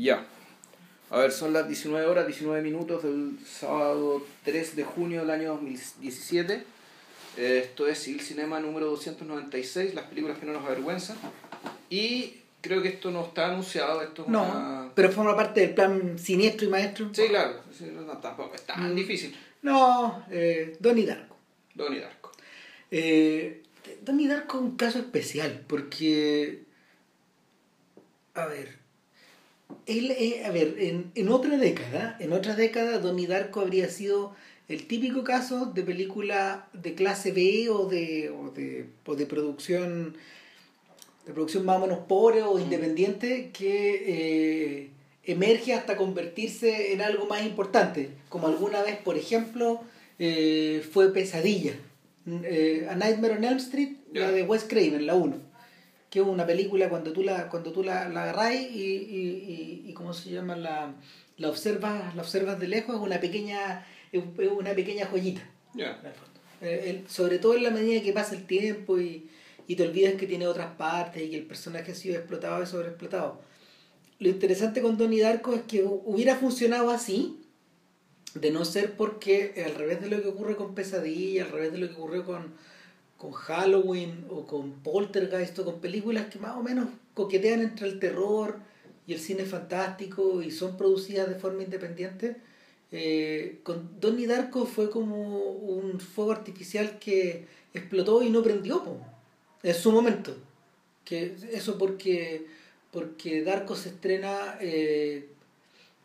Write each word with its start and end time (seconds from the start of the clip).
Ya. 0.00 0.24
A 1.10 1.18
ver, 1.18 1.32
son 1.32 1.52
las 1.52 1.66
19 1.66 2.06
horas, 2.06 2.26
19 2.26 2.62
minutos 2.62 3.02
del 3.02 3.38
sábado 3.46 4.24
3 4.44 4.76
de 4.76 4.84
junio 4.84 5.20
del 5.20 5.30
año 5.30 5.54
2017. 5.54 6.64
Eh, 7.38 7.62
Esto 7.64 7.86
es 7.88 7.98
Civil 8.02 8.20
Cinema 8.20 8.60
número 8.60 8.86
296, 8.86 9.94
las 9.94 10.04
películas 10.06 10.38
que 10.38 10.46
no 10.46 10.52
nos 10.52 10.64
avergüenzan. 10.66 11.16
Y 11.88 12.34
creo 12.60 12.82
que 12.82 12.88
esto 12.88 13.10
no 13.10 13.24
está 13.24 13.46
anunciado, 13.48 14.02
esto 14.02 14.22
es 14.22 14.28
No, 14.28 14.42
una... 14.44 14.92
pero 14.94 15.10
forma 15.10 15.34
parte 15.34 15.60
del 15.60 15.74
plan 15.74 16.18
siniestro 16.18 16.66
y 16.66 16.70
maestro. 16.70 17.08
Sí, 17.14 17.26
claro, 17.28 17.60
no, 18.06 18.18
tampoco 18.18 18.54
es 18.54 18.62
tan 18.62 18.92
Mm. 18.92 18.94
difícil. 18.96 19.36
No, 19.62 20.24
eh, 20.30 20.76
Donnie 20.78 21.06
Darko. 21.06 21.36
Donnie 21.74 22.00
Darko. 22.00 22.32
Eh, 22.90 23.62
Donnie 24.02 24.28
Darko 24.28 24.58
es 24.58 24.62
un 24.64 24.76
caso 24.76 24.98
especial 24.98 25.64
porque, 25.66 26.64
a 28.34 28.46
ver, 28.46 28.77
él, 29.86 30.10
eh, 30.10 30.44
a 30.44 30.50
ver, 30.50 30.76
en, 30.78 31.10
en 31.14 31.28
otra 31.28 31.56
década, 31.56 32.16
en 32.20 32.32
otra 32.32 32.54
década 32.54 32.98
Donnie 32.98 33.26
Darko 33.26 33.60
habría 33.60 33.88
sido 33.88 34.34
el 34.68 34.86
típico 34.86 35.24
caso 35.24 35.66
de 35.66 35.82
película 35.82 36.68
de 36.74 36.94
clase 36.94 37.32
B 37.32 37.70
o 37.70 37.86
de, 37.86 38.30
o 38.30 38.50
de, 38.50 38.86
o 39.06 39.14
de 39.16 39.26
producción 39.26 40.14
de 41.26 41.34
producción 41.34 41.66
más 41.66 41.76
o 41.76 41.80
menos 41.80 41.98
pobre 42.08 42.42
o 42.42 42.58
independiente 42.58 43.50
que 43.52 44.04
eh, 44.06 44.90
emerge 45.24 45.74
hasta 45.74 45.96
convertirse 45.96 46.94
en 46.94 47.02
algo 47.02 47.26
más 47.26 47.44
importante, 47.44 48.08
como 48.30 48.48
alguna 48.48 48.82
vez, 48.82 48.96
por 48.96 49.18
ejemplo, 49.18 49.82
eh, 50.18 50.82
fue 50.90 51.12
Pesadilla, 51.12 51.74
eh, 52.26 52.86
A 52.90 52.94
Nightmare 52.94 53.34
on 53.34 53.44
Elm 53.44 53.58
Street, 53.58 53.96
la 54.14 54.30
de 54.30 54.42
Wes 54.42 54.64
Craven, 54.64 55.06
la 55.06 55.16
1, 55.16 55.36
que 56.10 56.20
es 56.20 56.26
una 56.26 56.46
película 56.46 56.88
cuando 56.88 57.12
tú 57.12 57.22
la, 57.22 57.48
cuando 57.48 57.72
tú 57.72 57.82
la, 57.82 58.08
la 58.08 58.22
agarrás 58.22 58.54
y, 58.54 58.56
y, 58.56 59.82
y, 59.84 59.90
y 59.90 59.92
¿cómo 59.92 60.12
se 60.14 60.30
llama? 60.30 60.56
La, 60.56 60.94
la, 61.36 61.48
observas, 61.48 62.14
la 62.14 62.22
observas 62.22 62.58
de 62.58 62.68
lejos, 62.68 62.96
es 62.96 63.00
una 63.02 63.20
pequeña, 63.20 63.86
es 64.12 64.22
una 64.58 64.72
pequeña 64.74 65.06
joyita. 65.06 65.42
El. 66.62 66.96
Eh, 66.96 67.04
sobre 67.08 67.38
todo 67.38 67.54
en 67.54 67.62
la 67.62 67.70
medida 67.70 68.02
que 68.02 68.12
pasa 68.12 68.34
el 68.34 68.46
tiempo 68.46 68.98
y, 68.98 69.28
y 69.66 69.76
te 69.76 69.82
olvidas 69.86 70.14
que 70.14 70.26
tiene 70.26 70.46
otras 70.46 70.74
partes 70.76 71.22
y 71.22 71.30
que 71.30 71.36
el 71.36 71.46
personaje 71.46 71.92
ha 71.92 71.94
sido 71.94 72.16
explotado 72.16 72.62
y 72.62 72.66
sobreexplotado. 72.66 73.40
Lo 74.18 74.28
interesante 74.30 74.80
con 74.82 74.96
Donnie 74.96 75.20
Darko 75.20 75.54
es 75.54 75.62
que 75.62 75.84
hu- 75.84 76.02
hubiera 76.04 76.34
funcionado 76.36 76.90
así, 76.90 77.38
de 78.34 78.50
no 78.50 78.64
ser 78.64 78.96
porque 78.96 79.62
al 79.64 79.74
revés 79.74 80.00
de 80.00 80.08
lo 80.08 80.20
que 80.22 80.28
ocurre 80.28 80.56
con 80.56 80.74
Pesadilla, 80.74 81.44
al 81.44 81.50
revés 81.52 81.72
de 81.72 81.78
lo 81.78 81.88
que 81.88 81.94
ocurrió 81.94 82.24
con, 82.24 82.54
con 83.18 83.32
Halloween 83.32 84.24
o 84.30 84.46
con 84.46 84.72
Poltergeist 84.82 85.58
o 85.58 85.64
con 85.64 85.80
películas 85.80 86.26
que 86.26 86.38
más 86.38 86.56
o 86.56 86.62
menos 86.62 86.88
coquetean 87.14 87.60
entre 87.60 87.88
el 87.88 87.98
terror 87.98 88.56
y 89.06 89.12
el 89.12 89.18
cine 89.20 89.44
fantástico 89.44 90.40
y 90.42 90.50
son 90.50 90.76
producidas 90.76 91.28
de 91.28 91.34
forma 91.34 91.62
independiente, 91.64 92.36
eh, 92.92 93.58
con 93.64 94.00
Donnie 94.00 94.26
Darko 94.26 94.64
fue 94.66 94.88
como 94.90 95.40
un 95.40 95.98
fuego 96.00 96.32
artificial 96.32 96.98
que 96.98 97.46
explotó 97.74 98.22
y 98.22 98.30
no 98.30 98.42
prendió 98.42 98.82
po, 98.84 98.98
en 99.62 99.74
su 99.74 99.90
momento. 99.92 100.36
Que 101.04 101.34
eso 101.52 101.76
porque, 101.78 102.46
porque 102.92 103.42
Darko 103.42 103.74
se 103.74 103.88
estrena, 103.88 104.58
eh, 104.60 105.26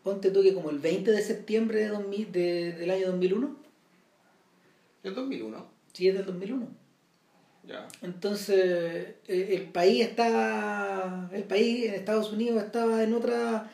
ponte 0.02 0.30
tú 0.30 0.42
que 0.42 0.52
como 0.54 0.70
el 0.70 0.78
20 0.78 1.10
de 1.12 1.22
septiembre 1.22 1.80
de 1.80 1.88
2000 1.88 2.32
de- 2.32 2.72
del 2.72 2.90
año 2.90 3.06
2001. 3.12 3.56
El 5.02 5.14
2001. 5.14 5.66
Sí, 5.92 6.08
es 6.08 6.14
del 6.14 6.24
2001. 6.26 6.68
Entonces, 8.02 9.14
eh, 9.26 9.48
el 9.52 9.70
país 9.70 10.06
está, 10.06 11.30
el 11.32 11.44
país 11.44 11.86
en 11.86 11.94
Estados 11.94 12.32
Unidos 12.32 12.62
estaba 12.62 13.02
en 13.02 13.14
otra, 13.14 13.70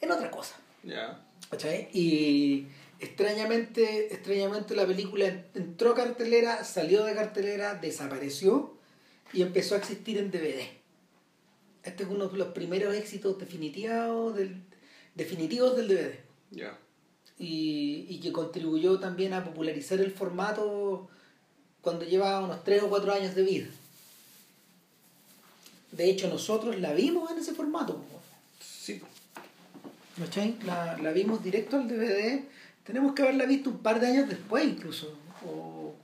en 0.00 0.10
otra 0.10 0.30
cosa. 0.30 0.56
¿cachai? 1.50 1.88
Y 1.92 2.66
extrañamente, 3.00 4.12
extrañamente 4.12 4.74
la 4.74 4.86
película 4.86 5.44
entró 5.54 5.94
cartelera, 5.94 6.64
salió 6.64 7.04
de 7.04 7.14
cartelera, 7.14 7.74
desapareció 7.74 8.74
y 9.32 9.42
empezó 9.42 9.74
a 9.74 9.78
existir 9.78 10.18
en 10.18 10.30
DVD. 10.30 10.62
Este 11.84 12.04
es 12.04 12.08
uno 12.08 12.28
de 12.28 12.38
los 12.38 12.48
primeros 12.48 12.94
éxitos 12.94 13.38
definitivos 13.38 14.36
del, 14.36 14.62
definitivos 15.14 15.76
del 15.76 15.88
DVD. 15.88 16.18
Ya. 16.50 16.78
Y, 17.38 18.06
y 18.08 18.20
que 18.20 18.30
contribuyó 18.30 19.00
también 19.00 19.32
a 19.32 19.42
popularizar 19.42 20.00
el 20.00 20.12
formato 20.12 21.08
cuando 21.82 22.04
llevaba 22.06 22.40
unos 22.44 22.64
3 22.64 22.84
o 22.84 22.88
4 22.88 23.12
años 23.12 23.34
de 23.34 23.42
vida. 23.42 23.66
De 25.90 26.08
hecho, 26.08 26.28
nosotros 26.28 26.78
la 26.80 26.92
vimos 26.94 27.30
en 27.30 27.38
ese 27.38 27.52
formato. 27.52 28.02
Sí. 28.60 29.00
¿Cachai? 30.18 30.56
La, 30.64 30.96
la 30.98 31.10
vimos 31.12 31.42
directo 31.44 31.76
al 31.76 31.88
DVD. 31.88 32.40
Tenemos 32.84 33.14
que 33.14 33.22
haberla 33.22 33.44
visto 33.44 33.70
un 33.70 33.78
par 33.78 34.00
de 34.00 34.06
años 34.06 34.28
después 34.28 34.64
incluso. 34.64 35.14
O 35.46 35.94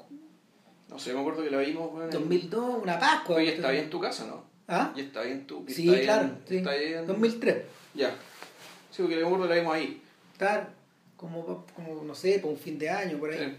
No 0.91 0.99
sé, 0.99 1.15
me 1.15 1.21
acuerdo 1.21 1.43
que 1.43 1.51
la 1.51 1.59
vimos 1.59 2.03
en- 2.05 2.11
2002, 2.11 2.83
una 2.83 2.99
Pascua. 2.99 3.37
Oye, 3.37 3.55
está 3.55 3.71
bien 3.71 3.85
en 3.85 3.91
tu 3.91 4.01
casa, 4.01 4.27
¿no? 4.27 4.45
¿Ah? 4.67 4.93
Y 4.95 5.01
está 5.01 5.23
bien 5.23 5.47
tu... 5.47 5.65
Sí, 5.69 5.89
está 5.89 6.03
claro. 6.03 6.31
sí. 6.47 6.57
Está 6.59 6.75
bien... 6.75 7.07
2003. 7.07 7.57
Ya. 7.95 8.11
Sí, 8.91 9.03
porque 9.03 9.17
me 9.17 9.23
acuerdo 9.25 9.45
que 9.45 9.55
la 9.55 9.61
vimos 9.61 9.75
ahí. 9.75 10.03
Claro. 10.37 10.67
Como, 11.17 11.65
como 11.75 12.03
no 12.05 12.15
sé, 12.15 12.39
por 12.41 12.51
un 12.53 12.59
fin 12.59 12.79
de 12.79 12.91
año, 12.91 13.19
por 13.19 13.31
ahí. 13.33 13.39
Sí. 13.39 13.57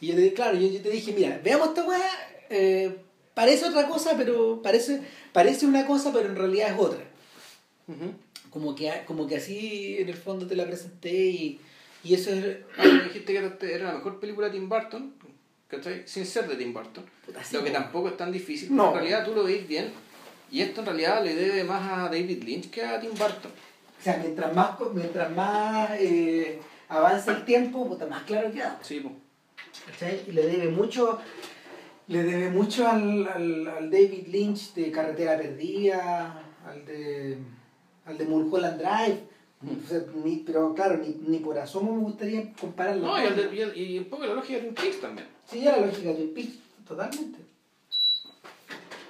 Y 0.00 0.08
yo 0.08 0.14
te, 0.14 0.32
claro, 0.32 0.56
yo, 0.58 0.68
yo 0.68 0.80
te 0.80 0.90
dije, 0.90 1.12
mira, 1.12 1.40
veamos 1.42 1.68
esta 1.68 1.84
weá. 1.84 2.10
eh, 2.50 2.96
parece 3.34 3.66
otra 3.66 3.86
cosa, 3.88 4.14
pero 4.16 4.60
parece, 4.62 5.00
parece 5.32 5.66
una 5.66 5.86
cosa, 5.86 6.12
pero 6.12 6.28
en 6.28 6.36
realidad 6.36 6.72
es 6.72 6.78
otra. 6.78 7.04
Como 8.50 8.74
que, 8.74 8.90
como 9.06 9.26
que 9.26 9.36
así 9.36 9.96
en 9.98 10.08
el 10.08 10.16
fondo 10.16 10.46
te 10.46 10.56
la 10.56 10.66
presenté 10.66 11.12
y, 11.12 11.60
y 12.04 12.14
eso 12.14 12.30
es... 12.30 12.58
Ah, 12.78 12.84
me 12.84 13.04
dijiste 13.04 13.32
que 13.32 13.38
era- 13.74 13.84
la 13.92 13.98
mejor 13.98 14.20
película 14.20 14.48
de 14.48 14.54
Tim 14.58 14.68
Burton, 14.68 15.14
¿cachai? 15.68 16.02
Sin 16.06 16.24
ser 16.26 16.48
de 16.48 16.56
Tim 16.56 16.72
Burton. 16.72 17.04
Puta, 17.26 17.42
sí, 17.44 17.56
Lo 17.56 17.62
que 17.64 17.70
po. 17.70 17.76
tampoco 17.78 18.08
es 18.08 18.16
tan 18.16 18.32
difícil, 18.32 18.74
No. 18.74 18.88
en 18.88 18.94
realidad 18.94 19.24
tú 19.24 19.34
lo 19.34 19.44
veis 19.44 19.66
bien. 19.68 19.90
Y 20.50 20.62
esto 20.62 20.80
en 20.80 20.86
realidad 20.86 21.22
le 21.22 21.34
debe 21.34 21.64
más 21.64 21.82
a 21.92 22.04
David 22.08 22.42
Lynch 22.42 22.70
que 22.70 22.82
a 22.82 22.98
Tim 23.00 23.10
Burton. 23.10 23.52
O 24.00 24.02
sea, 24.02 24.16
mientras 24.16 24.54
más, 24.54 24.76
co- 24.76 24.90
mientras 24.94 25.30
más 25.36 25.90
eh, 26.00 26.58
avanza 26.88 27.32
el 27.32 27.44
tiempo, 27.44 27.86
puta, 27.86 28.06
más 28.06 28.22
claro 28.22 28.50
queda. 28.50 28.78
Sí. 28.82 29.02
¿Cachai? 29.86 30.22
Y 30.26 30.32
le 30.32 30.46
debe 30.46 30.68
mucho, 30.70 31.18
le 32.08 32.22
debe 32.22 32.50
mucho 32.50 32.86
al, 32.88 33.26
al, 33.26 33.68
al 33.68 33.90
David 33.90 34.26
Lynch 34.28 34.74
de 34.74 34.90
Carretera 34.90 35.36
Perdida, 35.38 36.42
al 36.66 36.84
de, 36.84 37.38
al 38.04 38.18
de 38.18 38.24
Mulholland 38.24 38.78
Drive. 38.78 39.20
O 39.60 39.88
sea, 39.88 40.00
ni, 40.24 40.36
pero 40.46 40.72
claro, 40.74 40.98
ni, 40.98 41.16
ni 41.26 41.38
por 41.40 41.58
asomo 41.58 41.92
me 41.96 42.02
gustaría 42.02 42.52
compararlo. 42.52 43.06
No, 43.06 43.16
de- 43.16 43.56
y, 43.56 43.60
el- 43.60 43.76
y 43.76 43.98
un 43.98 44.04
poco 44.04 44.24
la 44.24 44.34
lógica 44.34 44.54
de 44.60 44.60
Twin 44.70 44.74
Peaks 44.74 45.00
también. 45.00 45.26
Sí, 45.50 45.60
ya 45.62 45.76
la 45.76 45.86
lógica 45.86 46.12
del 46.12 46.28
pitch, 46.28 46.60
totalmente. 46.86 47.38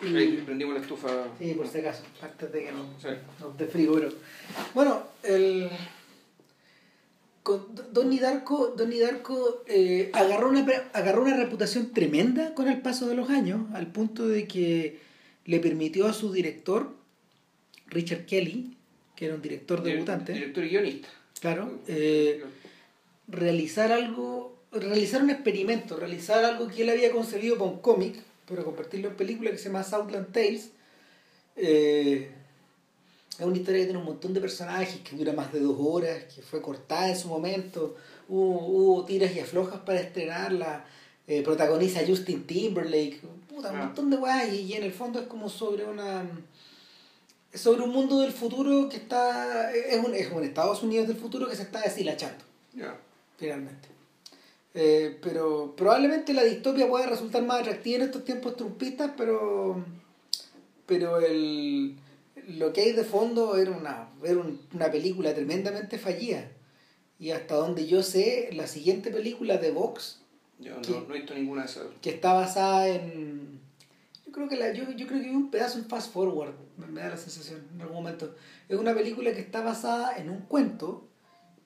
Y- 0.01 0.17
Ahí 0.17 0.43
prendimos 0.47 0.75
la 0.75 0.81
estufa. 0.81 1.09
Sí, 1.39 1.53
por 1.55 1.67
si 1.67 1.79
acaso, 1.79 2.03
antes 2.23 2.53
de 2.53 2.65
que 2.65 2.73
no, 2.73 2.85
Sí. 3.03 3.09
no 3.41 3.51
de 3.51 3.67
frío, 3.67 3.93
pero. 3.95 4.09
Bueno, 4.73 5.03
el. 5.23 5.69
Con 7.49 7.65
Donnie 7.95 8.21
Darko, 8.21 8.75
Donnie 8.77 9.01
Darko 9.01 9.65
eh, 9.67 10.11
agarró, 10.13 10.51
una, 10.51 10.67
agarró 10.93 11.23
una 11.23 11.35
reputación 11.35 11.95
tremenda 11.95 12.53
con 12.53 12.69
el 12.69 12.83
paso 12.83 13.09
de 13.09 13.15
los 13.15 13.31
años, 13.31 13.63
al 13.73 13.87
punto 13.87 14.29
de 14.29 14.47
que 14.47 14.99
le 15.47 15.59
permitió 15.59 16.07
a 16.09 16.13
su 16.13 16.31
director, 16.31 16.95
Richard 17.87 18.27
Kelly, 18.27 18.77
que 19.17 19.25
era 19.25 19.35
un 19.35 19.41
director 19.41 19.83
debutante, 19.83 20.35
Director 20.35 20.63
y 20.63 20.69
guionista. 20.69 21.09
claro, 21.41 21.79
eh, 21.87 22.45
realizar 23.29 23.93
algo, 23.93 24.55
realizar 24.71 25.23
un 25.23 25.31
experimento, 25.31 25.97
realizar 25.97 26.45
algo 26.45 26.69
que 26.69 26.83
él 26.83 26.91
había 26.91 27.11
concebido 27.11 27.57
para 27.57 27.71
un 27.71 27.79
cómic, 27.79 28.17
pero 28.47 28.63
convertirlo 28.63 29.09
en 29.09 29.17
película 29.17 29.51
que 29.51 29.57
se 29.57 29.71
llama 29.71 29.85
Southland 29.85 30.33
Tales. 30.33 30.73
Eh, 31.57 32.29
es 33.39 33.45
una 33.47 33.57
historia 33.57 33.81
que 33.81 33.87
tiene 33.87 33.99
un 34.01 34.05
montón 34.07 34.35
de 34.35 34.41
personajes, 34.41 35.01
que 35.01 35.17
dura 35.17 35.33
más 35.33 35.53
de 35.53 35.61
dos 35.61 35.77
horas, 35.79 36.25
que 36.35 36.43
fue 36.43 36.61
cortada 36.61 37.09
en 37.09 37.17
su 37.17 37.29
momento, 37.29 37.97
hubo, 38.29 38.67
hubo 38.67 39.05
tiras 39.05 39.35
y 39.35 39.41
aflojas 39.41 39.81
para 39.81 40.01
estrenarla, 40.01 40.85
eh, 41.27 41.43
protagoniza 41.43 42.01
Justin 42.07 42.47
Timberlake, 42.47 43.21
puta, 43.49 43.71
un 43.71 43.77
Ah. 43.79 43.85
montón 43.85 44.11
de 44.11 44.17
weas, 44.17 44.53
y, 44.53 44.63
y 44.63 44.73
en 44.75 44.83
el 44.83 44.93
fondo 44.93 45.21
es 45.21 45.27
como 45.29 45.49
sobre 45.49 45.85
una 45.85 46.25
sobre 47.55 47.83
un 47.83 47.91
mundo 47.91 48.21
del 48.21 48.31
futuro 48.33 48.89
que 48.91 48.99
está 48.99 49.73
es 49.73 50.05
un, 50.05 50.15
es 50.15 50.31
un 50.31 50.45
Estados 50.45 50.83
Unidos 50.83 51.09
del 51.09 51.17
futuro 51.17 51.49
que 51.49 51.57
se 51.57 51.63
está 51.63 51.81
deshilachando 51.81 52.45
Ya. 52.75 52.95
finalmente 53.39 53.89
Eh, 54.75 55.17
pero 55.23 55.75
probablemente 55.75 56.35
la 56.35 56.45
distopia 56.45 56.87
pueda 56.87 57.07
resultar 57.07 57.43
más 57.43 57.61
atractiva 57.63 57.97
en 57.97 58.03
estos 58.03 58.23
tiempos 58.25 58.55
trumpistas 58.57 59.13
pero 59.17 59.83
pero 60.87 61.19
el 61.21 61.97
lo 62.49 62.73
que 62.73 62.81
hay 62.83 62.93
de 62.93 63.05
fondo 63.05 63.57
era 63.57 63.71
una 63.71 64.09
era 64.25 64.39
un- 64.41 64.61
una 64.75 64.91
película 64.91 65.35
tremendamente 65.35 65.99
fallida 65.99 66.51
y 67.19 67.31
hasta 67.31 67.55
donde 67.57 67.87
yo 67.87 68.03
sé 68.03 68.51
la 68.53 68.67
siguiente 68.67 69.11
película 69.11 69.59
de 69.59 69.71
Vox 69.71 70.21
Yo 70.59 70.75
no, 70.77 70.83
¿Qué? 70.83 70.91
no 71.07 71.15
he 71.15 71.19
visto 71.19 71.35
ninguna 71.35 71.63
de 71.63 71.69
esas. 71.69 71.87
que 72.03 72.11
está 72.11 72.33
basada 72.33 72.89
en 72.89 73.59
yo 74.27 74.33
creo 74.33 74.49
que 74.49 74.57
la, 74.57 74.73
yo, 74.73 74.85
yo 74.93 75.07
creo 75.07 75.21
que 75.23 75.29
vi 75.29 75.35
un 75.35 75.51
pedazo 75.51 75.79
en 75.79 75.87
Fast 75.87 76.13
Forward, 76.13 76.53
me, 76.77 77.01
da 77.01 77.09
la 77.09 77.17
sensación 77.17 77.67
en 77.75 77.81
algún 77.81 77.97
momento. 77.97 78.35
Es 78.69 78.77
una 78.79 78.95
película 78.95 79.33
que 79.33 79.41
está 79.41 79.63
basada 79.63 80.19
en 80.19 80.29
un 80.29 80.43
cuento 80.43 81.07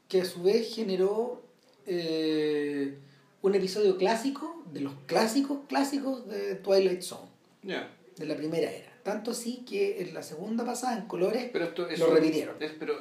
que 0.09 0.21
a 0.21 0.25
su 0.25 0.43
vez 0.45 0.73
generó 0.75 1.43
eh, 1.87 2.97
un 3.43 3.55
episodio 3.57 3.97
clásico, 3.99 4.63
de 4.73 4.81
los 4.81 4.95
clásicos 5.07 5.59
clásicos 5.69 6.29
de 6.29 6.55
Twilight 6.55 7.03
Zone, 7.03 7.29
Ya. 7.65 7.91
de 8.17 8.27
la 8.27 8.37
primera 8.37 8.71
era. 8.71 8.92
Tanto 9.03 9.33
así 9.33 9.65
que 9.69 10.01
en 10.03 10.15
la 10.15 10.23
segunda 10.23 10.65
pasada, 10.65 10.97
en 10.99 11.07
colores, 11.07 11.49
Pero 11.53 11.65
esto 11.67 11.83
lo 11.83 11.89
eso- 11.89 12.15
repitieron. 12.15 12.57
es- 12.61 12.73
pero 12.79 12.95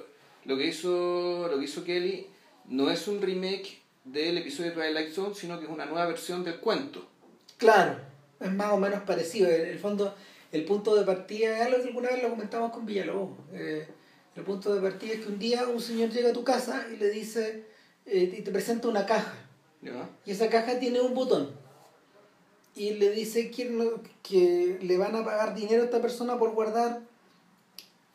lo 0.45 0.57
que 0.57 0.65
hizo 0.67 1.47
lo 1.47 1.59
que 1.59 1.65
hizo 1.65 1.83
Kelly 1.83 2.27
no 2.65 2.89
es 2.89 3.07
un 3.07 3.21
remake 3.21 3.79
del 4.03 4.37
episodio 4.39 4.71
de 4.71 4.75
Twilight 4.77 5.13
Zone, 5.13 5.35
sino 5.35 5.59
que 5.59 5.65
es 5.65 5.71
una 5.71 5.85
nueva 5.85 6.07
versión 6.07 6.43
del 6.43 6.59
cuento. 6.59 7.05
Claro, 7.57 7.97
es 8.39 8.51
más 8.51 8.71
o 8.71 8.77
menos 8.77 9.01
parecido. 9.03 9.47
En 9.49 9.67
el 9.67 9.77
fondo, 9.77 10.15
el 10.51 10.65
punto 10.65 10.95
de 10.95 11.05
partida 11.05 11.57
es 11.59 11.65
algo 11.67 11.81
que 11.83 11.87
alguna 11.89 12.09
vez 12.09 12.23
lo 12.23 12.29
comentamos 12.31 12.71
con 12.71 12.85
Villalobos. 12.85 13.37
Eh, 13.53 13.87
el 14.35 14.43
punto 14.43 14.73
de 14.73 14.81
partida 14.81 15.13
es 15.13 15.19
que 15.19 15.27
un 15.27 15.37
día 15.37 15.67
un 15.67 15.79
señor 15.79 16.09
llega 16.09 16.29
a 16.29 16.33
tu 16.33 16.43
casa 16.43 16.87
y 16.91 16.97
le 16.97 17.11
dice, 17.11 17.65
eh, 18.07 18.35
y 18.39 18.41
te 18.41 18.49
presenta 18.51 18.87
una 18.87 19.05
caja. 19.05 19.35
¿Ya? 19.83 20.09
Y 20.25 20.31
esa 20.31 20.49
caja 20.49 20.79
tiene 20.79 20.99
un 21.01 21.13
botón. 21.13 21.51
Y 22.75 22.91
le 22.91 23.11
dice 23.11 23.51
que, 23.51 23.65
no- 23.65 24.01
que 24.23 24.79
le 24.81 24.97
van 24.97 25.15
a 25.15 25.23
pagar 25.25 25.53
dinero 25.55 25.81
a 25.81 25.85
esta 25.85 26.01
persona 26.01 26.37
por 26.39 26.51
guardar 26.51 27.01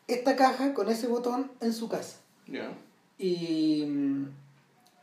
esta 0.07 0.35
caja 0.35 0.73
con 0.73 0.89
ese 0.89 1.07
botón 1.07 1.51
en 1.61 1.73
su 1.73 1.87
casa. 1.89 2.17
Y, 3.19 3.83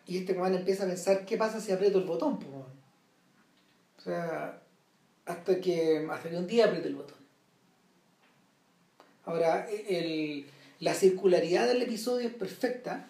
y 0.07 0.19
este 0.19 0.35
man 0.35 0.55
empieza 0.55 0.85
a 0.85 0.87
pensar, 0.87 1.25
¿qué 1.25 1.37
pasa 1.37 1.61
si 1.61 1.73
aprieto 1.73 1.99
el 1.99 2.05
botón? 2.05 2.39
weón? 2.51 2.65
O 3.99 4.01
sea, 4.03 4.61
hasta 5.27 5.61
que, 5.61 6.07
hasta 6.11 6.31
que 6.31 6.37
un 6.37 6.47
día 6.47 6.67
apriete 6.67 6.89
el 6.89 6.97
botón. 6.97 7.17
Ahora, 9.25 9.67
el, 9.89 10.47
la 10.81 10.95
circularidad 10.95 11.67
del 11.67 11.83
episodio 11.83 12.29
es 12.29 12.35
perfecta. 12.35 13.07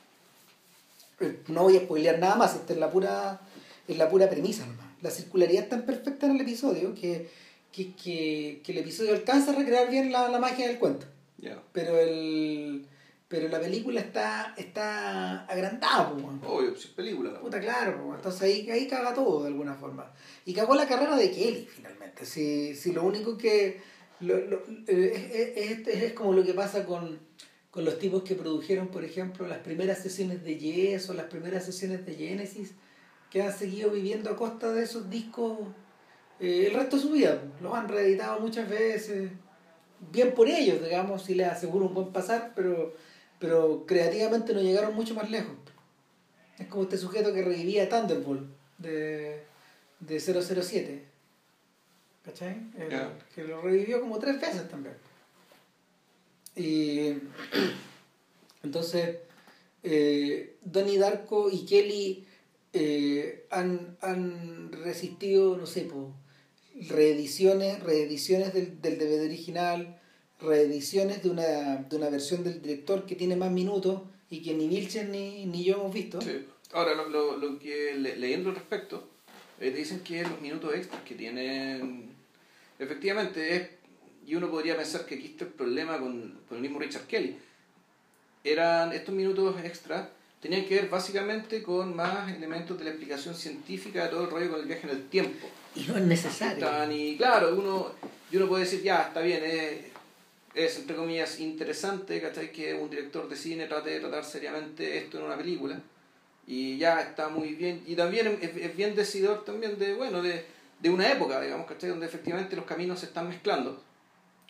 Eh, 1.20 1.40
No 1.48 1.64
voy 1.64 1.76
a 1.76 1.80
spoilear 1.80 2.18
nada 2.18 2.36
más, 2.36 2.54
esta 2.54 2.72
es 2.72 2.78
la 2.78 2.90
pura, 2.90 3.40
es 3.88 3.96
la 3.98 4.08
pura 4.08 4.28
premisa 4.30 4.66
nomás. 4.66 4.83
La 5.04 5.10
circularidad 5.10 5.64
es 5.64 5.68
tan 5.68 5.82
perfecta 5.86 6.26
en 6.26 6.32
el 6.36 6.40
episodio 6.40 6.94
que, 6.94 7.28
que, 7.70 7.94
que, 7.94 8.60
que 8.64 8.72
el 8.72 8.78
episodio 8.78 9.12
alcanza 9.12 9.52
a 9.52 9.54
recrear 9.56 9.90
bien 9.90 10.10
la, 10.10 10.28
la 10.28 10.38
magia 10.38 10.66
del 10.66 10.78
cuento 10.78 11.06
¿Ya? 11.38 11.62
pero 11.72 11.98
el 12.00 12.86
pero 13.28 13.48
la 13.48 13.58
película 13.60 14.00
está 14.00 14.54
está 14.56 15.44
agrandada 15.46 16.10
weón. 16.12 16.40
Obvio, 16.44 16.70
pues 16.72 16.84
es 16.84 16.90
película. 16.92 17.32
la 17.32 17.40
puta 17.40 17.60
claro 17.60 18.02
po, 18.02 18.14
entonces 18.14 18.42
ahí, 18.42 18.70
ahí 18.70 18.86
caga 18.86 19.12
todo 19.12 19.42
de 19.42 19.48
alguna 19.48 19.74
forma 19.74 20.10
y 20.46 20.54
cagó 20.54 20.74
la 20.74 20.86
carrera 20.86 21.16
de 21.16 21.30
Kelly 21.30 21.68
finalmente 21.74 22.24
si, 22.26 22.74
si 22.74 22.92
lo 22.92 23.02
único 23.04 23.36
que 23.36 23.80
lo, 24.20 24.38
lo- 24.38 24.62
eh, 24.86 25.52
es, 25.56 25.88
es- 25.88 26.02
es 26.02 26.12
como 26.12 26.32
lo 26.32 26.44
que 26.44 26.54
pasa 26.54 26.84
con, 26.86 27.18
con 27.70 27.84
los 27.84 27.98
tipos 27.98 28.22
que 28.22 28.36
produjeron 28.36 28.88
por 28.88 29.04
ejemplo 29.04 29.46
las 29.48 29.58
primeras 29.58 29.98
sesiones 30.02 30.42
de 30.44 30.56
Yes 30.58 31.10
o 31.10 31.14
las 31.14 31.26
primeras 31.26 31.64
sesiones 31.64 32.06
de 32.06 32.14
Genesis 32.14 32.72
que 33.34 33.42
han 33.42 33.52
seguido 33.52 33.90
viviendo 33.90 34.30
a 34.30 34.36
costa 34.36 34.70
de 34.72 34.84
esos 34.84 35.10
discos 35.10 35.58
eh, 36.38 36.68
el 36.68 36.74
resto 36.74 36.94
de 36.94 37.02
su 37.02 37.10
vida 37.10 37.40
po. 37.40 37.64
los 37.64 37.74
han 37.74 37.88
reeditado 37.88 38.38
muchas 38.38 38.68
veces 38.68 39.32
bien 40.12 40.34
por 40.34 40.46
ellos, 40.48 40.80
digamos, 40.80 41.24
si 41.24 41.34
les 41.34 41.48
aseguro 41.48 41.86
un 41.86 41.94
buen 41.94 42.12
pasar, 42.12 42.52
pero, 42.54 42.94
pero 43.40 43.86
creativamente 43.86 44.54
no 44.54 44.60
llegaron 44.60 44.94
mucho 44.94 45.14
más 45.14 45.28
lejos. 45.32 45.56
Es 46.60 46.68
como 46.68 46.84
este 46.84 46.96
sujeto 46.96 47.34
que 47.34 47.42
revivía 47.42 47.88
Thunderbolt 47.88 48.44
de, 48.78 49.42
de 49.98 50.20
007. 50.20 51.04
¿Cachai? 52.24 52.56
El- 52.78 52.88
Ya. 52.88 53.18
Que 53.34 53.42
lo 53.42 53.60
revivió 53.60 54.00
como 54.00 54.20
tres 54.20 54.40
veces 54.40 54.68
también. 54.68 54.94
Y 56.54 57.14
entonces, 58.62 59.16
eh, 59.82 60.54
Donnie 60.62 60.98
Darko 60.98 61.50
y 61.50 61.64
Kelly 61.66 62.23
eh, 62.74 63.46
han, 63.50 63.96
han 64.02 64.70
resistido, 64.72 65.56
no 65.56 65.64
sé, 65.66 65.82
po, 65.82 66.14
reediciones, 66.88 67.80
reediciones 67.82 68.52
del, 68.52 68.80
del 68.82 68.98
DVD 68.98 69.24
original, 69.24 70.00
reediciones 70.40 71.22
de 71.22 71.30
una, 71.30 71.76
de 71.76 71.96
una 71.96 72.10
versión 72.10 72.44
del 72.44 72.60
director 72.60 73.06
que 73.06 73.14
tiene 73.14 73.36
más 73.36 73.50
minutos 73.50 74.02
y 74.28 74.42
que 74.42 74.54
ni 74.54 74.68
Vilchen 74.68 75.10
ni, 75.12 75.46
ni 75.46 75.64
yo 75.64 75.74
hemos 75.76 75.94
visto. 75.94 76.20
Sí. 76.20 76.44
Ahora, 76.72 76.94
lo, 76.94 77.08
lo, 77.08 77.36
lo 77.36 77.58
que 77.58 77.94
le- 77.94 78.16
leyendo 78.16 78.50
al 78.50 78.56
respecto, 78.56 79.08
eh, 79.60 79.70
dicen 79.70 80.00
que 80.00 80.22
los 80.22 80.40
minutos 80.40 80.74
extras 80.74 81.02
que 81.04 81.14
tienen, 81.14 82.10
efectivamente, 82.78 83.54
es, 83.56 83.68
y 84.26 84.34
uno 84.34 84.50
podría 84.50 84.76
pensar 84.76 85.06
que 85.06 85.14
aquí 85.14 85.26
está 85.26 85.44
el 85.44 85.52
problema 85.52 85.98
con, 86.00 86.40
con 86.48 86.56
el 86.56 86.62
mismo 86.62 86.80
Richard 86.80 87.06
Kelly. 87.06 87.36
Eran 88.42 88.92
estos 88.92 89.14
minutos 89.14 89.54
extras, 89.64 90.08
tenían 90.44 90.66
que 90.66 90.74
ver 90.74 90.90
básicamente 90.90 91.62
con 91.62 91.96
más 91.96 92.30
elementos 92.30 92.76
de 92.76 92.84
la 92.84 92.90
explicación 92.90 93.34
científica 93.34 94.04
de 94.04 94.10
todo 94.10 94.24
el 94.24 94.30
rollo 94.30 94.50
con 94.50 94.60
el 94.60 94.66
viaje 94.66 94.86
en 94.86 94.90
el 94.90 95.08
tiempo. 95.08 95.48
Y 95.74 95.84
no 95.84 95.96
es 95.96 96.02
necesario. 96.02 96.92
Y 96.92 97.16
claro, 97.16 97.56
uno, 97.56 97.92
y 98.30 98.36
uno 98.36 98.46
puede 98.46 98.64
decir, 98.64 98.82
ya, 98.82 99.04
está 99.04 99.22
bien, 99.22 99.42
es, 99.42 99.86
es 100.54 100.78
entre 100.80 100.96
comillas 100.96 101.40
interesante, 101.40 102.20
¿cachai? 102.20 102.52
Que 102.52 102.74
un 102.74 102.90
director 102.90 103.26
de 103.26 103.36
cine 103.36 103.68
trate 103.68 103.88
de 103.88 104.00
tratar 104.00 104.22
seriamente 104.22 104.98
esto 104.98 105.18
en 105.18 105.24
una 105.24 105.38
película. 105.38 105.80
Y 106.46 106.76
ya 106.76 107.00
está 107.00 107.30
muy 107.30 107.54
bien. 107.54 107.82
Y 107.86 107.96
también 107.96 108.38
es, 108.42 108.54
es 108.54 108.76
bien 108.76 108.94
decidor 108.94 109.46
también 109.46 109.78
de, 109.78 109.94
bueno, 109.94 110.20
de, 110.20 110.44
de 110.78 110.90
una 110.90 111.10
época, 111.10 111.40
digamos, 111.40 111.66
¿cachai? 111.66 111.88
Donde 111.88 112.04
efectivamente 112.04 112.54
los 112.54 112.66
caminos 112.66 113.00
se 113.00 113.06
están 113.06 113.30
mezclando. 113.30 113.82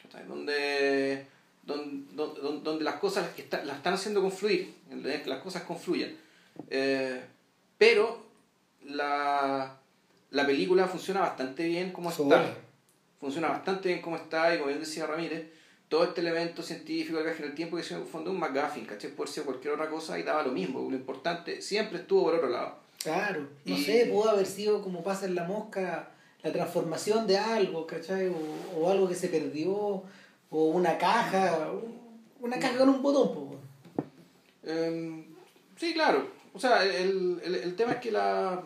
¿cachai? 0.02 0.26
Donde, 0.26 1.25
donde, 1.66 2.14
donde, 2.14 2.40
donde 2.62 2.84
las 2.84 2.96
cosas 2.96 3.28
que 3.34 3.43
está- 3.43 3.64
las 3.64 3.76
están 3.78 3.94
haciendo 3.94 4.20
confluir, 4.22 4.75
que 5.02 5.22
las 5.26 5.43
cosas 5.43 5.62
confluyen. 5.62 6.16
Eh, 6.70 7.20
pero 7.78 8.22
la, 8.87 9.76
la 10.31 10.46
película 10.46 10.87
funciona 10.87 11.20
bastante 11.20 11.64
bien 11.64 11.93
como 11.93 12.11
Sola. 12.12 12.43
está. 12.43 12.56
Funciona 13.20 13.49
bastante 13.49 13.88
bien 13.88 14.02
como 14.02 14.16
está 14.16 14.55
y 14.55 14.58
como 14.58 14.69
bien 14.69 14.81
decía 14.81 15.06
Ramírez, 15.06 15.46
todo 15.88 16.05
este 16.05 16.20
elemento 16.20 16.62
científico 16.62 17.16
del 17.16 17.26
viaje 17.26 17.43
en 17.43 17.49
el 17.50 17.55
tiempo 17.55 17.76
que 17.76 17.82
se 17.82 17.96
fundó 18.00 18.31
un 18.31 18.38
McGuffin, 18.38 18.84
¿cachai? 18.84 19.10
Por 19.12 19.28
ser 19.28 19.44
cualquier 19.44 19.75
otra 19.75 19.88
cosa 19.88 20.19
y 20.19 20.22
daba 20.22 20.43
lo 20.43 20.52
mismo. 20.52 20.81
Lo 20.90 20.96
importante 20.96 21.62
siempre 21.62 21.99
estuvo 22.00 22.25
por 22.25 22.34
otro 22.34 22.50
lado. 22.50 22.76
Claro, 23.02 23.46
no 23.64 23.75
Y- 23.75 23.82
sé, 23.84 24.06
pudo 24.12 24.31
haber 24.31 24.46
sido 24.46 24.82
como 24.82 25.02
pasa 25.02 25.26
en 25.26 25.34
la 25.34 25.44
mosca, 25.44 26.10
la 26.43 26.52
transformación 26.52 27.26
de 27.26 27.38
algo, 27.38 27.87
¿cachai? 27.87 28.28
O, 28.28 28.37
o 28.78 28.90
algo 28.90 29.08
que 29.08 29.14
se 29.14 29.28
perdió, 29.28 30.02
o 30.56 30.66
una 30.66 30.96
caja, 30.96 31.68
una 32.38 32.60
caja 32.60 32.78
con 32.78 32.88
un 32.88 33.02
botón, 33.02 33.34
po. 33.34 33.60
Eh, 34.62 35.24
sí, 35.76 35.93
claro. 35.93 36.29
O 36.52 36.60
sea, 36.60 36.84
el, 36.84 37.40
el, 37.43 37.55
el 37.56 37.74
tema 37.74 37.94
es 37.94 37.98
que 37.98 38.12
la... 38.12 38.62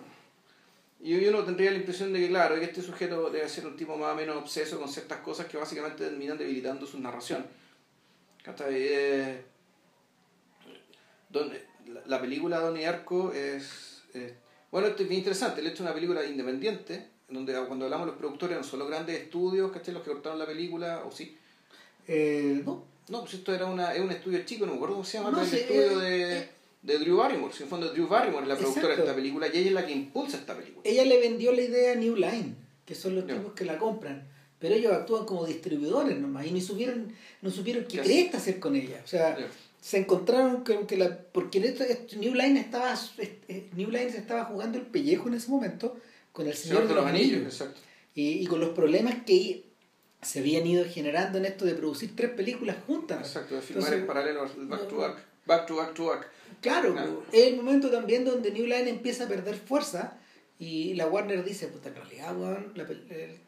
Y 1.00 1.14
uno 1.26 1.44
tendría 1.44 1.70
la 1.70 1.78
impresión 1.78 2.12
de 2.12 2.18
que, 2.20 2.28
claro, 2.28 2.56
que 2.56 2.64
este 2.64 2.82
sujeto 2.82 3.30
debe 3.30 3.48
ser 3.48 3.66
un 3.66 3.74
tipo 3.74 3.96
más 3.96 4.12
o 4.12 4.16
menos 4.16 4.36
obseso 4.36 4.78
con 4.78 4.88
ciertas 4.88 5.20
cosas 5.20 5.46
que 5.46 5.56
básicamente 5.56 6.04
terminan 6.04 6.36
debilitando 6.36 6.86
su 6.86 7.00
narración. 7.00 7.46
¿Cachai? 8.42 8.74
Eh, 8.76 9.42
donde, 11.30 11.64
la, 11.86 12.02
la 12.04 12.20
película 12.20 12.60
Donnie 12.60 12.84
Arco 12.84 13.32
es... 13.32 14.02
bueno, 14.70 14.88
esto 14.88 15.04
es 15.04 15.08
bien 15.08 15.20
interesante. 15.20 15.62
El 15.62 15.68
hecho 15.68 15.84
de 15.84 15.88
una 15.88 15.94
película 15.94 16.22
independiente, 16.26 17.08
en 17.28 17.34
donde 17.34 17.54
cuando 17.66 17.86
hablamos 17.86 18.06
de 18.08 18.12
los 18.12 18.18
productores 18.18 18.58
no 18.58 18.64
son 18.64 18.80
los 18.80 18.88
grandes 18.88 19.18
estudios, 19.18 19.72
¿cachai? 19.72 19.94
Los 19.94 20.02
que 20.02 20.10
cortaron 20.10 20.38
la 20.38 20.46
película, 20.46 21.04
o 21.06 21.10
sí. 21.10 21.38
Eh, 22.08 22.62
no, 22.64 22.84
No, 23.08 23.20
pues 23.20 23.34
esto 23.34 23.54
era 23.54 23.66
una, 23.66 23.94
es 23.94 24.00
un 24.00 24.10
estudio 24.10 24.44
chico, 24.44 24.64
no 24.66 24.72
me 24.72 24.76
acuerdo 24.76 24.94
cómo 24.96 25.04
se 25.04 25.18
llama, 25.18 25.30
No, 25.30 25.38
pero 25.38 25.48
el 25.50 25.58
estudio 25.58 26.02
eh, 26.02 26.04
de, 26.04 26.38
eh. 26.38 26.48
de 26.82 26.98
Drew 26.98 27.16
Barrymore. 27.16 27.52
Si 27.52 27.58
en 27.58 27.64
el 27.64 27.70
fondo 27.70 27.92
Drew 27.92 28.08
Barrymore 28.08 28.42
es 28.42 28.48
la 28.48 28.56
productora 28.56 28.88
de 28.96 29.02
esta 29.02 29.14
película 29.14 29.46
y 29.46 29.58
ella 29.58 29.66
es 29.68 29.72
la 29.72 29.86
que 29.86 29.92
impulsa 29.92 30.36
esta 30.38 30.56
película. 30.56 30.82
ella 30.84 31.04
le 31.04 31.20
vendió 31.20 31.52
la 31.52 31.62
idea 31.62 31.92
a 31.92 31.94
New 31.96 32.16
Line, 32.16 32.54
que 32.84 32.94
son 32.94 33.14
los 33.14 33.26
tipos 33.26 33.52
que 33.52 33.64
la 33.64 33.78
compran, 33.78 34.26
pero 34.58 34.74
ellos 34.74 34.92
actúan 34.92 35.24
como 35.26 35.44
distribuidores 35.46 36.18
nomás 36.18 36.46
y 36.46 36.50
ni 36.52 36.60
supieron, 36.60 37.12
no 37.42 37.50
supieron 37.50 37.84
qué 37.84 37.98
cresta 38.00 38.38
hacer 38.38 38.58
con 38.58 38.74
ella. 38.74 39.00
O 39.04 39.06
sea, 39.06 39.36
se 39.80 39.98
encontraron 39.98 40.64
con 40.64 40.86
que 40.86 40.96
la 40.96 41.16
porque 41.16 41.58
esto- 41.58 41.84
New 42.16 42.34
Line 42.34 42.58
estaba 42.60 42.94
eh, 43.18 43.68
New 43.76 43.90
Line 43.90 44.10
se 44.10 44.18
estaba 44.18 44.44
jugando 44.46 44.78
el 44.78 44.86
pellejo 44.86 45.28
en 45.28 45.34
ese 45.34 45.50
momento 45.50 45.96
con 46.32 46.46
el 46.48 46.54
Señor, 46.54 46.88
de 46.88 46.94
los 46.94 47.04
Anillos, 47.06 47.42
exacto. 47.42 47.80
y, 48.14 48.30
y 48.42 48.46
con 48.46 48.60
los 48.60 48.70
problemas 48.70 49.22
que 49.24 49.64
se 50.22 50.40
habían 50.40 50.66
ido 50.66 50.84
generando 50.84 51.38
en 51.38 51.44
esto 51.44 51.64
de 51.64 51.75
producir 51.75 52.14
tres 52.16 52.30
películas 52.30 52.76
juntas. 52.87 53.20
Exacto, 53.20 53.54
de 53.54 53.62
filmar 53.62 53.84
Entonces, 53.94 54.00
en 54.00 54.06
paralelo 54.06 54.44
el 54.44 54.66
back 54.66 54.88
to 54.88 54.96
back. 54.96 55.16
Back 55.46 55.66
to 55.66 55.76
back 55.76 55.94
to 55.94 56.06
back. 56.06 56.28
Claro, 56.60 57.22
es 57.32 57.44
el 57.46 57.56
momento 57.56 57.90
también 57.90 58.25
donde 58.25 58.50
New 58.50 58.64
Line 58.66 58.88
empieza 58.90 59.25
a 59.25 59.28
perder 59.28 59.54
fuerza 59.54 60.18
y 60.58 60.94
la 60.94 61.06
Warner 61.06 61.44
dice, 61.44 61.68
puta, 61.68 61.88
en 61.88 61.94
realidad, 61.94 62.37
weón, 62.37 62.72
la 62.75 62.82
el- 62.82 63.38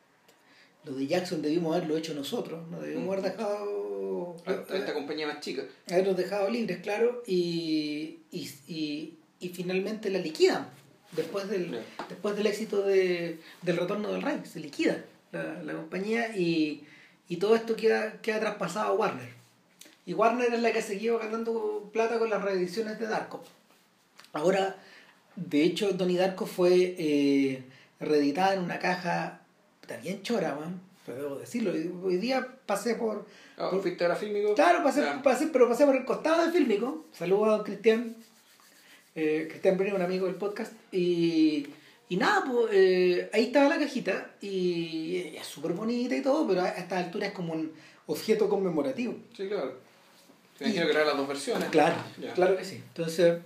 lo 0.84 0.92
de 0.94 1.06
Jackson 1.06 1.42
debimos 1.42 1.76
haberlo 1.76 1.96
hecho 1.98 2.14
nosotros, 2.14 2.66
no 2.70 2.80
debimos 2.80 3.12
haber 3.18 3.32
dejado... 3.32 4.34
A 4.46 4.50
a 4.50 4.76
esta 4.78 4.94
compañía 4.94 5.26
más 5.26 5.40
chica. 5.40 5.62
haberlos 5.90 6.16
dejado 6.16 6.48
libres, 6.48 6.78
claro, 6.80 7.22
y, 7.26 8.20
y, 8.30 8.48
y, 8.66 9.18
y 9.40 9.48
finalmente 9.50 10.08
la 10.08 10.20
liquidan. 10.20 10.68
Después 11.12 11.50
del, 11.50 11.78
después 12.08 12.34
del 12.36 12.46
éxito 12.46 12.80
de, 12.82 13.40
del 13.60 13.76
retorno 13.76 14.10
del 14.12 14.22
Rey, 14.22 14.40
se 14.44 14.60
liquida. 14.60 15.04
La, 15.32 15.62
la 15.62 15.72
compañía, 15.74 16.36
y, 16.36 16.84
y 17.28 17.36
todo 17.36 17.54
esto 17.54 17.76
queda, 17.76 18.20
queda 18.22 18.40
traspasado 18.40 18.88
a 18.88 18.92
Warner. 18.94 19.28
Y 20.06 20.14
Warner 20.14 20.52
es 20.52 20.60
la 20.60 20.72
que 20.72 20.82
seguía 20.82 21.16
ganando 21.18 21.90
plata 21.92 22.18
con 22.18 22.30
las 22.30 22.42
reediciones 22.42 22.98
de 22.98 23.06
Darko. 23.06 23.42
Ahora, 24.32 24.76
de 25.36 25.62
hecho, 25.62 25.92
Donnie 25.92 26.16
Darko 26.18 26.46
fue 26.46 26.94
eh, 26.98 27.62
reeditada 28.00 28.54
en 28.54 28.60
una 28.60 28.78
caja 28.78 29.40
bien 30.02 30.22
chora, 30.22 30.54
man. 30.54 30.80
Pero 31.04 31.22
debo 31.22 31.36
decirlo. 31.36 31.72
Hoy 32.04 32.16
día 32.16 32.46
pasé 32.66 32.94
por. 32.94 33.26
¿Fuiste 33.82 34.04
a 34.04 34.08
la 34.08 34.16
Fílmico? 34.16 34.54
Claro, 34.54 34.82
pasé, 34.82 35.02
Ya. 35.02 35.20
pasé, 35.22 35.48
pero 35.48 35.68
pasé 35.68 35.84
por 35.84 35.96
el 35.96 36.04
costado 36.04 36.46
de 36.46 36.52
Fílmico. 36.52 37.04
Saludos 37.12 37.48
a 37.48 37.50
don 37.52 37.64
Cristian. 37.64 38.16
Eh, 39.14 39.46
Cristian 39.50 39.76
Breno, 39.76 39.96
un 39.96 40.02
amigo 40.02 40.26
del 40.26 40.36
podcast. 40.36 40.72
Y, 40.92 41.66
y 42.10 42.16
nada, 42.16 42.44
pues 42.44 42.70
eh, 42.72 43.30
ahí 43.32 43.44
estaba 43.44 43.68
la 43.68 43.78
cajita. 43.78 44.32
Y 44.40 45.32
es 45.36 45.46
súper 45.46 45.74
bonita 45.74 46.16
y 46.16 46.22
todo, 46.22 46.44
pero 46.46 46.62
a 46.62 46.70
esta 46.70 46.98
altura 46.98 47.28
es 47.28 47.32
como 47.32 47.52
un 47.52 47.72
objeto 48.06 48.48
conmemorativo. 48.48 49.14
Sí, 49.36 49.46
claro. 49.46 49.78
Imagino 50.58 50.86
que 50.86 50.90
eran 50.90 51.06
las 51.06 51.16
dos 51.16 51.28
versiones. 51.28 51.68
Claro, 51.68 51.94
claro 52.34 52.56
que 52.56 52.64
sí. 52.64 52.82
Entonces, 52.88 53.38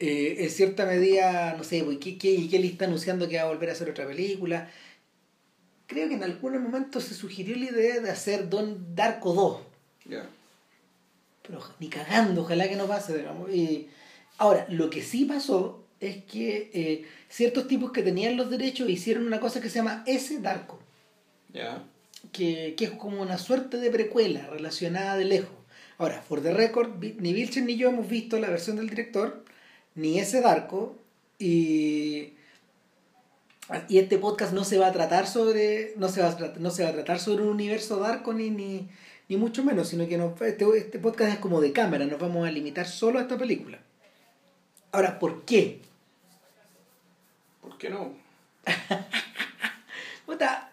eh, 0.00 0.36
en 0.38 0.50
cierta 0.50 0.86
medida, 0.86 1.54
no 1.58 1.64
sé, 1.64 1.84
pues, 1.84 1.98
¿qué, 1.98 2.16
qué, 2.16 2.48
qué 2.48 2.58
le 2.58 2.68
está 2.68 2.86
anunciando 2.86 3.28
que 3.28 3.36
va 3.36 3.42
a 3.42 3.48
volver 3.48 3.68
a 3.68 3.72
hacer 3.72 3.90
otra 3.90 4.06
película? 4.06 4.70
Creo 5.86 6.08
que 6.08 6.14
en 6.14 6.24
algunos 6.24 6.62
momentos 6.62 7.04
se 7.04 7.14
sugirió 7.14 7.56
la 7.56 7.66
idea 7.66 8.00
de 8.00 8.10
hacer 8.10 8.48
Don 8.48 8.94
Darko 8.94 9.34
2. 9.34 9.60
Ya. 10.06 10.26
Pero 11.42 11.60
ni 11.78 11.88
cagando, 11.88 12.40
ojalá 12.40 12.66
que 12.70 12.76
no 12.76 12.86
pase, 12.86 13.18
digamos. 13.18 13.50
Y 13.50 13.90
ahora, 14.38 14.64
lo 14.70 14.88
que 14.88 15.02
sí 15.02 15.26
pasó 15.26 15.85
es 16.00 16.24
que 16.24 16.70
eh, 16.74 17.04
ciertos 17.28 17.66
tipos 17.68 17.90
que 17.92 18.02
tenían 18.02 18.36
los 18.36 18.50
derechos 18.50 18.88
hicieron 18.90 19.26
una 19.26 19.40
cosa 19.40 19.60
que 19.60 19.70
se 19.70 19.76
llama 19.76 20.02
S 20.06 20.38
Darko, 20.40 20.78
Ya. 21.52 21.82
que, 22.32 22.74
que 22.76 22.84
es 22.84 22.90
como 22.92 23.22
una 23.22 23.38
suerte 23.38 23.78
de 23.78 23.90
precuela 23.90 24.46
relacionada 24.48 25.16
de 25.16 25.24
lejos. 25.24 25.56
Ahora, 25.98 26.20
for 26.20 26.42
the 26.42 26.52
record, 26.52 27.02
ni 27.02 27.32
Vilchen 27.32 27.64
ni 27.66 27.76
yo 27.76 27.88
hemos 27.88 28.08
visto 28.08 28.38
la 28.38 28.50
versión 28.50 28.76
del 28.76 28.90
director, 28.90 29.42
ni 29.94 30.18
ese 30.18 30.42
Darko, 30.42 30.98
y, 31.38 32.34
y 33.88 33.98
este 33.98 34.18
podcast 34.18 34.52
no 34.52 34.64
se 34.64 34.78
va 34.78 34.88
a 34.88 34.92
tratar 34.92 35.26
sobre, 35.26 35.94
no 35.96 36.08
se 36.08 36.20
va 36.20 36.28
a, 36.30 36.52
no 36.58 36.70
se 36.70 36.82
va 36.84 36.90
a 36.90 36.92
tratar 36.92 37.18
sobre 37.18 37.42
un 37.44 37.48
universo 37.50 37.98
Darko 37.98 38.32
ni, 38.34 38.50
ni, 38.50 38.88
ni 39.28 39.36
mucho 39.36 39.64
menos, 39.64 39.88
sino 39.88 40.06
que 40.06 40.18
nos- 40.18 40.40
este, 40.42 40.66
este 40.76 40.98
podcast 40.98 41.32
es 41.32 41.38
como 41.38 41.60
de 41.62 41.72
cámara, 41.72 42.04
nos 42.04 42.20
vamos 42.20 42.46
a 42.46 42.50
limitar 42.50 42.86
solo 42.86 43.18
a 43.18 43.22
esta 43.22 43.38
película. 43.38 43.78
Ahora, 44.96 45.18
¿por 45.18 45.44
qué? 45.44 45.82
¿Por 47.60 47.76
qué 47.76 47.90
no? 47.90 48.14
Puta, 50.24 50.70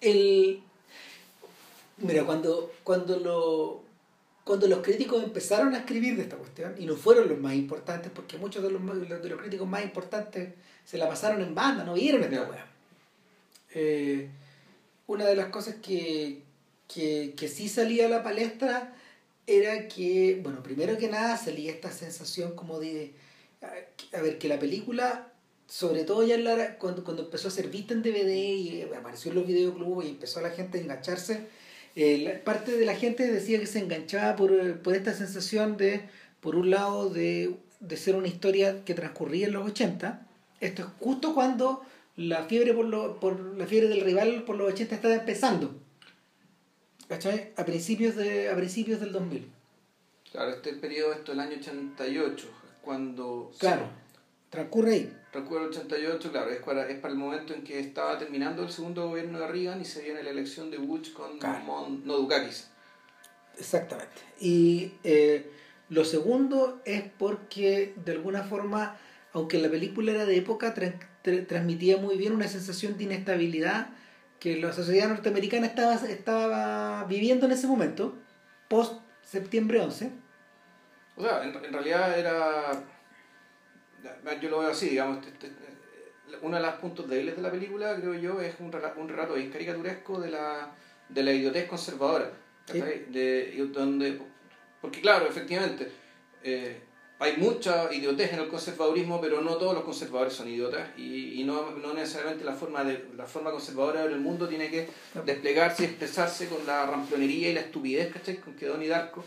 el... 0.00 0.62
Mira, 1.96 2.24
cuando, 2.24 2.72
cuando, 2.84 3.18
lo, 3.18 3.82
cuando 4.44 4.68
los 4.68 4.84
críticos 4.84 5.24
empezaron 5.24 5.74
a 5.74 5.78
escribir 5.78 6.14
de 6.14 6.22
esta 6.22 6.36
cuestión, 6.36 6.76
y 6.78 6.86
no 6.86 6.94
fueron 6.94 7.28
los 7.28 7.40
más 7.40 7.54
importantes, 7.54 8.12
porque 8.14 8.38
muchos 8.38 8.62
de 8.62 8.70
los, 8.70 8.80
de 9.20 9.28
los 9.30 9.40
críticos 9.40 9.66
más 9.66 9.82
importantes 9.82 10.54
se 10.84 10.96
la 10.96 11.08
pasaron 11.08 11.42
en 11.42 11.56
banda, 11.56 11.82
no 11.82 11.94
vieron 11.94 12.22
esta 12.22 12.36
Ya. 12.36 12.42
weá. 12.48 12.66
Eh, 13.74 14.30
una 15.08 15.24
de 15.24 15.34
las 15.34 15.46
cosas 15.48 15.74
que, 15.82 16.40
que, 16.86 17.34
que 17.36 17.48
sí 17.48 17.68
salía 17.68 18.06
a 18.06 18.10
la 18.10 18.22
palestra 18.22 18.94
era 19.46 19.88
que, 19.88 20.40
bueno, 20.42 20.62
primero 20.62 20.98
que 20.98 21.08
nada 21.08 21.36
salía 21.36 21.70
esta 21.72 21.90
sensación 21.92 22.54
como 22.56 22.78
de, 22.80 23.14
a 24.12 24.20
ver, 24.20 24.38
que 24.38 24.48
la 24.48 24.58
película, 24.58 25.32
sobre 25.66 26.04
todo 26.04 26.24
ya 26.26 26.36
la- 26.38 26.78
cuando, 26.78 27.04
cuando 27.04 27.22
empezó 27.24 27.48
a 27.48 27.50
ser 27.52 27.68
vista 27.68 27.94
en 27.94 28.02
DVD 28.02 28.34
y 28.36 28.82
apareció 28.96 29.30
en 29.30 29.38
los 29.38 29.46
videoclubs 29.46 30.04
y 30.06 30.10
empezó 30.10 30.40
la 30.40 30.50
gente 30.50 30.78
a 30.78 30.80
engancharse, 30.82 31.46
eh, 31.94 32.40
parte 32.44 32.72
de 32.76 32.84
la 32.84 32.94
gente 32.94 33.26
decía 33.30 33.58
que 33.60 33.66
se 33.66 33.78
enganchaba 33.78 34.36
por, 34.36 34.80
por 34.80 34.94
esta 34.94 35.14
sensación 35.14 35.76
de, 35.76 36.02
por 36.40 36.56
un 36.56 36.70
lado, 36.70 37.08
de, 37.08 37.56
de 37.80 37.96
ser 37.96 38.16
una 38.16 38.28
historia 38.28 38.84
que 38.84 38.94
transcurría 38.94 39.46
en 39.46 39.52
los 39.54 39.66
80. 39.66 40.26
Esto 40.60 40.82
es 40.82 40.88
justo 41.00 41.34
cuando 41.34 41.82
la 42.16 42.44
fiebre 42.44 42.74
por, 42.74 42.86
lo, 42.86 43.20
por 43.20 43.38
la 43.56 43.66
fiebre 43.66 43.88
del 43.88 44.00
rival 44.02 44.44
por 44.44 44.56
los 44.56 44.72
80 44.72 44.94
estaba 44.96 45.14
empezando. 45.14 45.74
¿Cachai? 47.08 47.52
A 47.56 47.64
principios, 47.64 48.16
de, 48.16 48.50
a 48.50 48.56
principios 48.56 49.00
del 49.00 49.12
2000. 49.12 49.48
Claro, 50.32 50.50
este 50.50 50.72
periodo, 50.74 51.12
esto 51.12 51.32
del 51.32 51.40
año 51.40 51.56
88, 51.58 52.46
es 52.46 52.72
cuando... 52.82 53.52
Claro, 53.58 53.88
transcurre 54.50 54.92
ahí. 54.92 55.16
Recuerdo 55.32 55.66
el 55.66 55.70
88, 55.72 56.32
claro, 56.32 56.50
es 56.50 56.62
para, 56.62 56.88
es 56.88 56.98
para 56.98 57.12
el 57.12 57.18
momento 57.18 57.54
en 57.54 57.62
que 57.62 57.78
estaba 57.78 58.18
terminando 58.18 58.62
el 58.64 58.70
segundo 58.70 59.08
gobierno 59.08 59.38
de 59.38 59.46
Reagan 59.46 59.80
y 59.80 59.84
se 59.84 60.02
viene 60.02 60.22
la 60.22 60.30
elección 60.30 60.70
de 60.70 60.78
Bush 60.78 61.12
con 61.12 61.38
Claro. 61.38 61.62
Mon- 61.64 62.06
no 62.06 62.16
Dukakis. 62.16 62.68
Exactamente. 63.58 64.12
Y 64.40 64.92
eh, 65.04 65.50
lo 65.88 66.04
segundo 66.04 66.80
es 66.84 67.04
porque, 67.18 67.94
de 68.04 68.12
alguna 68.12 68.42
forma, 68.44 68.96
aunque 69.32 69.58
la 69.58 69.68
película 69.70 70.12
era 70.12 70.24
de 70.26 70.36
época, 70.36 70.74
tra- 70.74 70.98
tra- 71.22 71.46
transmitía 71.46 71.96
muy 71.98 72.16
bien 72.16 72.32
una 72.32 72.48
sensación 72.48 72.96
de 72.98 73.04
inestabilidad 73.04 73.90
que 74.46 74.60
la 74.60 74.72
sociedad 74.72 75.08
norteamericana 75.08 75.66
estaba, 75.66 75.94
estaba 75.94 77.02
viviendo 77.04 77.46
en 77.46 77.52
ese 77.52 77.66
momento, 77.66 78.16
post 78.68 79.00
septiembre 79.20 79.80
11. 79.80 80.12
O 81.16 81.22
sea, 81.22 81.42
en, 81.42 81.52
en 81.64 81.72
realidad 81.72 82.16
era... 82.16 82.70
Yo 84.40 84.48
lo 84.50 84.60
veo 84.60 84.70
así, 84.70 84.90
digamos, 84.90 85.26
este- 85.26 85.48
este- 85.48 85.66
uno 86.42 86.56
de 86.58 86.62
los 86.62 86.74
puntos 86.74 87.08
débiles 87.08 87.34
de 87.34 87.42
la 87.42 87.50
película, 87.50 87.96
creo 87.96 88.14
yo, 88.14 88.40
es 88.40 88.54
un, 88.60 88.70
rela- 88.70 88.94
un 88.96 89.08
relato 89.08 89.34
bien 89.34 89.50
caricaturesco 89.50 90.20
de 90.20 90.30
la, 90.30 90.70
de 91.08 91.22
la 91.24 91.32
idiotez 91.32 91.66
conservadora. 91.66 92.30
De, 93.10 93.68
donde, 93.72 94.20
porque 94.80 95.00
claro, 95.00 95.26
efectivamente, 95.26 95.90
eh, 96.44 96.84
hay 97.18 97.36
mucha 97.38 97.92
idiotez 97.92 98.32
en 98.34 98.40
el 98.40 98.48
conservadurismo, 98.48 99.20
pero 99.20 99.40
no 99.40 99.56
todos 99.56 99.74
los 99.74 99.84
conservadores 99.84 100.34
son 100.34 100.48
idiotas 100.48 100.88
y, 100.98 101.40
y 101.40 101.44
no, 101.44 101.70
no 101.70 101.94
necesariamente 101.94 102.44
la 102.44 102.52
forma, 102.54 102.84
de, 102.84 103.08
la 103.16 103.24
forma 103.24 103.50
conservadora 103.50 104.06
del 104.06 104.20
mundo 104.20 104.46
tiene 104.48 104.70
que 104.70 104.88
desplegarse 105.24 105.82
y 105.84 105.86
expresarse 105.86 106.46
con 106.48 106.66
la 106.66 106.84
ramplonería 106.86 107.50
y 107.50 107.54
la 107.54 107.60
estupidez 107.60 108.12
¿cachai? 108.12 108.36
con 108.38 108.54
que 108.54 108.66
Donnie 108.66 108.88
Darko, 108.88 109.24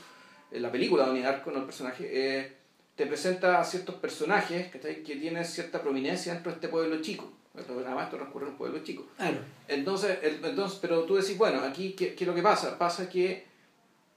en 0.51 0.61
la 0.61 0.71
película 0.71 1.05
Donnie 1.07 1.23
Darko, 1.23 1.49
no 1.51 1.59
el 1.59 1.65
personaje, 1.65 2.07
eh, 2.11 2.53
te 2.95 3.07
presenta 3.07 3.59
a 3.59 3.63
ciertos 3.65 3.95
personajes 3.95 4.67
¿cachai? 4.71 5.01
que 5.03 5.15
tienen 5.15 5.43
cierta 5.45 5.81
prominencia 5.81 6.33
dentro 6.33 6.51
de 6.51 6.55
este 6.57 6.67
pueblo 6.67 7.01
chico. 7.01 7.31
Además, 7.55 8.05
esto 8.05 8.17
transcurre 8.17 8.45
en 8.45 8.51
un 8.51 8.57
pueblo 8.57 8.79
chico. 8.83 9.07
Claro. 9.17 9.37
Entonces, 9.67 10.19
el- 10.21 10.45
entonces, 10.45 10.77
pero 10.79 11.03
tú 11.03 11.15
decís, 11.15 11.37
bueno, 11.37 11.59
aquí, 11.61 11.93
¿qué, 11.93 12.13
qué 12.13 12.23
es 12.23 12.27
lo 12.27 12.35
que 12.35 12.41
pasa? 12.43 12.77
Pasa 12.77 13.09
que 13.09 13.45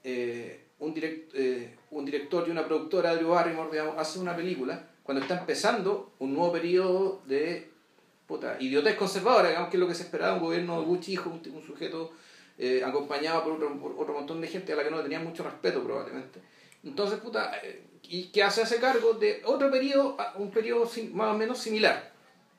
eh, 0.03 0.62
un, 0.83 0.93
direct- 0.93 1.31
eh, 1.33 1.75
un 1.91 2.05
director 2.05 2.47
y 2.47 2.51
una 2.51 2.65
productora, 2.65 3.15
Drew 3.15 3.29
Barrymore, 3.29 3.69
digamos, 3.71 3.95
hace 3.97 4.19
una 4.19 4.35
película 4.35 4.87
cuando 5.03 5.21
está 5.21 5.39
empezando 5.39 6.13
un 6.19 6.33
nuevo 6.33 6.51
periodo 6.51 7.21
de 7.25 7.69
puta, 8.27 8.57
idiotez 8.59 8.95
conservadora, 8.95 9.49
digamos 9.49 9.69
que 9.69 9.77
es 9.77 9.81
lo 9.81 9.87
que 9.87 9.95
se 9.95 10.03
esperaba, 10.03 10.35
un 10.35 10.41
gobierno 10.41 10.79
de 10.79 10.85
Bush 10.85 11.09
hijo, 11.09 11.29
un, 11.29 11.63
sujeto 11.63 12.11
eh, 12.57 12.81
acompañado 12.85 13.43
por 13.43 13.53
otro, 13.53 13.95
otro 13.97 14.13
montón 14.13 14.41
de 14.41 14.47
gente 14.47 14.73
a 14.73 14.75
la 14.75 14.83
que 14.83 14.91
no 14.91 14.97
le 14.97 15.03
tenían 15.03 15.23
mucho 15.23 15.43
respeto 15.43 15.83
probablemente. 15.83 16.39
Entonces, 16.83 17.19
puta, 17.19 17.57
eh, 17.63 17.83
y 18.03 18.25
que 18.31 18.43
hace 18.43 18.61
ese 18.61 18.79
cargo 18.79 19.13
de 19.13 19.41
otro 19.45 19.71
periodo, 19.71 20.17
un 20.37 20.51
periodo 20.51 20.89
más 21.13 21.33
o 21.33 21.37
menos 21.37 21.57
similar. 21.59 22.11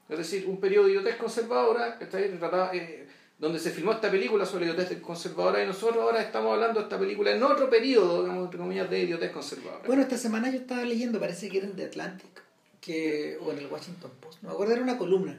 Es 0.08 0.18
decir, 0.18 0.46
un 0.46 0.60
periodo 0.60 0.86
de 0.86 0.92
idiotez 0.92 1.16
conservadora, 1.16 1.98
que 1.98 2.04
está 2.04 2.18
ahí 2.18 2.28
retratada, 2.28 2.74
eh, 2.74 3.06
donde 3.44 3.58
se 3.60 3.70
filmó 3.70 3.92
esta 3.92 4.10
película 4.10 4.44
sobre 4.46 4.64
idiotez 4.66 5.00
conservadora, 5.00 5.62
y 5.62 5.66
nosotros 5.66 6.02
ahora 6.02 6.20
estamos 6.22 6.52
hablando 6.54 6.80
de 6.80 6.84
esta 6.84 6.98
película 6.98 7.30
en 7.30 7.42
otro 7.42 7.68
periodo, 7.70 8.22
digamos, 8.22 8.44
entre 8.46 8.58
comillas, 8.58 8.90
de 8.90 8.98
idiotez 9.00 9.30
conservadora. 9.30 9.82
Bueno, 9.86 10.02
esta 10.02 10.16
semana 10.18 10.50
yo 10.50 10.58
estaba 10.58 10.82
leyendo, 10.84 11.20
parece 11.20 11.48
que 11.48 11.58
era 11.58 11.66
en 11.66 11.76
The 11.76 11.84
Atlantic, 11.84 12.42
que, 12.80 13.38
o 13.40 13.52
en 13.52 13.58
el 13.58 13.66
Washington 13.66 14.10
Post, 14.20 14.42
no 14.42 14.48
me 14.48 14.54
acuerdo, 14.54 14.72
era 14.74 14.82
una 14.82 14.98
columna. 14.98 15.38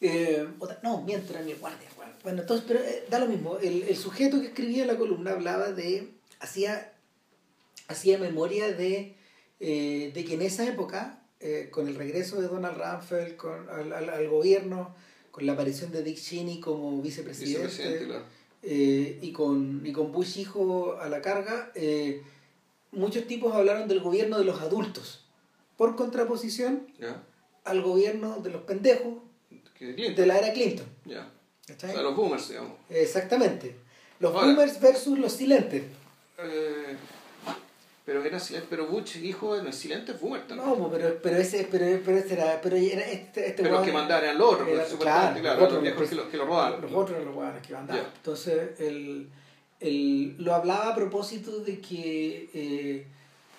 Eh, 0.00 0.48
otra- 0.58 0.80
no, 0.82 1.02
mientras 1.02 1.30
era 1.36 1.42
mi 1.44 1.52
guardia. 1.54 1.88
Bueno, 2.24 2.42
entonces, 2.42 2.64
pero 2.68 2.80
eh, 2.80 3.04
da 3.10 3.18
lo 3.18 3.26
mismo. 3.26 3.58
El, 3.58 3.82
el 3.82 3.96
sujeto 3.96 4.40
que 4.40 4.46
escribía 4.48 4.84
la 4.86 4.96
columna 4.96 5.32
hablaba 5.32 5.70
de. 5.72 6.08
hacía, 6.40 6.92
hacía 7.88 8.18
memoria 8.18 8.72
de, 8.72 9.14
eh, 9.60 10.10
de 10.14 10.24
que 10.24 10.34
en 10.34 10.42
esa 10.42 10.64
época, 10.68 11.20
eh, 11.40 11.68
con 11.70 11.88
el 11.88 11.94
regreso 11.96 12.40
de 12.40 12.48
Donald 12.48 12.76
Rumsfeld 12.78 13.36
con, 13.36 13.68
al, 13.68 13.92
al- 13.92 14.10
al 14.10 14.28
gobierno, 14.28 14.94
con 15.32 15.44
la 15.46 15.54
aparición 15.54 15.90
de 15.90 16.04
Dick 16.04 16.18
Cheney 16.20 16.60
como 16.60 17.02
vicepresidente, 17.02 17.66
Vicepresidente, 17.66 18.06
claro. 18.06 18.24
eh, 18.62 19.18
y, 19.20 19.32
con, 19.32 19.82
y 19.84 19.92
con 19.92 20.12
Bush 20.12 20.38
hijo 20.38 20.96
a 21.00 21.08
la 21.08 21.20
carga, 21.20 21.72
eh, 21.74 22.22
muchos 22.92 23.26
tipos 23.26 23.52
hablaron 23.54 23.88
del 23.88 23.98
gobierno 24.00 24.38
de 24.38 24.44
los 24.44 24.60
adultos, 24.60 25.24
por 25.76 25.96
contraposición 25.96 26.86
al 27.64 27.82
gobierno 27.82 28.38
de 28.40 28.50
los 28.50 28.62
pendejos 28.62 29.14
Clinton. 29.76 30.14
de 30.14 30.26
la 30.26 30.38
era 30.38 30.52
Clinton. 30.52 30.86
Ya. 31.06 31.28
O 31.74 31.80
sea, 31.80 32.02
los 32.02 32.14
boomers, 32.14 32.48
digamos. 32.50 32.72
Exactamente. 32.90 33.74
Los 34.20 34.32
Ahora- 34.34 34.48
boomers 34.48 34.80
versus 34.80 35.18
los 35.18 35.32
silentes. 35.32 35.82
Eh, 36.38 36.96
Pero 38.04 38.24
era 38.24 38.38
pero 38.68 38.88
Butch, 38.88 39.16
hijo, 39.16 39.56
no 39.62 39.68
es 39.68 39.76
silente, 39.76 40.12
es 40.12 40.18
también. 40.48 40.68
No, 40.68 40.90
pero, 40.90 41.18
pero 41.22 41.36
ese, 41.36 41.68
pero, 41.70 42.00
pero 42.04 42.18
ese 42.18 42.34
era, 42.34 42.60
pero 42.60 42.74
era 42.76 43.02
este, 43.02 43.46
este 43.48 43.62
Pero 43.62 43.76
los 43.76 43.84
que 43.84 43.92
mandaban 43.92 44.24
eran 44.24 44.38
los 44.38 44.54
otros, 44.54 44.68
era- 44.68 44.84
claro, 44.98 45.40
claro, 45.40 45.40
los 45.40 45.44
los 45.60 45.62
otros, 45.68 45.82
viejos 45.82 46.08
que 46.08 46.14
lo, 46.16 46.30
que 46.30 46.36
lo 46.36 46.44
robaban. 46.46 46.80
Los 46.80 46.92
otros 46.92 47.10
eran 47.16 47.24
los 47.26 47.36
hueones 47.36 47.64
que 47.66 47.72
mandaban. 47.74 48.02
Ya. 48.02 48.12
Entonces, 48.16 48.80
el, 48.80 49.28
el, 49.78 50.34
lo 50.38 50.54
hablaba 50.54 50.88
a 50.88 50.94
propósito 50.96 51.60
de 51.60 51.80
que 51.80 52.50
eh, 52.52 53.06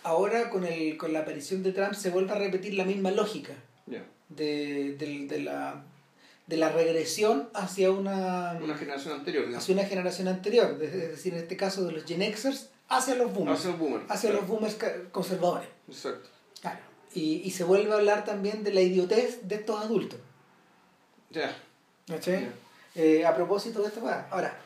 ahora 0.03 0.49
con, 0.49 0.65
el, 0.65 0.97
con 0.97 1.13
la 1.13 1.19
aparición 1.19 1.63
de 1.63 1.71
Trump 1.71 1.93
se 1.93 2.09
vuelve 2.09 2.31
a 2.33 2.35
repetir 2.35 2.73
la 2.73 2.83
misma 2.83 3.11
lógica 3.11 3.53
Ya. 3.87 4.03
de, 4.27 4.95
del- 4.97 5.29
de 5.29 5.39
la, 5.39 5.85
de 6.47 6.57
la 6.57 6.69
regresión 6.69 7.47
hacia 7.53 7.91
una, 7.91 8.59
Una 8.61 8.75
generación 8.75 9.13
anterior, 9.13 9.43
digamos. 9.45 9.63
hacia 9.63 9.73
una 9.75 9.85
generación 9.85 10.27
anterior, 10.27 10.77
de- 10.77 10.87
es 10.87 11.11
decir, 11.11 11.33
en 11.33 11.39
este 11.39 11.55
caso 11.55 11.85
de 11.85 11.93
los 11.93 12.03
Gen 12.03 12.21
Xers 12.35 12.71
hacia 12.97 13.15
los 13.15 13.33
boomers, 13.33 13.59
Hacia 13.59 13.71
el 13.71 13.77
boomer. 13.77 14.01
hacia 14.09 14.29
claro. 14.29 14.41
los 14.41 14.49
boomers 14.49 14.77
conservadores. 15.11 15.69
Exacto. 15.87 16.29
Claro. 16.61 16.79
Y, 17.13 17.41
y 17.43 17.51
se 17.51 17.63
vuelve 17.63 17.91
a 17.91 17.95
hablar 17.95 18.25
también 18.25 18.63
de 18.63 18.73
la 18.73 18.81
idiotez 18.81 19.47
de 19.47 19.55
estos 19.55 19.79
adultos. 19.81 20.19
Ya. 21.29 21.55
¿cachai? 22.07 22.41
Ya. 22.41 22.53
Eh, 23.01 23.25
a 23.25 23.35
propósito 23.35 23.81
de 23.81 23.87
esta 23.87 24.01
weá. 24.01 24.27
Ahora, 24.31 24.57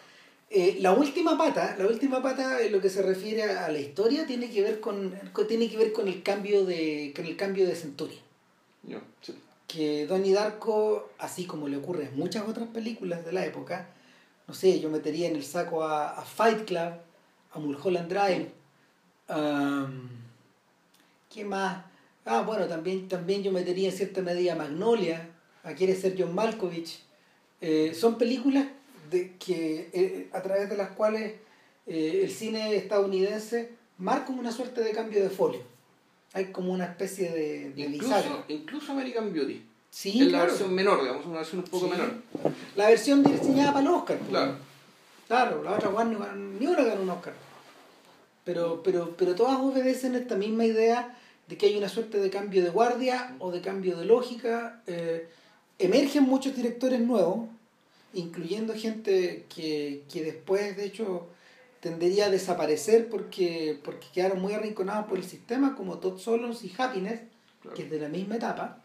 eh, 0.49 0.77
la 0.79 0.93
última 0.93 1.37
pata, 1.37 1.75
la 1.77 1.85
última 1.87 2.21
pata 2.21 2.61
en 2.61 2.71
lo 2.71 2.81
que 2.81 2.89
se 2.89 3.01
refiere 3.01 3.43
a 3.43 3.69
la 3.69 3.79
historia 3.79 4.25
tiene 4.25 4.49
que 4.49 4.61
ver 4.61 4.79
con, 4.79 5.11
con- 5.33 5.47
tiene 5.47 5.69
que 5.69 5.77
ver 5.77 5.93
con 5.93 6.07
el 6.07 6.23
cambio 6.23 6.65
de 6.65 7.13
con 7.15 7.25
el 7.25 7.35
cambio 7.37 7.65
de 7.65 7.75
centuria. 7.75 8.19
Ya. 8.83 9.01
Sí. 9.21 9.33
Que 9.67 10.05
Donnie 10.07 10.33
Darko, 10.33 11.09
así 11.19 11.45
como 11.45 11.67
le 11.67 11.77
ocurre 11.77 12.05
en 12.05 12.17
muchas 12.17 12.47
otras 12.47 12.67
películas 12.69 13.25
de 13.25 13.33
la 13.33 13.45
época, 13.45 13.89
no 14.47 14.53
sé, 14.53 14.79
yo 14.79 14.89
metería 14.89 15.27
en 15.27 15.35
el 15.35 15.43
saco 15.43 15.83
a, 15.83 16.11
a 16.11 16.23
Fight 16.23 16.63
Club, 16.65 16.93
a 17.57 17.59
Mulholland 17.59 18.09
Drive, 18.09 18.51
a, 19.29 19.87
¿qué 21.33 21.43
más? 21.45 21.83
Ah, 22.25 22.41
bueno, 22.41 22.65
también, 22.67 23.07
también 23.07 23.43
yo 23.43 23.51
metería 23.51 23.89
en 23.89 23.95
cierta 23.95 24.21
medida 24.21 24.55
Magnolia, 24.55 25.29
a 25.63 25.73
Quiere 25.73 25.95
ser 25.95 26.15
John 26.17 26.33
Malkovich. 26.35 26.99
Eh, 27.61 27.93
son 27.93 28.17
películas 28.17 28.67
de, 29.09 29.35
que, 29.37 29.89
eh, 29.93 30.29
a 30.33 30.41
través 30.41 30.69
de 30.69 30.77
las 30.77 30.89
cuales 30.91 31.33
eh, 31.85 32.21
el 32.23 32.29
cine 32.31 32.75
estadounidense 32.75 33.71
marca 33.97 34.31
una 34.31 34.51
suerte 34.51 34.81
de 34.81 34.91
cambio 34.91 35.23
de 35.23 35.29
folio. 35.29 35.61
Hay 36.33 36.51
como 36.51 36.73
una 36.73 36.85
especie 36.85 37.31
de, 37.31 37.71
de 37.71 37.81
Incluso, 37.81 38.15
bisagra. 38.15 38.43
incluso 38.49 38.91
American 38.91 39.33
Beauty. 39.33 39.63
Sí, 39.89 40.21
es 40.21 40.31
la 40.31 40.43
versión 40.43 40.75
menor, 40.75 41.01
digamos, 41.01 41.25
una 41.25 41.37
versión 41.37 41.59
un 41.63 41.65
poco 41.69 41.85
Sí. 41.85 41.91
menor. 41.91 42.11
La 42.75 42.89
versión 42.89 43.23
diseñada 43.23 43.73
para 43.73 43.87
el 43.87 43.93
Oscar. 43.95 44.17
pues. 44.17 44.29
Claro. 44.29 44.55
Claro, 45.27 45.63
la 45.63 45.71
otra 45.71 45.89
ni 46.03 46.67
una 46.67 46.83
ganó 46.83 47.01
un 47.01 47.09
Oscar. 47.09 47.33
Pero, 48.47 48.81
pero, 48.81 49.13
pero 49.17 49.35
todas 49.35 49.59
obedecen 49.59 50.15
esta 50.15 50.37
misma 50.37 50.63
idea 50.63 51.19
de 51.49 51.57
que 51.57 51.65
hay 51.65 51.75
una 51.75 51.89
suerte 51.89 52.17
de 52.17 52.29
cambio 52.29 52.63
de 52.63 52.69
guardia 52.69 53.35
o 53.39 53.51
de 53.51 53.59
cambio 53.59 53.97
de 53.97 54.05
lógica. 54.05 54.81
Eh, 54.87 55.27
emergen 55.77 56.23
muchos 56.23 56.55
directores 56.55 57.01
nuevos, 57.01 57.49
incluyendo 58.13 58.73
gente 58.73 59.45
que, 59.53 60.03
que 60.09 60.23
después, 60.23 60.77
de 60.77 60.85
hecho, 60.85 61.27
tendería 61.81 62.27
a 62.27 62.29
desaparecer 62.29 63.09
porque, 63.09 63.77
porque 63.83 64.07
quedaron 64.13 64.39
muy 64.41 64.53
arrinconados 64.53 65.07
por 65.07 65.17
el 65.17 65.25
sistema, 65.25 65.75
como 65.75 65.97
Todd 65.97 66.17
Solons 66.17 66.63
y 66.63 66.71
Happiness, 66.77 67.19
Claro. 67.61 67.75
que 67.75 67.83
es 67.83 67.91
de 67.91 67.99
la 67.99 68.07
misma 68.07 68.37
etapa. 68.37 68.81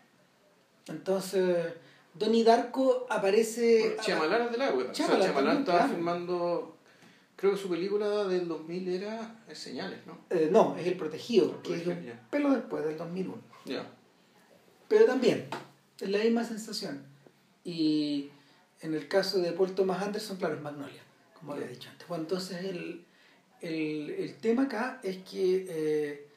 Entonces, 0.88 1.72
Donnie 2.14 2.42
Darko 2.42 3.06
aparece... 3.08 3.96
Shyamalan 4.02 4.46
es 4.46 4.50
de 4.50 4.58
la. 4.58 4.74
O 4.74 4.92
sea, 4.92 5.06
claro. 5.06 5.88
filmando, 5.88 6.76
creo 7.42 7.54
que 7.54 7.60
su 7.60 7.68
película 7.68 8.24
del 8.28 8.46
2000 8.46 8.88
era 8.88 9.34
Señales, 9.52 9.98
¿no? 10.06 10.16
Eh, 10.30 10.48
no, 10.52 10.76
es 10.78 10.86
El 10.86 10.96
Protegido, 10.96 11.56
El 11.56 11.62
que 11.62 11.74
es 11.74 11.86
un 11.88 12.00
ya. 12.04 12.28
pelo 12.30 12.52
después 12.52 12.84
del 12.84 12.96
2001. 12.96 13.36
Ya. 13.64 13.84
Pero 14.86 15.06
también, 15.06 15.48
es 15.98 16.08
la 16.08 16.18
misma 16.18 16.44
sensación. 16.44 17.04
Y 17.64 18.30
en 18.80 18.94
el 18.94 19.08
caso 19.08 19.38
de 19.38 19.50
Paul 19.50 19.74
Thomas 19.74 20.00
Anderson, 20.00 20.36
claro, 20.36 20.54
es 20.54 20.62
Magnolia, 20.62 21.02
como 21.34 21.54
había 21.54 21.66
dicho 21.66 21.90
antes. 21.90 22.06
Bueno, 22.06 22.22
entonces 22.22 22.64
el, 22.64 23.04
el, 23.60 24.10
el 24.10 24.36
tema 24.36 24.62
acá 24.62 25.00
es 25.02 25.16
que 25.28 25.66
eh, 25.68 26.28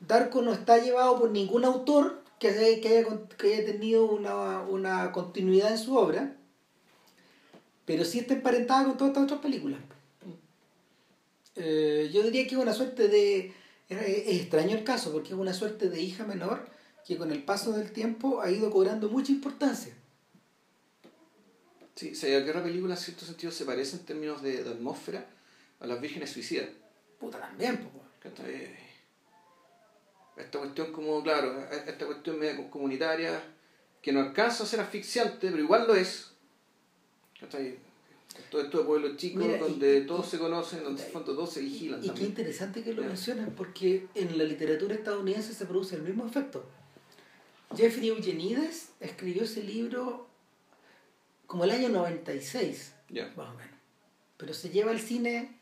Darko 0.00 0.40
no 0.40 0.54
está 0.54 0.78
llevado 0.78 1.18
por 1.18 1.30
ningún 1.30 1.66
autor 1.66 2.22
que 2.40 2.48
haya, 2.48 2.80
que 2.80 2.88
haya, 2.88 3.06
que 3.36 3.52
haya 3.52 3.66
tenido 3.66 4.06
una, 4.06 4.62
una 4.62 5.12
continuidad 5.12 5.72
en 5.72 5.78
su 5.78 5.94
obra, 5.94 6.38
pero 7.84 8.06
sí 8.06 8.20
está 8.20 8.32
emparentada 8.32 8.86
con 8.86 8.96
todas 8.96 9.10
estas 9.10 9.24
otras 9.24 9.40
películas. 9.40 9.80
Eh, 11.56 12.10
yo 12.12 12.22
diría 12.22 12.46
que 12.46 12.54
es 12.54 12.60
una 12.60 12.72
suerte 12.72 13.08
de... 13.08 13.52
Es 13.88 14.40
extraño 14.40 14.76
el 14.76 14.84
caso, 14.84 15.12
porque 15.12 15.28
es 15.28 15.34
una 15.34 15.52
suerte 15.52 15.90
de 15.90 16.00
hija 16.00 16.24
menor 16.24 16.66
que 17.06 17.18
con 17.18 17.30
el 17.30 17.42
paso 17.42 17.72
del 17.72 17.92
tiempo 17.92 18.40
ha 18.40 18.50
ido 18.50 18.70
cobrando 18.70 19.10
mucha 19.10 19.30
importancia. 19.30 19.94
Sí, 21.94 22.14
se 22.14 22.44
que 22.44 22.52
la 22.52 22.62
película 22.62 22.94
en 22.94 23.00
cierto 23.00 23.24
sentido 23.26 23.52
se 23.52 23.66
parece 23.66 23.96
en 23.96 24.04
términos 24.04 24.42
de, 24.42 24.64
de 24.64 24.70
atmósfera 24.70 25.26
a 25.80 25.86
Las 25.86 26.00
Vírgenes 26.00 26.30
Suicidas. 26.30 26.68
Puta, 27.20 27.38
también, 27.38 27.76
pues. 27.78 28.04
Esta 30.36 30.58
cuestión 30.58 30.92
como, 30.92 31.22
claro, 31.22 31.68
esta 31.70 32.06
cuestión 32.06 32.38
media 32.38 32.70
comunitaria 32.70 33.40
que 34.02 34.12
no 34.12 34.20
alcanza 34.20 34.64
a 34.64 34.66
ser 34.66 34.80
asfixiante, 34.80 35.50
pero 35.50 35.58
igual 35.58 35.86
lo 35.86 35.94
es. 35.94 36.32
¿cachai? 37.38 37.78
Todo 38.50 38.62
esto 38.62 38.78
de 38.78 38.84
pueblos 38.84 39.16
chicos 39.16 39.42
Mira, 39.44 39.56
y- 39.56 39.60
donde 39.60 39.98
y- 39.98 40.06
todos 40.06 40.26
se 40.28 40.38
conocen, 40.38 40.84
donde 40.84 41.02
fondo 41.02 41.34
todos 41.34 41.52
se 41.52 41.60
vigilan 41.60 42.04
Y 42.04 42.10
qué 42.10 42.24
interesante 42.24 42.82
que 42.82 42.92
lo 42.92 43.02
Ya. 43.02 43.08
mencionas, 43.08 43.48
porque 43.56 44.06
en 44.14 44.36
la 44.38 44.44
literatura 44.44 44.94
estadounidense 44.94 45.52
se 45.54 45.66
produce 45.66 45.96
el 45.96 46.02
mismo 46.02 46.26
efecto. 46.26 46.64
Jeffrey 47.76 48.08
Eugenides 48.08 48.90
escribió 49.00 49.42
ese 49.44 49.62
libro 49.62 50.26
como 51.46 51.64
el 51.64 51.70
año 51.72 51.88
96, 51.88 52.94
Ya. 53.10 53.32
más 53.36 53.50
o 53.50 53.54
menos. 53.56 53.74
Pero 54.36 54.54
se 54.54 54.70
lleva 54.70 54.90
al 54.90 55.00
cine 55.00 55.58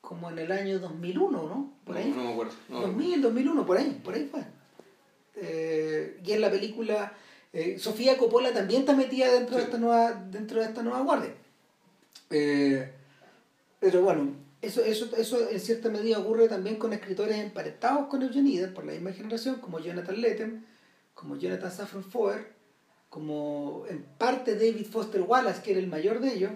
como 0.00 0.30
en 0.30 0.38
el 0.38 0.50
año 0.52 0.78
2001, 0.78 1.42
¿no? 1.48 1.72
Por 1.84 1.96
ahí. 1.96 2.10
No, 2.10 2.16
no 2.16 2.24
me 2.24 2.32
acuerdo. 2.32 2.52
No, 2.68 2.80
2000, 2.82 3.20
2001, 3.22 3.64
por 3.66 3.76
ahí, 3.78 4.00
por 4.02 4.14
ahí 4.14 4.28
fue. 4.30 4.44
Eh, 5.36 6.20
y 6.24 6.32
en 6.32 6.40
la 6.40 6.50
película, 6.50 7.12
eh, 7.52 7.78
Sofía 7.78 8.18
Coppola 8.18 8.52
también 8.52 8.80
está 8.80 8.94
metida 8.94 9.32
dentro, 9.32 9.56
de, 9.56 9.62
esta 9.64 9.78
nueva, 9.78 10.12
dentro 10.30 10.60
de 10.60 10.66
esta 10.66 10.82
nueva 10.82 11.00
guardia. 11.02 11.34
Eh, 12.32 12.90
pero 13.80 14.02
bueno, 14.02 14.34
eso, 14.60 14.84
eso, 14.84 15.14
eso 15.16 15.50
en 15.50 15.60
cierta 15.60 15.88
medida 15.88 16.18
ocurre 16.18 16.48
también 16.48 16.76
con 16.76 16.92
escritores 16.92 17.36
emparentados 17.36 18.06
con 18.06 18.22
Eugenides 18.22 18.70
por 18.70 18.84
la 18.84 18.92
misma 18.92 19.12
generación, 19.12 19.56
como 19.56 19.80
Jonathan 19.80 20.20
Lethem, 20.20 20.64
como 21.14 21.36
Jonathan 21.36 21.70
Safran 21.70 22.04
Foer, 22.04 22.52
como 23.08 23.84
en 23.88 24.04
parte 24.18 24.54
David 24.54 24.86
Foster 24.86 25.20
Wallace, 25.20 25.62
que 25.62 25.72
era 25.72 25.80
el 25.80 25.88
mayor 25.88 26.20
de 26.20 26.32
ellos, 26.32 26.52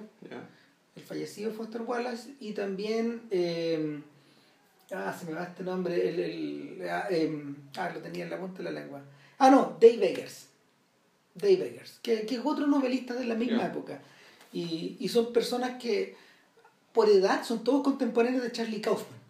el 0.95 1.03
fallecido 1.03 1.53
Foster 1.53 1.83
Wallace 1.83 2.35
y 2.41 2.53
también 2.53 3.23
eh, 3.31 4.01
ah 4.93 5.15
se 5.19 5.27
me 5.27 5.33
va 5.33 5.45
este 5.45 5.63
nombre 5.63 6.09
el, 6.09 6.21
el 6.21 6.89
ah, 6.89 7.07
em, 7.11 7.57
ah, 7.77 7.91
lo 7.93 8.01
tenía 8.01 8.25
en 8.25 8.31
la 8.31 8.39
punta 8.39 8.59
de 8.59 8.65
la 8.65 8.71
lengua. 8.71 9.03
Ah 9.39 9.51
no 9.51 9.77
Dave 9.81 10.13
Eggers. 10.13 10.47
Dave 11.35 11.69
Eggers 11.69 11.99
que, 12.03 12.25
que 12.25 12.37
es 12.37 12.41
otro 12.43 12.67
novelista 12.67 13.15
de 13.15 13.27
la 13.27 13.35
misma 13.35 13.67
época 13.67 14.01
y, 14.61 14.97
y 15.01 15.09
son 15.09 15.33
personas 15.33 15.81
que 15.83 16.15
por 16.93 17.09
edad 17.11 17.45
son 17.45 17.63
todos 17.65 17.83
contemporáneos 17.83 18.43
de 18.43 18.53
Charlie 18.53 18.81
Kaufman 18.81 19.21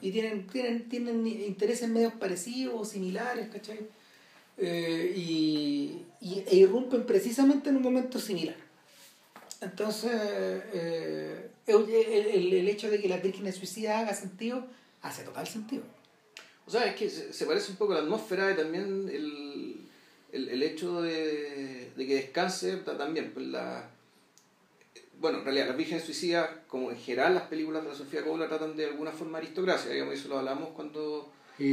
y 0.00 0.10
tienen, 0.12 0.46
tienen, 0.46 0.88
tienen 0.88 1.26
intereses 1.26 1.88
medios 1.88 2.12
parecidos 2.14 2.74
o 2.80 2.84
similares, 2.84 3.48
¿cachai? 3.50 3.80
Eh, 4.58 5.12
y, 5.16 6.02
y- 6.20 6.44
e 6.46 6.56
irrumpen 6.56 7.04
precisamente 7.06 7.70
en 7.70 7.76
un 7.76 7.82
momento 7.82 8.18
similar. 8.18 8.56
Entonces, 9.60 10.10
eh, 10.14 11.50
el, 11.66 11.88
el- 11.90 12.52
el 12.52 12.68
hecho 12.68 12.90
de 12.90 13.00
que 13.00 13.08
la 13.08 13.18
Virgen 13.18 13.52
suicida 13.52 13.98
haga 14.00 14.14
sentido, 14.14 14.66
hace 15.02 15.22
total 15.22 15.46
sentido. 15.46 15.82
O 16.66 16.70
sea, 16.70 16.84
es 16.86 16.94
que 16.94 17.10
se, 17.10 17.46
parece 17.46 17.72
un 17.72 17.76
poco 17.78 17.92
a 17.92 17.96
la 17.96 18.02
atmósfera 18.02 18.52
y 18.52 18.56
también 18.56 19.08
el, 19.12 19.76
el, 20.32 20.48
el 20.48 20.62
hecho 20.62 21.02
de, 21.02 21.90
de 21.96 22.06
que 22.06 22.14
descanse 22.14 22.76
ta- 22.78 22.96
también. 22.96 23.32
Pues 23.34 23.46
la, 23.46 23.88
bueno, 25.20 25.38
en 25.38 25.44
realidad, 25.44 25.68
las 25.68 25.76
vírgenes 25.76 26.04
suicidas, 26.04 26.48
como 26.66 26.90
en 26.90 26.96
general 26.96 27.34
las 27.34 27.44
películas 27.44 27.82
de 27.82 27.90
la 27.90 27.94
Sofía 27.94 28.22
Coppola 28.24 28.48
tratan 28.48 28.74
de 28.76 28.86
alguna 28.86 29.12
forma 29.12 29.38
aristocracia, 29.38 29.90
digamos, 29.92 30.14
eso 30.14 30.28
lo 30.28 30.38
hablamos 30.38 30.70
cuando, 30.70 31.30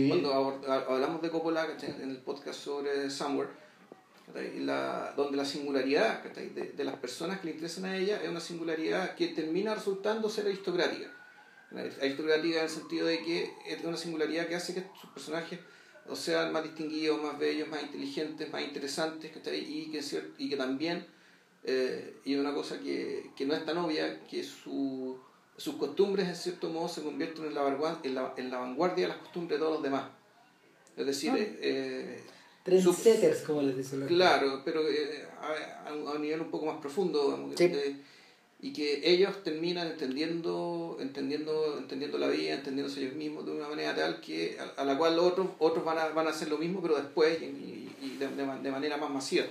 cuando 0.09 0.33
abord- 0.33 0.67
a- 0.67 0.93
hablamos 0.93 1.21
de 1.21 1.29
Coppola 1.29 1.65
en 1.81 2.09
el 2.11 2.17
podcast 2.17 2.59
sobre 2.59 3.09
Somewhere, 3.09 3.49
la, 4.59 5.13
donde 5.15 5.37
la 5.37 5.45
singularidad 5.45 6.21
de, 6.23 6.73
de 6.73 6.83
las 6.83 6.95
personas 6.97 7.39
que 7.39 7.45
le 7.47 7.51
interesan 7.53 7.85
a 7.85 7.95
ella 7.97 8.21
es 8.21 8.29
una 8.29 8.41
singularidad 8.41 9.15
que 9.15 9.29
termina 9.29 9.73
resultando 9.73 10.29
ser 10.29 10.45
aristocrática. 10.47 11.09
Aristocrática 12.01 12.57
en 12.57 12.63
el 12.63 12.69
sentido 12.69 13.07
de 13.07 13.23
que 13.23 13.49
es 13.65 13.83
una 13.83 13.97
singularidad 13.97 14.47
que 14.47 14.55
hace 14.55 14.73
que 14.73 14.83
sus 14.99 15.09
personajes 15.11 15.59
o 16.09 16.15
sean 16.15 16.51
más 16.53 16.63
distinguidos, 16.63 17.21
más 17.21 17.37
bellos, 17.39 17.67
más 17.69 17.81
inteligentes, 17.83 18.51
más 18.51 18.61
interesantes. 18.61 19.31
Y 19.53 19.91
que, 19.91 20.01
y 20.37 20.49
que 20.49 20.55
también, 20.57 21.05
eh, 21.67 22.15
y 22.25 22.35
una 22.35 22.53
cosa 22.53 22.79
que, 22.79 23.29
que 23.35 23.45
no 23.45 23.53
es 23.53 23.63
tan 23.65 23.77
obvia, 23.77 24.21
que 24.29 24.43
su 24.43 25.17
sus 25.57 25.73
costumbres 25.75 26.27
en 26.27 26.35
cierto 26.35 26.69
modo 26.69 26.87
se 26.87 27.01
convierten 27.01 27.45
en 27.45 27.55
la, 27.55 27.99
en 28.03 28.13
la, 28.15 28.33
en 28.37 28.51
la 28.51 28.59
vanguardia 28.59 29.05
de 29.07 29.13
las 29.13 29.17
costumbres 29.17 29.57
de 29.59 29.63
todos 29.65 29.73
los 29.75 29.83
demás. 29.83 30.03
Es 30.95 31.05
decir, 31.05 31.31
Ah. 31.33 31.37
eh, 31.39 32.21
Trendsetters, 32.63 33.41
como 33.41 33.61
les 33.63 33.75
dicen 33.77 34.01
los 34.01 34.07
Claro, 34.09 34.61
pero 34.63 34.87
eh, 34.87 35.25
a, 35.41 35.89
a 35.89 35.93
un- 35.93 36.07
a 36.07 36.11
un 36.11 36.21
nivel 36.21 36.41
un 36.41 36.51
poco 36.51 36.65
más 36.67 36.79
profundo, 36.79 37.23
digamos, 37.25 37.55
Sí. 37.55 37.63
eh, 37.65 37.95
y 38.61 38.73
que 38.73 39.01
ellos 39.09 39.43
terminan 39.43 39.87
entendiendo, 39.87 40.97
entendiendo, 40.99 41.77
entendiendo 41.79 42.17
la 42.19 42.27
vida, 42.27 42.53
entendiéndose 42.55 43.01
ellos 43.01 43.15
mismos 43.15 43.45
de 43.45 43.51
una 43.53 43.67
manera 43.69 43.95
tal 43.95 44.19
que 44.21 44.57
a, 44.59 44.81
a 44.81 44.85
la 44.85 44.97
cual 44.97 45.17
otros, 45.19 45.47
otros 45.59 45.83
van 45.85 45.97
a, 45.97 46.09
van 46.09 46.27
a 46.27 46.31
hacer 46.31 46.49
lo 46.49 46.57
mismo, 46.57 46.81
pero 46.81 46.95
después 46.97 47.39
y, 47.41 47.87
de, 48.19 48.27
de 48.27 48.45
de 48.61 48.71
manera 48.71 48.97
más 48.97 49.09
masiva. 49.09 49.45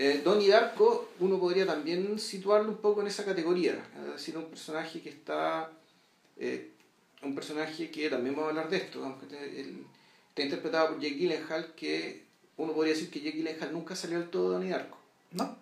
Eh, 0.00 0.20
Donnie 0.24 0.48
Darko 0.48 1.08
uno 1.18 1.40
podría 1.40 1.66
también 1.66 2.20
situarlo 2.20 2.68
un 2.70 2.76
poco 2.76 3.00
en 3.00 3.08
esa 3.08 3.24
categoría, 3.24 3.84
es 4.06 4.12
decir, 4.12 4.38
un 4.38 4.44
personaje 4.44 5.00
que 5.02 5.08
está, 5.08 5.72
eh, 6.36 6.70
un 7.22 7.34
personaje 7.34 7.90
que 7.90 8.08
también 8.08 8.36
vamos 8.36 8.46
a 8.46 8.50
hablar 8.50 8.70
de 8.70 8.76
esto, 8.76 9.04
aunque 9.04 9.26
te- 9.26 9.60
el- 9.60 9.84
está 10.28 10.42
interpretado 10.42 10.90
por 10.90 11.00
Jake 11.00 11.16
Gyllenhaal, 11.16 11.74
que 11.74 12.22
uno 12.58 12.72
podría 12.74 12.94
decir 12.94 13.10
que 13.10 13.20
Jake 13.20 13.38
Gyllenhaal 13.38 13.72
nunca 13.72 13.96
salió 13.96 14.20
del 14.20 14.30
todo 14.30 14.50
de 14.50 14.54
Donnie 14.54 14.70
Darko. 14.70 14.98
¿No? 15.32 15.56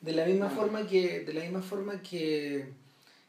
De 0.00 0.12
la 0.12 0.26
misma 0.26 0.46
Ah. 0.46 0.50
forma 0.50 0.84
que, 0.86 1.20
de 1.20 1.32
la 1.32 1.42
misma 1.42 1.62
forma 1.62 2.02
que, 2.02 2.66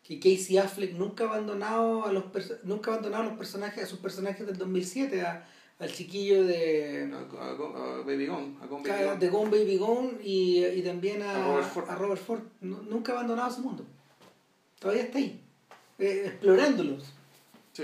que 0.04 0.20
Casey 0.20 0.58
Affleck 0.58 0.94
nunca 0.94 1.26
ha 1.26 1.28
abandonado 1.28 2.06
a 2.08 2.12
los 2.12 2.24
nunca 2.64 2.90
ha 2.90 2.94
abandonado 2.96 3.24
a 3.24 3.28
los 3.28 3.38
personajes, 3.38 3.84
a 3.84 3.88
sus 3.88 4.00
personajes 4.00 4.46
del 4.48 4.58
2007, 4.58 5.22
a- 5.22 5.48
al 5.80 5.92
chiquillo 5.92 6.44
de, 6.46 7.10
A, 7.14 7.44
a- 7.44 7.52
a 7.52 7.98
Baby 8.04 8.28
Gone, 8.28 8.58
a 8.62 8.66
Gone 8.68 8.88
Baby 8.90 9.04
Gone. 9.06 9.18
de 9.20 9.30
Gone 9.30 9.50
Baby 9.50 9.78
Gone 9.78 10.12
y, 10.24 10.66
y 10.66 10.82
también 10.82 11.22
a, 11.22 11.36
A 11.36 11.48
Robert 11.48 11.68
Ford. 11.70 11.86
Robert 11.98 12.22
Ford. 12.22 12.42
Nu- 12.62 12.82
Nunca 12.84 13.14
ha 13.14 13.16
abandonado 13.16 13.50
ese 13.50 13.62
mundo. 13.62 13.86
Todavía 14.80 15.04
está 15.04 15.18
ahí, 15.20 15.42
eh, 15.98 16.24
explorándolos. 16.28 17.04
Sí. 17.74 17.84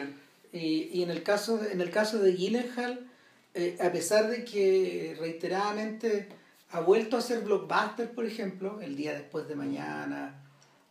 Y, 0.53 0.89
y 0.99 1.03
en 1.03 1.09
el 1.09 1.23
caso 1.23 1.57
de, 1.57 1.71
en 1.73 1.81
el 1.81 1.89
caso 1.91 2.19
de 2.19 2.33
Gyllenhaal, 2.33 3.07
eh, 3.53 3.77
a 3.81 3.91
pesar 3.91 4.29
de 4.29 4.43
que 4.45 5.15
reiteradamente 5.19 6.27
ha 6.71 6.79
vuelto 6.81 7.15
a 7.15 7.19
hacer 7.19 7.41
blockbuster, 7.41 8.11
por 8.11 8.25
ejemplo, 8.25 8.79
el 8.81 8.95
día 8.97 9.13
después 9.13 9.47
de 9.47 9.55
mañana, 9.55 10.41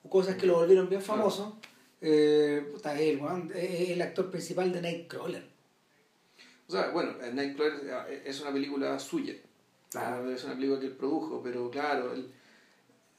o 0.03 0.09
cosas 0.11 0.37
que 0.37 0.47
lo 0.47 0.57
volvieron 0.57 0.89
bien 0.89 1.03
famoso, 1.03 1.59
eh, 2.01 2.67
puta, 2.73 2.95
es 2.95 3.01
el, 3.15 3.19
weón, 3.23 3.51
es 3.55 3.91
el 3.91 4.01
actor 4.03 4.31
principal 4.31 4.73
de 4.73 4.81
Nightcrawler. 4.83 5.54
O 6.69 6.73
sea, 6.73 6.89
bueno, 6.91 7.13
eh, 7.23 7.31
Nightcrawler 7.33 8.07
eh, 8.09 8.23
es 8.27 8.41
una 8.41 8.53
película 8.53 8.99
suya. 8.99 9.35
Claro. 9.91 10.31
Es 10.31 10.45
una 10.45 10.55
película 10.55 10.81
que 10.81 10.87
él 10.87 10.93
produjo, 10.97 11.43
pero 11.43 11.71
claro, 11.71 12.13
el, 12.15 12.31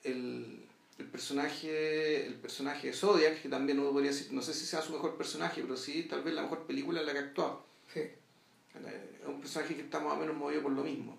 el, 0.04 0.64
el 0.98 1.06
personaje 1.08 2.26
el 2.26 2.36
personaje 2.36 2.88
de 2.88 2.94
Zodiac, 2.94 3.42
que 3.42 3.50
también 3.50 3.80
uno 3.80 3.92
podría 3.92 4.12
decir, 4.12 4.32
no 4.34 4.42
sé 4.42 4.54
si 4.54 4.66
sea 4.66 4.82
su 4.82 4.92
mejor 4.94 5.16
personaje, 5.16 5.62
pero 5.62 5.78
sí 5.78 6.04
tal 6.04 6.24
vez 6.24 6.34
la 6.34 6.42
mejor 6.44 6.66
película 6.66 7.00
en 7.02 7.06
la 7.06 7.14
que 7.14 7.20
ha 7.20 7.22
actuado. 7.24 7.66
Sí. 7.94 8.00
Eh, 8.00 9.12
Es 9.22 9.28
un 9.28 9.40
personaje 9.40 9.76
que 9.76 9.82
está 9.84 10.00
más 10.00 10.14
o 10.14 10.18
menos 10.18 10.36
movido 10.36 10.62
por 10.64 10.72
lo 10.74 10.84
mismo. 10.84 11.18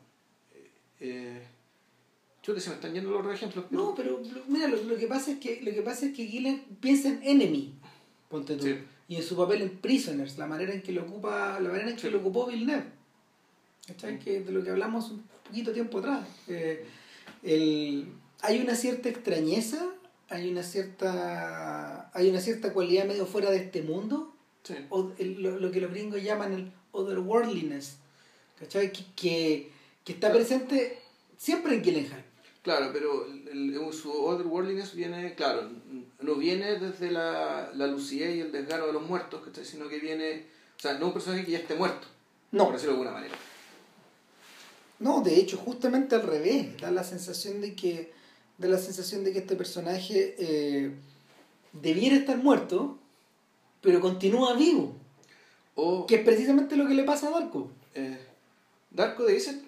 Eh, 0.53 0.71
eh, 1.01 1.43
chute, 2.43 2.61
se 2.61 2.69
me 2.71 2.75
están 2.77 2.93
yendo 2.93 3.11
los 3.23 3.35
ejemplos. 3.35 3.65
pero- 3.71 3.83
No, 3.83 3.95
pero 3.95 4.21
mira, 4.49 4.69
lo, 4.69 4.77
lo 4.83 4.97
que 4.97 5.07
pasa 5.07 5.31
es 5.33 5.39
que 5.39 5.61
lo 5.63 5.73
que 5.73 5.83
pasa 5.83 6.07
es 6.07 6.15
que 6.15 6.27
Gillen 6.27 6.65
piensa 6.81 7.09
en 7.09 7.23
Enemy, 7.23 7.75
ponte 8.29 8.57
tú, 8.57 8.65
Sí. 8.65 8.79
Y 9.09 9.17
en 9.17 9.23
su 9.23 9.37
papel 9.37 9.63
en 9.63 9.71
Prisoners, 9.79 10.37
la 10.39 10.47
manera 10.47 10.73
en 10.73 10.83
que 10.83 10.93
lo 10.93 11.03
ocupa, 11.03 11.59
la 11.61 11.69
manera 11.71 11.91
en 11.91 11.97
que 11.97 12.03
Sí. 12.03 12.11
lo 12.11 12.19
ocupó 12.19 12.47
Villeneuve. 12.47 12.85
¿Cachai? 13.87 14.19
Que 14.19 14.41
de 14.41 14.51
lo 14.53 14.65
que 14.65 14.71
hablamos 14.71 15.11
un 15.11 15.23
poquito 15.45 15.73
tiempo 15.73 15.99
atrás. 15.99 16.27
Eh, 16.49 16.85
el- 17.45 18.09
hay 18.43 18.59
una 18.61 18.75
cierta 18.75 19.09
extrañeza, 19.09 19.87
hay 20.29 20.51
una 20.51 20.63
cierta 20.65 22.11
hay 22.13 22.29
una 22.31 22.41
cierta 22.41 22.73
cualidad 22.73 23.05
medio 23.07 23.27
fuera 23.27 23.51
de 23.51 23.59
este 23.59 23.83
mundo, 23.83 24.35
Sí. 24.65 24.75
o 24.91 25.13
el- 25.19 25.41
lo, 25.43 25.61
lo 25.61 25.71
que 25.71 25.81
los 25.81 25.91
gringos 25.93 26.23
llaman 26.23 26.53
el 26.53 26.73
otherworldliness, 26.93 27.99
¿cachai? 28.59 28.91
Que, 28.93 29.05
que, 29.15 29.71
que 30.05 30.13
está 30.15 30.33
presente 30.33 30.99
siempre 31.37 31.77
en 31.77 31.83
Gyllenhaal. 31.83 32.25
Claro, 32.67 32.91
pero 32.93 33.27
el, 33.29 33.49
el- 33.49 33.93
su 33.93 34.11
otherworldliness 34.11 34.93
viene, 34.97 35.37
claro, 35.37 35.71
no 36.21 36.35
viene 36.35 36.81
desde 36.81 37.13
la, 37.13 37.71
la 37.73 37.87
lucidez 37.87 38.35
y 38.35 38.41
el 38.41 38.51
desgano 38.51 38.89
de 38.89 38.93
los 38.93 39.05
muertos, 39.09 39.41
¿cachai? 39.45 39.65
sino 39.65 39.89
que 39.89 40.01
viene, 40.01 40.47
o 40.77 40.81
sea, 40.81 40.99
no 40.99 41.07
un 41.07 41.13
personaje 41.13 41.45
que 41.45 41.53
ya 41.53 41.59
esté 41.59 41.77
muerto, 41.77 42.09
No, 42.51 42.65
por 42.65 42.73
decirlo 42.75 42.95
de 42.95 42.99
alguna 43.03 43.17
manera. 43.17 43.37
No, 44.99 45.21
de 45.21 45.37
hecho, 45.37 45.59
justamente 45.59 46.17
al 46.17 46.25
revés, 46.25 46.77
da 46.81 46.91
la 46.91 47.05
sensación 47.05 47.61
de 47.61 47.77
que, 47.77 48.13
da 48.59 48.67
la 48.67 48.79
sensación 48.79 49.23
de 49.23 49.33
que 49.33 49.39
este 49.39 49.55
personaje 49.55 50.35
eh, 50.37 50.91
debiera 51.73 52.17
estar 52.17 52.37
muerto, 52.39 52.99
pero 53.81 54.01
continúa 54.01 54.55
vivo, 54.55 54.93
O 55.77 56.05
que 56.05 56.17
es 56.17 56.25
precisamente 56.25 56.75
lo 56.75 56.89
que 56.89 56.95
le 56.95 57.05
pasa 57.05 57.29
a 57.29 57.31
Darko. 57.31 57.71
eh, 57.95 58.19
Darko 58.91 59.29
si- 59.29 59.66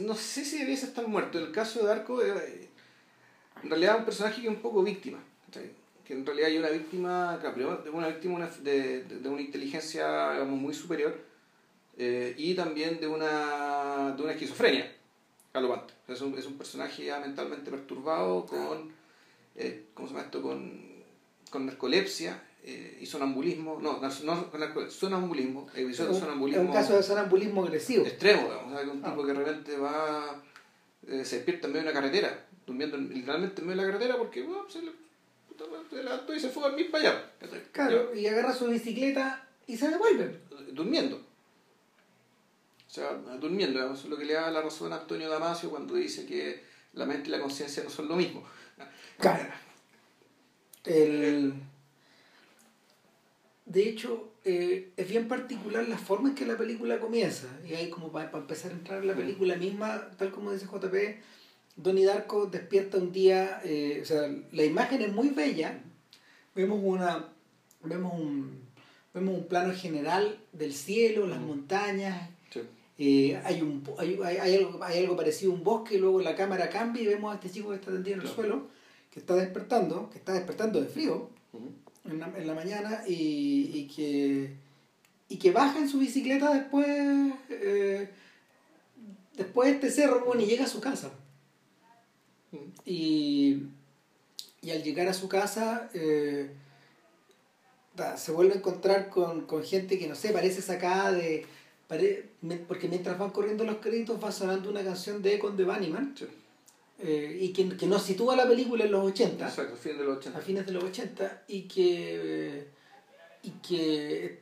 no 0.00 0.14
sé 0.14 0.44
si 0.44 0.58
debiese 0.58 0.86
estar 0.86 1.06
muerto, 1.06 1.38
el 1.38 1.52
caso 1.52 1.80
de 1.80 1.86
Darko, 1.86 2.22
eh, 2.22 2.68
en 3.62 3.68
realidad 3.70 3.98
un 3.98 4.04
personaje 4.04 4.40
que 4.40 4.48
es 4.48 4.54
un 4.54 4.62
poco 4.62 4.82
víctima, 4.82 5.18
que 6.04 6.12
en 6.14 6.24
realidad 6.26 6.48
hay 6.48 6.58
una 6.58 6.70
víctima, 6.70 7.38
de 7.38 7.90
una 7.90 8.08
víctima 8.08 8.48
de, 8.62 9.04
de- 9.04 9.28
una 9.28 9.40
inteligencia 9.40 10.42
muy 10.46 10.74
superior 10.74 11.16
eh, 11.98 12.34
y 12.36 12.54
también 12.54 12.98
de 13.00 13.06
una, 13.06 14.14
de 14.16 14.22
una 14.22 14.32
esquizofrenia 14.32 14.90
galopante. 15.52 15.94
Es 16.08 16.20
un, 16.20 16.36
es 16.38 16.46
un 16.46 16.56
personaje 16.58 17.10
mentalmente 17.20 17.70
perturbado 17.70 18.46
con, 18.46 18.92
eh, 19.56 19.84
¿cómo 19.94 20.08
se 20.08 20.14
llama 20.14 20.24
esto? 20.26 20.42
Con, 20.42 20.80
con 21.50 21.66
narcolepsia 21.66 22.42
eh, 22.62 22.98
y 23.00 23.06
sonambulismo, 23.06 23.78
no, 23.80 24.00
no, 24.00 24.10
sonambulismo, 24.90 25.68
episodio 25.74 26.10
de 26.10 26.14
Es 26.16 26.20
sonambulismo 26.20 26.62
un 26.62 26.72
caso 26.72 26.96
de 26.96 27.02
sonambulismo 27.02 27.64
agresivo. 27.64 28.04
extremo, 28.06 28.42
digamos, 28.42 28.80
que 28.82 28.88
un 28.90 29.04
Ah. 29.04 29.10
tipo 29.10 29.22
que 29.26 29.32
de 29.32 29.38
repente 29.38 29.76
va, 29.78 30.42
eh, 31.06 31.24
se 31.24 31.36
despierta 31.36 31.66
en 31.66 31.72
medio 31.72 31.84
de 31.86 31.90
una 31.90 32.00
carretera, 32.00 32.46
durmiendo 32.66 32.96
en- 32.96 33.08
literalmente 33.14 33.62
en 33.62 33.66
medio 33.68 33.80
de 33.80 33.86
la 33.86 33.92
carretera 33.92 34.18
porque 34.18 34.42
bueno, 34.42 34.68
se, 34.68 34.82
le, 34.82 34.92
puta, 35.48 35.64
se 35.88 36.02
levantó 36.02 36.34
y 36.34 36.40
se 36.40 36.48
fue 36.50 36.64
a 36.64 36.68
dormir 36.68 36.90
para 36.90 37.08
allá. 37.10 37.30
Claro, 37.72 38.14
y 38.14 38.26
agarra 38.26 38.52
su 38.54 38.66
bicicleta 38.66 39.46
y 39.66 39.76
se 39.76 39.88
devuelve. 39.88 40.40
durmiendo. 40.72 41.16
O 41.16 42.92
sea, 42.92 43.12
durmiendo, 43.40 43.78
digamos, 43.78 43.98
eso 43.98 44.06
es 44.08 44.10
lo 44.10 44.16
que 44.18 44.24
le 44.24 44.32
da 44.34 44.50
la 44.50 44.62
razón 44.62 44.92
a 44.92 44.96
Antonio 44.96 45.28
Damasio 45.30 45.70
cuando 45.70 45.94
dice 45.94 46.26
que 46.26 46.62
la 46.92 47.06
mente 47.06 47.28
y 47.28 47.32
la 47.32 47.40
conciencia 47.40 47.82
no 47.84 47.90
son 47.90 48.08
lo 48.08 48.16
mismo. 48.16 48.44
Claro. 49.18 49.48
El... 50.84 51.54
De 53.70 53.88
hecho, 53.88 54.32
eh, 54.44 54.90
es 54.96 55.08
bien 55.08 55.28
particular 55.28 55.86
la 55.88 55.96
forma 55.96 56.30
en 56.30 56.34
que 56.34 56.44
la 56.44 56.56
película 56.56 56.98
comienza. 56.98 57.46
Y 57.68 57.74
ahí 57.74 57.88
como 57.88 58.10
para, 58.10 58.28
empezar 58.36 58.72
a 58.72 58.74
entrar 58.74 59.00
en 59.00 59.06
la 59.06 59.14
película 59.14 59.54
misma, 59.56 60.10
tal 60.18 60.32
como 60.32 60.50
dice 60.52 60.66
JP, 60.66 60.94
Donnie 61.76 62.04
Darko 62.04 62.46
despierta 62.46 62.98
un 62.98 63.12
día, 63.12 63.60
eh, 63.64 64.00
o 64.02 64.04
sea, 64.04 64.28
la 64.50 64.64
imagen 64.64 65.02
es 65.02 65.12
muy 65.12 65.28
bella. 65.28 65.78
Vemos 66.56 66.80
una 66.82 67.28
vemos 67.84 68.12
un 68.20 68.60
vemos 69.14 69.34
un 69.38 69.46
plano 69.46 69.72
general 69.72 70.38
del 70.52 70.72
cielo, 70.74 71.26
las 71.28 71.38
Mm. 71.40 71.46
montañas, 71.46 72.28
Sí. 72.52 72.60
eh, 72.98 73.40
hay, 73.44 73.62
un, 73.62 73.82
hay, 73.98 74.18
hay, 74.24 74.36
hay 74.38 74.54
algo, 74.56 74.82
hay 74.84 74.98
algo 75.02 75.16
parecido 75.16 75.52
a 75.52 75.54
un 75.54 75.62
bosque, 75.64 75.98
luego 75.98 76.20
la 76.20 76.34
cámara 76.36 76.68
cambia 76.70 77.02
y 77.02 77.06
vemos 77.06 77.32
a 77.32 77.36
este 77.36 77.50
chico 77.50 77.70
que 77.70 77.76
está 77.76 77.90
tendido 77.92 78.14
en 78.16 78.20
el 78.22 78.26
Claro. 78.26 78.34
suelo, 78.42 78.68
que 79.12 79.20
está 79.20 79.34
despertando, 79.36 80.10
que 80.10 80.18
está 80.18 80.32
despertando 80.34 80.80
de 80.80 80.86
frío. 80.88 81.30
En 82.04 82.18
la, 82.18 82.26
en 82.36 82.46
la 82.46 82.54
mañana 82.54 83.02
y, 83.06 83.70
y 83.74 83.86
que, 83.88 84.52
y 85.28 85.36
que 85.38 85.50
baja 85.52 85.78
en 85.78 85.88
su 85.88 85.98
bicicleta 85.98 86.52
después, 86.52 86.86
eh, 87.50 88.08
después 89.36 89.68
de 89.68 89.74
este 89.76 89.90
cerro 89.90 90.24
bueno, 90.24 90.42
y 90.42 90.46
llega 90.46 90.64
a 90.64 90.68
su 90.68 90.80
casa. 90.80 91.10
Y, 92.84 93.62
y 94.62 94.70
al 94.72 94.82
llegar 94.82 95.06
a 95.08 95.14
su 95.14 95.28
casa 95.28 95.88
eh, 95.94 96.50
se 98.16 98.32
vuelve 98.32 98.54
a 98.54 98.56
encontrar 98.56 99.08
con, 99.08 99.46
con 99.46 99.62
gente 99.62 99.98
que 99.98 100.08
no 100.08 100.14
sé, 100.14 100.30
parece 100.30 100.62
sacada 100.62 101.12
de... 101.12 101.46
pare- 101.86 102.28
porque 102.66 102.88
mientras 102.88 103.18
van 103.18 103.30
corriendo 103.30 103.64
los 103.64 103.76
créditos 103.76 104.22
va 104.22 104.32
sonando 104.32 104.70
una 104.70 104.82
canción 104.82 105.22
de 105.22 105.34
Econ 105.34 105.56
de 105.56 105.64
Bunnyman 105.64 106.14
Sí. 106.16 106.26
Eh, 107.02 107.38
y 107.40 107.52
que, 107.52 107.68
que 107.76 107.86
nos 107.86 108.02
sitúa 108.02 108.36
la 108.36 108.46
película 108.46 108.84
en 108.84 108.92
los 108.92 109.04
80 109.06 109.48
Exacto, 109.48 109.76
fin 109.76 109.96
de 109.96 110.04
los 110.04 110.18
80. 110.18 110.38
a 110.38 110.42
fines 110.42 110.66
de 110.66 110.72
los 110.72 110.84
80 110.84 111.44
y 111.48 111.62
que 111.62 112.68
y 113.42 113.50
que 113.66 114.40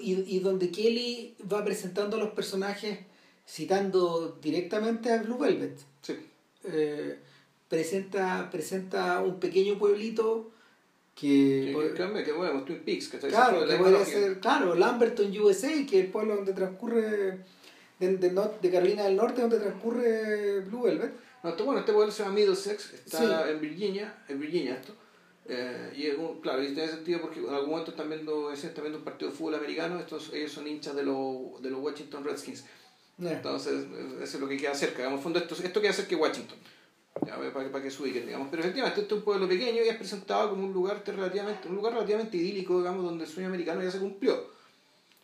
y, 0.00 0.36
y 0.36 0.38
donde 0.40 0.70
Kelly 0.70 1.36
va 1.52 1.62
presentando 1.64 2.16
a 2.16 2.20
los 2.20 2.30
personajes 2.30 3.00
citando 3.46 4.38
directamente 4.40 5.12
a 5.12 5.22
Blue 5.22 5.38
Velvet 5.38 5.78
Sí. 6.00 6.14
Eh, 6.64 7.18
presenta 7.68 8.48
presenta 8.50 9.20
un 9.20 9.38
pequeño 9.38 9.78
pueblito 9.78 10.50
Que, 11.14 11.74
que, 11.76 11.94
que, 11.94 12.14
que, 12.14 12.24
que 12.24 12.32
bueno, 12.32 12.62
Twin 12.64 12.82
Peaks, 12.84 13.08
¿cachai? 13.08 13.30
claro 13.30 13.66
que 13.66 13.76
puede 13.76 14.04
ser 14.06 14.40
claro 14.40 14.74
Lamberton 14.74 15.36
USA 15.38 15.68
que 15.86 15.98
es 15.98 16.04
el 16.06 16.10
pueblo 16.10 16.36
donde 16.36 16.54
transcurre 16.54 17.38
de, 17.98 18.16
de, 18.16 18.30
de 18.62 18.70
Carolina 18.70 19.02
del 19.04 19.16
Norte 19.16 19.42
donde 19.42 19.58
transcurre 19.58 20.60
Blue 20.60 20.82
Velvet 20.84 21.12
No, 21.42 21.50
este, 21.50 21.62
bueno, 21.62 21.80
este 21.80 21.92
pueblo 21.92 22.12
se 22.12 22.22
llama 22.22 22.34
Middlesex, 22.36 22.92
está 22.94 23.18
Sí. 23.18 23.50
en 23.50 23.60
Virginia, 23.60 24.22
en 24.28 24.40
Virginia 24.40 24.74
esto. 24.74 24.94
Eh, 25.46 25.92
y 25.96 26.40
claro, 26.40 26.62
y 26.62 26.72
tiene 26.72 26.88
sentido 26.88 27.20
porque 27.20 27.40
en 27.40 27.48
algún 27.48 27.70
momento 27.70 27.90
están 27.90 28.08
viendo, 28.08 28.52
están 28.52 28.72
viendo 28.82 28.98
un 28.98 29.04
partido 29.04 29.30
de 29.30 29.36
fútbol 29.36 29.56
americano, 29.56 29.98
estos, 29.98 30.32
ellos 30.32 30.52
son 30.52 30.68
hinchas 30.68 30.94
de, 30.94 31.02
los 31.02 31.60
de 31.60 31.70
los 31.70 31.80
Washington 31.80 32.22
Redskins. 32.24 32.64
Entonces, 33.18 33.84
eso 34.20 34.36
es 34.36 34.40
lo 34.40 34.48
que 34.48 34.56
queda 34.56 34.74
cerca. 34.74 34.98
Digamos, 34.98 35.20
fondo, 35.20 35.38
esto, 35.38 35.54
esto 35.62 35.80
queda 35.80 35.92
cerca 35.92 36.10
de 36.10 36.16
Washington. 36.16 36.58
Ya, 37.26 37.36
para, 37.36 37.70
para 37.70 37.84
que 37.84 37.90
se 37.90 38.02
ubiquen, 38.02 38.24
digamos. 38.26 38.48
Pero 38.50 38.62
efectivamente, 38.62 39.00
este 39.02 39.14
es 39.14 39.18
un 39.18 39.24
pueblo 39.24 39.48
pequeño 39.48 39.82
y 39.84 39.88
es 39.88 39.96
presentado 39.96 40.50
como 40.50 40.64
un 40.64 40.72
lugar 40.72 41.02
relativamente, 41.06 41.68
un 41.68 41.74
lugar 41.76 41.92
relativamente 41.92 42.36
idílico, 42.36 42.78
digamos, 42.78 43.04
donde 43.04 43.24
el 43.24 43.30
sueño 43.30 43.48
americano 43.48 43.82
ya 43.82 43.90
se 43.90 43.98
cumplió. 43.98 44.46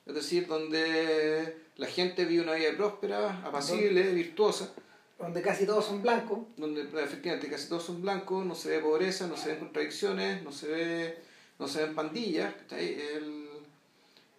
Es 0.07 0.15
decir, 0.15 0.47
donde 0.47 1.57
la 1.77 1.87
gente 1.87 2.25
vive 2.25 2.43
una 2.43 2.55
vida 2.55 2.71
próspera, 2.77 3.41
apacible, 3.45 4.13
virtuosa. 4.13 4.73
Donde 5.19 5.43
casi 5.43 5.67
todos 5.67 5.85
son 5.85 6.01
blancos. 6.03 6.39
Donde 6.57 6.83
efectivamente 6.83 7.49
casi 7.49 7.69
todos 7.69 7.85
son 7.85 8.01
blancos, 8.01 8.47
no 8.47 8.55
se 8.55 8.71
ve 8.71 8.79
pobreza, 8.79 9.27
no 9.27 9.37
se 9.37 9.51
ven 9.51 9.59
contradicciones, 9.59 10.43
no 10.43 10.53
se 10.53 10.69
ve 10.69 11.29
no 11.59 11.67
se 11.67 11.85
ven 11.85 11.95
pandillas. 11.95 12.55
El... 12.71 13.49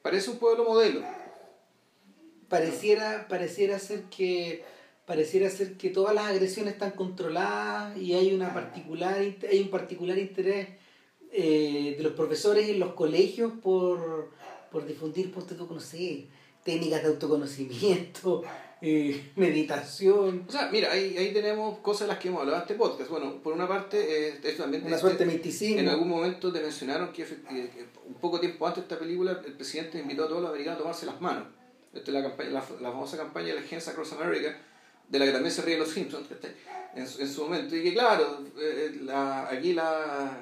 Parece 0.02 0.32
un 0.32 0.38
pueblo 0.38 0.63
modelo. 0.63 1.02
Pareciera, 2.48 3.28
pareciera 3.28 3.78
ser 3.78 4.04
que 4.04 4.63
pareciera 5.06 5.50
ser 5.50 5.76
que 5.76 5.89
todas 5.89 6.13
las 6.13 6.26
agresiones 6.26 6.74
están 6.74 6.92
controladas 6.92 7.98
y 7.98 8.13
hay 8.13 8.32
una 8.34 8.54
particular 8.54 9.15
hay 9.15 9.60
un 9.60 9.72
particular 9.72 10.18
interés 10.20 10.68
eh, 11.32 11.96
de 11.98 12.04
los 12.04 12.13
profesores 12.13 12.70
en 12.70 12.80
los 12.80 12.94
colegios 12.94 13.54
por, 13.62 14.32
por 14.72 14.86
difundir, 14.86 15.34
tú, 15.34 15.68
no 15.74 15.80
técnicas 16.63 17.02
de 17.02 17.08
autoconocimiento, 17.08 18.44
eh, 18.82 19.32
meditación. 19.36 20.46
O 20.48 20.52
sea, 20.52 20.70
mira, 20.72 20.92
ahí, 20.92 21.18
ahí 21.18 21.34
tenemos 21.34 21.80
cosas 21.80 22.02
de 22.02 22.13
las 22.13 22.18
que 22.20 22.30
hemos 22.30 22.42
hablado 22.42 22.58
en 22.58 22.63
este 22.63 22.76
podcast. 22.76 23.10
Bueno, 23.10 23.42
por 23.42 23.54
una 23.54 23.68
parte, 23.68 24.30
eh, 24.30 24.39
esto 24.44 24.63
también... 24.63 24.86
Una 24.86 24.98
suerte 24.98 25.26
de 25.26 25.80
En 25.80 25.89
algún 25.89 26.10
momento 26.10 26.52
te 26.52 26.62
mencionaron 26.62 27.12
que, 27.12 27.24
un 28.06 28.15
poco 28.15 28.39
tiempo 28.39 28.65
antes 28.65 28.84
de 28.84 28.88
esta 28.88 29.00
película 29.00 29.42
el 29.46 29.54
presidente 29.54 30.00
invitó 30.00 30.26
a 30.26 30.28
todos 30.28 30.42
los 30.42 30.50
americanos 30.50 30.80
a 30.80 30.82
tomarse 30.84 31.06
las 31.06 31.20
manos. 31.22 31.48
Esta 31.94 32.12
es 32.12 32.13
la, 32.13 32.22
campaña, 32.22 32.50
la, 32.52 32.62
famosa 32.62 33.18
campaña 33.18 33.48
de 33.48 33.56
la 33.56 33.62
agencia 33.62 33.94
Cross 33.94 34.13
America, 34.13 34.56
de 35.08 35.20
la 35.20 35.26
que 35.26 35.32
también 35.32 35.52
se 35.52 35.63
ríen 35.63 35.80
los 35.80 35.89
Simpsons 35.89 36.28
en, 36.96 37.02
en 37.02 37.08
su 37.08 37.44
momento. 37.44 37.76
Y 37.76 37.84
que 37.84 37.94
claro, 37.94 38.44
eh, 38.60 39.00
la, 39.02 39.50
aquí 39.50 39.74
la 39.74 40.38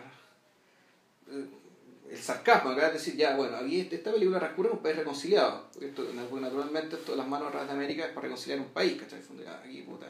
el 2.10 2.18
sarcasmo 2.18 2.72
acá 2.72 2.88
es 2.88 2.94
decir, 2.94 3.16
ya, 3.16 3.36
bueno, 3.36 3.58
aquí 3.58 3.88
esta 3.92 4.12
película 4.12 4.40
transcurre 4.40 4.70
en 4.70 4.76
un 4.76 4.82
país 4.82 4.96
reconciliado, 4.96 5.68
porque, 5.74 5.88
esto, 5.88 6.08
naturalmente 6.14 6.98
todas 6.98 7.18
las 7.18 7.28
manos 7.28 7.50
atrás 7.50 7.68
de 7.68 7.74
América 7.74 8.06
es 8.06 8.12
para 8.12 8.28
reconciliar 8.28 8.60
un 8.60 8.70
país, 8.70 9.00
¿cachai? 9.00 9.20
Aquí, 9.64 9.82
puta. 9.82 10.08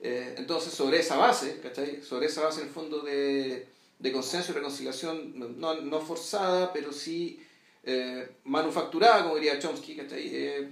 Eh, 0.00 0.34
entonces, 0.38 0.72
sobre 0.72 1.00
esa 1.00 1.16
base, 1.16 1.60
¿cachai? 1.62 2.02
Sobre 2.02 2.26
esa 2.26 2.42
base, 2.42 2.62
en 2.62 2.68
el 2.68 2.72
fondo, 2.72 3.00
de, 3.00 3.68
de 3.98 4.12
consenso 4.12 4.52
y 4.52 4.54
reconciliación, 4.54 5.60
no, 5.60 5.74
no 5.74 6.00
forzada, 6.00 6.72
pero 6.72 6.92
sí 6.92 7.44
eh, 7.84 8.36
manufacturada, 8.44 9.22
como 9.22 9.36
diría 9.36 9.58
Chomsky, 9.58 9.96
¿cachai? 9.96 10.30
Eh, 10.32 10.68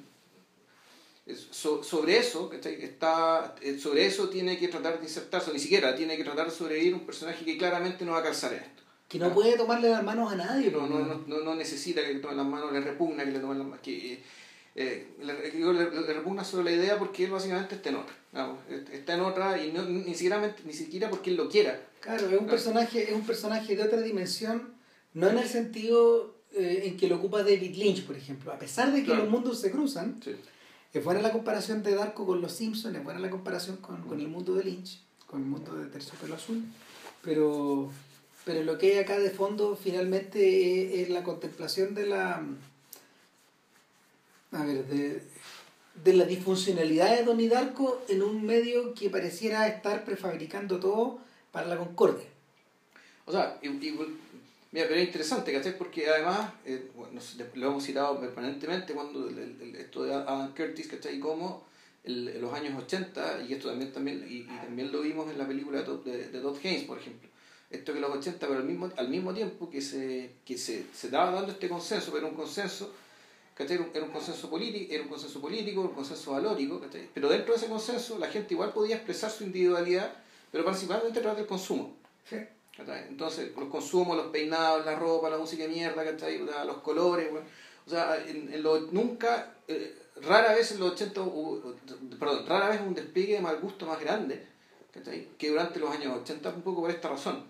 sobre 1.53 2.17
eso, 2.17 2.49
¿cachai? 2.49 2.83
Está, 2.83 3.55
sobre 3.79 4.07
eso 4.07 4.31
tiene 4.31 4.59
que 4.59 4.69
tratar 4.69 4.99
de 4.99 5.05
insertarse, 5.05 5.53
ni 5.53 5.61
siquiera 5.61 5.95
tiene 5.95 6.17
que 6.17 6.25
tratar 6.25 6.47
de 6.47 6.57
sobrevivir 6.57 6.95
un 6.95 7.07
personaje 7.07 7.45
que 7.45 7.59
claramente 7.59 8.05
no 8.05 8.13
va 8.13 8.19
a 8.19 8.23
calzar 8.25 8.55
esto 8.55 8.80
que 9.11 9.19
no 9.19 9.35
puede 9.35 9.57
tomarle 9.57 9.91
las 9.91 10.05
manos 10.05 10.33
a 10.33 10.37
nadie. 10.37 10.71
No, 10.71 10.87
no, 10.87 11.01
no, 11.27 11.41
no, 11.41 11.55
necesita 11.57 12.01
que 12.01 12.15
le 12.15 12.21
tomen 12.21 12.37
las 12.37 12.47
manos, 12.47 12.73
le 12.73 12.81
repugna 12.81 13.25
que 13.25 13.33
le 13.33 13.41
tomen 13.41 13.59
las 13.59 13.67
manos. 13.67 13.83
Que, 13.83 14.23
eh, 14.77 15.09
le, 15.21 15.51
le, 15.53 16.13
repugna 16.15 16.45
solo 16.45 16.63
la 16.63 16.71
idea 16.71 16.97
porque 16.97 17.25
él 17.25 17.33
básicamente 17.33 17.75
está 17.75 17.89
en 17.89 17.97
otra. 17.97 18.15
está 18.93 19.15
en 19.15 19.21
otra 19.23 19.61
y 19.61 19.73
no, 19.73 19.83
ni, 19.83 20.15
siquiera, 20.15 20.55
ni 20.65 20.73
siquiera 20.73 21.11
porque 21.11 21.31
él 21.31 21.37
lo 21.37 21.49
quiera. 21.49 21.89
Claro, 21.99 22.31
es 22.31 22.41
un, 22.41 22.47
Personaje, 22.47 23.11
es 23.11 23.13
un 23.13 23.27
personaje 23.27 23.75
de 23.75 23.83
otra 23.83 24.01
dimensión, 24.01 24.75
no 25.13 25.29
en 25.29 25.39
el 25.39 25.49
sentido 25.49 26.37
eh, 26.53 26.83
en 26.85 26.97
que 26.97 27.09
lo 27.09 27.17
ocupa 27.17 27.39
David 27.39 27.75
Lynch, 27.75 28.07
por 28.07 28.17
ejemplo. 28.17 28.53
A 28.53 28.61
pesar 28.61 28.93
de 28.93 29.03
que 29.03 29.13
los 29.13 29.29
mundos 29.29 29.61
se 29.61 29.73
cruzan, 29.73 30.21
es 30.93 31.05
buena 31.05 31.21
la 31.21 31.33
comparación 31.33 31.83
de 31.83 31.97
Darko 31.97 32.25
con 32.27 32.41
los 32.41 32.53
Simpsons, 32.53 32.97
es 32.97 33.03
buena 33.03 33.19
la 33.19 33.29
comparación 33.29 33.79
con, 33.79 34.03
con 34.03 34.21
el 34.21 34.29
mundo 34.29 34.55
de 34.55 34.63
Lynch, 34.63 35.03
con 35.27 35.43
el 35.43 35.49
mundo 35.49 35.75
de 35.75 35.87
Terciopelo 35.87 36.37
Azul, 36.37 36.63
pero 37.23 37.91
pero 38.51 38.65
lo 38.65 38.79
que 38.79 38.91
hay 38.91 38.99
acá 38.99 39.17
de 39.17 39.31
fondo 39.31 39.79
finalmente 39.81 41.01
es, 41.01 41.09
la 41.09 41.23
contemplación 41.23 41.95
de 41.95 42.07
la 42.07 42.43
a 44.51 44.65
ver, 44.65 44.85
de, 44.87 45.23
de 46.03 46.13
la 46.15 46.25
disfuncionalidad 46.25 47.17
de 47.17 47.23
Don 47.23 47.49
Darko 47.49 48.03
en 48.09 48.23
un 48.23 48.45
medio 48.45 48.93
que 48.93 49.09
pareciera 49.09 49.69
estar 49.69 50.05
prefabricando 50.05 50.81
todo 50.81 51.21
para 51.53 51.69
la 51.69 51.77
concordia. 51.77 52.27
O 53.25 53.31
sea, 53.31 53.57
y, 53.63 53.69
mira, 53.69 54.09
pero 54.73 54.97
es 54.97 55.07
interesante, 55.07 55.53
¿cachai? 55.53 55.79
Porque 55.79 56.09
además, 56.09 56.53
eh, 56.65 56.91
bueno, 56.97 57.21
lo 57.55 57.69
hemos 57.69 57.85
citado 57.85 58.19
permanentemente 58.19 58.95
cuando 58.95 59.29
el, 59.29 59.77
esto 59.79 60.03
de 60.03 60.13
Adam 60.13 60.53
Curtis, 60.57 60.89
¿cachai? 60.89 61.21
Como 61.21 61.69
en 62.03 62.41
los 62.41 62.53
años 62.53 62.83
80, 62.83 63.45
y 63.49 63.53
esto 63.53 63.69
también, 63.69 63.93
también, 63.93 64.27
y, 64.29 64.43
también 64.43 64.91
lo 64.91 65.03
vimos 65.03 65.31
en 65.31 65.39
la 65.39 65.47
película 65.47 65.83
de, 65.83 66.29
de, 66.31 66.41
Todd 66.41 66.59
Haynes, 66.65 66.83
por 66.83 66.99
ejemplo 66.99 67.31
esto 67.71 67.93
que 67.93 68.01
los 68.01 68.11
80, 68.11 68.47
pero 68.47 68.59
al 68.61 68.67
mismo, 68.67 68.91
al 68.97 69.09
mismo 69.09 69.33
tiempo 69.33 69.71
que 69.71 69.81
se, 69.81 70.33
que 70.45 70.59
se, 70.59 70.87
se 70.93 71.07
estaba 71.07 71.31
dando 71.31 71.53
este 71.53 71.69
consenso, 71.69 72.13
pero 72.13 72.27
un 72.29 72.35
consenso, 72.35 72.93
Era 73.57 74.05
un, 74.05 74.11
consenso 74.11 74.49
político, 74.51 74.93
era 74.93 75.03
un 75.03 75.09
consenso 75.09 75.41
político, 75.41 75.83
un 75.83 75.95
consenso 75.95 76.33
valórico, 76.33 76.81
pero 77.15 77.29
dentro 77.29 77.53
de 77.53 77.59
ese 77.59 77.69
consenso 77.69 78.19
la 78.19 78.29
gente 78.29 78.55
igual 78.55 78.73
podía 78.73 78.97
expresar 78.97 79.31
su 79.31 79.45
individualidad, 79.45 80.13
pero 80.51 80.65
principalmente 80.65 81.19
a 81.19 81.23
través 81.23 81.39
del 81.39 81.47
consumo. 81.47 81.97
Entonces, 83.09 83.53
los 83.55 83.69
consumos, 83.69 84.17
los 84.17 84.29
peinados, 84.29 84.87
la 84.87 84.99
ropa, 84.99 85.29
la 85.29 85.37
música 85.37 85.65
de 85.65 85.69
mierda, 85.69 86.65
los 86.65 86.79
colores, 86.79 87.29
o 87.87 87.91
sea, 87.91 88.17
en, 88.27 88.53
en 88.53 88.63
lo, 88.63 88.81
nunca, 88.93 89.55
eh, 89.69 89.95
rara 90.23 90.55
vez 90.55 90.73
en 90.73 90.81
los 90.81 90.93
80, 90.93 91.21
perdón, 92.19 92.47
rara 92.47 92.71
vez 92.71 92.81
un 92.81 92.95
despliegue 92.95 93.35
de 93.35 93.41
mal 93.41 93.61
gusto 93.61 93.87
más 93.87 94.01
grande 94.01 94.51
que 95.39 95.51
durante 95.51 95.79
los 95.79 95.91
años 95.91 96.19
80 96.23 96.49
un 96.51 96.63
poco 96.63 96.83
por 96.83 96.91
esta 96.91 97.09
razón. 97.09 97.45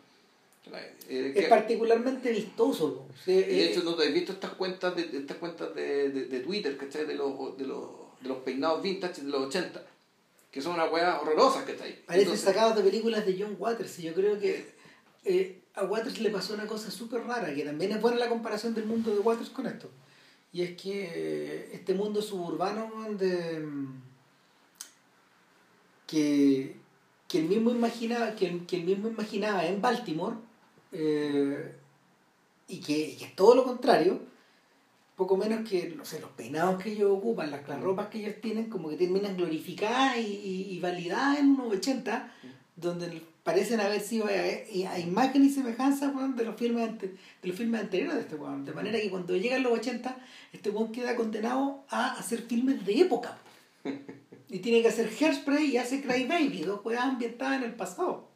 Eh, 1.09 1.33
es 1.35 1.49
particularmente 1.49 2.31
vistoso. 2.31 3.07
de 3.27 3.41
eh, 3.41 3.71
hecho, 3.71 3.83
¿no 3.83 3.97
te 3.97 4.05
has 4.05 4.15
visto 4.15 4.33
estas 4.33 4.53
cuentas 4.53 4.95
de, 4.95 5.03
estas 5.19 5.37
cuentas 5.39 5.75
de, 5.75 6.11
de, 6.11 6.25
de 6.27 6.41
Twitter, 6.41 6.77
¿cachai? 6.77 7.05
De 7.05 7.15
los, 7.15 7.57
de, 7.59 7.67
los, 7.67 7.91
de 8.21 8.29
los 8.29 8.39
peinados 8.39 8.83
vintage 8.83 9.23
de 9.23 9.29
los 9.29 9.49
80, 9.49 9.83
que 10.53 10.63
son 10.63 10.75
unas 10.75 10.93
weas 10.93 11.21
horrorosas, 11.21 11.65
¿cachai? 11.65 12.05
Parecen 12.07 12.39
sacados 12.39 12.77
de 12.77 12.83
películas 12.83 13.27
de 13.27 13.37
John 13.41 13.57
Waters, 13.59 13.99
y 13.99 14.03
yo 14.03 14.15
creo 14.15 14.39
que 14.39 14.73
eh, 15.25 15.63
a 15.75 15.85
Waters 15.85 16.21
le 16.21 16.31
pasó 16.31 16.55
una 16.55 16.67
cosa 16.67 16.91
súper 16.91 17.23
rara, 17.23 17.53
que 17.55 17.65
también 17.65 17.93
es 17.93 18.01
buena 18.01 18.19
la 18.19 18.29
comparación 18.29 18.75
del 18.75 18.87
mundo 18.87 19.13
de 19.13 19.21
Waters 19.21 19.51
con 19.51 19.67
esto. 19.67 19.91
Y 20.53 20.63
es 20.63 20.81
que 20.81 21.71
este 21.73 21.95
mundo 21.95 22.23
suburbano 22.23 22.91
de 23.11 23.65
que, 26.07 26.77
que 27.29 27.39
él 27.39 27.45
mismo 27.45 27.71
imaginaba, 27.71 28.35
que, 28.35 28.65
que 28.67 28.79
mismo 28.79 29.09
imaginaba 29.09 29.65
en 29.67 29.81
Baltimore 29.81 30.37
eh, 30.92 31.74
y, 32.68 32.81
que, 32.81 33.12
es 33.12 33.37
todo 33.37 33.55
lo 33.55 33.64
contrario, 33.64 34.20
poco 35.16 35.37
menos 35.37 35.68
que 35.68 35.94
no 35.96 36.05
sé, 36.05 36.20
los 36.20 36.31
peinados 36.31 36.83
que 36.83 36.92
ellos 36.92 37.11
ocupan, 37.11 37.50
las, 37.50 37.68
las 37.68 37.81
ropas 37.81 38.09
que 38.09 38.18
ellos 38.18 38.37
tienen, 38.40 38.70
como 38.70 38.88
que 38.88 38.96
terminan 38.96 39.37
glorificadas 39.37 40.18
y, 40.18 40.66
y, 40.70 40.81
validadas 40.81 41.38
en 41.38 41.50
unos 41.50 41.72
80, 41.72 42.33
donde 42.76 43.22
parecen 43.42 43.81
haber 43.81 44.00
sido 44.00 44.26
a, 44.26 44.98
imagen 44.98 45.44
y 45.44 45.50
semejanza 45.50 46.12
de 46.37 46.44
los 46.44 46.57
filmes 46.57 47.00
de 47.00 47.16
los 47.42 47.57
filmes 47.57 47.81
anteriores 47.81 48.14
de 48.14 48.20
este 48.22 48.37
weón. 48.37 48.64
De 48.64 48.72
manera 48.72 49.00
que 49.00 49.11
cuando 49.11 49.37
llegan 49.37 49.62
los 49.62 49.72
80, 49.72 50.16
este 50.53 50.70
weón 50.70 50.92
queda 50.92 51.16
condenado 51.16 51.85
a 51.90 52.12
hacer 52.12 52.42
filmes 52.42 52.85
de 52.85 53.00
época. 53.00 53.38
Y 54.53 54.59
tiene 54.59 54.83
que 54.83 54.88
hacer 54.88 55.09
Hairspray 55.09 55.66
y 55.66 55.76
hace 55.76 56.03
Cry 56.03 56.26
Baby, 56.26 56.62
dos 56.62 56.81
juegas 56.81 57.05
ambientadas 57.05 57.59
en 57.59 57.62
el 57.62 57.74
pasado. 57.76 58.30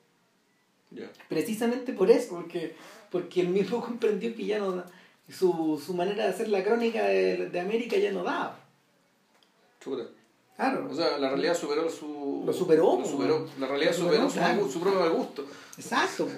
Precisamente 1.28 1.92
por 1.92 2.11
eso, 2.11 2.37
porque, 2.37 2.74
porque 3.11 3.40
él 3.40 3.48
mismo 3.48 3.80
comprendió 3.85 4.35
que 4.35 4.46
ya 4.46 4.59
no 4.59 4.85
su, 5.28 5.83
su 5.85 5.94
manera 5.94 6.24
de 6.24 6.30
hacer 6.30 6.48
la 6.48 6.62
crónica 6.62 7.04
de, 7.04 7.48
de 7.48 7.61
América 7.61 7.96
ya 7.96 8.12
no 8.12 8.22
daba. 8.22 8.59
Chuta. 9.80 10.04
Claro. 10.57 10.88
O 10.88 10.94
sea, 10.94 11.18
la 11.18 11.30
realidad 11.30 11.57
superó 11.57 11.90
su. 11.90 12.44
Lo 12.46 12.52
superó. 12.52 12.98
Lo 13.00 13.04
superó. 13.04 13.48
La 13.59 13.66
realidad 13.66 13.92
superó, 13.92 14.30
su, 14.30 14.70
su, 14.70 14.80
propio 14.80 15.12
gusto. 15.12 15.44
Exacto. 15.76 16.28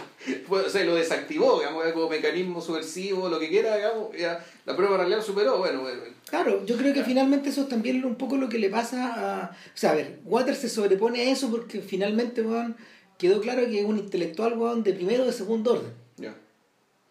o 0.48 0.68
sea, 0.70 0.84
lo 0.84 0.94
desactivó, 0.94 1.58
digamos, 1.58 1.84
como 1.92 2.08
mecanismo 2.08 2.62
subversivo, 2.62 3.28
lo 3.28 3.38
que 3.38 3.50
quiera, 3.50 3.76
digamos. 3.76 4.16
Ya, 4.16 4.42
la 4.64 4.74
prueba 4.74 4.96
realidad 4.96 5.20
superó, 5.20 5.58
bueno. 5.58 5.82
Claro, 6.30 6.64
yo 6.64 6.78
creo 6.78 6.94
que 6.94 7.04
finalmente 7.04 7.50
eso 7.50 7.62
es 7.62 7.68
también 7.68 8.02
un 8.06 8.14
poco 8.14 8.38
lo 8.38 8.48
que 8.48 8.58
le 8.58 8.70
pasa 8.70 9.42
a. 9.42 9.50
O 9.50 9.54
sea, 9.74 9.90
a 9.90 9.94
ver, 9.94 10.20
Water 10.24 10.56
se 10.56 10.70
sobrepone 10.70 11.20
a 11.20 11.30
eso 11.30 11.50
porque 11.50 11.82
finalmente, 11.82 12.40
weón, 12.40 12.74
quedó 13.18 13.40
claro 13.40 13.66
que 13.66 13.80
es 13.80 13.84
un 13.84 13.98
intelectual, 13.98 14.56
weón, 14.56 14.82
de 14.82 14.94
primero 14.94 15.24
o 15.24 15.26
de 15.26 15.32
segundo 15.32 15.72
orden. 15.74 15.92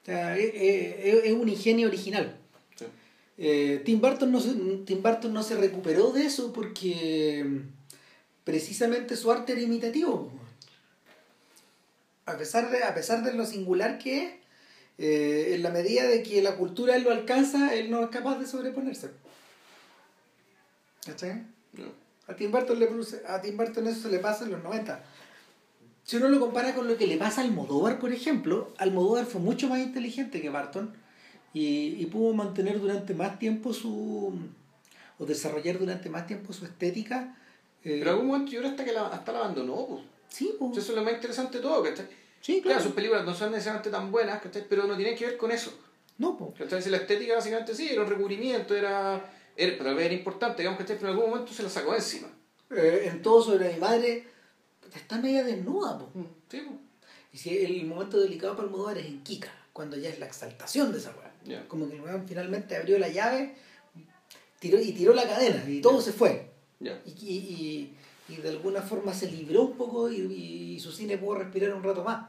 O 0.01 0.05
sea, 0.05 0.37
es, 0.37 0.51
es, 0.55 1.25
es 1.25 1.33
un 1.33 1.49
ingenio 1.49 1.89
original. 1.89 2.37
Eh, 3.37 3.81
Tim, 3.85 4.01
Burton 4.01 4.31
no 4.31 4.39
se, 4.39 4.53
Tim 4.85 5.03
Burton 5.03 5.31
no 5.31 5.43
se 5.43 5.55
recuperó 5.55 6.11
de 6.11 6.25
eso 6.25 6.51
porque 6.53 7.45
precisamente 8.43 9.15
su 9.15 9.31
arte 9.31 9.51
era 9.53 9.61
imitativo. 9.61 10.31
A 12.25 12.37
pesar 12.37 12.71
de, 12.71 12.83
a 12.83 12.93
pesar 12.95 13.23
de 13.23 13.33
lo 13.33 13.45
singular 13.45 13.99
que 13.99 14.23
es, 14.23 14.31
eh, 14.97 15.53
en 15.53 15.63
la 15.63 15.69
medida 15.69 16.07
de 16.07 16.23
que 16.23 16.41
la 16.41 16.55
cultura 16.55 16.95
él 16.95 17.03
lo 17.03 17.11
alcanza, 17.11 17.75
él 17.75 17.91
no 17.91 18.03
es 18.03 18.09
capaz 18.09 18.39
de 18.39 18.47
sobreponerse. 18.47 19.11
¿Cachai? 21.05 21.43
A 22.27 22.35
Tim 22.35 22.51
Burton, 22.51 22.79
le 22.79 22.87
produce, 22.87 23.21
a 23.27 23.39
Tim 23.39 23.55
Burton 23.55 23.87
eso 23.87 24.01
se 24.01 24.09
le 24.09 24.19
pasa 24.19 24.45
en 24.45 24.51
los 24.51 24.63
90. 24.63 25.03
Si 26.07 26.15
uno 26.15 26.29
lo 26.29 26.39
compara 26.39 26.73
con 26.73 26.87
lo 26.87 26.95
que 26.97 27.05
le 27.05 27.17
pasa 27.17 27.41
al 27.41 27.47
Almodóvar, 27.47 27.99
por 27.99 28.13
ejemplo, 28.13 28.71
Almodóvar 28.77 29.25
fue 29.25 29.41
mucho 29.41 29.67
más 29.67 29.79
inteligente 29.79 30.41
que 30.41 30.49
Barton 30.49 30.95
y, 31.51 32.01
y 32.01 32.05
pudo 32.05 32.33
mantener 32.33 32.79
durante 32.79 33.13
más 33.13 33.37
tiempo 33.39 33.73
su... 33.73 34.33
o 35.19 35.25
desarrollar 35.25 35.77
durante 35.77 36.09
más 36.09 36.25
tiempo 36.25 36.53
su 36.53 36.63
estética. 36.63 37.35
eh, 37.83 37.97
Pero 37.99 38.11
algún 38.11 38.27
momento 38.27 38.53
yo 38.53 38.59
creo 38.59 38.71
hasta 38.71 38.85
que 38.85 38.93
la, 38.93 39.07
hasta 39.07 39.33
la 39.33 39.39
abandonó. 39.39 39.85
Pues. 39.85 40.01
Sí, 40.29 40.55
pues. 40.57 40.77
Eso 40.77 40.93
es 40.93 40.97
lo 40.97 41.03
más 41.03 41.11
interesante 41.11 41.57
de 41.57 41.63
todo, 41.63 41.83
¿cachai? 41.83 42.07
Sí, 42.39 42.61
claro. 42.61 42.81
sus 42.81 42.93
películas 42.93 43.25
no 43.25 43.35
son 43.35 43.51
necesariamente 43.51 43.89
tan 43.89 44.09
buenas, 44.09 44.41
¿cachai? 44.41 44.63
Pero 44.69 44.87
no 44.87 44.95
tienen 44.95 45.17
que 45.17 45.25
ver 45.25 45.35
con 45.35 45.51
eso. 45.51 45.77
No, 46.19 46.37
pues. 46.37 46.51
¿cachai? 46.57 46.81
Si 46.81 46.89
la 46.89 46.97
estética 46.97 47.35
básicamente 47.35 47.75
sí, 47.75 47.89
era 47.91 48.03
un 48.03 48.07
recubrimiento, 48.09 48.73
era, 48.73 49.29
era, 49.57 49.93
vez 49.93 50.05
era 50.05 50.13
importante, 50.13 50.61
digamos, 50.61 50.79
¿cachai? 50.79 50.95
Pero 50.95 51.09
en 51.11 51.17
algún 51.17 51.31
momento 51.31 51.51
se 51.51 51.63
la 51.63 51.69
sacó 51.69 51.93
encima. 51.93 52.29
Eh, 52.71 53.09
en 53.11 53.21
todo 53.21 53.43
sobre 53.43 53.73
mi 53.73 53.79
madre 53.81 54.36
está 54.95 55.17
media 55.19 55.43
desnuda, 55.43 55.97
pues. 55.97 56.25
Sí, 56.49 56.61
pues. 56.67 56.79
Y 57.33 57.37
si 57.37 57.57
el 57.57 57.85
momento 57.85 58.19
delicado 58.19 58.55
para 58.55 58.67
Almodóvar 58.67 58.97
es 58.97 59.05
en 59.05 59.21
Kika, 59.23 59.51
cuando 59.73 59.97
ya 59.97 60.09
es 60.09 60.19
la 60.19 60.25
exaltación 60.25 60.91
de 60.91 60.97
esa 60.99 61.13
weá. 61.15 61.65
Como 61.67 61.87
que 61.87 61.95
el 61.95 62.01
weón 62.01 62.27
finalmente 62.27 62.75
abrió 62.75 62.97
la 62.99 63.09
llave 63.09 63.55
tiró, 64.59 64.79
y 64.81 64.91
tiró 64.91 65.13
la 65.13 65.23
cadena 65.27 65.63
y 65.69 65.81
todo 65.81 66.01
se 66.01 66.11
fue. 66.11 66.49
Y, 66.79 66.87
y, 66.87 67.37
y, 67.37 67.97
y 68.33 68.35
de 68.37 68.49
alguna 68.49 68.81
forma 68.81 69.13
se 69.13 69.31
libró 69.31 69.61
un 69.63 69.77
poco 69.77 70.09
y, 70.11 70.15
y 70.75 70.79
su 70.79 70.91
cine 70.91 71.17
pudo 71.17 71.35
respirar 71.35 71.73
un 71.73 71.83
rato 71.83 72.03
más. 72.03 72.27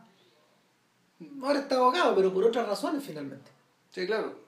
Ahora 1.43 1.61
está 1.61 1.77
ahogado, 1.77 2.15
pero 2.15 2.33
por 2.33 2.45
otras 2.45 2.67
razones 2.69 3.03
finalmente. 3.05 3.51
Sí, 3.91 4.07
claro. 4.07 4.39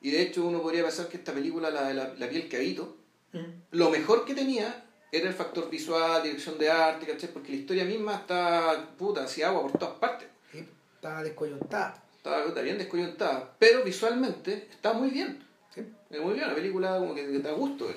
Y 0.00 0.10
de 0.10 0.22
hecho 0.22 0.44
uno 0.46 0.60
podría 0.62 0.82
pensar 0.82 1.08
que 1.08 1.18
esta 1.18 1.32
película, 1.32 1.70
la, 1.70 1.92
la, 1.92 2.14
la 2.14 2.28
piel 2.28 2.48
que 2.48 2.56
habito, 2.56 2.96
Mm. 3.32 3.38
lo 3.70 3.90
mejor 3.90 4.24
que 4.24 4.34
tenía 4.34 4.84
era 5.12 5.28
el 5.28 5.34
factor 5.34 5.68
visual, 5.70 6.22
dirección 6.22 6.58
de 6.58 6.70
arte, 6.70 7.06
¿cachai? 7.06 7.32
Porque 7.32 7.52
la 7.52 7.58
historia 7.58 7.84
misma 7.84 8.14
está, 8.16 8.90
puta, 8.96 9.24
hacia 9.24 9.48
agua 9.48 9.62
por 9.62 9.72
todas 9.78 9.98
partes. 9.98 10.28
Sí, 10.52 10.66
Estaba 10.94 11.22
descoyuntada. 11.22 12.02
Está, 12.16 12.44
puta, 12.44 12.60
bien 12.60 12.78
descoyuntada. 12.78 13.54
Pero 13.58 13.82
visualmente 13.82 14.68
está 14.70 14.92
muy 14.92 15.10
bien. 15.10 15.42
Sí. 15.74 15.82
Es 16.10 16.20
muy 16.20 16.34
bien, 16.34 16.48
la 16.48 16.54
película 16.54 16.98
como 16.98 17.14
que, 17.14 17.26
que 17.26 17.38
te 17.38 17.48
da 17.48 17.52
gusto. 17.52 17.90
eh. 17.90 17.96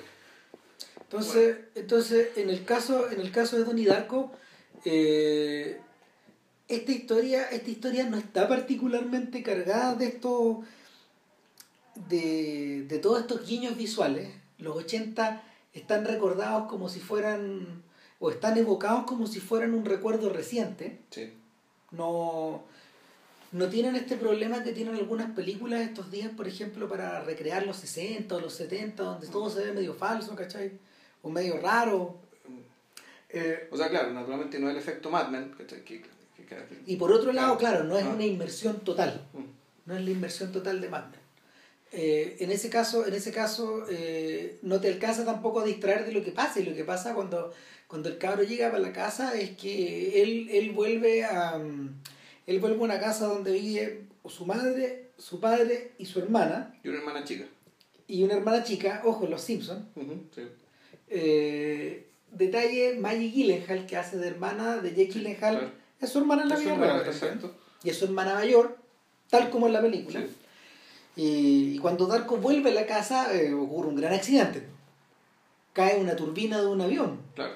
Entonces, 1.00 1.56
entonces 1.74 2.28
en 2.36 2.50
el 2.50 2.64
caso, 2.64 3.10
en 3.10 3.20
el 3.20 3.30
caso 3.30 3.56
de 3.56 3.64
Donnie 3.64 3.86
Darko, 3.86 4.32
eh, 4.84 5.80
esta 6.66 6.92
historia, 6.92 7.48
esta 7.50 7.70
historia 7.70 8.04
no 8.04 8.16
está 8.16 8.48
particularmente 8.48 9.42
cargada 9.42 9.94
de 9.94 10.06
estos 10.06 10.58
de, 12.08 12.84
de 12.88 12.98
todos 12.98 13.20
estos 13.20 13.46
guiños 13.46 13.76
visuales. 13.76 14.30
Los 14.58 14.76
80 14.76 15.42
están 15.74 16.04
recordados 16.04 16.66
como 16.68 16.88
si 16.88 17.00
fueran 17.00 17.82
o 18.20 18.30
están 18.30 18.56
evocados 18.56 19.04
como 19.04 19.26
si 19.26 19.40
fueran 19.40 19.74
un 19.74 19.84
recuerdo 19.84 20.30
reciente. 20.30 21.00
Sí. 21.10 21.32
No, 21.90 22.62
no 23.52 23.68
tienen 23.68 23.96
este 23.96 24.16
problema 24.16 24.62
que 24.62 24.72
tienen 24.72 24.94
algunas 24.94 25.30
películas 25.32 25.82
estos 25.82 26.10
días, 26.10 26.30
por 26.36 26.48
ejemplo, 26.48 26.88
para 26.88 27.20
recrear 27.22 27.66
los 27.66 27.76
60 27.76 28.34
o 28.34 28.40
los 28.40 28.54
70, 28.54 29.02
donde 29.02 29.26
todo 29.28 29.50
se 29.50 29.64
ve 29.64 29.72
medio 29.72 29.94
falso, 29.94 30.34
¿cachai? 30.34 30.72
O 31.22 31.28
medio 31.30 31.58
raro. 31.60 32.16
Eh, 33.28 33.68
O 33.70 33.76
sea, 33.76 33.88
claro, 33.88 34.12
naturalmente 34.12 34.58
no 34.58 34.68
es 34.68 34.74
el 34.74 34.80
efecto 34.80 35.10
Mad 35.10 35.28
Men, 35.28 35.52
¿cachai? 35.58 35.82
Que, 35.84 36.00
que- 36.02 36.08
que- 36.36 36.44
que- 36.46 36.82
y 36.86 36.96
por 36.96 37.10
otro 37.12 37.32
lado, 37.32 37.56
claro, 37.58 37.84
no 37.84 37.96
es 37.98 38.04
Ah. 38.04 38.10
una 38.10 38.24
inmersión 38.24 38.80
total. 38.80 39.26
Mm. 39.32 39.44
No 39.86 39.96
es 39.96 40.04
la 40.04 40.10
inmersión 40.10 40.52
total 40.52 40.80
de 40.80 40.88
Mad 40.88 41.06
Men. 41.10 41.20
Eh, 41.96 42.36
en 42.40 42.50
ese 42.50 42.70
caso, 42.70 43.06
en 43.06 43.14
ese 43.14 43.30
caso 43.30 43.86
eh, 43.88 44.58
no 44.62 44.80
te 44.80 44.88
alcanza 44.88 45.24
tampoco 45.24 45.60
a 45.60 45.64
distraer 45.64 46.04
de 46.04 46.12
lo 46.12 46.24
que 46.24 46.32
pasa. 46.32 46.60
Y 46.60 46.64
lo 46.64 46.74
que 46.74 46.84
pasa 46.84 47.14
cuando, 47.14 47.52
cuando 47.86 48.08
el 48.08 48.18
cabro 48.18 48.42
llega 48.42 48.70
para 48.70 48.82
la 48.82 48.92
casa 48.92 49.38
es 49.38 49.50
que 49.56 50.22
él, 50.22 50.48
él 50.50 50.72
vuelve 50.72 51.24
a 51.24 51.58
mm, 51.58 52.00
él 52.46 52.60
vuelve 52.60 52.78
a 52.78 52.82
una 52.82 53.00
casa 53.00 53.26
donde 53.26 53.52
vive 53.52 54.04
su 54.28 54.44
madre, 54.44 55.10
su 55.18 55.40
padre 55.40 55.92
y 55.98 56.06
su 56.06 56.18
hermana. 56.18 56.74
Y 56.82 56.88
una 56.88 56.98
hermana 56.98 57.24
chica. 57.24 57.44
Y 58.06 58.22
una 58.22 58.34
hermana 58.34 58.64
chica, 58.64 59.02
ojo, 59.04 59.26
los 59.26 59.40
Simpsons. 59.40 59.84
Sí. 60.34 60.42
Eh, 61.08 62.06
detalle, 62.30 62.96
Maggie 62.96 63.30
Gyllenhaal, 63.30 63.86
que 63.86 63.96
hace 63.96 64.18
de 64.18 64.28
hermana 64.28 64.78
de 64.78 64.90
Jake 64.90 65.12
Gyllenhaal, 65.12 65.58
claro. 65.58 65.72
es 66.00 66.10
su 66.10 66.18
hermana 66.18 66.42
en 66.42 66.48
la 66.50 66.56
vida 66.56 66.76
real. 66.76 67.02
Y 67.82 67.90
es 67.90 67.98
su 67.98 68.04
hermana 68.04 68.34
mayor, 68.34 68.76
tal 69.30 69.48
como 69.50 69.66
en 69.66 69.72
la 69.72 69.80
película. 69.80 70.20
Sí. 70.20 70.26
Y, 71.16 71.74
y 71.74 71.78
cuando 71.78 72.06
Darko 72.06 72.36
vuelve 72.38 72.70
a 72.70 72.74
la 72.74 72.86
casa, 72.86 73.32
eh, 73.34 73.52
ocurre 73.54 73.88
un 73.88 73.96
gran 73.96 74.12
accidente. 74.12 74.66
Cae 75.72 75.98
una 76.00 76.16
turbina 76.16 76.60
de 76.60 76.66
un 76.66 76.80
avión, 76.80 77.20
Claro. 77.34 77.54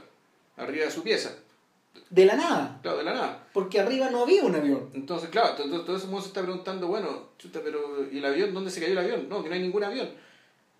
Arriba 0.56 0.84
de 0.86 0.90
su 0.90 1.02
pieza. 1.02 1.30
de 2.10 2.24
la 2.24 2.36
nada, 2.36 2.78
Claro, 2.82 2.98
de 2.98 3.04
la 3.04 3.12
nada. 3.14 3.46
porque 3.52 3.78
arriba 3.80 4.08
no 4.10 4.22
había 4.22 4.42
un 4.44 4.54
avión. 4.54 4.88
Entonces, 4.94 5.28
claro, 5.30 5.54
todo, 5.56 5.84
todo, 5.84 5.96
ese 5.96 6.06
mundo 6.06 6.22
se 6.22 6.28
está 6.28 6.42
preguntando, 6.42 6.86
bueno, 6.88 7.28
chuta, 7.38 7.60
pero 7.62 8.08
¿y 8.10 8.18
el 8.18 8.24
avión? 8.24 8.54
¿Dónde 8.54 8.70
se 8.70 8.80
cayó 8.80 8.92
el 8.92 8.98
avión? 8.98 9.28
No, 9.28 9.42
que 9.42 9.48
no 9.48 9.54
hay 9.54 9.60
ningún 9.62 9.84
avión. 9.84 10.08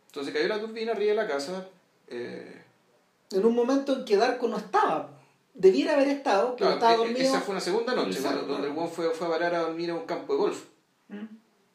Entonces 0.06 0.32
cayó 0.32 0.48
la 0.48 0.58
turbina 0.60 0.92
arriba 0.92 1.10
de 1.10 1.16
la 1.16 1.26
casa. 1.28 1.66
Eh, 2.08 2.62
En 3.32 3.44
un 3.44 3.54
momento 3.54 3.92
en 3.98 4.04
que 4.04 4.16
Darko 4.16 4.48
no 4.48 4.56
estaba. 4.56 5.10
Debiera 5.54 5.94
haber 5.94 6.08
estado, 6.08 6.54
pero 6.56 6.70
claro, 6.70 6.74
estaba 6.74 6.94
e- 6.94 6.96
dormido. 6.96 7.20
esa 7.20 7.40
fue 7.40 7.52
una 7.52 7.60
segunda 7.60 7.94
noche, 7.94 8.10
Exacto. 8.10 8.36
cuando- 8.38 8.52
donde 8.54 8.68
el 8.68 8.74
buen 8.74 8.88
fue, 8.88 9.10
fue 9.10 9.26
a 9.26 9.30
parar 9.30 9.54
a 9.54 9.60
dormir 9.60 9.90
a 9.90 9.94
un 9.96 10.06
campo 10.06 10.32
de 10.32 10.38
golf. 10.38 10.64
Mm. 11.08 11.24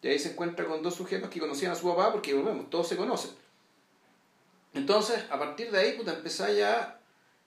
Y 0.04 0.10
ahí 0.10 0.20
se 0.20 0.32
encuentra 0.32 0.66
con 0.66 0.84
dos 0.84 0.96
sujetos 0.96 1.30
que 1.30 1.40
conocían 1.40 1.72
a 1.72 1.76
su 1.76 1.88
papá, 1.88 2.12
porque 2.12 2.34
volvemos, 2.34 2.70
todos 2.70 2.88
se 2.88 2.98
conocen. 2.98 3.32
Entonces, 4.74 5.24
a 5.30 5.40
partir 5.40 5.72
de 5.72 5.80
ahí, 5.80 5.94
puta, 5.94 6.14
empezás 6.14 6.56
ya, 6.56 7.00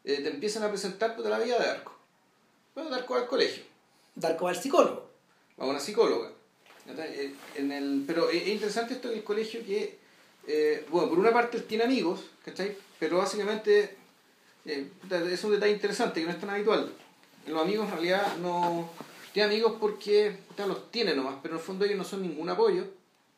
eh, 0.05 0.23
te 0.23 0.31
empiezan 0.31 0.63
a 0.65 0.71
presentar 0.71 1.15
puta, 1.15 1.29
la 1.29 1.39
vida 1.39 1.59
de 1.59 1.69
Arco. 1.69 1.95
Bueno, 2.75 2.91
de 2.91 2.97
Arco 2.97 3.15
va 3.15 3.21
al 3.21 3.27
colegio, 3.27 3.63
Darko 4.15 4.47
va 4.47 4.51
al 4.51 4.57
psicólogo. 4.57 5.11
va 5.61 5.67
a 5.67 5.69
una 5.69 5.81
psicóloga. 5.81 6.31
Eh, 6.89 7.35
En 7.57 7.73
el, 7.73 8.05
pero 8.07 8.31
es 8.31 8.43
es 8.43 8.49
interesante 8.49 8.95
esto 8.95 9.09
del 9.09 9.25
colegio 9.25 9.65
que, 9.65 9.99
eh, 10.47 10.87
bueno, 10.89 11.09
por 11.09 11.19
una 11.19 11.33
parte 11.33 11.61
tiene 11.61 11.85
amigos, 11.85 12.21
¿cachai? 12.45 12.77
Pero 12.99 13.19
básicamente 13.19 13.97
eh, 14.65 14.89
puta, 15.01 15.19
es 15.23 15.45
un 15.45 15.53
detalle 15.53 15.73
interesante 15.73 16.21
que 16.21 16.27
no 16.27 16.33
es 16.33 16.41
tan 16.41 16.51
habitual. 16.51 16.93
Los 17.47 17.63
amigos 17.63 17.87
en 17.87 17.93
realidad 17.93 18.37
no... 18.39 18.91
Tiene 19.37 19.53
amigos 19.53 19.75
porque 19.79 20.35
puta, 20.49 20.67
los 20.67 20.91
tiene 20.91 21.15
nomás, 21.15 21.35
pero 21.43 21.57
en 21.57 21.61
el 21.61 21.67
fondo 21.67 21.85
ellos 21.85 21.99
no 21.99 22.05
son 22.05 22.23
ningún 22.23 22.49
apoyo, 22.49 22.87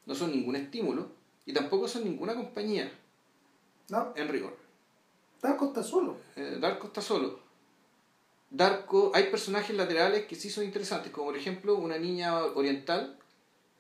no 0.07 0.15
son 0.15 0.31
ningún 0.31 0.55
estímulo 0.55 1.09
y 1.45 1.53
tampoco 1.53 1.89
son 1.89 2.05
ninguna 2.05 2.37
compañía, 2.37 2.89
No, 3.89 4.13
en 4.15 4.29
rigor. 4.29 4.57
Darko 5.43 5.67
está 5.67 5.83
solo. 5.83 6.17
Eh, 6.37 6.59
Darko 6.61 6.87
está 6.87 7.03
solo. 7.03 7.41
Darko, 8.49 9.11
hay 9.13 9.25
personajes 9.25 9.75
laterales 9.75 10.27
que 10.27 10.37
sí 10.37 10.51
son 10.51 10.63
interesantes, 10.63 11.11
como 11.11 11.27
por 11.31 11.37
ejemplo 11.37 11.75
una 11.75 11.99
niña 11.99 12.45
oriental, 12.45 13.19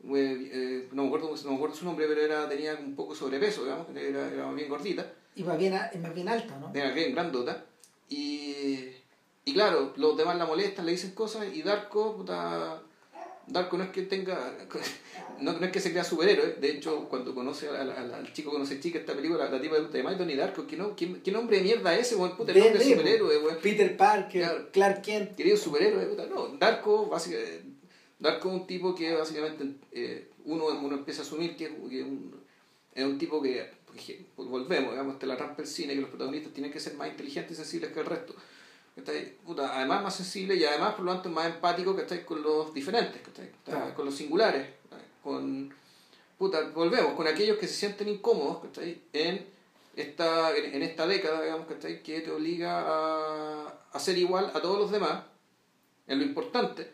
eh, 0.03 0.51
eh, 0.53 0.89
no, 0.91 1.03
me 1.03 1.09
acuerdo, 1.11 1.33
no 1.45 1.51
me 1.51 1.55
acuerdo 1.55 1.77
su 1.77 1.85
nombre, 1.85 2.09
pero 2.09 2.21
era, 2.21 2.49
tenía 2.49 2.75
un 2.75 2.97
poco 2.97 3.15
sobrepeso, 3.15 3.63
digamos, 3.63 3.87
era, 3.95 4.27
era 4.27 4.51
bien 4.51 4.69
gordita, 4.69 5.09
Y 5.37 5.45
más 5.45 5.57
bien, 5.57 5.73
más 6.03 6.13
bien 6.13 6.29
alto, 6.29 6.53
¿no? 6.59 6.73
era 6.75 6.91
bien 6.91 7.13
grandota, 7.13 7.65
y, 8.09 8.89
y 9.49 9.53
claro, 9.55 9.93
los 9.97 10.17
demás 10.17 10.37
la 10.37 10.47
molestan, 10.47 10.87
le 10.87 10.93
dicen 10.93 11.13
cosas, 11.13 11.47
y 11.55 11.63
Darko, 11.63 12.17
puta, 12.17 12.83
Darko 13.47 13.79
no 13.79 13.85
es 13.85 13.91
que 13.91 14.03
tenga, 14.03 14.37
no, 15.41 15.53
no 15.55 15.65
es 15.67 15.73
que 15.73 15.81
se 15.81 15.91
crea 15.93 16.05
superhéroe, 16.05 16.55
de 16.61 16.71
hecho, 16.71 17.09
cuando 17.09 17.35
conoce 17.35 17.69
al, 17.69 17.91
al, 17.91 18.13
al 18.15 18.33
chico 18.33 18.51
conoce 18.51 18.81
chica 18.81 18.99
esta 18.99 19.15
película, 19.15 19.49
la 19.49 19.61
tipa 19.61 19.77
de 19.81 19.89
de 20.03 20.15
Donnie 20.17 20.37
Darko, 20.37 20.67
¿qué, 20.67 20.77
no, 20.77 20.95
qué, 20.97 21.21
qué 21.23 21.31
nombre 21.33 21.57
de 21.59 21.63
mierda 21.63 21.95
es 21.95 22.09
ese, 22.09 22.17
weón? 22.17 22.37
Puta, 22.37 22.53
el 22.53 22.57
De- 22.59 22.65
nombre 22.65 22.85
de 22.85 22.91
superhéroe, 22.95 23.39
weón. 23.39 23.59
Peter 23.63 23.97
Parker, 23.97 24.43
Claro. 24.43 24.69
Clark 24.73 25.03
Kent. 25.03 25.37
querido 25.37 25.57
superhéroe, 25.57 26.05
puta, 26.07 26.27
no, 26.27 26.49
Darko, 26.59 27.07
básicamente, 27.07 27.63
Darko 28.19 28.49
es 28.49 28.55
un 28.55 28.67
tipo 28.67 28.95
que 28.95 29.13
básicamente 29.15 29.65
eh, 29.93 30.29
uno, 30.45 30.67
uno 30.67 30.97
empieza 30.97 31.23
a 31.23 31.25
asumir 31.25 31.57
que, 31.57 31.69
que 31.89 32.03
un- 32.03 32.35
es 32.95 33.05
un 33.05 33.17
tipo 33.19 33.41
que, 33.41 33.71
que- 34.07 34.27
volvemos, 34.37 34.91
digamos, 34.91 35.15
hasta 35.15 35.27
la 35.27 35.37
rampa 35.37 35.57
del 35.63 35.67
cine, 35.69 35.95
que 35.95 36.01
los 36.01 36.11
protagonistas 36.11 36.53
tienen 36.53 36.73
que 36.73 36.81
ser 36.81 36.95
más 36.95 37.09
inteligentes 37.09 37.53
y 37.53 37.57
sensibles 37.63 37.93
que 37.93 38.01
el 38.01 38.07
resto. 38.07 38.35
¿Cachai? 38.99 39.37
Puta, 39.45 39.77
además 39.77 40.03
más 40.03 40.17
sensible 40.17 40.57
y 40.57 40.65
además 40.65 40.95
por 40.95 41.05
lo 41.05 41.13
tanto 41.13 41.29
más 41.29 41.47
empático 41.47 41.95
que 41.95 42.03
estáis 42.03 42.25
con 42.25 42.43
los 42.43 42.75
diferentes, 42.75 43.21
¿cachai? 43.23 43.51
Claro. 43.65 43.95
con 43.95 44.07
los 44.07 44.15
singulares, 44.15 44.69
¿cachai? 44.89 45.07
con 45.23 45.75
puta, 46.37 46.71
volvemos, 46.71 47.15
con 47.15 47.27
aquellos 47.27 47.59
que 47.59 47.67
se 47.67 47.75
sienten 47.75 48.09
incómodos 48.09 48.65
¿cachai? 48.65 49.03
en 49.13 49.47
esta, 49.97 50.57
en, 50.57 50.75
en 50.75 50.83
esta 50.83 51.07
década, 51.07 51.43
digamos, 51.43 51.67
¿cachai? 51.67 52.03
que 52.03 52.21
te 52.21 52.31
obliga 52.31 52.85
a, 52.87 53.75
a 53.93 53.99
ser 54.01 54.19
igual 54.19 54.51
a 54.55 54.61
todos 54.61 54.79
los 54.79 54.91
demás, 54.91 55.25
en 56.07 56.19
lo 56.19 56.25
importante, 56.25 56.91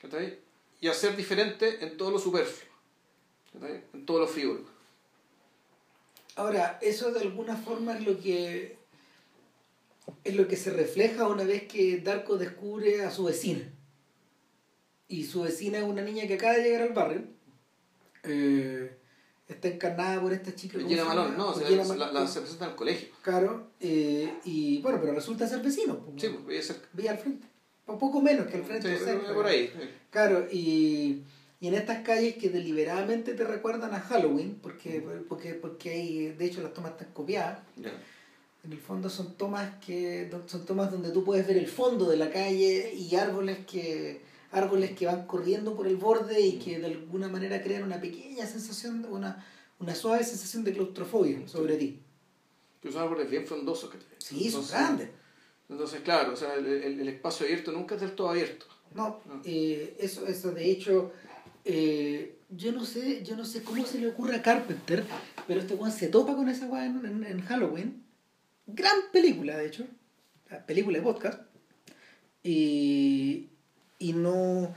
¿cachai? 0.00 0.38
y 0.80 0.88
a 0.88 0.94
ser 0.94 1.16
diferente 1.16 1.84
en 1.84 1.96
todo 1.96 2.10
lo 2.10 2.18
superfluo, 2.18 2.70
¿cachai? 3.52 3.84
en 3.94 4.06
todo 4.06 4.20
lo 4.20 4.26
frívolo. 4.26 4.72
Ahora, 6.34 6.78
eso 6.80 7.12
de 7.12 7.20
alguna 7.20 7.56
forma 7.56 7.94
es 7.94 8.06
lo 8.06 8.18
que 8.18 8.81
es 10.24 10.34
lo 10.36 10.48
que 10.48 10.56
se 10.56 10.70
refleja 10.70 11.28
una 11.28 11.44
vez 11.44 11.64
que 11.64 11.98
Darko 12.00 12.36
descubre 12.36 13.02
a 13.04 13.10
su 13.10 13.24
vecina. 13.24 13.62
y 15.08 15.24
su 15.24 15.42
vecina 15.42 15.78
es 15.78 15.84
una 15.84 16.00
niña 16.02 16.26
que 16.26 16.34
acaba 16.34 16.54
de 16.54 16.62
llegar 16.62 16.82
al 16.82 16.92
barrio. 16.94 17.22
Eh, 18.24 18.96
está 19.48 19.68
encarnada 19.68 20.20
por 20.20 20.32
esta 20.32 20.54
chica. 20.54 20.78
¿cómo 20.78 20.88
Gina 20.88 21.02
se 21.02 21.08
Malone, 21.08 21.30
llama? 21.32 21.44
no, 21.44 21.52
Gina 21.54 21.84
la, 21.84 21.94
Mal- 21.94 22.14
la- 22.14 22.26
se 22.26 22.40
presenta 22.40 22.64
en 22.64 22.70
el 22.70 22.76
colegio. 22.76 23.08
Claro, 23.22 23.70
eh, 23.80 24.32
y 24.44 24.80
bueno, 24.80 24.98
pero 25.00 25.12
resulta 25.14 25.46
ser 25.46 25.60
vecino. 25.60 26.00
Sí, 26.16 26.28
pues, 26.28 26.44
voy 26.44 26.56
a 26.56 26.62
ser. 26.62 26.76
Vía 26.92 27.10
al 27.12 27.18
frente. 27.18 27.46
Un 27.86 27.98
poco 27.98 28.22
menos 28.22 28.46
que 28.46 28.56
al 28.56 28.64
frente. 28.64 28.96
Sí, 28.98 29.04
cerca. 29.04 29.34
por 29.34 29.44
ahí. 29.46 29.66
sí. 29.66 29.88
Claro, 30.10 30.46
y, 30.50 31.24
y 31.60 31.68
en 31.68 31.74
estas 31.74 32.02
calles 32.02 32.36
que 32.36 32.48
deliberadamente 32.48 33.34
te 33.34 33.44
recuerdan 33.44 33.92
a 33.92 34.00
Halloween, 34.00 34.58
porque, 34.62 35.04
porque, 35.28 35.54
porque 35.54 35.90
hay, 35.90 36.28
de 36.28 36.44
hecho 36.46 36.62
las 36.62 36.72
tomas 36.72 36.92
están 36.92 37.12
copiadas, 37.12 37.58
Ya. 37.76 37.92
En 38.64 38.72
el 38.72 38.78
fondo 38.78 39.08
son 39.10 39.34
tomas 39.34 39.74
que 39.84 40.30
son 40.46 40.64
tomas 40.64 40.90
donde 40.90 41.10
tú 41.10 41.24
puedes 41.24 41.46
ver 41.46 41.56
el 41.56 41.66
fondo 41.66 42.08
de 42.08 42.16
la 42.16 42.30
calle 42.30 42.94
y 42.94 43.14
árboles 43.16 43.58
que 43.66 44.22
árboles 44.52 44.92
que 44.92 45.06
van 45.06 45.26
corriendo 45.26 45.74
por 45.74 45.86
el 45.86 45.96
borde 45.96 46.40
y 46.40 46.58
que 46.58 46.78
de 46.78 46.86
alguna 46.86 47.28
manera 47.28 47.62
crean 47.62 47.82
una 47.84 48.00
pequeña 48.00 48.46
sensación, 48.46 49.06
una, 49.10 49.44
una 49.80 49.94
suave 49.94 50.22
sensación 50.24 50.62
de 50.62 50.74
claustrofobia 50.74 51.48
sobre 51.48 51.76
ti. 51.76 51.98
Que 52.82 52.92
son 52.92 53.02
árboles 53.02 53.30
bien 53.30 53.46
frondosos. 53.46 53.90
que 53.90 53.96
Sí, 54.18 54.50
son 54.50 54.60
entonces- 54.60 54.70
grandes. 54.72 55.08
Entonces, 55.70 56.00
claro, 56.02 56.34
o 56.34 56.36
sea, 56.36 56.54
el, 56.54 56.66
el- 56.66 57.00
el 57.00 57.08
espacio 57.08 57.46
abierto 57.46 57.72
nunca 57.72 57.94
es 57.94 58.02
del 58.02 58.12
todo 58.14 58.28
abierto. 58.28 58.66
No, 58.94 59.20
No. 59.26 59.40
eh, 59.46 59.96
eso, 59.98 60.26
eso 60.26 60.52
de 60.52 60.70
hecho, 60.70 61.12
eh, 61.64 62.36
yo 62.50 62.72
no 62.72 62.84
sé, 62.84 63.22
yo 63.24 63.36
no 63.36 63.46
sé 63.46 63.62
cómo 63.62 63.86
se 63.86 63.98
le 64.00 64.08
ocurre 64.08 64.36
a 64.36 64.42
Carpenter, 64.42 65.02
pero 65.46 65.60
este 65.60 65.74
weón 65.74 65.92
se 65.92 66.08
topa 66.08 66.36
con 66.36 66.50
esa 66.50 66.66
weá 66.66 66.84
en, 66.84 67.06
en- 67.06 67.24
en 67.24 67.40
Halloween. 67.40 68.01
Gran 68.74 68.96
película, 69.12 69.56
de 69.58 69.66
hecho. 69.66 69.86
La 70.50 70.64
película 70.66 70.98
de 70.98 71.04
podcast. 71.04 71.40
Y, 72.42 73.48
y 73.98 74.12
no. 74.12 74.74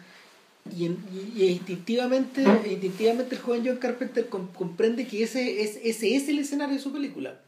Y, 0.75 0.85
y- 0.85 1.33
y 1.35 1.43
instintivamente, 1.47 2.41
instintivamente 2.69 3.35
el 3.35 3.41
joven 3.41 3.63
John 3.65 3.77
Carpenter 3.77 4.27
com- 4.29 4.51
comprende 4.51 5.05
que 5.05 5.23
ese 5.23 5.61
es, 5.61 5.79
ese 5.83 6.15
es 6.15 6.27
el 6.27 6.39
escenario 6.39 6.75
de 6.75 6.81
su 6.81 6.91
película. 6.91 7.39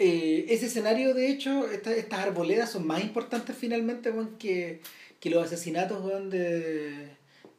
Eh, 0.00 0.46
ese 0.48 0.66
escenario, 0.66 1.14
de 1.14 1.28
hecho, 1.30 1.70
esta- 1.70 1.94
estas 1.94 2.18
arboledas 2.20 2.72
son 2.72 2.86
más 2.86 3.02
importantes 3.02 3.56
finalmente 3.56 4.12
que, 4.38 4.80
que 5.20 5.30
los 5.30 5.44
asesinatos 5.44 6.30
de, 6.30 7.10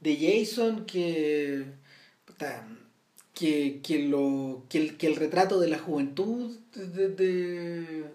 de 0.01 0.17
Jason, 0.43 0.85
que, 0.85 1.63
puta, 2.25 2.67
que, 3.35 3.81
que, 3.83 3.99
lo, 3.99 4.63
que, 4.69 4.79
el, 4.79 4.97
que 4.97 5.07
el 5.07 5.15
retrato 5.15 5.59
de 5.59 5.67
la 5.67 5.77
juventud 5.79 6.57
de, 6.73 7.09
de- 7.09 8.05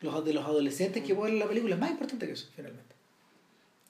los, 0.00 0.24
de 0.24 0.32
los 0.32 0.44
adolescentes 0.44 1.02
que 1.02 1.12
vuelven 1.14 1.40
la 1.40 1.48
película 1.48 1.74
es 1.74 1.80
más 1.80 1.90
importante 1.90 2.26
que 2.26 2.32
eso, 2.34 2.46
finalmente. 2.54 2.94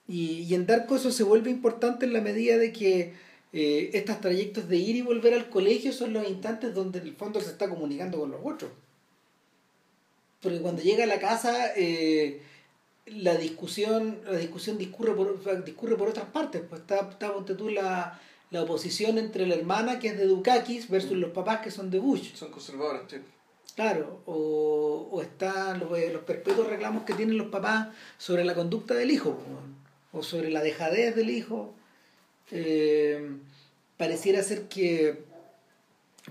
Y, 0.06 0.40
y 0.48 0.54
en 0.54 0.64
Darko 0.66 0.96
eso 0.96 1.10
se 1.12 1.22
vuelve 1.24 1.50
importante 1.50 2.06
en 2.06 2.14
la 2.14 2.22
medida 2.22 2.56
de 2.56 2.72
que 2.72 3.12
eh, 3.52 3.90
estos 3.92 4.20
trayectos 4.22 4.68
de 4.68 4.76
ir 4.78 4.96
y 4.96 5.02
volver 5.02 5.34
al 5.34 5.50
colegio 5.50 5.92
son 5.92 6.14
los 6.14 6.26
instantes 6.28 6.74
donde 6.74 7.00
en 7.00 7.06
el 7.08 7.14
fondo 7.14 7.40
se 7.40 7.50
está 7.50 7.68
comunicando 7.68 8.18
con 8.20 8.30
los 8.30 8.40
otros. 8.42 8.70
Porque 10.40 10.60
cuando 10.60 10.82
llega 10.82 11.04
a 11.04 11.06
la 11.08 11.18
casa, 11.18 11.72
eh, 11.76 12.40
la 13.06 13.36
discusión, 13.36 14.18
la 14.24 14.38
discusión 14.38 14.78
discurre 14.78 15.12
por, 15.14 15.64
discurre 15.64 15.96
por 15.96 16.08
otras 16.08 16.26
partes. 16.26 16.62
Pues 16.68 16.82
está, 16.82 17.08
está 17.10 17.32
ponte 17.34 17.54
tú, 17.54 17.68
la, 17.70 18.18
la 18.50 18.62
oposición 18.62 19.18
entre 19.18 19.46
la 19.46 19.54
hermana 19.54 19.98
que 19.98 20.08
es 20.08 20.18
de 20.18 20.26
Dukakis 20.26 20.88
versus 20.88 21.16
los 21.16 21.32
papás 21.32 21.60
que 21.60 21.70
son 21.70 21.90
de 21.90 21.98
Bush. 21.98 22.34
Son 22.34 22.50
conservadores, 22.50 23.02
sí. 23.08 23.16
Claro, 23.76 24.22
o, 24.26 25.08
o 25.12 25.22
están 25.22 25.78
los, 25.78 25.90
los 25.90 26.22
perpetuos 26.22 26.66
reclamos 26.66 27.04
que 27.04 27.14
tienen 27.14 27.38
los 27.38 27.48
papás 27.48 27.88
sobre 28.16 28.44
la 28.44 28.54
conducta 28.54 28.94
del 28.94 29.10
hijo, 29.10 29.38
o 30.12 30.22
sobre 30.22 30.50
la 30.50 30.62
dejadez 30.62 31.14
del 31.14 31.30
hijo. 31.30 31.74
Eh, 32.50 33.36
pareciera 33.96 34.42
ser 34.42 34.68
que 34.68 35.22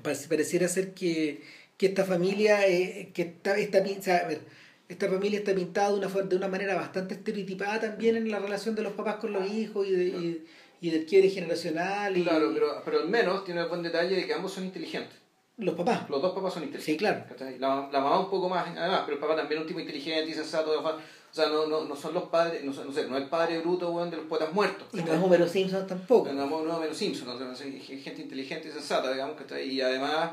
pareciera 0.01 0.67
ser 0.67 0.93
que, 0.93 1.41
que 1.77 1.85
esta 1.85 2.03
familia 2.03 2.67
eh, 2.67 3.11
que 3.13 3.21
está, 3.21 3.57
está 3.57 3.83
pin- 3.83 3.99
o 3.99 4.03
sea, 4.03 4.17
a 4.17 4.27
ver, 4.27 4.41
esta 4.89 5.07
familia 5.07 5.39
está 5.39 5.53
pintada 5.53 5.91
de 5.91 5.95
una 5.95 6.07
de 6.07 6.35
una 6.35 6.47
manera 6.47 6.75
bastante 6.75 7.13
estereotipada 7.13 7.79
también 7.79 8.15
en 8.15 8.29
la 8.29 8.39
relación 8.39 8.75
de 8.75 8.83
los 8.83 8.93
papás 8.93 9.17
con 9.17 9.31
los 9.31 9.49
hijos 9.51 9.87
y, 9.87 9.91
de, 9.91 10.05
y, 10.05 10.45
y 10.81 10.89
del 10.91 11.05
quiebre 11.05 11.29
generacional 11.29 12.15
y 12.17 12.23
Claro, 12.23 12.51
pero, 12.53 12.81
pero 12.85 12.99
al 13.01 13.09
menos 13.09 13.43
tiene 13.45 13.61
el 13.61 13.67
buen 13.67 13.81
detalle 13.83 14.15
de 14.15 14.25
que 14.27 14.33
ambos 14.33 14.53
son 14.53 14.65
inteligentes. 14.65 15.17
los 15.57 15.75
papás 15.75 16.09
Los 16.09 16.21
dos 16.21 16.33
papás 16.33 16.53
son 16.53 16.63
inteligentes. 16.63 16.85
Sí, 16.93 16.97
claro. 16.97 17.25
La, 17.59 17.89
la 17.91 17.99
mamá 18.01 18.19
un 18.19 18.29
poco 18.29 18.47
más, 18.49 18.67
además, 18.77 19.01
pero 19.05 19.15
el 19.15 19.19
papá 19.21 19.35
también 19.35 19.59
es 19.59 19.61
un 19.63 19.67
tipo 19.67 19.79
inteligente 19.79 20.29
y 20.31 20.33
sensato. 20.33 20.71
O 20.79 21.33
sea, 21.33 21.47
no, 21.49 21.67
no, 21.67 21.83
no 21.85 21.95
son 21.95 22.13
los 22.13 22.23
padres, 22.29 22.63
no, 22.63 22.71
no 22.71 22.91
sé, 22.91 23.07
no 23.07 23.17
es 23.17 23.23
el 23.23 23.29
padre 23.29 23.59
bruto 23.59 23.89
weón, 23.91 24.09
de 24.09 24.17
los 24.17 24.25
poetas 24.27 24.53
muertos. 24.53 24.87
y 24.93 24.97
no 24.97 25.13
es 25.13 25.21
Homero 25.21 25.47
Simpson 25.47 25.85
tampoco 25.85 26.31
No, 26.31 26.45
no, 26.47 26.63
no 26.63 26.79
menos 26.79 26.97
Simpson, 26.97 27.27
o 27.29 27.37
sea, 27.37 27.47
no 27.47 27.55
sé, 27.55 27.69
gente 27.71 28.21
inteligente 28.21 28.69
y 28.69 28.71
sensata, 28.71 29.11
digamos, 29.11 29.35
que 29.35 29.43
está 29.43 29.59
y 29.61 29.79
además 29.81 30.31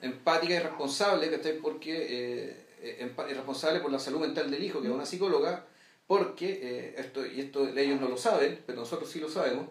empática 0.00 0.54
y 0.54 0.58
responsable, 0.60 1.28
que 1.28 1.34
está 1.36 1.48
porque 1.60 2.56
eh, 2.80 2.98
empa- 3.00 3.28
y 3.30 3.34
responsable 3.34 3.80
por 3.80 3.90
la 3.90 3.98
salud 3.98 4.20
mental 4.20 4.50
del 4.50 4.62
hijo, 4.62 4.80
que 4.80 4.86
es 4.88 4.92
una 4.94 5.04
psicóloga, 5.04 5.64
porque 6.06 6.60
eh, 6.62 6.94
esto 6.98 7.26
y 7.26 7.40
esto 7.40 7.66
ellos 7.68 8.00
no 8.00 8.08
lo 8.08 8.16
saben, 8.16 8.60
pero 8.66 8.78
nosotros 8.80 9.10
sí 9.10 9.18
lo 9.20 9.28
sabemos. 9.28 9.66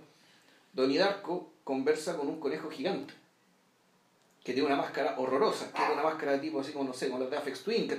Donnie 0.75 0.97
Darko 0.99 1.53
conversa 1.63 2.15
con 2.17 2.27
un 2.27 2.39
conejo 2.39 2.69
gigante 2.69 3.13
que 4.43 4.53
tiene 4.53 4.67
una 4.67 4.75
máscara 4.75 5.15
horrorosa, 5.17 5.71
que 5.73 5.81
es 5.83 5.89
una 5.91 6.03
máscara 6.03 6.33
de 6.33 6.37
tipo 6.37 6.59
así 6.59 6.71
como 6.71 6.85
no 6.85 6.93
sé, 6.93 7.09
como 7.09 7.23
la 7.23 7.27
de 7.31 7.35
Afex 7.37 7.63
Twin, 7.63 7.87
que 7.87 7.95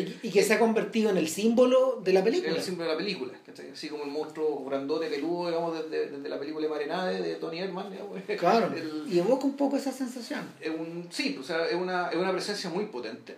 y, 0.00 0.26
y 0.26 0.30
que 0.32 0.42
se 0.42 0.54
ha 0.54 0.58
convertido 0.58 1.10
en 1.10 1.16
el 1.16 1.28
símbolo 1.28 2.00
de 2.02 2.12
la 2.12 2.24
película 2.24 2.56
el 2.56 2.60
símbolo 2.60 2.88
de 2.88 2.94
la 2.94 2.98
película, 2.98 3.32
¿cachai? 3.46 3.70
así 3.70 3.88
como 3.88 4.02
el 4.02 4.10
monstruo 4.10 4.64
grandote 4.64 5.06
peludo, 5.06 5.46
digamos, 5.46 5.78
desde, 5.88 6.10
desde 6.10 6.28
la 6.28 6.40
película 6.40 6.68
Marenade 6.68 7.22
de 7.22 7.36
Tony 7.36 7.60
Herman, 7.60 7.88
digamos. 7.92 8.20
Claro, 8.36 8.74
El- 8.74 9.04
y 9.08 9.20
evoca 9.20 9.44
un 9.44 9.56
poco 9.56 9.76
esa 9.76 9.92
sensación. 9.92 10.48
es 10.60 10.70
un, 10.70 11.06
sí, 11.10 11.38
o 11.40 11.44
sea, 11.44 11.64
es 11.68 11.76
una, 11.76 12.08
es 12.08 12.16
una 12.16 12.32
presencia 12.32 12.68
muy 12.68 12.86
potente. 12.86 13.36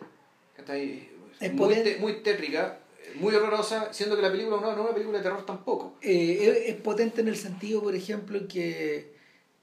¿cachai? 0.57 1.07
Es 1.39 1.53
muy, 1.53 1.59
potente. 1.69 1.93
te- 1.97 2.01
muy 2.01 2.23
tétrica, 2.23 2.79
muy 3.17 3.35
horrorosa, 3.35 3.93
siendo 3.93 4.17
que 4.17 4.23
la 4.23 4.31
película 4.31 4.57
no, 4.57 4.63
no 4.67 4.73
es 4.73 4.79
una 4.79 4.93
película 4.95 5.19
de 5.19 5.25
terror 5.25 5.45
tampoco. 5.47 5.95
Eh, 6.03 6.39
es, 6.67 6.75
es 6.75 6.81
potente 6.81 7.21
en 7.21 7.29
el 7.29 7.37
sentido, 7.37 7.83
por 7.83 7.95
ejemplo, 7.95 8.41
que, 8.49 9.13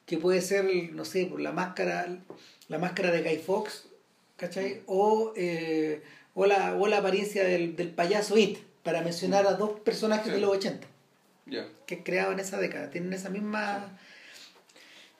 que 0.06 0.18
puede 0.18 0.41
ser, 0.41 0.66
no 0.93 1.06
sé, 1.06 1.26
por 1.26 1.39
la 1.39 1.52
máscara, 1.52 2.18
la 2.68 2.78
máscara 2.80 3.12
de 3.12 3.22
Guy 3.24 3.38
Fox, 3.38 3.88
¿cachai? 4.38 4.82
O, 4.88 5.34
eh, 5.36 6.02
o, 6.34 6.46
la, 6.46 6.76
o 6.76 6.88
la 6.88 6.98
apariencia 6.98 7.43
del, 7.43 7.76
del 7.76 7.89
payaso 7.91 8.38
It, 8.38 8.58
para 8.84 9.02
mencionar 9.02 9.48
a 9.48 9.54
dos 9.54 9.80
personajes 9.80 10.28
Sí. 10.28 10.32
de 10.32 10.39
los 10.39 10.52
80 10.52 10.88
Ya. 11.48 11.68
que 11.88 12.04
creaban 12.04 12.34
en 12.34 12.39
esa 12.41 12.60
década. 12.60 12.89
Tienen 12.89 13.14
esa 13.14 13.30
misma. 13.30 13.98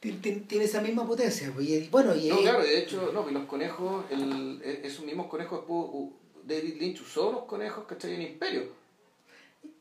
tien- 0.02 0.22
tien- 0.22 0.48
Tiene 0.48 0.66
esa 0.66 0.82
misma 0.82 1.06
potencia. 1.08 1.52
pues, 1.54 1.68
Y, 1.68 1.88
bueno, 1.90 2.16
y 2.16 2.30
No, 2.30 2.42
claro, 2.42 2.62
de 2.64 2.78
hecho, 2.80 3.12
no, 3.14 3.28
y 3.30 3.34
los 3.34 3.46
conejos, 3.46 4.06
el, 4.12 4.62
e- 4.64 4.82
esos 4.84 5.04
mismos 5.06 5.28
conejos, 5.28 5.64
u- 5.68 6.14
David 6.46 6.78
Lynch 6.80 7.02
usó 7.02 7.32
los 7.32 7.44
conejos, 7.44 7.86
¿cachai? 7.86 8.14
En 8.16 8.22
Imperio. 8.22 8.64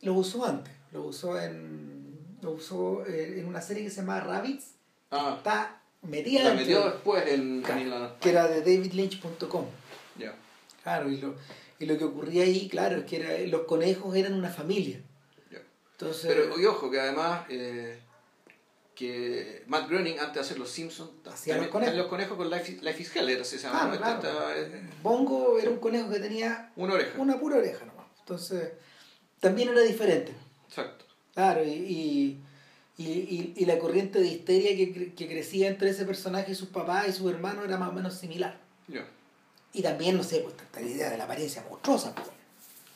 lo 0.03 0.15
usó 0.15 0.45
antes. 0.45 0.73
Lo 0.93 1.03
usó 1.05 1.39
en. 1.39 2.19
Lo 2.43 2.53
usó 2.53 3.05
eh, 3.07 3.41
en 3.41 3.47
una 3.47 3.61
serie 3.61 3.85
que 3.85 3.91
se 3.91 3.97
llama 4.03 4.21
Rabbits. 4.21 4.73
Ah, 5.11 5.35
Está 5.39 5.81
metida 6.03 6.45
la 6.45 6.55
metió 6.55 6.85
después 6.85 7.27
en, 7.27 7.63
Claro, 7.63 7.81
en 7.81 7.91
la- 7.91 8.17
que 8.21 8.31
era 8.31 8.47
de 8.49 8.61
davidlynch.com. 8.61 9.65
Ya. 10.19 10.35
Claro, 10.83 11.09
y 11.11 11.17
lo, 11.19 11.35
y 11.79 11.87
lo 11.87 11.97
que 11.97 12.05
ocurría 12.05 12.45
ahí, 12.45 12.69
claro, 12.69 12.99
es 12.99 13.05
que 13.05 13.17
era, 13.17 13.39
los 13.49 13.63
conejos 13.63 14.15
eran 14.17 14.35
una 14.35 14.51
familia. 14.51 15.01
ya. 15.51 15.59
Entonces, 15.93 16.27
Pero 16.27 16.61
y 16.61 16.65
ojo, 16.67 16.91
que 16.91 17.01
además 17.01 17.47
eh, 17.49 17.99
que 18.95 19.65
Matt 19.67 19.89
Groening, 19.89 20.19
antes 20.19 20.35
de 20.35 20.41
hacer 20.41 20.59
Los 20.59 20.71
Simpsons, 20.71 21.11
Hacía 21.27 21.57
los 21.57 21.69
conejos. 21.69 21.97
los 21.97 22.07
conejos 22.07 22.37
con 22.37 22.49
Life, 22.51 22.79
Life 22.81 23.03
is 23.03 23.17
Hell, 23.17 23.29
era 23.29 23.43
así 23.43 23.59
se 23.59 23.67
llama. 23.67 23.97
Claro, 23.97 24.15
¿no? 24.17 24.21
claro. 24.21 24.51
Eh, 24.55 24.83
Bongo 25.03 25.59
era 25.59 25.71
un 25.71 25.79
conejo 25.79 26.11
que 26.11 26.21
tenía 26.21 26.71
una 26.77 26.95
oreja. 26.95 27.13
una 27.21 27.39
pura 27.41 27.57
oreja 27.57 27.85
nomás. 27.85 28.07
Entonces, 28.21 28.71
también 29.41 29.69
era 29.71 29.81
diferente. 29.83 30.33
Exacto. 30.69 31.05
Claro, 31.35 31.65
y, 31.65 31.71
y, 31.71 32.41
y, 32.97 33.53
y- 33.57 33.65
la 33.65 33.79
corriente 33.79 34.21
de 34.21 34.27
histeria 34.29 34.77
que, 34.77 35.13
que 35.15 35.27
crecía 35.27 35.67
entre 35.69 35.91
ese 35.91 36.05
personaje 36.05 36.53
y 36.53 36.55
sus 36.55 36.69
papás 36.69 37.09
y 37.09 37.13
sus 37.13 37.31
hermanos 37.33 37.65
era 37.65 37.77
más 37.77 37.89
o 37.89 37.93
menos 37.93 38.15
similar. 38.15 38.57
Ya. 38.87 39.05
Y 39.73 39.83
también, 39.83 40.17
no 40.17 40.23
sé, 40.23 40.39
pues 40.39 40.55
esta 40.63 40.81
idea 40.81 41.11
de 41.11 41.19
la 41.19 41.25
apariencia 41.25 41.65
monstruosa. 41.69 42.15
Pues. 42.15 42.29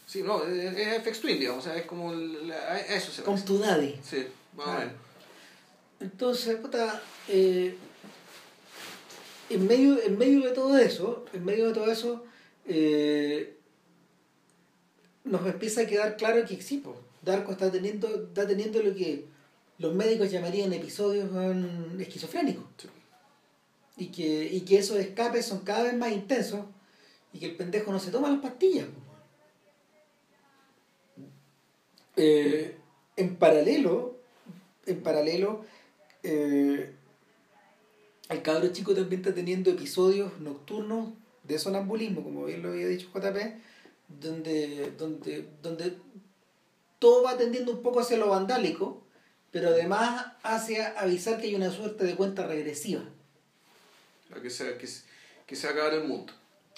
Sí, 0.07 0.23
no, 0.23 0.45
es, 0.45 0.77
es 0.77 1.03
FX 1.03 1.21
Twin, 1.21 1.41
digamos, 1.41 1.67
o 1.67 1.69
sea, 1.69 1.77
es 1.77 1.87
como 1.87 2.13
el- 2.13 2.53
a 2.53 2.73
a 2.75 2.79
eso 2.79 3.11
se 3.11 3.23
Con 3.25 3.35
parece. 3.35 3.47
tu 3.47 3.59
daddy. 3.59 4.01
Sí, 4.09 4.27
más 4.57 4.69
o 4.69 4.73
menos. 4.79 4.93
Entonces, 6.01 6.57
puta, 6.57 7.03
eh, 7.29 7.77
en, 9.51 9.67
medio, 9.67 10.01
en 10.03 10.17
medio 10.17 10.43
de 10.43 10.51
todo 10.51 10.79
eso, 10.79 11.25
en 11.33 11.45
medio 11.45 11.69
de 11.69 11.75
todo 11.75 11.91
eso, 11.91 12.25
eh, 12.67 13.57
nos 15.25 15.47
empieza 15.47 15.83
a 15.83 15.87
quedar 15.87 16.17
claro 16.17 16.45
que 16.47 16.61
sí, 16.63 16.79
po, 16.79 16.97
Darko 17.23 17.53
está 17.53 17.71
teniendo, 17.71 18.09
está 18.09 18.47
teniendo 18.47 18.83
lo 18.83 18.95
que 18.95 19.27
los 19.79 19.95
médicos 19.95 20.31
llamarían 20.31 20.73
episodios 20.73 21.31
esquizofrénicos. 21.99 22.65
Sí. 22.77 22.89
Y 23.97 24.07
que, 24.09 24.45
y 24.53 24.61
que 24.61 24.79
esos 24.79 24.99
escapes 24.99 25.47
son 25.47 25.61
cada 25.61 25.83
vez 25.83 25.95
más 25.95 26.13
intensos 26.13 26.65
y 27.33 27.41
que 27.41 27.47
el 27.47 27.57
pendejo 27.57 27.93
no 27.93 27.99
se 27.99 28.11
toma 28.11 28.31
las 28.31 28.41
pastillas. 28.41 28.87
Eh, 32.17 32.77
en 33.17 33.37
paralelo, 33.37 34.17
en 34.87 35.03
paralelo, 35.03 35.65
eh, 36.23 36.95
el 38.29 38.43
cabro 38.43 38.69
chico 38.73 38.95
también 38.95 39.21
está 39.21 39.35
teniendo 39.35 39.71
episodios 39.71 40.39
nocturnos 40.41 41.11
de 41.45 41.59
sonambulismo, 41.59 42.23
como 42.23 42.45
bien 42.45 42.62
lo 42.62 42.71
había 42.71 42.87
dicho 42.87 43.09
JP, 43.14 43.37
donde, 44.09 44.93
donde, 44.99 45.49
donde 45.62 45.97
todo 46.99 47.23
va 47.23 47.37
tendiendo 47.37 47.73
un 47.73 47.83
poco 47.83 48.01
hacia 48.01 48.19
lo 48.19 48.29
vandálico, 48.29 49.03
pero 49.51 49.69
además 49.69 50.33
hacia 50.43 50.99
avisar 50.99 51.41
que 51.41 51.47
hay 51.47 51.55
una 51.55 51.71
suerte 51.71 52.05
de 52.05 52.16
cuenta 52.16 52.47
regresiva. 52.47 53.03
Que 54.43 54.51
se, 54.51 54.77
que, 54.77 54.87
que 55.47 55.57
se 55.57 55.66
acaba 55.66 55.89
el 55.95 56.05
mundo. 56.05 56.33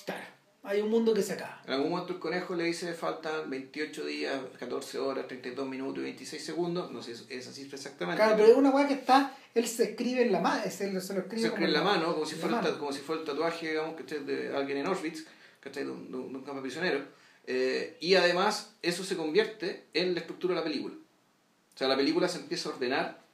Claro, 0.05 0.24
hay 0.62 0.80
un 0.80 0.90
mundo 0.90 1.14
que 1.14 1.22
se 1.22 1.32
acaba. 1.32 1.62
En 1.66 1.72
algún 1.72 1.90
momento 1.90 2.12
el 2.12 2.18
conejo 2.18 2.54
le 2.54 2.64
dice 2.64 2.92
faltan 2.92 3.48
28 3.48 4.04
días, 4.04 4.40
14 4.58 4.98
horas, 4.98 5.26
32 5.26 5.66
minutos 5.66 5.98
y 5.98 6.02
26 6.02 6.44
segundos. 6.44 6.90
No 6.90 7.02
sé 7.02 7.14
esa 7.28 7.52
cifra 7.52 7.76
exactamente. 7.76 8.22
Claro, 8.22 8.36
pero 8.36 8.48
es 8.48 8.56
una 8.56 8.70
weá 8.70 8.86
que 8.86 8.94
está. 8.94 9.34
Él 9.54 9.66
se 9.66 9.90
escribe 9.90 10.22
en 10.22 10.32
la 10.32 10.40
mano. 10.40 10.62
Se 10.70 10.92
lo 10.92 10.98
escribe, 10.98 11.40
se 11.40 11.46
escribe 11.46 11.66
en 11.66 11.72
la 11.72 11.82
mano, 11.82 12.12
como 12.12 12.26
si, 12.26 12.34
fuera 12.34 12.61
el, 12.61 12.78
como 12.78 12.92
si 12.92 13.00
fuera 13.00 13.22
el 13.22 13.26
tatuaje, 13.26 13.70
digamos, 13.70 13.96
que 13.96 14.18
de 14.18 14.54
alguien 14.54 14.78
en 14.78 14.86
Auschwitz, 14.86 15.26
que 15.61 15.70
de 15.70 15.90
un, 15.90 16.11
de 16.11 16.16
un 16.16 16.42
campo 16.42 16.61
prisionero. 16.61 17.04
Eh, 17.46 17.96
y 18.00 18.14
además, 18.14 18.74
eso 18.82 19.02
se 19.02 19.16
convierte 19.16 19.86
en 19.94 20.14
la 20.14 20.20
estructura 20.20 20.54
de 20.54 20.61
la 20.61 20.64
película. 20.64 20.94
O 20.94 21.78
sea, 21.78 21.88
la 21.88 21.96
película 21.96 22.28
se 22.28 22.38
empieza 22.38 22.68
a 22.68 22.72
ordenar 22.72 23.24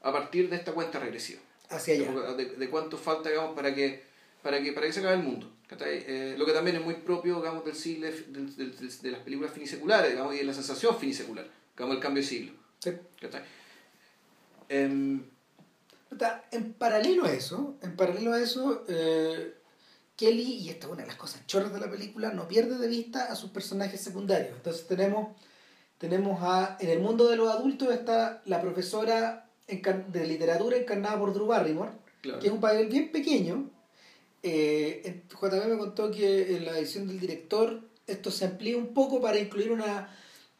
a 0.00 0.12
partir 0.12 0.48
de 0.48 0.56
esta 0.56 0.72
cuenta 0.72 1.00
regresiva. 1.00 1.40
Hacia 1.68 1.94
allá. 1.94 2.32
De, 2.34 2.46
de 2.46 2.70
cuánto 2.70 2.96
falta, 2.96 3.28
digamos, 3.28 3.54
para 3.54 3.74
que, 3.74 4.07
para 4.42 4.62
que, 4.62 4.72
para 4.72 4.86
que 4.86 4.92
se 4.92 5.00
acabe 5.00 5.16
el 5.16 5.22
mundo. 5.22 5.50
Eh, 5.70 6.34
lo 6.38 6.46
que 6.46 6.52
también 6.52 6.76
es 6.76 6.84
muy 6.84 6.94
propio 6.94 7.36
digamos, 7.36 7.64
del 7.64 7.74
siglo, 7.74 8.08
de 8.08 9.10
las 9.10 9.20
películas 9.20 9.52
finiseculares 9.52 10.10
digamos, 10.10 10.34
y 10.34 10.38
de 10.38 10.44
la 10.44 10.54
sensación 10.54 10.98
finisecular, 10.98 11.46
digamos, 11.76 11.96
el 11.96 12.02
cambio 12.02 12.22
de 12.22 12.28
siglo. 12.28 12.52
Sí. 12.78 12.92
Em, 14.70 15.22
en 16.52 16.72
paralelo 16.72 17.26
a 17.26 17.32
eso, 17.32 17.76
en 17.82 17.96
paralelo 17.96 18.32
a 18.32 18.40
eso, 18.40 18.84
eh, 18.88 19.54
Kelly, 20.16 20.54
y 20.54 20.70
esta 20.70 20.86
es 20.86 20.92
una 20.92 21.02
de 21.02 21.08
las 21.08 21.16
cosas 21.16 21.46
chorras 21.46 21.72
de 21.72 21.80
la 21.80 21.90
película, 21.90 22.32
no 22.32 22.48
pierde 22.48 22.78
de 22.78 22.88
vista 22.88 23.24
a 23.24 23.36
sus 23.36 23.50
personajes 23.50 24.00
secundarios. 24.00 24.56
Entonces 24.56 24.86
tenemos, 24.86 25.36
tenemos 25.98 26.38
a, 26.42 26.78
en 26.80 26.88
el 26.88 27.00
mundo 27.00 27.28
de 27.28 27.36
los 27.36 27.50
adultos 27.50 27.92
está 27.92 28.42
la 28.46 28.60
profesora 28.60 29.50
de 29.66 30.26
literatura 30.26 30.78
encarnada 30.78 31.18
por 31.18 31.34
Drew 31.34 31.46
Barrymore, 31.46 31.92
que 32.22 32.46
es 32.46 32.52
un 32.52 32.60
papel 32.60 32.88
bien 32.88 33.12
pequeño, 33.12 33.70
eh, 34.42 35.22
JB 35.30 35.66
me 35.66 35.78
contó 35.78 36.10
que 36.10 36.56
en 36.56 36.64
la 36.64 36.78
edición 36.78 37.08
del 37.08 37.18
director 37.18 37.80
esto 38.06 38.30
se 38.30 38.44
amplía 38.44 38.76
un 38.76 38.94
poco 38.94 39.20
para 39.20 39.38
incluir 39.38 39.72
una, 39.72 40.14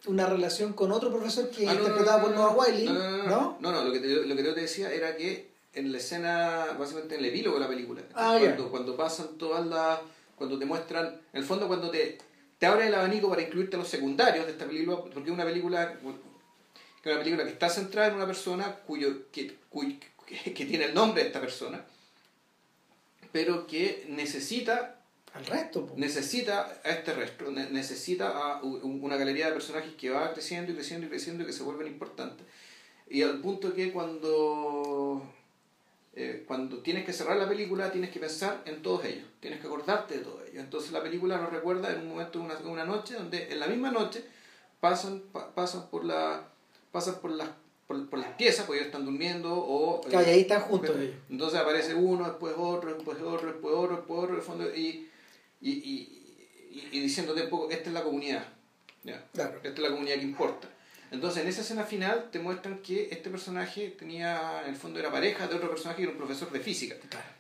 una 0.06 0.26
relación 0.26 0.72
con 0.72 0.92
otro 0.92 1.10
profesor 1.10 1.50
que 1.50 1.68
ah, 1.68 1.74
interpretaba 1.74 2.22
por 2.22 2.34
Noah 2.34 2.54
Wiley. 2.54 2.86
No, 2.86 3.56
no, 3.60 3.72
no, 3.72 3.84
lo, 3.84 3.92
que 3.92 4.00
te, 4.00 4.08
lo 4.08 4.36
que 4.36 4.44
yo 4.44 4.54
te 4.54 4.62
decía 4.62 4.92
era 4.92 5.16
que 5.16 5.50
en 5.72 5.92
la 5.92 5.98
escena, 5.98 6.76
básicamente 6.78 7.14
en 7.14 7.20
el 7.20 7.26
epílogo 7.26 7.56
de 7.56 7.62
la 7.62 7.68
película, 7.68 8.02
ah, 8.14 8.36
cuando, 8.40 8.70
cuando 8.70 8.96
pasan 8.96 9.38
todas 9.38 9.66
las. 9.66 10.00
cuando 10.36 10.58
te 10.58 10.64
muestran, 10.64 11.06
en 11.06 11.40
el 11.40 11.44
fondo, 11.44 11.68
cuando 11.68 11.90
te, 11.90 12.18
te 12.58 12.66
abren 12.66 12.88
el 12.88 12.94
abanico 12.94 13.28
para 13.28 13.42
incluirte 13.42 13.76
los 13.76 13.88
secundarios 13.88 14.44
de 14.46 14.52
esta 14.52 14.66
película, 14.66 14.98
porque 14.98 15.30
es 15.30 15.34
una 15.34 15.44
película 15.44 15.98
que 17.02 17.10
una 17.10 17.18
película 17.18 17.44
que 17.44 17.50
está 17.50 17.70
centrada 17.70 18.08
en 18.08 18.14
una 18.14 18.26
persona 18.26 18.74
cuyo, 18.86 19.30
que, 19.30 19.56
que 20.26 20.66
tiene 20.66 20.86
el 20.86 20.94
nombre 20.94 21.22
de 21.22 21.28
esta 21.28 21.40
persona 21.40 21.84
pero 23.32 23.66
que 23.66 24.06
necesita 24.08 24.98
al 25.34 25.44
resto 25.46 25.92
necesita 25.96 26.80
a 26.84 26.88
este 26.88 27.12
resto 27.12 27.50
necesita 27.50 28.30
a 28.30 28.62
una 28.62 29.16
galería 29.16 29.46
de 29.46 29.52
personajes 29.52 29.94
que 29.94 30.10
va 30.10 30.32
creciendo 30.32 30.72
y 30.72 30.74
creciendo 30.74 31.06
y 31.06 31.10
creciendo 31.10 31.42
y 31.42 31.46
que 31.46 31.52
se 31.52 31.62
vuelven 31.62 31.86
importantes. 31.86 32.46
Y 33.10 33.22
al 33.22 33.40
punto 33.40 33.74
que 33.74 33.92
cuando 33.92 35.22
eh, 36.14 36.44
cuando 36.46 36.78
tienes 36.78 37.04
que 37.04 37.12
cerrar 37.12 37.36
la 37.36 37.48
película 37.48 37.92
tienes 37.92 38.10
que 38.10 38.20
pensar 38.20 38.62
en 38.64 38.82
todos 38.82 39.04
ellos 39.04 39.26
tienes 39.40 39.60
que 39.60 39.66
acordarte 39.66 40.18
de 40.18 40.24
todos 40.24 40.42
ellos. 40.48 40.64
Entonces 40.64 40.92
la 40.92 41.02
película 41.02 41.38
nos 41.38 41.52
recuerda 41.52 41.92
en 41.92 42.00
un 42.00 42.08
momento 42.08 42.40
una, 42.40 42.56
una 42.58 42.84
noche 42.84 43.14
donde 43.14 43.52
en 43.52 43.60
la 43.60 43.66
misma 43.66 43.90
noche 43.90 44.24
pasan 44.80 45.22
pasan 45.54 45.88
por 45.90 46.04
la 46.04 46.48
pasan 46.90 47.20
por 47.20 47.30
las 47.30 47.50
por, 47.88 48.18
las 48.18 48.34
piezas, 48.34 48.66
porque 48.66 48.80
ellos 48.80 48.88
están 48.88 49.04
durmiendo 49.04 49.52
o... 49.52 50.02
Claro, 50.02 50.26
y 50.26 50.30
ahí 50.30 50.40
están 50.42 50.60
juntos 50.60 50.94
ellos. 50.96 51.16
Entonces 51.30 51.58
aparece 51.58 51.94
uno, 51.94 52.24
después 52.24 52.54
otro, 52.56 52.94
después 52.94 53.18
otro, 53.20 53.48
después 53.48 53.74
otro, 53.74 53.96
después 53.96 54.18
otro, 54.24 54.42
fondo, 54.42 54.68
y, 54.72 55.08
y, 55.60 55.70
y, 55.70 56.88
y, 56.92 57.00
diciéndote 57.00 57.44
un 57.44 57.50
poco, 57.50 57.70
esta 57.70 57.88
es 57.88 57.94
la 57.94 58.02
comunidad. 58.02 58.46
¿ya? 59.02 59.24
Claro. 59.32 59.56
Esta 59.56 59.68
es 59.68 59.78
la 59.78 59.90
comunidad 59.90 60.16
que 60.16 60.22
importa. 60.22 60.68
Entonces, 61.10 61.42
en 61.42 61.48
esa 61.48 61.62
escena 61.62 61.84
final 61.84 62.28
te 62.30 62.38
muestran 62.38 62.78
que 62.80 63.08
este 63.10 63.30
personaje 63.30 63.88
tenía, 63.98 64.62
en 64.64 64.70
el 64.70 64.76
fondo 64.76 65.00
era 65.00 65.10
pareja 65.10 65.48
de 65.48 65.54
otro 65.56 65.70
personaje 65.70 65.96
que 65.96 66.02
era 66.02 66.12
un 66.12 66.18
profesor 66.18 66.52
de 66.52 66.60
física. 66.60 66.96
Claro 67.08 67.37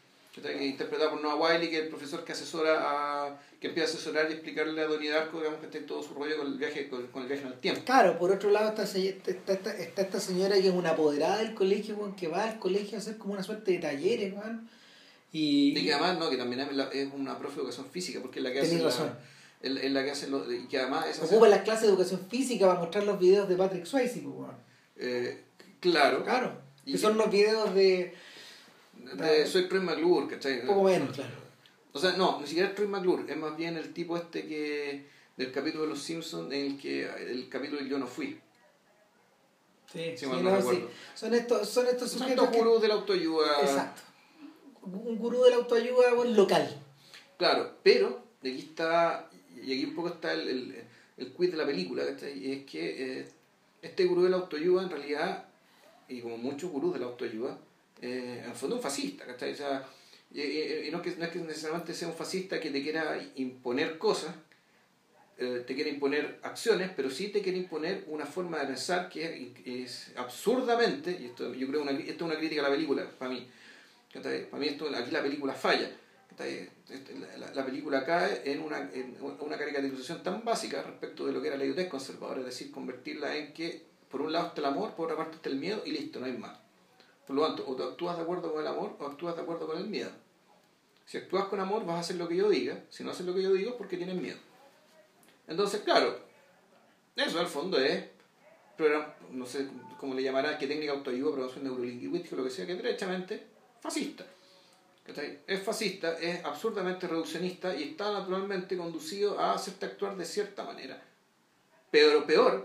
interpretado 0.60 1.10
por 1.10 1.22
Noah 1.22 1.36
Wiley, 1.36 1.70
que 1.70 1.78
es 1.78 1.82
el 1.84 1.88
profesor 1.88 2.24
que 2.24 2.32
asesora 2.32 2.78
a, 2.80 3.40
que 3.60 3.68
empieza 3.68 3.90
a 3.90 3.94
asesorar 3.94 4.30
y 4.30 4.34
explicarle 4.34 4.80
a 4.80 4.86
Donnie 4.86 5.10
Darko, 5.10 5.38
digamos 5.38 5.60
que 5.60 5.66
está 5.66 5.78
en 5.78 5.86
todo 5.86 6.02
su 6.02 6.14
rollo 6.14 6.36
con 6.36 6.46
el 6.46 6.58
viaje, 6.58 6.88
con, 6.88 7.22
el 7.22 7.28
viaje 7.28 7.42
en 7.42 7.48
el 7.48 7.60
tiempo. 7.60 7.82
Claro, 7.84 8.18
por 8.18 8.30
otro 8.30 8.50
lado 8.50 8.68
está, 8.68 8.84
está, 8.84 9.52
está, 9.52 9.70
está 9.76 10.02
esta 10.02 10.20
señora 10.20 10.56
que 10.56 10.68
es 10.68 10.74
una 10.74 10.90
apoderada 10.90 11.38
del 11.38 11.54
colegio, 11.54 12.14
que 12.16 12.28
va 12.28 12.44
al 12.44 12.58
colegio 12.58 12.96
a 12.96 13.00
hacer 13.00 13.18
como 13.18 13.34
una 13.34 13.42
suerte 13.42 13.72
de 13.72 13.78
talleres, 13.78 14.34
Y, 15.32 15.78
y 15.78 15.84
que 15.84 15.92
además, 15.92 16.18
no, 16.18 16.30
que 16.30 16.36
también 16.36 16.60
es, 16.60 17.08
una 17.12 17.38
profe 17.38 17.56
de 17.56 17.60
educación 17.62 17.86
física, 17.90 18.20
porque 18.20 18.38
es 18.38 18.44
la 18.44 18.52
que 18.52 18.60
hace. 18.60 18.82
razón. 18.82 19.12
La, 19.60 19.88
la 19.88 20.04
que 20.04 20.12
hace 20.12 20.28
lo, 20.28 20.50
y 20.52 20.68
que 20.68 20.78
además 20.78 21.06
es 21.08 21.20
Ocupa 21.20 21.48
las 21.48 21.62
clases 21.62 21.82
de 21.82 21.88
educación 21.88 22.20
física 22.30 22.68
para 22.68 22.78
mostrar 22.78 23.02
los 23.04 23.18
videos 23.18 23.48
de 23.48 23.56
Patrick 23.56 23.86
Swayze, 23.86 24.20
pues, 24.20 24.50
eh, 24.98 25.42
claro. 25.80 26.22
Claro. 26.22 26.68
Que 26.84 26.96
son 26.96 27.18
los 27.18 27.30
videos 27.30 27.74
de 27.74 28.14
soy 29.46 29.68
Troy 29.68 29.80
McClure, 29.80 30.28
¿cachai? 30.28 30.66
Poco 30.66 30.84
menos, 30.84 31.14
claro. 31.14 31.32
O 31.92 31.98
sea, 31.98 32.12
no, 32.12 32.40
ni 32.40 32.46
siquiera 32.46 32.68
es 32.68 32.74
Troy 32.74 32.88
McClure, 32.88 33.30
es 33.30 33.36
más 33.36 33.56
bien 33.56 33.76
el 33.76 33.92
tipo 33.92 34.16
este 34.16 34.46
que 34.46 35.06
del 35.36 35.52
capítulo 35.52 35.84
de 35.84 35.90
Los 35.90 36.02
Simpsons 36.02 36.52
en 36.52 36.72
el 36.72 36.78
que 36.78 37.04
el 37.04 37.48
capítulo 37.48 37.80
del 37.80 37.88
Yo 37.88 37.98
no 37.98 38.06
fui. 38.06 38.38
Sí, 39.92 40.14
sí, 40.16 40.26
no, 40.26 40.62
sí. 40.70 40.84
Son 41.14 41.32
estos, 41.32 41.68
son 41.68 41.86
estos 41.86 42.10
son 42.10 42.28
estos 42.28 42.50
gurús 42.50 42.82
de 42.82 42.88
la 42.88 42.94
autoayuda. 42.94 43.62
Exacto. 43.62 44.02
Un 44.82 45.16
gurú 45.16 45.42
de 45.44 45.50
la 45.50 45.56
autoayuda 45.56 46.10
local. 46.24 46.82
Claro, 47.38 47.76
pero 47.82 48.22
aquí 48.40 48.58
está, 48.58 49.30
y 49.56 49.72
aquí 49.72 49.84
un 49.84 49.94
poco 49.94 50.08
está 50.08 50.32
el, 50.32 50.48
el, 50.48 50.84
el 51.16 51.32
quiz 51.32 51.50
de 51.52 51.56
la 51.56 51.66
película, 51.66 52.04
y 52.34 52.52
es 52.52 52.64
que 52.64 53.20
eh, 53.20 53.28
este 53.80 54.04
gurú 54.04 54.24
de 54.24 54.30
la 54.30 54.36
autoayuda 54.36 54.82
en 54.82 54.90
realidad, 54.90 55.48
y 56.08 56.20
como 56.20 56.36
muchos 56.36 56.70
gurús 56.70 56.94
de 56.94 57.00
la 57.00 57.06
autoayuda, 57.06 57.58
eh, 58.00 58.40
en 58.44 58.50
el 58.50 58.56
fondo 58.56 58.76
un 58.76 58.82
fascista, 58.82 59.24
¿cachai? 59.26 59.52
O 59.52 59.56
sea, 59.56 59.86
y, 60.30 60.90
no, 60.90 61.00
que, 61.00 61.16
no 61.16 61.24
es 61.24 61.30
que 61.30 61.38
necesariamente 61.38 61.94
sea 61.94 62.08
un 62.08 62.14
fascista 62.14 62.60
que 62.60 62.70
te 62.70 62.82
quiera 62.82 63.18
imponer 63.36 63.98
cosas, 63.98 64.34
eh, 65.38 65.64
te 65.66 65.74
quiera 65.74 65.90
imponer 65.90 66.38
acciones, 66.42 66.90
pero 66.94 67.10
sí 67.10 67.28
te 67.28 67.40
quiere 67.40 67.58
imponer 67.58 68.04
una 68.08 68.26
forma 68.26 68.58
de 68.58 68.66
pensar 68.66 69.08
que 69.08 69.52
es, 69.64 70.12
absurdamente, 70.16 71.16
y 71.20 71.26
esto 71.26 71.54
yo 71.54 71.66
creo 71.68 71.82
una, 71.82 71.92
esto 71.92 72.12
es 72.24 72.30
una 72.30 72.36
crítica 72.36 72.60
a 72.60 72.64
la 72.64 72.74
película, 72.74 73.08
para 73.18 73.30
mí, 73.30 73.48
para 74.12 74.60
mí 74.60 74.66
esto, 74.66 74.88
aquí 74.94 75.10
la 75.10 75.22
película 75.22 75.54
falla. 75.54 75.90
Este, 76.38 77.18
la, 77.36 77.52
la, 77.52 77.66
película 77.66 78.04
cae 78.04 78.42
en 78.44 78.60
una, 78.60 78.78
en 78.92 79.16
una 79.40 79.58
caricaturización 79.58 80.22
tan 80.22 80.44
básica 80.44 80.82
respecto 80.82 81.26
de 81.26 81.32
lo 81.32 81.42
que 81.42 81.48
era 81.48 81.56
la 81.56 81.64
idiotez 81.64 81.88
conservadora, 81.88 82.40
es 82.40 82.46
decir, 82.46 82.70
convertirla 82.70 83.36
en 83.36 83.52
que 83.52 83.82
por 84.08 84.22
un 84.22 84.32
lado 84.32 84.48
está 84.48 84.60
el 84.60 84.66
amor, 84.66 84.94
por 84.94 85.06
otra 85.06 85.16
parte 85.16 85.36
está 85.36 85.48
el 85.48 85.56
miedo 85.56 85.82
y 85.84 85.90
listo, 85.90 86.20
no 86.20 86.26
hay 86.26 86.34
más. 86.34 86.67
Por 87.28 87.36
lo 87.36 87.46
tanto, 87.46 87.64
o 87.68 87.76
tú 87.76 87.82
actúas 87.84 88.16
de 88.16 88.22
acuerdo 88.22 88.50
con 88.50 88.62
el 88.62 88.66
amor 88.66 88.96
o 88.98 89.06
actúas 89.06 89.36
de 89.36 89.42
acuerdo 89.42 89.66
con 89.66 89.76
el 89.76 89.86
miedo. 89.86 90.10
Si 91.04 91.18
actúas 91.18 91.44
con 91.44 91.60
amor 91.60 91.84
vas 91.84 91.96
a 91.96 92.00
hacer 92.00 92.16
lo 92.16 92.26
que 92.26 92.36
yo 92.36 92.48
diga, 92.48 92.82
si 92.88 93.04
no 93.04 93.10
haces 93.10 93.26
lo 93.26 93.34
que 93.34 93.42
yo 93.42 93.52
digo 93.52 93.70
es 93.72 93.76
porque 93.76 93.98
tienes 93.98 94.16
miedo. 94.16 94.38
Entonces, 95.46 95.82
claro, 95.82 96.18
eso 97.14 97.38
al 97.38 97.46
fondo 97.46 97.78
es, 97.78 98.02
no 99.30 99.44
sé 99.44 99.68
cómo 99.98 100.14
le 100.14 100.22
llamará, 100.22 100.56
qué 100.56 100.66
técnica 100.66 100.92
autoayuda, 100.92 101.32
programación 101.32 101.64
neurolingüística, 101.64 102.34
lo 102.34 102.44
que 102.44 102.50
sea, 102.50 102.64
que 102.64 102.72
es 102.72 102.82
derechamente 102.82 103.46
fascista. 103.80 104.24
Es 105.46 105.62
fascista, 105.62 106.18
es 106.18 106.42
absurdamente 106.44 107.06
reduccionista 107.06 107.74
y 107.76 107.90
está 107.90 108.10
naturalmente 108.10 108.74
conducido 108.76 109.38
a 109.38 109.52
hacerte 109.52 109.84
actuar 109.84 110.16
de 110.16 110.24
cierta 110.24 110.64
manera. 110.64 111.02
Pero 111.90 112.26
peor, 112.26 112.64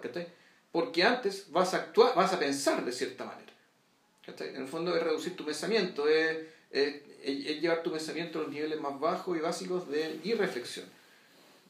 porque 0.72 1.03
antes 1.03 1.51
vas 1.51 1.74
a 1.74 1.78
actuar, 1.78 2.16
vas 2.16 2.32
a 2.32 2.39
pensar 2.39 2.86
de 2.86 2.91
cierta 2.93 3.26
manera. 3.26 3.43
En 4.26 4.62
el 4.62 4.68
fondo 4.68 4.96
es 4.96 5.04
reducir 5.04 5.36
tu 5.36 5.46
pensamiento, 5.46 6.08
es, 6.08 6.38
llevar 7.62 7.84
tu 7.84 7.92
pensamiento 7.92 8.40
a 8.40 8.44
los 8.44 8.52
niveles 8.52 8.80
más 8.80 9.00
bajos 9.00 9.38
y 9.38 9.42
básicos 9.42 9.90
de 9.90 10.20
irreflexión. 10.24 10.86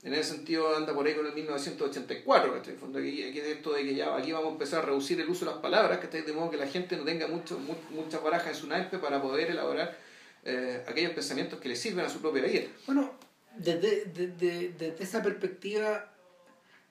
En 0.04 0.14
ese 0.14 0.36
sentido 0.36 0.76
anda 0.76 0.93
por 0.93 1.08
ahí 1.08 1.16
con 1.16 1.26
el 1.26 1.34
1984, 1.34 2.58
En 2.58 2.70
el 2.70 2.78
fondo 2.78 2.99
aquí, 2.99 3.24
aquí, 3.24 3.39
es 3.39 3.47
esto 3.47 3.74
de 3.74 3.84
que 3.84 3.95
ya 3.95 4.16
aquí 4.16 4.34
vamos 4.34 4.49
a 4.49 4.51
empezar 4.51 4.84
a 4.84 4.88
reducir 4.88 5.20
el 5.20 5.30
uso 5.30 5.45
de 5.45 5.51
las 5.51 5.62
palabras, 5.62 5.99
De 6.12 6.34
modo 6.34 6.51
que 6.51 6.58
la 6.58 6.68
gente 6.68 6.97
no 6.97 7.06
tenga 7.06 7.28
mucho, 7.28 7.58
muchas 7.89 8.22
barajas 8.22 8.49
en 8.49 8.56
su 8.56 8.68
naipe 8.68 8.97
para 8.99 9.22
poder 9.22 9.49
elaborar 9.49 9.97
eh, 10.43 10.84
aquellos 10.88 11.14
pensamientos 11.14 11.60
que 11.60 11.70
le 11.70 11.76
sirven 11.76 12.06
a 12.06 12.10
su 12.10 12.20
propia 12.20 12.43
vida. 12.43 12.68
Bueno, 12.86 13.14
desde, 13.58 14.06
desde, 14.06 14.95
esa 14.99 15.24
perspectiva 15.24 16.12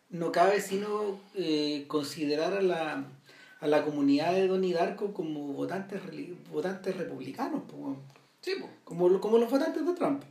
no 0.08 0.32
cabe 0.32 0.60
sino 0.60 1.20
eh, 1.34 1.84
considerar 1.86 2.54
a 2.54 2.62
la 2.62 3.04
a 3.62 3.68
la 3.68 3.84
comunidad 3.84 4.32
de 4.32 4.48
Donnie 4.48 4.74
Darko 4.74 5.14
como 5.14 5.52
votantes, 5.52 6.00
votantes 6.50 6.96
republicanos, 6.96 7.62
sí, 8.40 8.56
Como, 8.82 9.20
como 9.20 9.38
los 9.38 9.48
votantes 9.48 9.86
de 9.86 9.92
Trump. 9.94 10.24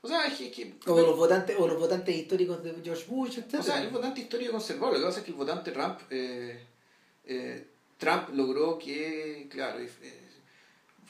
O 0.00 0.08
sea, 0.08 0.26
es 0.26 0.34
que, 0.34 0.74
o, 0.88 1.00
los 1.00 1.16
votantes, 1.16 1.56
o 1.56 1.68
los 1.68 1.78
votantes 1.78 2.12
históricos 2.16 2.60
de 2.64 2.74
George 2.82 3.04
Bush, 3.08 3.38
etc. 3.38 3.60
O 3.60 3.62
sea, 3.62 3.80
el 3.80 3.90
votante 3.90 4.20
histórico 4.20 4.50
conservador. 4.50 4.94
Lo 4.94 4.98
que 4.98 5.06
pasa 5.06 5.20
es 5.20 5.24
que 5.24 5.30
el 5.30 5.36
votante 5.36 5.70
Trump, 5.70 6.00
eh, 6.10 6.60
eh, 7.24 7.68
Trump 7.98 8.30
logró 8.34 8.76
que, 8.76 9.46
claro, 9.48 9.78
eh, 9.78 9.88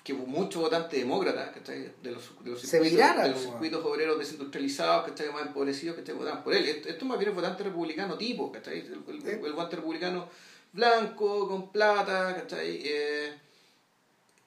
que 0.04 0.12
muchos 0.12 0.60
votantes 0.60 1.00
demócratas 1.00 1.54
de 1.64 1.94
los, 2.10 2.44
de 2.44 2.50
los, 2.50 2.60
circuitos, 2.60 2.98
de 2.98 3.30
los 3.30 3.40
circuitos 3.40 3.82
obreros 3.82 4.18
desindustrializados, 4.18 5.08
¿cachai? 5.08 5.32
más 5.32 5.46
empobrecidos, 5.46 5.96
que 5.96 6.12
votaban 6.12 6.44
por 6.44 6.52
él. 6.52 6.68
Esto, 6.68 6.90
esto 6.90 7.06
más 7.06 7.18
bien 7.18 7.30
es 7.30 7.34
votante 7.34 7.64
republicano 7.64 8.18
tipo, 8.18 8.52
¿cachai? 8.52 8.80
El, 8.80 9.26
el, 9.26 9.52
votante 9.52 9.76
republicano 9.76 10.28
blanco, 10.72 11.48
con 11.48 11.70
plata, 11.70 12.34
¿cachai? 12.34 12.80
Eh, 12.84 13.32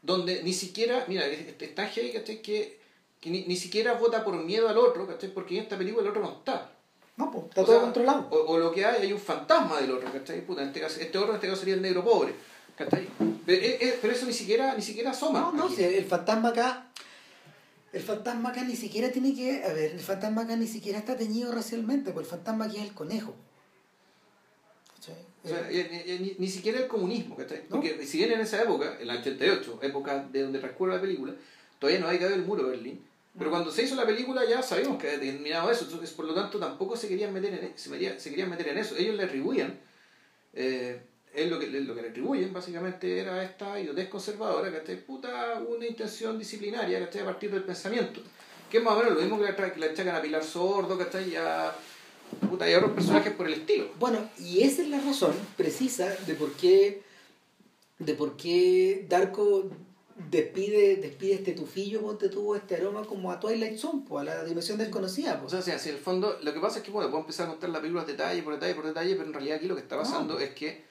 donde 0.02 0.44
ni 0.44 0.54
siquiera, 0.54 1.06
mira, 1.08 1.26
está 1.26 1.88
heavy, 1.88 2.12
¿cachai? 2.12 2.42
Que, 2.42 2.80
que 3.20 3.30
ni, 3.30 3.46
ni, 3.46 3.56
siquiera 3.56 3.94
vota 3.94 4.24
por 4.24 4.36
miedo 4.36 4.70
al 4.70 4.78
otro, 4.78 5.08
¿cachai? 5.08 5.34
Porque 5.34 5.58
en 5.58 5.64
esta 5.64 5.78
película 5.78 6.04
el 6.04 6.10
otro 6.10 6.22
no 6.22 6.32
está. 6.38 6.72
No, 7.18 7.32
pues, 7.32 7.46
está 7.46 7.64
todo 7.64 7.82
controlado. 7.82 8.28
O, 8.30 8.54
o, 8.54 8.58
lo 8.58 8.72
que 8.72 8.86
hay, 8.86 9.04
hay 9.04 9.14
un 9.14 9.20
fantasma 9.20 9.80
del 9.80 9.92
otro, 9.92 10.12
¿cachai? 10.12 10.46
Puta, 10.46 10.62
en 10.62 10.68
este, 10.68 10.82
caso, 10.82 11.00
este 11.00 11.18
otro 11.18 11.32
en 11.32 11.36
este 11.36 11.48
caso 11.48 11.60
sería 11.60 11.76
el 11.76 11.82
negro 11.82 12.04
pobre, 12.04 12.36
¿cachai? 12.76 13.08
Pero, 13.46 13.62
eh, 13.62 13.78
eh, 13.82 14.00
pero 14.02 14.14
eso 14.14 14.26
ni 14.26 14.34
siquiera, 14.34 14.76
ni 14.76 14.82
siquiera 14.82 15.12
asoma. 15.12 15.40
No, 15.40 15.52
no, 15.54 15.70
si 15.70 15.84
el 15.84 16.06
fantasma 16.06 16.50
acá 16.50 16.92
el 17.96 18.02
fantasma 18.02 18.50
acá 18.50 18.62
ni 18.66 18.76
siquiera 18.76 19.10
tiene 19.10 19.34
que. 19.34 19.64
A 19.64 19.72
ver, 19.72 19.94
el 19.94 20.02
fantasma 20.02 20.42
acá 20.42 20.58
ni 20.58 20.68
siquiera 20.68 21.00
está 21.00 21.16
teñido 21.16 21.54
racialmente, 21.54 22.12
porque 22.12 22.26
el 22.26 22.30
fantasma 22.30 22.66
aquí 22.66 22.76
es 22.76 22.84
el 22.84 22.94
conejo. 22.94 23.34
O 25.46 25.48
sea, 25.48 25.70
ni, 25.70 26.36
ni, 26.40 26.48
siquiera 26.48 26.80
el 26.80 26.88
comunismo, 26.88 27.38
¿cachai? 27.38 27.62
Porque 27.70 28.04
si 28.04 28.18
bien 28.18 28.32
en 28.32 28.40
esa 28.40 28.64
época, 28.64 28.98
en 29.00 29.06
la 29.06 29.14
88, 29.14 29.80
época 29.84 30.28
de 30.32 30.42
donde 30.42 30.58
transcurre 30.58 30.96
la 30.96 31.02
película, 31.02 31.34
todavía 31.78 32.00
no 32.00 32.08
había 32.08 32.22
caído 32.22 32.36
el 32.36 32.42
muro 32.42 32.64
de 32.64 32.72
Berlín. 32.72 33.06
Pero 33.38 33.52
cuando 33.52 33.72
se 33.72 33.84
hizo 33.84 33.96
la 33.96 34.08
película 34.08 34.44
ya 34.46 34.64
sabíamos 34.64 35.00
que 35.00 35.08
había 35.08 35.32
terminado 35.32 35.70
eso, 35.70 35.84
entonces 35.86 36.10
por 36.12 36.26
lo 36.26 36.34
tanto 36.34 36.58
tampoco 36.58 36.98
se 36.98 37.08
querían 37.08 37.32
meter 37.32 37.54
en, 37.54 37.78
se, 37.78 38.20
se 38.20 38.30
querían 38.32 38.50
meter 38.50 38.70
en 38.70 38.80
eso. 38.80 38.96
Ellos 38.98 39.16
le 39.16 39.24
atribuían, 39.24 39.78
eh, 40.54 41.00
es 41.32 41.50
lo 41.50 41.60
que, 41.60 41.68
lo 41.68 41.94
que 41.94 42.02
le 42.02 42.10
atribuyen 42.10 42.52
básicamente 42.52 43.20
era 43.20 43.44
esta 43.44 43.80
idiotez 43.80 44.10
conservadora, 44.10 44.72
¿cachai? 44.72 45.06
Puta, 45.06 45.62
una 45.68 45.86
intención 45.86 46.40
disciplinaria, 46.40 47.00
¿cachai? 47.02 47.22
A 47.22 47.26
partir 47.26 47.52
del 47.52 47.64
pensamiento. 47.64 48.22
Que 48.72 48.78
es 48.78 48.84
más 48.84 48.94
o 48.94 48.98
menos 48.98 49.14
lo 49.14 49.22
mismo 49.22 49.38
que 49.38 49.80
le 49.80 49.86
achacan 49.86 50.16
a 50.16 50.22
Pilar 50.22 50.44
Sordo, 50.44 50.98
¿cachai? 50.98 51.30
Ya 51.30 51.76
Puta, 52.50 52.66
hay 52.66 52.76
otros 52.76 52.92
personajes 52.92 53.34
por 53.34 53.48
el 53.48 53.54
estilo. 53.54 53.88
Bueno, 54.00 54.20
y 54.40 54.64
esa 54.64 54.82
es 54.82 54.90
la 54.90 55.00
razón 55.00 55.34
precisa 55.58 56.08
de 56.26 56.36
por 56.36 56.54
qué, 56.54 57.04
de 58.00 58.14
por 58.14 58.38
qué 58.38 59.06
Darko 59.10 59.70
despide, 60.16 60.96
despide 60.98 61.36
este 61.36 61.52
tufillo, 61.54 62.02
ponte 62.02 62.30
tuvo 62.30 62.56
este 62.56 62.76
aroma 62.76 63.04
como 63.04 63.32
a 63.32 63.40
Twilight 63.40 63.78
Zone, 63.78 64.04
a 64.18 64.24
la 64.24 64.44
dimensión 64.44 64.78
desconocida. 64.78 65.42
O 65.46 65.50
sea, 65.50 65.62
si 65.62 65.72
en 65.90 65.96
el 65.96 66.02
fondo, 66.02 66.38
lo 66.42 66.54
que 66.54 66.60
pasa 66.60 66.80
es 66.80 66.84
que 66.84 66.92
bueno, 66.92 67.10
puedo 67.10 67.22
empezar 67.22 67.48
a 67.48 67.50
contar 67.52 67.70
la 67.70 67.82
película 67.82 68.06
detalle 68.06 68.42
por 68.42 68.54
detalle 68.54 68.76
por 68.76 68.86
detalle, 68.86 69.16
pero 69.16 69.28
en 69.28 69.34
realidad 69.34 69.58
aquí 69.58 69.68
lo 69.68 69.76
que 69.76 69.82
está 69.82 69.98
pasando 69.98 70.40
es 70.40 70.52
que 70.52 70.86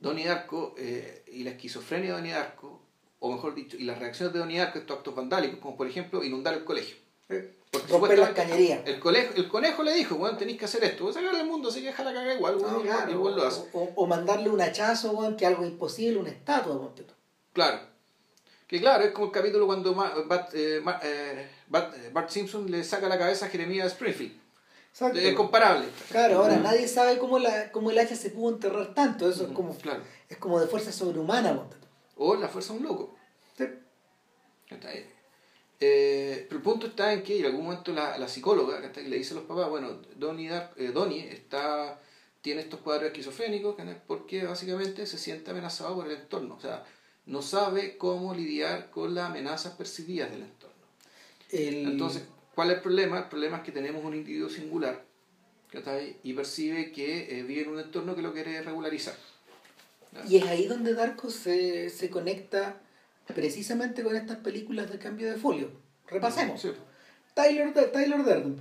Donnie 0.00 0.26
Darko 0.26 0.74
eh, 0.76 1.24
y 1.32 1.44
la 1.44 1.50
esquizofrenia 1.50 2.08
de 2.08 2.16
Donnie 2.16 2.32
Darko, 2.32 2.82
o 3.18 3.32
mejor 3.32 3.54
dicho, 3.54 3.76
y 3.78 3.84
las 3.84 3.98
reacciones 3.98 4.32
de 4.34 4.40
Donnie 4.40 4.58
Darko 4.58 4.78
a 4.78 4.80
estos 4.82 4.98
actos 4.98 5.14
vandálicos, 5.14 5.58
como 5.58 5.76
por 5.76 5.86
ejemplo 5.86 6.22
inundar 6.22 6.54
el 6.54 6.64
colegio. 6.64 6.96
Eh, 7.28 7.56
romper 7.88 8.18
las 8.18 8.30
cañerías. 8.30 8.80
El, 8.86 9.00
conejo, 9.00 9.34
el 9.34 9.48
conejo 9.48 9.82
le 9.82 9.94
dijo, 9.94 10.16
bueno, 10.16 10.36
tenéis 10.36 10.58
que 10.58 10.64
hacer 10.64 10.84
esto. 10.84 11.12
Sacarle 11.12 11.40
al 11.40 11.46
mundo, 11.46 11.68
así 11.68 11.80
que 11.80 11.86
deja 11.86 12.04
la 12.04 12.12
caga 12.12 12.34
igual, 12.34 12.58
igual 13.10 13.36
lo 13.36 13.46
hace. 13.46 13.68
O, 13.72 14.06
mandarle 14.06 14.50
un 14.50 14.60
hachazo, 14.60 15.12
bueno, 15.12 15.36
que 15.36 15.46
algo 15.46 15.64
imposible, 15.64 16.18
una 16.18 16.30
estatua, 16.30 16.78
ponte 16.78 17.04
Claro. 17.52 17.80
Que 18.66 18.80
claro, 18.80 19.04
es 19.04 19.12
como 19.12 19.26
el 19.26 19.32
capítulo 19.32 19.66
cuando 19.66 19.94
Bart, 19.94 20.52
eh, 20.54 20.82
eh, 21.02 21.48
eh, 21.72 22.10
Bart, 22.12 22.28
Simpson 22.28 22.68
le 22.68 22.82
saca 22.82 23.08
la 23.08 23.16
cabeza 23.16 23.46
a 23.46 23.48
Jeremías 23.48 23.92
Springfield. 23.92 24.40
Exacto. 24.90 25.18
Es 25.18 25.34
comparable. 25.34 25.86
Claro, 26.10 26.38
ahora 26.38 26.56
nadie 26.56 26.88
sabe 26.88 27.18
cómo, 27.18 27.38
la, 27.38 27.70
cómo 27.70 27.90
el 27.90 27.98
hacha 27.98 28.16
se 28.16 28.30
pudo 28.30 28.54
enterrar 28.54 28.94
tanto. 28.94 29.28
Eso 29.28 29.46
es 29.46 29.52
como 29.52 29.76
claro. 29.76 30.02
es 30.28 30.36
como 30.38 30.58
de 30.58 30.66
fuerza 30.66 30.90
sobrehumana. 30.90 31.62
O 32.16 32.34
la 32.34 32.48
fuerza 32.48 32.72
de 32.72 32.80
un 32.80 32.86
loco. 32.86 33.14
Sí. 33.56 33.64
Está 34.68 34.88
ahí. 34.88 35.15
Eh, 35.78 36.46
pero 36.48 36.58
el 36.58 36.62
punto 36.62 36.86
está 36.86 37.12
en 37.12 37.22
que 37.22 37.38
en 37.38 37.46
algún 37.46 37.64
momento 37.64 37.92
la, 37.92 38.16
la 38.16 38.28
psicóloga 38.28 38.92
que 38.92 39.02
le 39.02 39.18
dice 39.18 39.34
a 39.34 39.36
los 39.36 39.44
papás, 39.44 39.68
bueno, 39.68 40.00
Donnie, 40.16 40.50
eh, 40.76 41.28
está, 41.32 42.00
tiene 42.40 42.62
estos 42.62 42.80
cuadros 42.80 43.08
esquizofrénicos 43.08 43.76
porque 44.06 44.44
básicamente 44.44 45.06
se 45.06 45.18
siente 45.18 45.50
amenazado 45.50 45.94
por 45.94 46.06
el 46.06 46.16
entorno. 46.16 46.54
O 46.54 46.60
sea, 46.60 46.84
no 47.26 47.42
sabe 47.42 47.98
cómo 47.98 48.34
lidiar 48.34 48.90
con 48.90 49.14
las 49.14 49.30
amenazas 49.30 49.74
percibidas 49.74 50.30
del 50.30 50.42
entorno. 50.42 50.76
Entonces, 51.50 52.24
¿cuál 52.54 52.70
es 52.70 52.76
el 52.76 52.82
problema? 52.82 53.18
El 53.18 53.28
problema 53.28 53.58
es 53.58 53.62
que 53.62 53.72
tenemos 53.72 54.04
un 54.04 54.14
individuo 54.14 54.48
singular 54.48 55.04
y 56.22 56.32
percibe 56.32 56.92
que 56.92 57.38
eh, 57.38 57.42
vive 57.42 57.62
en 57.62 57.68
un 57.68 57.80
entorno 57.80 58.14
que 58.14 58.22
lo 58.22 58.32
quiere 58.32 58.62
regularizar. 58.62 59.14
Y 60.28 60.36
es 60.36 60.44
ahí 60.44 60.66
donde 60.66 60.94
Darko 60.94 61.30
se, 61.30 61.90
se 61.90 62.08
conecta 62.08 62.80
precisamente 63.34 64.02
con 64.02 64.16
estas 64.16 64.38
películas 64.38 64.90
de 64.90 64.98
cambio 64.98 65.30
de 65.30 65.36
folio. 65.36 65.70
Repasemos. 66.06 66.66
Tyler, 67.34 67.74
Tyler 67.92 68.24
Durden, 68.24 68.56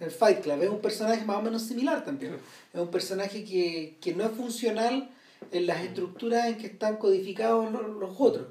el 0.00 0.10
Fight 0.10 0.40
Club, 0.40 0.62
es 0.62 0.70
un 0.70 0.80
personaje 0.80 1.22
más 1.26 1.36
o 1.36 1.42
menos 1.42 1.62
similar 1.62 2.02
también. 2.02 2.38
Es 2.72 2.80
un 2.80 2.90
personaje 2.90 3.44
que, 3.44 3.98
que, 4.00 4.14
no 4.14 4.24
es 4.24 4.30
funcional 4.30 5.10
en 5.52 5.66
las 5.66 5.82
estructuras 5.82 6.46
en 6.46 6.56
que 6.56 6.66
están 6.66 6.96
codificados 6.96 7.70
los, 7.70 8.14
otros. 8.18 8.46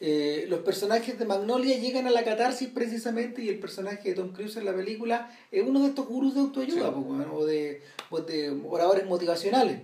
Eh, 0.00 0.46
los 0.48 0.60
personajes 0.60 1.18
de 1.18 1.26
Magnolia 1.26 1.78
llegan 1.78 2.06
a 2.06 2.10
la 2.10 2.24
catarsis 2.24 2.68
precisamente 2.68 3.42
y 3.42 3.50
el 3.50 3.58
personaje 3.58 4.08
de 4.08 4.14
Tom 4.14 4.32
Cruise 4.32 4.56
en 4.56 4.64
la 4.64 4.74
película 4.74 5.30
es 5.50 5.62
uno 5.62 5.82
de 5.82 5.88
estos 5.88 6.06
gurús 6.06 6.34
de 6.34 6.40
autoayuda 6.40 6.88
o, 6.88 7.44
de, 7.44 7.82
o 8.08 8.20
de 8.22 8.62
oradores 8.66 9.04
motivacionales 9.04 9.82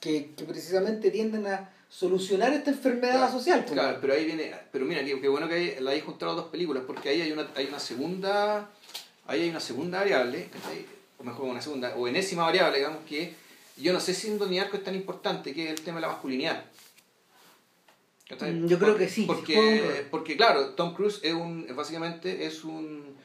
que, 0.00 0.32
que 0.36 0.44
precisamente 0.44 1.12
tienden 1.12 1.46
a 1.46 1.70
solucionar 1.90 2.52
esta 2.52 2.70
enfermedad 2.70 3.30
social. 3.30 3.60
Pues. 3.64 3.72
Claro, 3.72 3.98
pero 4.00 4.14
ahí 4.14 4.24
viene, 4.24 4.54
pero 4.72 4.84
mira, 4.86 5.04
qué, 5.04 5.28
bueno 5.28 5.48
que 5.48 5.78
la 5.80 5.90
hay 5.90 6.00
juntado 6.00 6.34
dos 6.34 6.46
películas, 6.46 6.84
porque 6.86 7.10
ahí 7.10 7.20
hay 7.20 7.32
una, 7.32 7.48
hay 7.56 7.66
una 7.66 7.80
segunda, 7.80 8.70
ahí 9.26 9.42
hay 9.42 9.50
una 9.50 9.60
segunda 9.60 9.98
variable, 9.98 10.48
o 11.18 11.24
mejor 11.24 11.46
una 11.46 11.60
segunda, 11.60 11.94
o 11.96 12.06
enésima 12.06 12.44
variable, 12.44 12.78
digamos, 12.78 13.00
que 13.06 13.34
yo 13.76 13.92
no 13.92 14.00
sé 14.00 14.14
si 14.14 14.28
en 14.28 14.38
Doniarco 14.38 14.76
es 14.76 14.84
tan 14.84 14.94
importante, 14.94 15.52
que 15.52 15.64
es 15.64 15.70
el 15.70 15.80
tema 15.82 15.96
de 15.96 16.02
la 16.02 16.12
masculinidad. 16.12 16.64
Mm, 18.40 18.68
yo 18.68 18.78
creo 18.78 18.96
que 18.96 19.08
sí. 19.08 19.24
Porque, 19.26 20.06
porque 20.08 20.36
claro, 20.36 20.70
Tom 20.70 20.94
Cruise 20.94 21.18
es 21.24 21.34
un, 21.34 21.66
básicamente 21.74 22.46
es 22.46 22.62
un, 22.62 23.16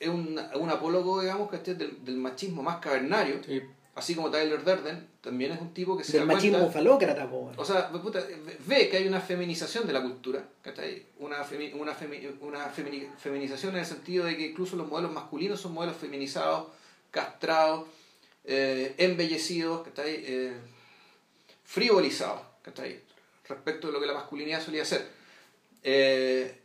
es 0.00 0.08
un, 0.08 0.40
un 0.54 0.70
apólogo, 0.70 1.20
digamos, 1.20 1.48
que 1.48 1.58
del, 1.74 2.04
del 2.04 2.16
machismo 2.16 2.64
más 2.64 2.78
cavernario. 2.78 3.40
Sí 3.46 3.62
así 3.94 4.14
como 4.14 4.30
Tyler 4.30 4.64
Durden, 4.64 5.08
también 5.20 5.52
es 5.52 5.60
un 5.60 5.74
tipo 5.74 5.96
que 5.96 6.04
se 6.04 6.18
Del 6.18 6.26
machismo 6.26 6.70
falócrata, 6.70 7.28
O 7.56 7.64
sea, 7.64 7.90
ve 8.66 8.88
que 8.88 8.96
hay 8.96 9.06
una 9.06 9.20
feminización 9.20 9.86
de 9.86 9.92
la 9.92 10.02
cultura, 10.02 10.44
¿cachai? 10.62 11.06
Una, 11.18 11.38
una, 11.74 11.96
una 12.40 12.68
feminización 12.68 13.74
en 13.74 13.80
el 13.80 13.86
sentido 13.86 14.24
de 14.24 14.36
que 14.36 14.46
incluso 14.48 14.76
los 14.76 14.88
modelos 14.88 15.12
masculinos 15.12 15.60
son 15.60 15.74
modelos 15.74 15.96
feminizados, 15.96 16.68
castrados, 17.10 17.88
eh, 18.44 18.94
embellecidos, 18.98 19.86
¿cachai? 19.86 20.22
Eh, 20.24 20.56
frivolizados, 21.64 22.40
¿cachai? 22.62 23.00
Respecto 23.48 23.88
de 23.88 23.92
lo 23.92 24.00
que 24.00 24.06
la 24.06 24.14
masculinidad 24.14 24.64
solía 24.64 24.84
ser. 24.84 25.06
Eh, 25.82 26.60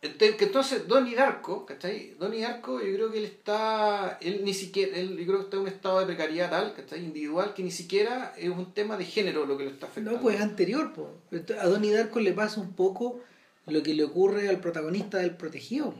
entonces, 0.00 0.86
Donnie 0.86 1.16
Darko, 1.16 1.66
¿cachai? 1.66 2.14
Donnie 2.18 2.42
Darko, 2.42 2.80
yo 2.80 2.94
creo 2.94 3.10
que 3.10 3.18
él 3.18 3.24
está, 3.24 4.18
él 4.20 4.42
ni 4.44 4.54
siquiera, 4.54 4.96
él, 4.96 5.18
yo 5.18 5.26
creo 5.26 5.38
que 5.38 5.44
está 5.44 5.56
en 5.56 5.62
un 5.62 5.68
estado 5.68 5.98
de 6.00 6.06
precariedad 6.06 6.50
tal, 6.50 6.74
¿cachai? 6.74 7.04
Individual, 7.04 7.52
que 7.52 7.64
ni 7.64 7.72
siquiera 7.72 8.32
es 8.38 8.48
un 8.48 8.72
tema 8.72 8.96
de 8.96 9.04
género 9.04 9.44
lo 9.44 9.58
que 9.58 9.64
le 9.64 9.70
está 9.70 9.86
afectando. 9.86 10.12
No, 10.12 10.22
pues 10.22 10.36
es 10.36 10.42
anterior, 10.42 10.92
pues. 10.92 11.50
A 11.58 11.66
Donnie 11.66 11.92
Darko 11.92 12.20
le 12.20 12.32
pasa 12.32 12.60
un 12.60 12.74
poco 12.74 13.20
lo 13.66 13.82
que 13.82 13.94
le 13.94 14.04
ocurre 14.04 14.48
al 14.48 14.60
protagonista 14.60 15.18
del 15.18 15.36
Protegido. 15.36 15.94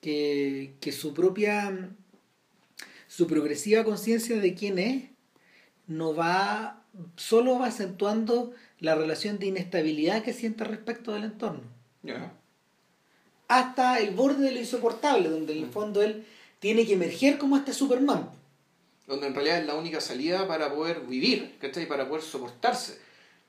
Que, 0.00 0.76
que 0.80 0.92
su 0.92 1.12
propia, 1.12 1.90
su 3.06 3.26
progresiva 3.26 3.84
conciencia 3.84 4.40
de 4.40 4.54
quién 4.54 4.78
es, 4.78 5.10
no 5.86 6.14
va, 6.14 6.82
solo 7.16 7.58
va 7.58 7.66
acentuando 7.66 8.52
la 8.78 8.94
relación 8.94 9.38
de 9.38 9.46
inestabilidad 9.46 10.24
que 10.24 10.32
siente 10.32 10.64
respecto 10.64 11.12
del 11.12 11.24
entorno 11.24 11.60
hasta 13.50 13.98
el 13.98 14.14
borde 14.14 14.44
de 14.44 14.52
lo 14.52 14.60
insoportable, 14.60 15.28
donde 15.28 15.54
en 15.54 15.64
el 15.64 15.66
mm. 15.66 15.72
fondo 15.72 16.02
él 16.02 16.24
tiene 16.60 16.86
que 16.86 16.92
emerger 16.92 17.36
como 17.36 17.56
este 17.56 17.72
Superman. 17.72 18.30
Donde 19.08 19.26
en 19.26 19.34
realidad 19.34 19.58
es 19.58 19.66
la 19.66 19.74
única 19.74 20.00
salida 20.00 20.46
para 20.46 20.72
poder 20.72 21.00
vivir, 21.00 21.56
¿cachai? 21.60 21.88
Para 21.88 22.08
poder 22.08 22.22
soportarse. 22.22 23.00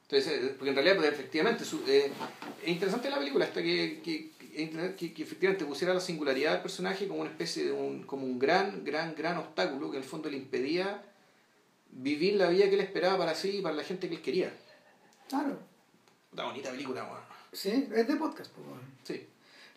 Entonces, 0.10 0.44
eh, 0.44 0.56
porque 0.58 0.70
en 0.70 0.76
realidad, 0.76 0.96
pues, 0.96 1.08
efectivamente, 1.10 1.64
eh, 1.88 2.12
es 2.64 2.68
interesante 2.68 3.12
la 3.12 3.20
película 3.20 3.46
hasta 3.46 3.62
que, 3.62 4.02
que, 4.04 4.32
que, 4.98 5.22
efectivamente 5.22 5.66
pusiera 5.66 5.94
la 5.94 6.00
singularidad 6.00 6.54
del 6.54 6.62
personaje 6.64 7.08
como 7.08 7.22
una 7.22 7.30
especie 7.30 7.66
de 7.66 7.72
un, 7.72 8.02
como 8.02 8.26
un 8.26 8.40
gran, 8.40 8.84
gran, 8.84 9.14
gran 9.14 9.38
obstáculo 9.38 9.92
que 9.92 9.98
en 9.98 10.04
el 10.04 10.10
fondo 10.10 10.32
le 10.32 10.38
impedía 10.38 11.06
vivir 11.92 12.38
la 12.38 12.50
vida 12.50 12.66
que 12.70 12.74
él 12.74 12.82
esperaba 12.82 13.20
para 13.20 13.36
sí 13.36 13.58
y 13.58 13.62
para 13.62 13.76
la 13.76 13.84
gente 13.84 14.10
que 14.10 14.16
él 14.16 14.22
quería. 14.24 14.52
Claro. 15.30 15.60
Una 16.34 16.46
bonita 16.46 16.72
película, 16.72 17.04
weón. 17.04 17.22
Sí, 17.54 17.88
es 17.94 18.08
de 18.08 18.16
podcast, 18.16 18.52
pues. 18.52 18.66
Sí. 19.04 19.28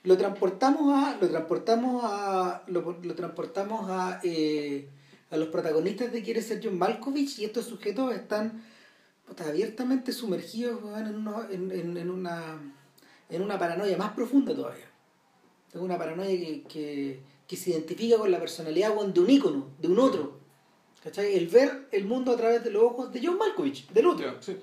Lo 0.04 0.16
transportamos 0.16 0.94
a. 0.94 1.16
Lo 1.20 1.28
transportamos 1.28 2.02
a. 2.04 2.62
Lo, 2.68 2.98
lo 3.02 3.14
transportamos 3.14 3.90
a. 3.90 4.20
eh, 4.22 4.88
a 5.30 5.36
los 5.36 5.48
protagonistas 5.48 6.12
de 6.12 6.22
Quiere 6.22 6.40
ser 6.42 6.60
John 6.62 6.78
Malkovich 6.78 7.40
y 7.40 7.44
estos 7.44 7.64
sujetos 7.66 8.14
están 8.14 8.62
abiertamente 9.44 10.12
sumergidos 10.12 10.80
en, 10.96 11.14
uno- 11.16 11.48
en, 11.50 11.72
en, 11.72 11.96
en 11.96 12.10
una 12.10 12.60
en 13.30 13.42
una 13.42 13.58
paranoia 13.58 13.96
más 13.96 14.12
profunda 14.12 14.54
todavía. 14.54 14.84
Es 15.72 15.80
una 15.80 15.98
paranoia 15.98 16.28
que, 16.38 16.62
que, 16.68 17.20
que 17.48 17.56
se 17.56 17.70
identifica 17.70 18.16
con 18.18 18.30
la 18.30 18.38
personalidad 18.38 18.94
de 18.94 19.20
un 19.20 19.30
ícono, 19.30 19.70
de 19.80 19.88
un 19.88 19.98
otro. 19.98 20.38
¿Cachai? 21.02 21.34
El 21.34 21.48
ver 21.48 21.88
el 21.90 22.04
mundo 22.04 22.30
a 22.32 22.36
través 22.36 22.62
de 22.62 22.70
los 22.70 22.82
ojos 22.84 23.12
de 23.12 23.20
John 23.26 23.36
Malkovich, 23.38 23.88
del 23.90 24.06
otro. 24.06 24.40
Sí. 24.40 24.56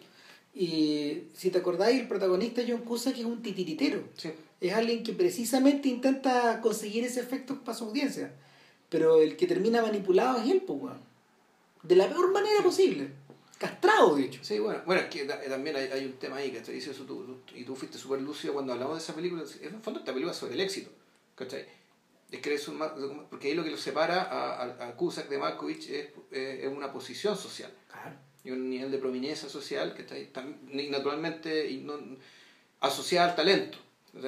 Y 0.54 1.24
si 1.34 1.50
te 1.50 1.58
acordáis, 1.58 2.00
el 2.00 2.08
protagonista 2.08 2.62
John 2.66 2.82
Cusack 2.84 3.18
es 3.18 3.26
un 3.26 3.42
titiritero. 3.42 4.04
Sí. 4.16 4.30
Es 4.62 4.74
alguien 4.74 5.04
que 5.04 5.12
precisamente 5.14 5.90
intenta 5.90 6.62
conseguir 6.62 7.04
ese 7.04 7.20
efecto 7.20 7.64
para 7.64 7.78
su 7.78 7.86
audiencia. 7.86 8.32
Pero 8.90 9.22
el 9.22 9.36
que 9.36 9.48
termina 9.48 9.82
manipulado 9.82 10.40
es 10.42 10.50
él, 10.50 10.62
pues, 10.66 10.80
weón. 10.82 11.02
De 11.84 11.96
la 11.96 12.08
peor 12.08 12.32
manera 12.32 12.62
posible. 12.62 13.10
Castrado, 13.58 14.16
de 14.16 14.24
hecho. 14.26 14.44
Sí, 14.44 14.60
bueno, 14.60 14.82
bueno, 14.86 15.02
es 15.02 15.08
que 15.10 15.26
ta- 15.26 15.40
también 15.50 15.76
hay, 15.76 15.88
hay 15.88 16.06
un 16.06 16.14
tema 16.14 16.38
ahí, 16.38 16.52
¿cachai? 16.52 16.76
Dice 16.76 16.92
eso 16.92 17.04
tú, 17.04 17.24
tú- 17.26 17.56
y 17.56 17.64
tú 17.64 17.76
fuiste 17.76 17.98
súper 17.98 18.22
lúcido 18.22 18.54
cuando 18.54 18.74
hablamos 18.74 18.98
de 18.98 19.04
esa 19.04 19.14
película. 19.16 19.44
En 19.62 19.76
el 19.76 19.82
fondo, 19.82 20.00
esta 20.00 20.12
película 20.14 20.32
es 20.32 20.38
sobre 20.38 20.54
el 20.56 20.62
éxito, 20.62 20.90
¿cachai? 21.36 21.66
Es 22.32 22.40
que 22.40 22.54
es 22.54 22.68
un 22.68 22.80
porque 23.30 23.50
ahí 23.50 23.54
lo 23.56 23.64
que 23.64 23.72
lo 23.72 23.78
separa 23.78 24.24
a, 24.24 24.64
a, 24.64 24.88
a 24.88 24.96
Cusack 24.96 25.28
de 25.30 25.38
Malkovich 25.38 25.90
es, 25.90 26.08
eh, 26.32 26.62
es 26.64 26.68
una 26.72 26.92
posición 26.94 27.36
social 27.38 27.72
Claro. 27.92 28.16
y 28.44 28.52
un 28.52 28.70
nivel 28.70 28.90
de 28.90 28.98
prominencia 29.00 29.50
social 29.50 29.94
que 29.94 30.04
está 30.04 30.16
ahí, 30.16 30.32
tam- 30.34 30.56
y 30.72 30.90
naturalmente 30.90 31.70
y 31.70 31.78
no, 31.82 32.00
asociada 32.80 33.30
al 33.32 33.36
talento, 33.36 33.78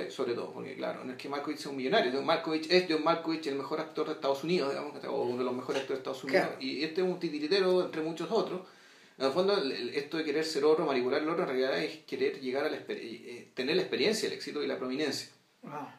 sobre 0.09 0.33
todo, 0.33 0.51
porque 0.53 0.75
claro, 0.75 1.03
no 1.03 1.11
es 1.11 1.17
que 1.17 1.27
Malkovich 1.27 1.57
sea 1.59 1.71
un 1.71 1.77
millonario, 1.77 2.11
John 2.13 2.25
Malkovich 2.25 2.71
es 2.71 2.85
John 2.89 3.03
Malkovich 3.03 3.47
el 3.47 3.55
mejor 3.55 3.81
actor 3.81 4.07
de 4.07 4.13
Estados 4.13 4.43
Unidos, 4.43 4.69
digamos, 4.69 5.03
o 5.05 5.21
uno 5.23 5.37
de 5.39 5.43
los 5.43 5.53
mejores 5.53 5.81
actores 5.81 5.97
de 5.99 6.09
Estados 6.09 6.23
Unidos, 6.23 6.45
Claro. 6.47 6.61
y 6.61 6.83
este 6.83 7.01
es 7.01 7.07
un 7.07 7.19
titiritero 7.19 7.83
entre 7.83 8.01
muchos 8.01 8.31
otros. 8.31 8.61
En 9.17 9.25
el 9.25 9.31
fondo, 9.31 9.55
el- 9.57 9.71
el- 9.71 9.89
esto 9.89 10.17
de 10.17 10.23
querer 10.23 10.45
ser 10.45 10.63
otro, 10.65 10.85
manipular 10.85 11.21
al 11.21 11.29
otro, 11.29 11.43
en 11.43 11.49
realidad 11.49 11.77
es 11.83 11.97
querer 12.05 12.39
llegar 12.39 12.65
a 12.65 12.69
la 12.69 12.77
eh, 12.87 13.49
tener 13.53 13.75
la 13.75 13.81
experiencia, 13.81 14.27
el 14.27 14.33
éxito 14.33 14.63
y 14.63 14.67
la 14.67 14.77
prominencia. 14.77 15.29
Ah. 15.65 15.95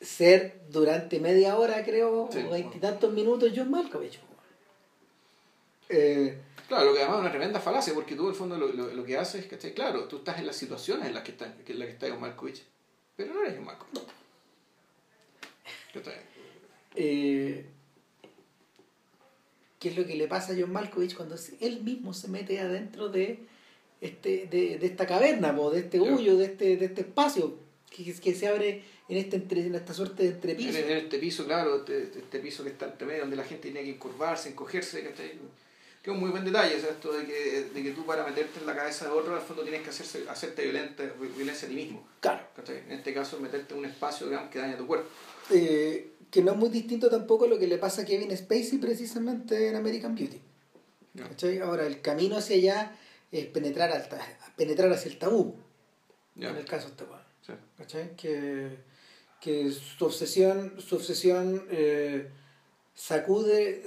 Ser 0.00 0.60
durante 0.68 1.18
media 1.18 1.56
hora, 1.56 1.82
creo, 1.84 2.28
Sí. 2.30 2.38
o 2.46 2.50
veintitantos 2.50 3.12
minutos, 3.12 3.50
John 3.56 3.70
Malkovich. 3.70 4.20
Eh, 5.88 6.38
Claro, 6.68 6.84
lo 6.84 6.92
que 6.92 6.98
además 6.98 7.16
es 7.16 7.20
una 7.22 7.30
tremenda 7.30 7.60
falacia, 7.60 7.94
porque 7.94 8.14
tú 8.14 8.24
en 8.24 8.28
el 8.28 8.34
fondo 8.34 8.58
lo, 8.58 8.68
lo, 8.68 8.92
lo 8.92 9.04
que 9.04 9.16
haces, 9.16 9.46
¿cachai? 9.46 9.72
Claro, 9.72 10.04
tú 10.04 10.18
estás 10.18 10.38
en 10.38 10.44
las 10.44 10.54
situaciones 10.56 11.06
en 11.06 11.14
las 11.14 11.22
que 11.22 11.30
está, 11.30 11.46
en 11.46 11.78
las 11.78 11.86
que 11.88 11.94
está 11.94 12.10
John 12.10 12.20
Malkovich, 12.20 12.62
pero 13.16 13.32
no 13.32 13.40
eres 13.42 13.54
John 13.56 13.64
Malkovich. 13.64 14.02
¿Cachai? 15.94 16.14
eh, 16.94 17.64
¿Qué 19.78 19.88
es 19.88 19.96
lo 19.96 20.04
que 20.04 20.14
le 20.16 20.28
pasa 20.28 20.52
a 20.52 20.56
John 20.58 20.70
Malkovich 20.72 21.14
cuando 21.16 21.36
él 21.60 21.82
mismo 21.82 22.12
se 22.12 22.28
mete 22.28 22.60
adentro 22.60 23.08
de 23.08 23.38
este 24.02 24.46
de, 24.50 24.76
de 24.78 24.86
esta 24.86 25.06
caverna, 25.06 25.56
po, 25.56 25.70
de 25.70 25.80
este 25.80 26.00
hoyo, 26.00 26.36
de 26.36 26.44
este, 26.46 26.76
de 26.76 26.84
este 26.84 27.00
espacio 27.00 27.56
que, 27.90 28.12
que 28.12 28.34
se 28.34 28.46
abre 28.46 28.82
en, 29.08 29.16
este 29.16 29.36
entre, 29.36 29.64
en 29.64 29.74
esta 29.74 29.94
suerte 29.94 30.24
de 30.24 30.28
En, 30.28 30.34
entrepiso? 30.34 30.78
en 30.78 30.90
este 30.90 31.18
piso, 31.18 31.46
claro, 31.46 31.76
este, 31.78 32.18
este 32.18 32.40
piso 32.40 32.62
que 32.62 32.70
está 32.70 32.86
entre 32.86 33.06
medio, 33.06 33.20
donde 33.22 33.36
la 33.36 33.44
gente 33.44 33.70
tiene 33.70 33.84
que 33.84 33.90
encogerse, 33.92 34.52
¿cachai? 35.02 35.38
Que 36.02 36.10
es 36.10 36.14
un 36.14 36.20
muy 36.20 36.30
buen 36.30 36.44
detalle, 36.44 36.76
o 36.76 36.80
sea, 36.80 36.90
esto 36.90 37.12
de 37.12 37.26
que, 37.26 37.70
de 37.74 37.82
que 37.82 37.90
tú 37.90 38.06
para 38.06 38.24
meterte 38.24 38.60
en 38.60 38.66
la 38.66 38.76
cabeza 38.76 39.06
de 39.06 39.10
otro, 39.10 39.34
al 39.34 39.42
fondo 39.42 39.62
tienes 39.62 39.82
que 39.82 39.90
hacerse, 39.90 40.24
hacerte 40.28 40.62
violenta, 40.62 41.02
violencia 41.36 41.66
a 41.66 41.68
ti 41.70 41.74
mismo. 41.74 42.06
Claro. 42.20 42.46
¿cachai? 42.54 42.78
En 42.86 42.92
este 42.92 43.12
caso, 43.12 43.40
meterte 43.40 43.74
en 43.74 43.80
un 43.80 43.86
espacio 43.86 44.26
digamos, 44.28 44.50
que 44.50 44.58
daña 44.58 44.76
tu 44.76 44.86
cuerpo. 44.86 45.08
Eh, 45.50 46.12
que 46.30 46.42
no 46.42 46.52
es 46.52 46.58
muy 46.58 46.68
distinto 46.68 47.08
tampoco 47.08 47.46
a 47.46 47.48
lo 47.48 47.58
que 47.58 47.66
le 47.66 47.78
pasa 47.78 48.02
a 48.02 48.04
Kevin 48.04 48.36
Spacey 48.36 48.78
precisamente 48.78 49.68
en 49.68 49.76
American 49.76 50.14
Beauty. 50.14 50.40
Ahora, 51.62 51.86
el 51.86 52.00
camino 52.00 52.36
hacia 52.36 52.56
allá 52.56 52.96
es 53.32 53.46
penetrar, 53.46 53.90
al 53.92 54.08
penetrar 54.56 54.92
hacia 54.92 55.10
el 55.10 55.18
tabú, 55.18 55.56
en 56.36 56.56
el 56.56 56.64
caso 56.64 56.86
de 56.86 56.92
este. 56.92 57.04
Sí. 57.46 57.52
¿Cachai? 57.76 58.16
Que, 58.16 58.78
que 59.40 59.70
su 59.70 60.04
obsesión, 60.04 60.80
su 60.80 60.96
obsesión 60.96 61.66
eh, 61.70 62.28
sacude 62.98 63.82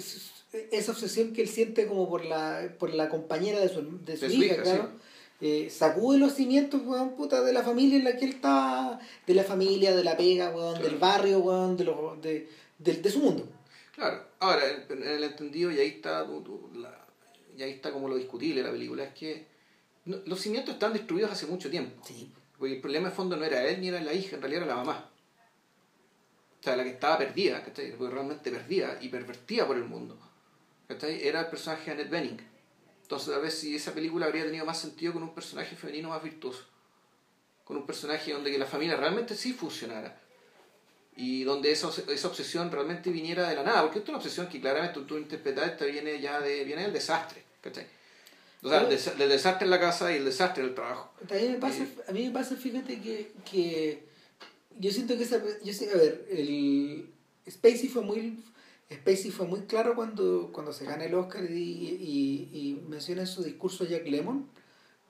esa 0.71 0.91
obsesión 0.91 1.33
que 1.33 1.41
él 1.43 1.49
siente 1.49 1.85
como 1.87 2.09
por 2.09 2.25
la, 2.25 2.73
por 2.79 2.93
la 2.93 3.09
compañera 3.09 3.59
de 3.59 3.69
su, 3.69 3.81
de 4.05 4.15
su 4.17 4.25
De 4.25 4.29
su 4.31 4.35
hija, 4.43 4.53
hija, 4.55 4.63
claro. 4.63 4.89
Eh, 5.41 5.69
sacude 5.71 6.17
los 6.19 6.33
cimientos, 6.33 6.81
weón, 6.85 7.15
puta, 7.15 7.41
de 7.41 7.51
la 7.51 7.63
familia 7.63 7.97
en 7.97 8.03
la 8.03 8.15
que 8.15 8.25
él 8.25 8.31
está, 8.31 8.99
de 9.25 9.33
la 9.33 9.43
familia, 9.43 9.95
de 9.95 10.03
la 10.03 10.15
pega, 10.15 10.51
weón, 10.51 10.73
Claro. 10.75 10.87
del 10.89 10.97
barrio, 10.99 11.39
weón, 11.39 11.77
de, 11.77 11.83
los 11.83 12.21
de, 12.21 12.47
del- 12.77 13.01
de 13.01 13.09
su 13.11 13.19
mundo. 13.19 13.47
Claro, 13.95 14.23
ahora, 14.39 14.61
en 14.69 14.97
en 15.01 15.07
el 15.07 15.23
entendido, 15.23 15.71
y 15.71 15.79
ahí 15.79 15.87
está, 15.87 16.25
tu- 16.25 16.41
tu- 16.41 16.69
la- 16.79 17.05
y 17.57 17.63
ahí 17.63 17.71
está 17.71 17.91
como 17.91 18.07
lo 18.07 18.15
discutible 18.17 18.61
de 18.61 18.67
la 18.67 18.71
película, 18.71 19.03
es 19.03 19.13
que 19.15 19.45
no- 20.05 20.17
los 20.25 20.39
cimientos 20.39 20.75
están 20.75 20.93
destruidos 20.93 21.31
hace 21.31 21.47
mucho 21.47 21.69
tiempo. 21.71 22.01
Sí. 22.07 22.29
Porque 22.59 22.75
el 22.75 22.81
problema 22.81 23.09
de 23.09 23.15
fondo 23.15 23.35
no 23.35 23.43
era 23.43 23.67
él 23.67 23.81
ni 23.81 23.87
era 23.87 23.99
la 24.01 24.13
hija, 24.13 24.35
en 24.35 24.41
realidad 24.43 24.63
era 24.63 24.75
la 24.75 24.83
mamá. 24.83 25.10
O 26.61 26.63
sea, 26.63 26.75
la 26.75 26.83
que 26.83 26.91
estaba 26.91 27.17
perdida, 27.17 27.63
¿cachai? 27.63 27.91
Porque 27.97 28.13
realmente 28.13 28.51
perdida 28.51 28.97
y 29.01 29.09
pervertida 29.09 29.65
por 29.65 29.77
el 29.77 29.85
mundo. 29.85 30.15
¿cachai? 30.87 31.25
Era 31.27 31.39
el 31.41 31.47
personaje 31.47 31.85
de 31.85 31.91
Annette 31.93 32.09
Bening. 32.11 32.37
Entonces, 33.01 33.33
a 33.33 33.39
ver 33.39 33.51
si 33.51 33.75
esa 33.75 33.93
película 33.93 34.27
habría 34.27 34.45
tenido 34.45 34.65
más 34.65 34.79
sentido 34.79 35.13
con 35.13 35.23
un 35.23 35.33
personaje 35.33 35.75
femenino 35.75 36.09
más 36.09 36.21
virtuoso. 36.23 36.63
Con 37.65 37.77
un 37.77 37.85
personaje 37.85 38.31
donde 38.31 38.51
que 38.51 38.57
la 38.59 38.65
familia 38.67 38.95
realmente 38.95 39.35
sí 39.35 39.53
funcionara. 39.53 40.17
Y 41.15 41.43
donde 41.43 41.71
esa, 41.71 41.89
esa 42.09 42.27
obsesión 42.27 42.71
realmente 42.71 43.09
viniera 43.09 43.49
de 43.49 43.55
la 43.55 43.63
nada. 43.63 43.81
Porque 43.81 43.99
esto 43.99 44.11
es 44.11 44.15
una 44.15 44.17
obsesión 44.19 44.47
que 44.47 44.61
claramente 44.61 44.99
tú 45.01 45.17
interpretas, 45.17 45.71
esta 45.71 45.85
viene 45.85 46.19
ya 46.21 46.39
de, 46.39 46.63
viene 46.63 46.83
del 46.83 46.93
desastre. 46.93 47.43
¿cachai? 47.61 47.87
O 48.63 48.69
sea, 48.69 48.83
del 48.83 48.97
desa- 48.97 49.15
del 49.15 49.29
desastre 49.29 49.65
en 49.65 49.71
la 49.71 49.79
casa 49.79 50.11
y 50.13 50.17
el 50.17 50.25
desastre 50.25 50.61
en 50.63 50.69
el 50.69 50.75
trabajo. 50.75 51.11
También 51.27 51.53
me 51.53 51.57
pasa, 51.57 51.83
a 52.07 52.11
mí 52.11 52.25
me 52.27 52.31
pasa, 52.31 52.55
fíjate 52.55 53.01
que, 53.01 53.31
que 53.49 54.03
yo 54.79 54.91
siento 54.91 55.17
que 55.17 55.23
esa, 55.23 55.41
yo 55.63 55.73
sé, 55.73 55.89
a 55.91 55.97
ver, 55.97 56.25
el 56.29 57.09
Spacey 57.49 57.87
fue 57.89 58.03
muy 58.03 58.43
Spacey 58.93 59.31
fue 59.31 59.47
muy 59.47 59.61
claro 59.61 59.95
cuando, 59.95 60.49
cuando 60.51 60.73
se 60.73 60.83
gana 60.85 61.05
el 61.05 61.13
Oscar 61.15 61.49
y, 61.49 61.53
y, 61.55 62.49
y 62.51 62.81
menciona 62.89 63.21
en 63.21 63.27
su 63.27 63.41
discurso 63.41 63.85
a 63.85 63.87
Jack 63.87 64.05
Lemmon, 64.05 64.47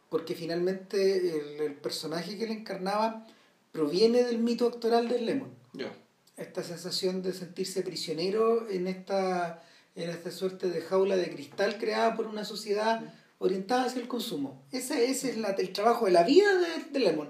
porque 0.09 0.35
finalmente 0.35 1.17
el, 1.57 1.61
el 1.61 1.73
personaje 1.75 2.37
que 2.37 2.43
él 2.45 2.51
encarnaba 2.51 3.25
proviene 3.71 4.23
del 4.23 4.37
mito 4.37 4.67
actoral 4.67 5.07
de 5.07 5.19
Lemmon. 5.21 5.49
Ya. 5.73 5.91
Esta 6.37 6.61
sensación 6.63 7.23
de 7.23 7.33
sentirse 7.33 7.81
prisionero 7.81 8.69
en 8.69 8.87
esta, 8.87 9.63
en 9.95 10.09
esta 10.11 10.29
suerte 10.29 10.69
de 10.69 10.81
jaula 10.81 11.15
de 11.17 11.31
cristal 11.31 11.77
creada 11.79 12.15
por 12.15 12.27
una 12.27 12.45
sociedad 12.45 13.01
orientada 13.39 13.85
hacia 13.85 14.01
el 14.01 14.07
consumo. 14.07 14.61
Ese, 14.71 15.09
ese 15.09 15.31
es 15.31 15.37
la- 15.37 15.51
el 15.57 15.73
trabajo 15.73 16.05
de 16.05 16.11
la 16.11 16.23
vida 16.23 16.53
de, 16.59 16.83
de 16.91 16.99
Lemon. 16.99 17.29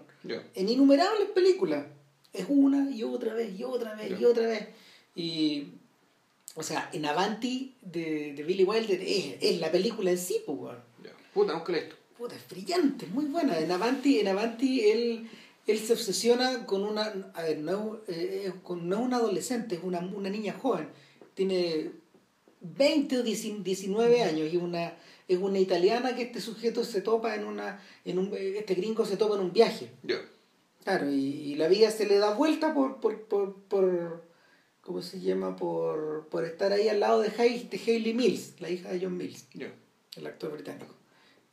En 0.56 0.68
innumerables 0.68 1.30
películas. 1.30 1.86
Es 2.34 2.46
una 2.48 2.90
y 2.90 3.04
otra 3.04 3.34
vez 3.34 3.58
y 3.60 3.64
otra 3.64 3.96
vez 3.96 4.20
y 4.20 4.26
otra 4.26 4.48
vez. 4.48 4.68
Y, 5.16 5.68
o 6.56 6.64
sea, 6.64 6.90
en 6.94 7.06
Avanti 7.06 7.76
de, 7.82 8.34
de 8.34 8.44
Billy 8.44 8.64
Wilder 8.64 9.02
es, 9.02 9.36
es 9.42 9.60
la 9.60 9.72
película 9.72 10.12
en 10.12 10.18
sí, 10.18 10.42
pues, 10.46 10.58
weón. 10.58 10.92
Puta, 11.34 11.64
he 11.68 11.72
visto. 11.72 11.96
Puta, 12.18 12.36
es 12.36 12.48
brillante, 12.50 13.06
es 13.06 13.12
muy 13.12 13.26
buena. 13.26 13.58
En 13.58 13.72
Avanti, 13.72 14.20
en 14.20 14.28
Avanti 14.28 14.82
él, 14.82 15.30
él 15.66 15.80
se 15.80 15.94
obsesiona 15.94 16.66
con 16.66 16.84
una. 16.84 17.32
A 17.34 17.44
ver, 17.44 17.60
no, 17.60 18.00
eh, 18.08 18.52
con, 18.64 18.88
no 18.88 18.98
es 18.98 19.02
una 19.02 19.18
adolescente, 19.18 19.76
es 19.76 19.84
una, 19.84 20.00
una 20.00 20.30
niña 20.30 20.54
joven. 20.54 20.90
Tiene 21.34 21.92
20 22.62 23.20
o 23.20 23.24
19 23.24 24.24
años 24.24 24.54
y 24.54 24.58
una, 24.58 24.94
es 25.28 25.38
una 25.40 25.60
italiana 25.60 26.16
que 26.16 26.24
este 26.24 26.42
sujeto 26.42 26.84
se 26.84 27.02
topa 27.02 27.36
en 27.36 27.46
una. 27.46 27.82
En 28.06 28.20
un, 28.20 28.34
este 28.36 28.76
gringo 28.76 29.06
se 29.06 29.18
topa 29.18 29.36
en 29.36 29.42
un 29.42 29.54
viaje. 29.54 29.90
Claro, 30.84 31.10
y, 31.12 31.16
y 31.52 31.56
la 31.56 31.68
vida 31.68 31.92
se 31.92 32.06
le 32.08 32.18
da 32.18 32.34
vuelta 32.34 32.74
por. 32.74 33.00
por, 33.00 33.22
por, 33.24 33.56
por 33.64 34.30
¿Cómo 34.82 35.02
se 35.04 35.20
llama? 35.22 35.56
Por, 35.56 36.28
por 36.30 36.44
estar 36.44 36.72
ahí 36.74 36.88
al 36.90 37.00
lado 37.00 37.22
de, 37.22 37.30
Hay- 37.38 37.68
de 37.70 37.78
Hayley 37.78 38.16
Mills, 38.16 38.60
la 38.60 38.70
hija 38.70 38.90
de 38.92 39.00
John 39.00 39.16
Mills 39.16 39.46
el 40.18 40.26
actor 40.28 40.52
británico. 40.52 40.96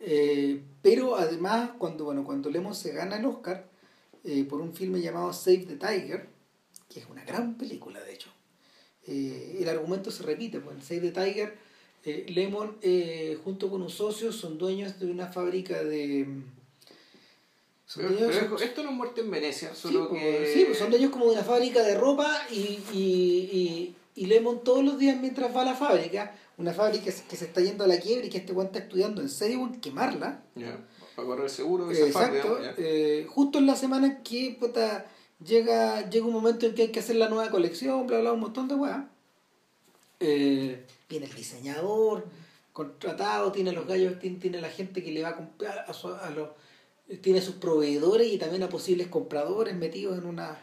Eh, 0.01 0.62
pero 0.81 1.14
además, 1.16 1.72
cuando, 1.79 2.05
bueno, 2.07 2.24
cuando 2.24 2.49
Lemon 2.49 2.74
se 2.74 2.93
gana 2.93 3.16
el 3.18 3.26
Oscar 3.26 3.68
eh, 4.24 4.45
por 4.45 4.62
un 4.62 4.72
filme 4.74 5.01
llamado 5.03 5.33
Save 5.35 5.66
the 5.66 5.76
Tiger, 5.76 6.26
que 6.89 7.01
es 7.01 7.07
una 7.11 7.22
gran 7.24 7.59
película 7.59 8.01
de 8.01 8.14
hecho, 8.14 8.31
eh, 9.07 9.59
el 9.61 9.68
argumento 9.68 10.11
se 10.11 10.22
repite. 10.22 10.61
Pues 10.61 10.76
en 10.76 10.83
Save 10.83 11.11
the 11.12 11.12
Tiger, 11.12 11.55
eh, 12.05 12.24
Lemon 12.31 12.79
eh, 12.81 13.39
junto 13.45 13.68
con 13.70 13.83
un 13.83 13.91
socio 13.91 14.33
son 14.33 14.57
dueños 14.57 14.99
de 14.99 15.11
una 15.11 15.26
fábrica 15.26 15.85
de... 15.85 16.26
son 17.89 18.03
Pero, 18.05 18.14
dueños- 18.20 18.36
pero 18.39 18.59
esto 18.59 18.82
no 18.84 18.91
es 18.91 18.95
muerte 18.97 19.20
en 19.22 19.30
Venecia, 19.30 19.74
Sí, 19.74 19.80
solo 19.89 20.09
pues, 20.11 20.22
que. 20.22 20.53
sí, 20.55 20.64
pues 20.66 20.78
son 20.78 20.91
dueños 20.91 21.11
como 21.11 21.24
de 21.24 21.32
una 21.32 21.43
fábrica 21.43 21.82
de 21.82 21.95
ropa 21.97 22.30
y, 22.51 22.78
y, 22.93 22.95
y, 22.95 23.97
y 24.14 24.26
Lemon 24.26 24.62
todos 24.62 24.84
los 24.84 24.99
días 24.99 25.16
mientras 25.18 25.57
va 25.57 25.62
a 25.62 25.64
la 25.64 25.74
fábrica, 25.74 26.34
una 26.59 26.72
fábrica 26.74 27.05
que 27.07 27.36
se 27.36 27.45
está 27.47 27.61
yendo 27.62 27.84
a 27.84 27.86
la 27.86 27.99
quiebra 27.99 28.26
y 28.26 28.30
que 28.30 28.39
este 28.39 28.53
guante 28.53 28.78
está 28.78 28.89
estudiando 28.89 29.22
en 29.22 29.28
serio 29.30 29.61
en 29.62 29.80
quemarla, 29.80 30.43
Ya. 30.55 30.78
Para 31.16 31.26
correr 31.26 31.51
seguro. 31.51 31.91
Exacto. 31.91 32.59
Eh, 32.76 33.26
justo 33.28 33.59
en 33.59 33.66
la 33.66 33.74
semana 33.74 34.22
que 34.22 34.57
puta, 34.61 35.05
llega, 35.45 36.09
llega 36.11 36.26
un 36.26 36.32
momento 36.32 36.66
en 36.66 36.74
que 36.76 36.82
hay 36.82 36.89
que 36.93 37.01
hacer 37.01 37.16
la 37.16 37.28
nueva 37.28 37.51
colección, 37.51 38.07
bla, 38.07 38.20
bla, 38.20 38.32
un 38.34 38.41
montón 38.41 38.68
de 38.68 38.74
weas. 38.76 39.05
Eh, 40.20 40.84
viene 41.09 41.26
el 41.26 41.34
diseñador 41.34 42.26
contratado, 42.72 43.51
tiene 43.53 43.72
los 43.72 43.86
gallos, 43.86 44.18
tiene, 44.20 44.39
tiene 44.39 44.61
la 44.61 44.68
gente 44.68 45.03
que 45.03 45.11
le 45.11 45.22
va 45.22 45.30
a 45.30 45.36
comprar 45.36 45.78
a, 45.89 46.26
a 46.26 46.30
los 46.30 46.51
tiene 47.16 47.40
sus 47.40 47.54
proveedores 47.56 48.32
y 48.32 48.38
también 48.38 48.62
a 48.62 48.68
posibles 48.68 49.09
compradores 49.09 49.74
metidos 49.74 50.18
en 50.18 50.26
una 50.26 50.59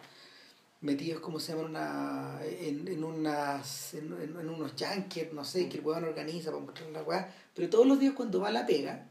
metidos 0.82 1.20
como 1.20 1.40
se 1.40 1.54
llama 1.54 1.68
una 1.68 2.40
en, 2.44 2.88
en 2.88 3.04
unas 3.04 3.96
en, 3.96 4.14
en, 4.22 4.50
unos 4.50 4.74
junkets 4.78 5.34
no 5.34 5.44
sé 5.44 5.68
que 5.68 5.78
el 5.78 5.86
weón 5.86 6.04
organiza 6.04 6.52
para 6.52 6.64
mostrar 6.64 6.90
la 6.92 7.04
weá. 7.04 7.34
Pero 7.56 7.70
todos 7.70 7.88
los 7.88 8.00
días 8.00 8.14
cuando 8.14 8.40
va 8.40 8.50
a 8.50 8.52
la 8.52 8.66
pega 8.66 9.10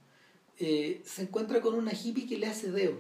eh, 0.59 1.03
se 1.05 1.22
encuentra 1.22 1.61
con 1.61 1.74
una 1.74 1.93
hippie 1.93 2.28
que 2.28 2.39
le 2.39 2.47
hace 2.47 2.70
dedo. 2.70 2.99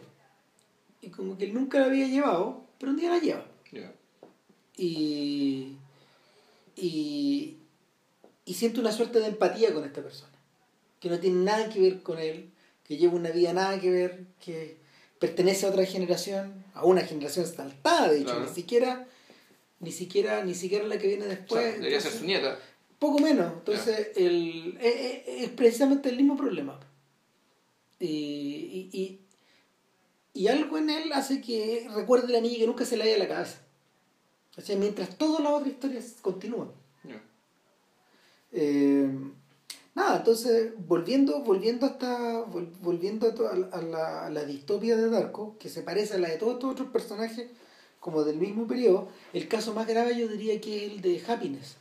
Y 1.00 1.10
como 1.10 1.38
que 1.38 1.44
él 1.44 1.54
nunca 1.54 1.78
la 1.78 1.86
había 1.86 2.08
llevado 2.08 2.64
pero 2.78 2.90
un 2.90 2.98
día 2.98 3.10
la 3.10 3.20
lleva. 3.20 3.46
Y 4.76 5.76
y 6.76 7.56
y 8.44 8.54
siente 8.54 8.80
una 8.80 8.92
suerte 8.92 9.20
de 9.20 9.28
empatía 9.28 9.72
con 9.72 9.84
esta 9.84 10.02
persona 10.02 10.32
que 11.00 11.08
no 11.08 11.20
tiene 11.20 11.44
nada 11.44 11.68
que 11.68 11.80
ver 11.80 12.02
con 12.02 12.18
él 12.18 12.50
que 12.84 12.96
lleva 12.96 13.14
una 13.14 13.30
vida 13.30 13.52
nada 13.52 13.80
que 13.80 13.90
ver 13.90 14.26
que 14.44 14.76
pertenece 15.18 15.66
a 15.66 15.70
otra 15.70 15.84
generación, 15.86 16.64
a 16.74 16.84
una 16.84 17.02
generación 17.02 17.46
saltada, 17.46 18.10
de 18.12 18.20
hecho, 18.20 18.38
ni 18.40 18.48
siquiera, 18.48 19.06
ni 19.80 19.90
siquiera, 19.90 20.44
ni 20.44 20.54
siquiera 20.54 20.86
la 20.86 20.98
que 20.98 21.08
viene 21.08 21.26
después. 21.26 21.74
debería 21.76 22.00
ser 22.00 22.12
su 22.12 22.24
nieta. 22.24 22.58
Poco 22.98 23.18
menos. 23.18 23.52
Entonces, 23.52 24.10
el, 24.16 24.78
es, 24.80 25.48
precisamente 25.50 26.08
el 26.08 26.16
mismo 26.16 26.36
problema. 26.36 26.78
Y, 27.98 28.88
y, 28.92 29.20
y, 30.34 30.48
algo 30.48 30.78
en 30.78 30.90
él 30.90 31.12
hace 31.12 31.40
que 31.40 31.88
recuerde 31.94 32.28
a 32.28 32.32
la 32.32 32.40
niña 32.40 32.58
que 32.58 32.66
nunca 32.66 32.84
se 32.84 32.96
le 32.96 33.04
haya 33.04 33.18
la 33.18 33.28
cabeza. 33.28 33.60
O 34.56 34.60
sea, 34.60 34.76
mientras 34.76 35.16
todas 35.16 35.42
las 35.42 35.52
otras 35.52 35.72
historias 35.72 36.16
continúan. 36.20 36.70
Eh, 38.56 39.10
nada, 39.94 40.18
entonces, 40.18 40.72
volviendo, 40.86 41.40
volviendo 41.40 41.86
hasta, 41.86 42.42
volviendo 42.80 43.28
a, 43.48 43.80
la, 43.82 44.26
a, 44.26 44.30
la, 44.30 44.44
distopia 44.44 44.96
de 44.96 45.08
Darko, 45.10 45.56
que 45.58 45.68
se 45.68 45.82
parece 45.82 46.14
a 46.14 46.18
la 46.18 46.28
de 46.28 46.36
todos 46.36 46.54
estos 46.54 46.72
otros 46.72 46.88
personajes, 46.88 47.50
como 48.00 48.22
del 48.22 48.36
mismo 48.36 48.66
periodo, 48.66 49.08
el 49.32 49.48
caso 49.48 49.72
más 49.72 49.86
grave 49.86 50.18
yo 50.18 50.28
diría 50.28 50.60
que 50.60 50.86
es 50.86 50.92
el 50.92 51.00
de 51.00 51.22
Happiness, 51.26 51.76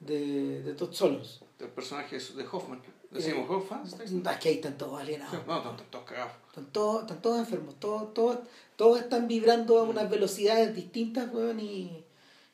de, 0.00 0.62
de 0.62 0.74
Todd 0.74 0.92
Solos. 0.92 1.42
El 1.58 1.68
personaje 1.68 2.18
de 2.18 2.46
Hoffman. 2.50 2.82
Decimos 3.10 3.48
eh, 3.48 3.52
Hoffman. 3.52 3.82
Es 3.84 4.38
que 4.38 4.48
ahí 4.48 4.56
están 4.56 4.76
todos 4.76 5.00
alienados. 5.00 5.46
No, 5.46 5.56
están, 5.56 5.76
todos 5.88 6.04
cagados. 6.04 6.32
Están 6.48 6.66
todos, 6.66 7.02
están 7.02 7.22
todos 7.22 7.38
enfermos. 7.38 7.76
Todos, 7.78 8.12
todos, 8.12 8.38
todos 8.76 9.00
están 9.00 9.28
vibrando 9.28 9.78
a 9.78 9.84
unas 9.84 10.10
velocidades 10.10 10.74
distintas, 10.74 11.32
weón, 11.32 11.60
y, 11.60 12.04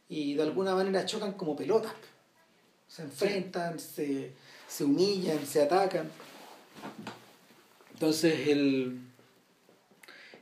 y 0.09 0.35
de 0.35 0.43
alguna 0.43 0.75
manera 0.75 1.07
chocan 1.07 1.33
como 1.33 1.57
pelotas. 1.57 1.93
Se 2.91 3.03
enfrentan, 3.03 3.79
se 3.79 4.33
se 4.71 4.85
humillan, 4.85 5.45
se 5.47 5.63
atacan. 5.63 6.09
Entonces, 7.93 8.49
el, 8.49 9.01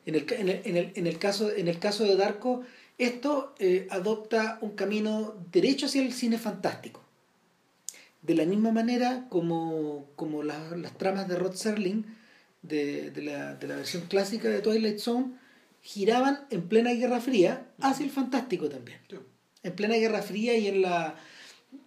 en, 0.07 0.15
el, 0.15 0.27
en, 0.33 0.49
el, 0.49 0.61
en, 0.65 0.77
el, 0.77 0.93
en, 0.95 1.07
el 1.07 1.19
caso, 1.19 1.51
en 1.51 1.67
el 1.67 1.79
caso 1.79 2.05
de 2.05 2.15
Darko, 2.15 2.63
esto 2.99 3.55
eh, 3.59 3.89
adopta 3.91 4.59
un 4.61 4.73
camino 4.73 5.35
derecho 5.51 5.87
hacia 5.87 6.03
el 6.03 6.13
cine 6.13 6.39
fantástico. 6.39 7.03
De 8.23 8.35
la 8.35 8.45
misma 8.45 8.71
manera 8.71 9.27
como, 9.31 10.07
como 10.15 10.43
las, 10.43 10.77
las 10.77 10.97
tramas 10.99 11.27
de 11.27 11.37
Rod 11.37 11.55
Serling, 11.55 12.05
de, 12.63 13.11
de, 13.11 13.23
la, 13.23 13.55
de 13.55 13.67
la 13.67 13.77
versión 13.77 14.03
clásica 14.09 14.49
de 14.49 14.61
Twilight 14.61 14.99
Zone, 14.99 15.33
giraban 15.81 16.47
en 16.51 16.69
plena 16.69 16.93
Guerra 16.93 17.21
Fría 17.21 17.67
hacia 17.81 18.05
el 18.05 18.11
fantástico 18.11 18.69
también. 18.69 18.99
En 19.63 19.73
plena 19.73 19.95
Guerra 19.95 20.23
Fría 20.23 20.57
y 20.59 20.67
en 20.67 20.83
la 20.83 21.17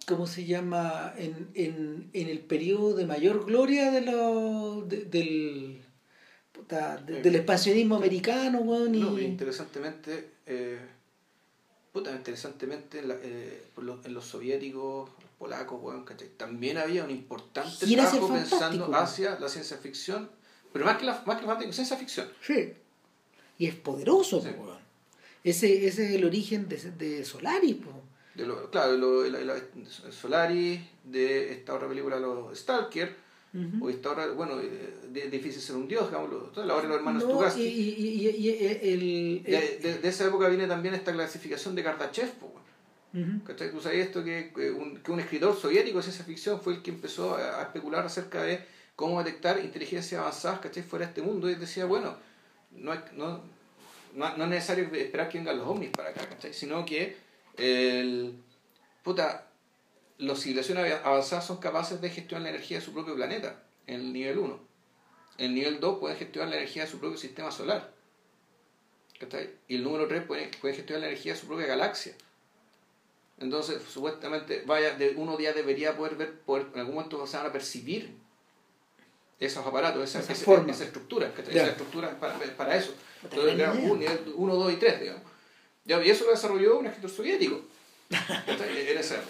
¿cómo 0.06 0.26
se 0.26 0.44
llama? 0.44 1.14
En, 1.16 1.48
en, 1.54 2.10
en 2.12 2.28
el 2.28 2.40
periodo 2.40 2.94
de 2.94 3.06
mayor 3.06 3.46
gloria 3.46 3.90
de 3.90 4.00
lo, 4.02 4.82
del, 4.82 5.82
del 7.06 7.34
expansionismo 7.34 7.96
americano, 7.96 8.60
weón. 8.60 8.92
No, 8.98 9.18
interesantemente, 9.18 10.32
eh, 10.46 10.80
puta, 11.92 12.12
interesantemente 12.12 13.00
en, 13.00 13.10
eh, 13.10 13.62
en, 13.76 14.14
los 14.14 14.24
soviéticos, 14.24 15.10
los 15.10 15.30
polacos, 15.38 15.80
weón, 15.82 16.04
también 16.36 16.78
había 16.78 17.04
un 17.04 17.10
importante 17.10 17.86
trabajo 17.86 18.28
pensando 18.28 18.94
hacia 18.94 19.38
la 19.38 19.48
ciencia 19.48 19.76
ficción, 19.78 20.30
pero 20.72 20.84
más 20.84 20.98
que 20.98 21.04
la, 21.04 21.22
más 21.26 21.40
que 21.40 21.46
la 21.46 21.72
ciencia 21.72 21.96
ficción. 21.96 22.28
Sí. 22.46 22.74
Y 23.58 23.66
es 23.66 23.74
poderoso, 23.74 24.38
weón. 24.38 24.82
Ese, 25.44 25.88
ese 25.88 26.06
es 26.06 26.12
el 26.12 26.24
origen 26.24 26.68
de, 26.68 26.76
de 26.76 27.24
Solaris, 27.24 27.76
weón 27.84 28.01
de 28.34 28.46
lo, 28.46 28.70
claro, 28.70 28.92
de 28.92 28.98
lo, 28.98 29.22
de 29.22 29.62
Solaris, 30.10 30.80
de 31.04 31.52
esta 31.52 31.74
otra 31.74 31.88
película, 31.88 32.18
los 32.18 32.58
Stalker, 32.58 33.14
o 33.80 33.90
esta 33.90 34.12
otra, 34.12 34.28
bueno, 34.28 34.56
de, 34.56 35.28
difícil 35.30 35.60
ser 35.60 35.76
un 35.76 35.86
dios, 35.86 36.06
digámoslo, 36.06 36.38
toda 36.54 36.66
la 36.66 36.74
obra 36.74 36.84
de 36.84 36.88
los 36.88 36.96
hermanos 36.96 37.24
no, 37.24 37.58
Y, 37.58 37.62
y, 37.62 38.28
y, 38.28 39.44
el, 39.44 39.80
de, 39.82 39.98
de, 39.98 40.08
esa 40.08 40.26
época 40.26 40.48
viene 40.48 40.66
también 40.66 40.94
esta 40.94 41.12
clasificación 41.12 41.74
de 41.74 41.82
Kardachev, 41.82 42.30
uh 42.42 42.62
Tú 43.12 43.80
sabes 43.80 44.06
esto 44.06 44.24
que, 44.24 44.50
un, 44.74 44.96
que 45.02 45.12
un 45.12 45.20
escritor 45.20 45.54
soviético 45.54 45.98
de 45.98 46.04
ciencia 46.04 46.24
ficción 46.24 46.60
fue 46.60 46.74
el 46.74 46.82
que 46.82 46.90
empezó 46.90 47.36
a, 47.36 47.60
especular 47.60 48.06
acerca 48.06 48.42
de 48.42 48.64
cómo 48.96 49.22
detectar 49.22 49.62
inteligencias 49.62 50.18
avanzadas 50.18 50.60
¿cachai? 50.60 50.82
fuera 50.82 51.04
de 51.04 51.10
este 51.10 51.22
mundo 51.22 51.50
y 51.50 51.54
decía, 51.54 51.84
bueno, 51.84 52.16
no, 52.70 52.94
no, 53.12 53.42
no, 54.14 54.36
no 54.36 54.44
es 54.44 54.50
necesario 54.50 54.84
esperar 54.94 55.28
que 55.28 55.38
vengan 55.38 55.58
los 55.58 55.66
ovnis 55.66 55.90
para 55.90 56.08
acá, 56.08 56.26
¿cachai? 56.26 56.54
sino 56.54 56.86
que 56.86 57.16
el, 57.56 58.34
puta, 59.02 59.48
las 60.18 60.40
civilizaciones 60.40 61.00
avanzadas 61.04 61.46
son 61.46 61.58
capaces 61.58 62.00
de 62.00 62.10
gestionar 62.10 62.44
la 62.44 62.50
energía 62.50 62.78
de 62.78 62.84
su 62.84 62.92
propio 62.92 63.14
planeta, 63.14 63.62
en 63.86 64.00
el 64.00 64.12
nivel 64.12 64.38
1. 64.38 64.60
En 65.38 65.46
el 65.46 65.54
nivel 65.54 65.80
2 65.80 65.98
pueden 65.98 66.16
gestionar 66.16 66.50
la 66.50 66.56
energía 66.56 66.84
de 66.84 66.90
su 66.90 66.98
propio 66.98 67.18
sistema 67.18 67.50
solar. 67.50 67.92
Y 69.68 69.76
el 69.76 69.84
número 69.84 70.08
3 70.08 70.24
puede, 70.24 70.50
puede 70.60 70.74
gestionar 70.74 71.02
la 71.02 71.08
energía 71.08 71.34
de 71.34 71.40
su 71.40 71.46
propia 71.46 71.66
galaxia. 71.66 72.14
Entonces, 73.38 73.82
supuestamente, 73.82 74.62
vaya, 74.66 74.94
de, 74.94 75.14
uno 75.16 75.38
ya 75.38 75.52
debería 75.52 75.96
poder 75.96 76.16
ver, 76.16 76.40
poder, 76.40 76.68
en 76.74 76.80
algún 76.80 76.94
momento 76.96 77.26
se 77.26 77.36
van 77.36 77.46
a 77.46 77.52
percibir 77.52 78.14
esos 79.40 79.66
aparatos, 79.66 80.04
esa, 80.04 80.20
esa, 80.20 80.32
esa, 80.32 80.70
esa 80.70 80.84
estructura, 80.84 81.32
esa 81.36 81.66
estructura 81.66 82.18
para, 82.18 82.38
para 82.56 82.76
eso. 82.76 82.94
Entonces, 83.22 83.68
1, 84.36 84.54
2 84.54 84.72
y 84.72 84.76
3, 84.76 85.00
digamos. 85.00 85.31
Ya, 85.84 86.02
y 86.04 86.10
eso 86.10 86.24
lo 86.24 86.30
desarrolló 86.30 86.78
un 86.78 86.86
escritor 86.86 87.10
soviético. 87.10 87.62
en 88.10 88.98
esa 88.98 89.22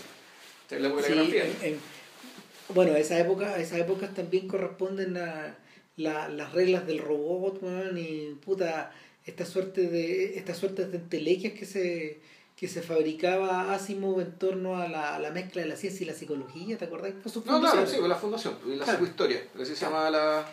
bueno, 2.69 2.95
a 2.95 2.99
esa 2.99 3.19
época, 3.19 3.55
a 3.55 3.59
esas 3.59 3.81
épocas 3.81 4.15
también 4.15 4.49
corresponden 4.49 5.17
a 5.17 5.59
las 5.97 6.53
reglas 6.53 6.87
del 6.87 6.99
robot, 6.99 7.61
y 7.97 8.35
puta, 8.45 8.93
esta 9.25 9.45
suerte 9.45 9.89
de, 9.89 10.39
esta 10.39 10.55
suerte 10.55 10.87
de 10.87 10.97
entelequias 10.97 11.53
que 11.53 11.67
se, 11.67 12.21
que 12.57 12.69
se 12.69 12.83
fabricaba 12.83 13.73
Asimov 13.75 14.21
en 14.21 14.39
torno 14.39 14.77
a 14.77 14.89
la, 14.89 15.19
la 15.19 15.31
mezcla 15.31 15.63
de 15.63 15.69
la 15.69 15.77
ciencia 15.77 16.05
y 16.05 16.07
la 16.07 16.15
psicología, 16.15 16.79
¿te 16.79 16.87
acordás? 16.87 17.13
no, 17.45 17.61
claro, 17.61 17.87
sí, 17.87 17.99
la 18.01 18.17
fundación, 18.17 18.59
la 18.67 18.85
claro. 18.85 18.93
psicohistoria, 18.93 19.43
así 19.61 19.77
se 19.77 19.85
llamaba 19.85 20.11
la... 20.11 20.53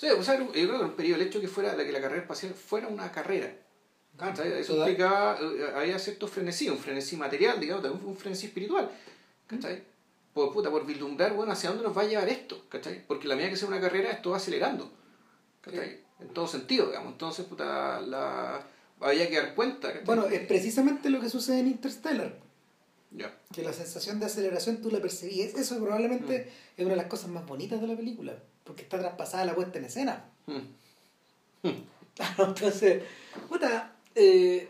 Yo 0.00 0.20
creo 0.20 0.78
que 0.78 0.84
un 0.84 0.96
periodo, 0.96 1.20
el 1.20 1.28
hecho 1.28 1.40
que 1.40 1.46
fuera, 1.46 1.76
de 1.76 1.86
que 1.86 1.92
la 1.92 2.00
carrera 2.00 2.22
espacial 2.22 2.54
fuera 2.54 2.88
una 2.88 3.12
carrera 3.12 3.54
eso 4.20 4.76
implicaba, 4.76 5.38
eh, 5.40 5.72
había 5.74 5.98
cierto 5.98 6.28
frenesí, 6.28 6.68
un 6.68 6.78
frenesí 6.78 7.16
material, 7.16 7.58
digamos, 7.58 7.84
un 8.04 8.16
frenesí 8.16 8.46
espiritual. 8.46 8.90
¿Cachai? 9.46 9.82
Por, 10.32 10.52
puta, 10.52 10.70
por 10.70 10.86
vislumbrar, 10.86 11.34
bueno, 11.34 11.52
hacia 11.52 11.70
dónde 11.70 11.84
nos 11.84 11.96
va 11.96 12.02
a 12.02 12.06
llevar 12.06 12.28
esto, 12.28 12.64
¿cachai? 12.68 13.04
Porque 13.06 13.28
la 13.28 13.34
medida 13.34 13.50
que 13.50 13.56
sea 13.56 13.68
una 13.68 13.80
carrera, 13.80 14.10
esto 14.10 14.30
va 14.30 14.36
acelerando, 14.36 14.90
¿cachai? 15.60 16.00
En 16.20 16.28
todo 16.28 16.46
sentido, 16.46 16.86
digamos. 16.86 17.12
Entonces, 17.12 17.44
puta, 17.46 18.00
la... 18.00 18.64
había 19.00 19.28
que 19.28 19.36
dar 19.36 19.54
cuenta. 19.54 19.92
Bueno, 20.04 20.26
es 20.26 20.46
precisamente 20.46 21.10
lo 21.10 21.20
que 21.20 21.28
sucede 21.28 21.60
en 21.60 21.68
Interstellar. 21.68 22.38
Ya. 23.10 23.34
Que 23.52 23.62
la 23.62 23.72
sensación 23.72 24.20
de 24.20 24.26
aceleración 24.26 24.80
tú 24.80 24.90
la 24.90 25.00
percibís. 25.00 25.54
Eso 25.54 25.78
probablemente 25.78 26.38
mm. 26.38 26.80
es 26.80 26.86
una 26.86 26.94
de 26.94 27.02
las 27.02 27.06
cosas 27.06 27.28
más 27.28 27.44
bonitas 27.44 27.80
de 27.80 27.88
la 27.88 27.96
película, 27.96 28.34
porque 28.64 28.82
está 28.82 28.98
traspasada 28.98 29.44
la 29.44 29.54
puesta 29.54 29.78
en 29.78 29.84
escena. 29.84 30.24
Mm. 30.46 30.58
Mm. 31.64 32.42
entonces, 32.42 33.04
puta, 33.48 33.92
eh, 34.14 34.68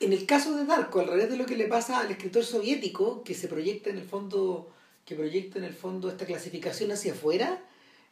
en 0.00 0.12
el 0.12 0.26
caso 0.26 0.56
de 0.56 0.64
Darko, 0.64 1.00
al 1.00 1.08
revés 1.08 1.30
de 1.30 1.36
lo 1.36 1.46
que 1.46 1.56
le 1.56 1.66
pasa 1.66 1.98
al 1.98 2.10
escritor 2.10 2.44
soviético, 2.44 3.24
que 3.24 3.34
se 3.34 3.48
proyecta 3.48 3.90
en 3.90 3.98
el 3.98 4.04
fondo, 4.04 4.70
que 5.04 5.14
proyecta 5.14 5.58
en 5.58 5.64
el 5.64 5.74
fondo 5.74 6.08
esta 6.08 6.26
clasificación 6.26 6.92
hacia 6.92 7.12
afuera, 7.12 7.62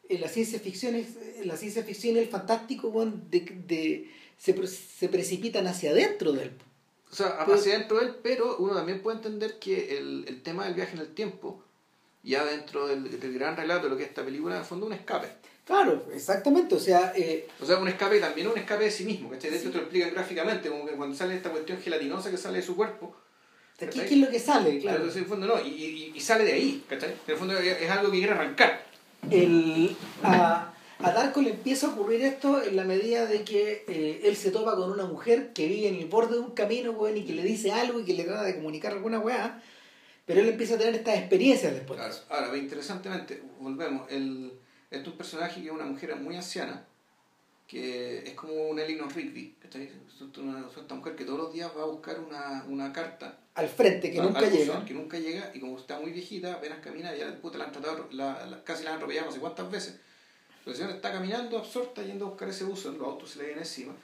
en 0.09 0.21
la 0.21 0.29
ciencia 0.29 0.59
ficción 0.59 0.95
es, 0.95 1.17
la 1.45 1.57
ciencia 1.57 1.83
ficción 1.83 2.17
el 2.17 2.29
fantástico 2.29 2.93
de, 3.31 3.41
de, 3.67 4.11
se, 4.39 4.67
se 4.67 5.09
precipitan 5.09 5.67
hacia 5.67 5.91
adentro 5.91 6.33
de 6.33 6.45
él. 6.45 6.53
O 7.11 7.15
sea, 7.15 7.29
hacia 7.43 7.75
adentro 7.75 7.99
de 7.99 8.07
él, 8.07 8.17
pero 8.23 8.57
uno 8.59 8.75
también 8.75 9.01
puede 9.01 9.19
entender 9.19 9.59
que 9.59 9.99
el, 9.99 10.25
el 10.27 10.43
tema 10.43 10.65
del 10.65 10.75
viaje 10.75 10.95
en 10.95 11.01
el 11.01 11.15
tiempo, 11.15 11.63
ya 12.23 12.45
dentro 12.45 12.89
del, 12.89 13.21
del 13.21 13.33
gran 13.35 13.57
relato 13.57 13.85
de 13.85 13.91
lo 13.91 13.97
que 13.97 14.03
es 14.05 14.09
esta 14.09 14.25
película, 14.25 14.57
en 14.57 14.61
el 14.63 14.67
fondo 14.67 14.87
un 14.87 14.93
escape. 14.93 15.29
Claro, 15.67 16.07
exactamente, 16.15 16.77
o 16.77 16.79
sea... 16.79 17.13
Eh, 17.17 17.49
o 17.61 17.67
sea, 17.67 17.79
un 17.79 17.89
escape 17.89 18.21
también 18.21 18.47
un 18.47 18.57
escape 18.57 18.85
de 18.85 18.91
sí 18.91 19.05
mismo, 19.05 19.29
¿cachai? 19.31 19.51
De 19.51 19.59
hecho 19.59 19.71
te 19.71 19.79
lo 19.79 19.83
explican 19.83 20.15
gráficamente, 20.15 20.69
como 20.69 20.87
que 20.87 20.93
cuando 20.93 21.17
sale 21.17 21.35
esta 21.35 21.51
cuestión 21.51 21.81
gelatinosa 21.81 22.31
que 22.31 22.37
sale 22.37 22.59
de 22.59 22.63
su 22.63 22.77
cuerpo. 22.77 23.17
¿Qué, 23.77 23.89
¿Qué, 23.89 24.05
es 24.05 24.17
lo 24.19 24.31
que 24.31 24.39
sale? 24.39 24.79
Claro. 24.79 24.99
Entonces, 24.99 25.17
en 25.17 25.23
el 25.25 25.29
fondo 25.29 25.47
no, 25.49 25.61
y, 25.61 26.13
y, 26.15 26.21
sale 26.21 26.45
de 26.45 26.53
ahí, 26.53 26.85
¿cachai? 26.89 27.11
En 27.11 27.33
el 27.33 27.37
fondo 27.37 27.59
es, 27.59 27.91
algo 27.91 28.13
que 28.13 28.19
quiere 28.19 28.33
arrancar. 28.33 28.87
El, 29.29 29.97
a, 30.23 30.73
a 31.01 31.11
Darko 31.11 31.43
le 31.43 31.51
empieza 31.51 31.89
a 31.89 31.91
ocurrir 31.91 32.23
esto 32.23 32.63
en 32.63 32.77
la 32.77 32.85
medida 32.85 33.27
de 33.27 33.43
que 33.43 33.85
eh, 33.89 34.21
él 34.23 34.37
se 34.37 34.53
topa 34.53 34.77
con 34.77 34.93
una 34.93 35.05
mujer 35.05 35.53
que 35.53 35.67
vive 35.67 35.89
en 35.89 35.97
el 35.97 36.07
borde 36.07 36.35
de 36.35 36.43
un 36.43 36.53
camino, 36.53 36.93
weón, 36.93 37.17
y 37.17 37.25
que 37.25 37.33
le 37.33 37.43
dice 37.43 37.73
algo 37.73 37.99
y 37.99 38.05
que 38.05 38.15
le 38.15 38.23
trata 38.23 38.45
de 38.45 38.55
comunicar 38.55 38.93
alguna 38.93 39.19
weá, 39.19 39.61
pero 40.25 40.41
él 40.41 40.49
empieza 40.49 40.77
a 40.77 40.79
tener 40.79 40.95
estas 40.95 41.19
experiencias 41.19 41.75
después. 41.75 41.99
Claro. 41.99 42.15
Ahora, 42.31 42.57
interesantemente, 42.57 43.43
volvemos, 43.59 44.11
el 44.13 44.53
este 44.97 45.09
es 45.09 45.13
un 45.13 45.19
personaje 45.19 45.61
que 45.61 45.69
es 45.69 45.73
una 45.73 45.85
mujer 45.85 46.15
muy 46.17 46.37
anciana, 46.37 46.85
que 47.67 48.19
es 48.19 48.35
como 48.35 48.69
un 48.69 48.79
Elinor 48.79 49.15
Rigby. 49.15 49.55
Es 49.63 50.39
una, 50.39 50.67
esta 50.69 50.95
mujer 50.95 51.17
que 51.17 51.25
todos 51.25 51.39
los 51.39 51.53
días 51.53 51.71
va 51.77 51.83
a 51.83 51.87
buscar 51.87 52.21
una, 52.21 52.65
una 52.69 52.93
carta. 52.93 53.39
Al 53.55 53.69
frente, 53.69 54.11
que 54.11 54.21
nunca 54.21 54.49
llega. 54.49 54.85
que 54.85 54.95
nunca 54.95 55.19
llega, 55.19 55.51
y 55.55 55.61
como 55.61 55.79
está 55.79 55.99
muy 55.99 56.13
viejita, 56.13 56.55
apenas 56.55 56.79
camina, 56.81 57.15
ya 57.15 57.35
puta, 57.41 57.59
la 57.59 57.65
han 57.65 57.73
tratado, 57.73 58.09
la, 58.13 58.63
casi 58.65 58.85
la 58.85 58.91
han 58.91 58.97
atropellado 58.97 59.27
no 59.27 59.33
sé 59.33 59.41
cuántas 59.41 59.71
veces. 59.71 60.01
La 60.65 60.75
señora 60.75 60.95
está 60.95 61.13
caminando 61.13 61.59
absorta 61.59 62.03
yendo 62.03 62.27
a 62.27 62.29
buscar 62.31 62.49
ese 62.49 62.65
buzo, 62.65 62.91
los 62.93 63.07
autos 63.07 63.31
se 63.31 63.39
le 63.39 63.45
vienen 63.47 63.63
encima. 63.63 63.95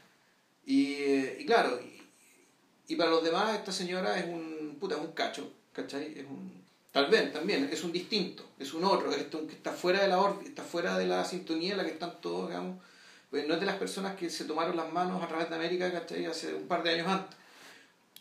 Y, 0.64 0.94
eh, 0.94 1.36
y 1.40 1.46
claro, 1.46 1.80
y, 1.80 2.02
y, 2.92 2.96
para 2.96 3.10
los 3.10 3.24
demás 3.24 3.56
esta 3.56 3.72
señora 3.72 4.18
es 4.18 4.26
un, 4.26 4.76
puta, 4.78 4.94
es 4.94 5.00
un 5.00 5.12
cacho, 5.12 5.52
¿cachai? 5.72 6.18
Es 6.18 6.24
un, 6.24 6.61
Tal 6.92 7.06
vez 7.06 7.32
también, 7.32 7.70
es 7.72 7.84
un 7.84 7.90
distinto, 7.90 8.44
es 8.58 8.74
un 8.74 8.84
otro, 8.84 9.10
es 9.12 9.24
que 9.24 9.54
está 9.54 9.72
fuera 9.72 10.02
de 10.02 10.08
la 10.08 10.36
está 10.44 10.62
fuera 10.62 10.98
de 10.98 11.06
la 11.06 11.24
sintonía 11.24 11.72
en 11.72 11.78
la 11.78 11.84
que 11.84 11.92
están 11.92 12.20
todos, 12.20 12.50
digamos. 12.50 12.82
Pues 13.30 13.48
no 13.48 13.54
es 13.54 13.60
de 13.60 13.66
las 13.66 13.76
personas 13.76 14.14
que 14.14 14.28
se 14.28 14.44
tomaron 14.44 14.76
las 14.76 14.92
manos 14.92 15.22
a 15.22 15.26
través 15.26 15.48
de 15.48 15.56
América, 15.56 15.90
¿cachai? 15.90 16.26
Hace 16.26 16.54
un 16.54 16.68
par 16.68 16.82
de 16.82 16.90
años 16.90 17.08
antes. 17.08 17.34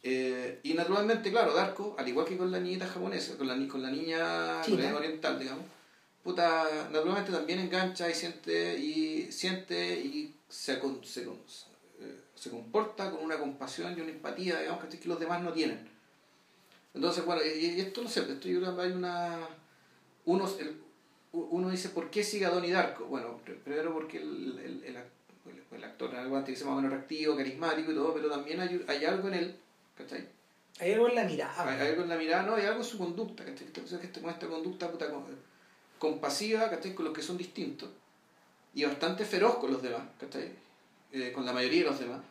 Eh, 0.03 0.61
y 0.63 0.73
naturalmente, 0.73 1.31
claro, 1.31 1.53
Darko, 1.53 1.95
al 1.99 2.07
igual 2.07 2.25
que 2.25 2.37
con 2.37 2.49
la 2.49 2.61
niñita 2.61 2.87
japonesa, 2.87 3.37
con 3.37 3.47
la, 3.47 3.67
con 3.67 3.83
la 3.83 3.91
niña 3.91 4.61
oriental, 4.95 5.37
digamos, 5.37 5.65
puta, 6.23 6.87
naturalmente 6.91 7.31
también 7.31 7.59
engancha 7.59 8.09
y 8.09 8.15
siente 8.15 8.79
y 8.79 9.31
siente 9.33 9.95
y 9.95 10.33
se, 10.47 10.79
se, 11.03 11.21
eh, 11.23 12.19
se 12.35 12.49
comporta 12.49 13.11
con 13.11 13.21
una 13.23 13.37
compasión 13.37 13.97
y 13.97 14.01
una 14.01 14.11
empatía, 14.11 14.61
digamos, 14.61 14.85
que 14.85 15.07
los 15.09 15.19
demás 15.19 15.41
no 15.43 15.51
tienen. 15.51 15.90
Entonces, 16.93 17.25
bueno, 17.25 17.41
y, 17.43 17.79
esto 17.79 18.01
no 18.01 18.09
sé, 18.09 18.21
esto 18.21 18.47
yo 18.47 18.59
creo 18.59 18.75
que 18.75 18.81
hay 18.81 18.91
una... 18.91 19.47
Uno, 20.25 20.49
uno 21.33 21.69
dice, 21.69 21.89
¿por 21.89 22.09
qué 22.09 22.23
sigue 22.23 22.45
a 22.45 22.49
Donnie 22.49 22.71
Darko? 22.71 23.05
Bueno, 23.05 23.39
primero 23.63 23.93
porque 23.93 24.17
el, 24.17 24.59
el, 24.59 24.83
el, 24.83 24.97
el 25.71 25.83
actor 25.83 26.15
algo 26.15 26.37
antes 26.37 26.59
que 26.59 26.65
más 26.65 26.73
o 26.73 26.75
menos 26.77 26.91
reactivo, 26.91 27.35
carismático 27.35 27.91
y 27.91 27.95
todo, 27.95 28.13
pero 28.13 28.29
también 28.29 28.59
hay, 28.59 28.83
hay 28.87 29.05
algo 29.05 29.27
en 29.29 29.33
él, 29.35 29.55
¿cachai? 29.97 30.27
Hay 30.79 30.93
algo 30.93 31.07
en 31.09 31.15
la 31.15 31.23
mirada. 31.23 31.69
Hay, 31.69 31.87
algo 31.87 32.03
en 32.03 32.09
la 32.09 32.17
mirada, 32.17 32.43
no, 32.43 32.55
hay 32.55 32.65
algo 32.65 32.79
en 32.79 32.85
su 32.85 32.97
conducta, 32.97 33.45
¿cachai? 33.45 33.67
Con 34.21 34.29
esta 34.29 34.47
conducta 34.47 34.91
puta, 34.91 35.07
compasiva, 35.97 36.69
¿cachai? 36.69 36.93
Con 36.93 37.05
los 37.05 37.13
que 37.13 37.21
son 37.21 37.37
distintos 37.37 37.89
y 38.73 38.85
bastante 38.85 39.25
feroz 39.25 39.57
con 39.57 39.71
los 39.71 39.81
demás, 39.81 40.03
¿cachai? 40.19 40.51
Eh, 41.11 41.31
con 41.33 41.45
la 41.45 41.53
mayoría 41.53 41.83
de 41.83 41.89
los 41.89 41.99
demás. 41.99 42.21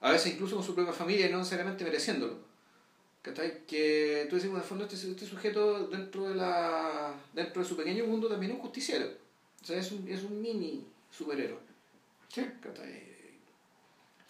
A 0.00 0.10
veces 0.10 0.32
incluso 0.32 0.56
con 0.56 0.64
su 0.64 0.74
propia 0.74 0.92
familia 0.92 1.28
y 1.28 1.32
no 1.32 1.38
necesariamente 1.38 1.84
mereciéndolo. 1.84 2.38
¿Cachai? 3.24 3.64
Que 3.66 4.26
tú 4.28 4.36
decís, 4.36 4.50
en 4.50 4.56
el 4.56 4.62
fondo, 4.62 4.84
este, 4.84 4.96
este, 4.96 5.24
sujeto 5.24 5.88
dentro 5.88 6.28
de 6.28 6.34
la 6.34 7.14
dentro 7.32 7.62
de 7.62 7.68
su 7.68 7.74
pequeño 7.74 8.04
mundo 8.04 8.28
también 8.28 8.52
es 8.52 8.56
un 8.58 8.62
justiciero. 8.62 9.06
O 9.62 9.66
sea, 9.66 9.78
es 9.78 9.90
un, 9.92 10.06
es 10.06 10.22
un 10.22 10.42
mini 10.42 10.84
superhéroe. 11.10 11.58
Sí. 12.28 12.42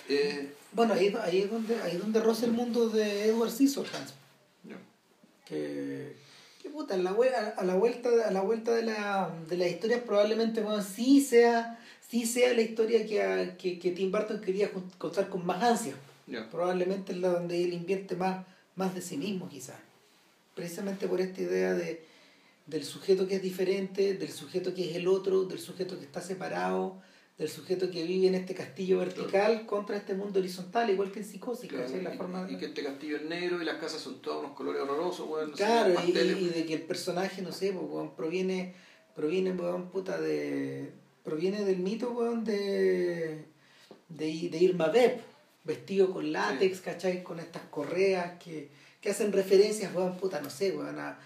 Eh, 0.09 0.53
bueno, 0.71 0.95
ahí, 0.95 1.13
ahí, 1.23 1.41
es 1.41 1.51
donde, 1.51 1.75
ahí 1.83 1.97
es 1.97 1.99
donde 1.99 2.21
roza 2.21 2.47
el 2.47 2.53
mundo 2.53 2.89
de 2.89 3.25
Edward 3.25 3.51
Scissorhands. 3.51 4.15
Que, 5.45 6.17
que 6.63 6.71
puta, 6.71 6.95
a 6.95 6.99
la, 6.99 7.11
a 7.11 7.65
la 7.65 7.75
vuelta, 7.75 8.09
a 8.27 8.31
la 8.31 8.43
vuelta 8.43 8.73
de, 8.75 8.85
la, 8.85 9.37
de 9.49 9.57
las 9.59 9.69
historias 9.69 10.01
probablemente 10.03 10.63
bueno, 10.63 10.83
sí 10.83 11.21
sea 11.21 11.79
sí 12.09 12.25
sea 12.25 12.55
la 12.55 12.63
historia 12.63 13.05
que, 13.05 13.57
que, 13.59 13.79
que 13.79 13.91
Tim 13.91 14.11
Burton 14.11 14.41
quería 14.41 14.71
contar 14.97 15.29
con 15.29 15.45
más 15.45 15.63
ansia. 15.63 15.95
Probablemente 16.51 17.13
es 17.13 17.19
la 17.19 17.29
donde 17.29 17.63
él 17.63 17.75
invierte 17.75 18.15
más 18.17 18.47
más 18.77 18.95
de 18.95 19.01
sí 19.01 19.17
mismo 19.17 19.49
quizás. 19.49 19.79
Precisamente 20.55 21.09
por 21.09 21.21
esta 21.21 21.41
idea 21.41 21.75
de, 21.75 22.05
del 22.67 22.85
sujeto 22.85 23.27
que 23.27 23.37
es 23.37 23.43
diferente, 23.43 24.15
del 24.15 24.31
sujeto 24.31 24.75
que 24.75 24.91
es 24.91 24.97
el 24.97 25.09
otro, 25.09 25.45
del 25.45 25.59
sujeto 25.59 25.99
que 25.99 26.05
está 26.05 26.21
separado, 26.21 27.03
del 27.37 27.49
sujeto 27.49 27.91
que 27.91 28.05
vive 28.05 28.29
en 28.29 28.37
este 28.37 28.55
castillo 28.55 28.99
vertical 28.99 29.67
contra 29.67 29.97
este 29.97 30.15
mundo 30.15 30.39
horizontal, 30.39 30.89
igual 30.91 31.11
que 31.11 31.19
en 31.19 31.25
psicosis. 31.25 31.73
la 31.73 32.15
y, 32.15 32.17
forma 32.17 32.47
y, 32.49 32.57
que 32.57 32.67
este 32.67 32.85
castillo 32.85 33.17
es 33.17 33.25
negro 33.25 33.61
y 33.61 33.65
las 33.65 33.79
casas 33.79 34.01
son 34.01 34.23
todos 34.23 34.45
unos 34.45 34.57
colores 34.57 34.83
horrorosos. 34.83 35.29
claro, 35.57 35.95
y, 36.07 36.13
de 36.13 36.65
que 36.65 36.75
el 36.75 36.83
personaje, 36.83 37.43
no 37.43 37.51
sé, 37.51 37.73
pues, 37.73 38.11
proviene, 38.17 38.75
proviene 39.17 39.53
puta, 39.93 40.21
de, 40.21 40.93
proviene 41.25 41.65
del 41.65 41.79
mito 41.79 42.15
de, 42.45 43.45
de, 44.09 44.49
de 44.49 44.59
Irma 44.59 44.87
Beb 44.89 45.34
vestido 45.65 46.11
con 46.11 46.31
látex, 46.33 46.81
¿cachai? 46.81 47.23
Con 47.23 47.41
estas 47.41 47.63
correas 47.71 48.39
que, 48.43 48.71
que 49.01 49.11
hacen 49.11 49.33
referencias, 49.33 49.95
weón, 49.95 50.17
puta, 50.17 50.41
no 50.41 50.51
sé, 50.51 50.73
weón, 50.73 50.99
a... 50.99 51.19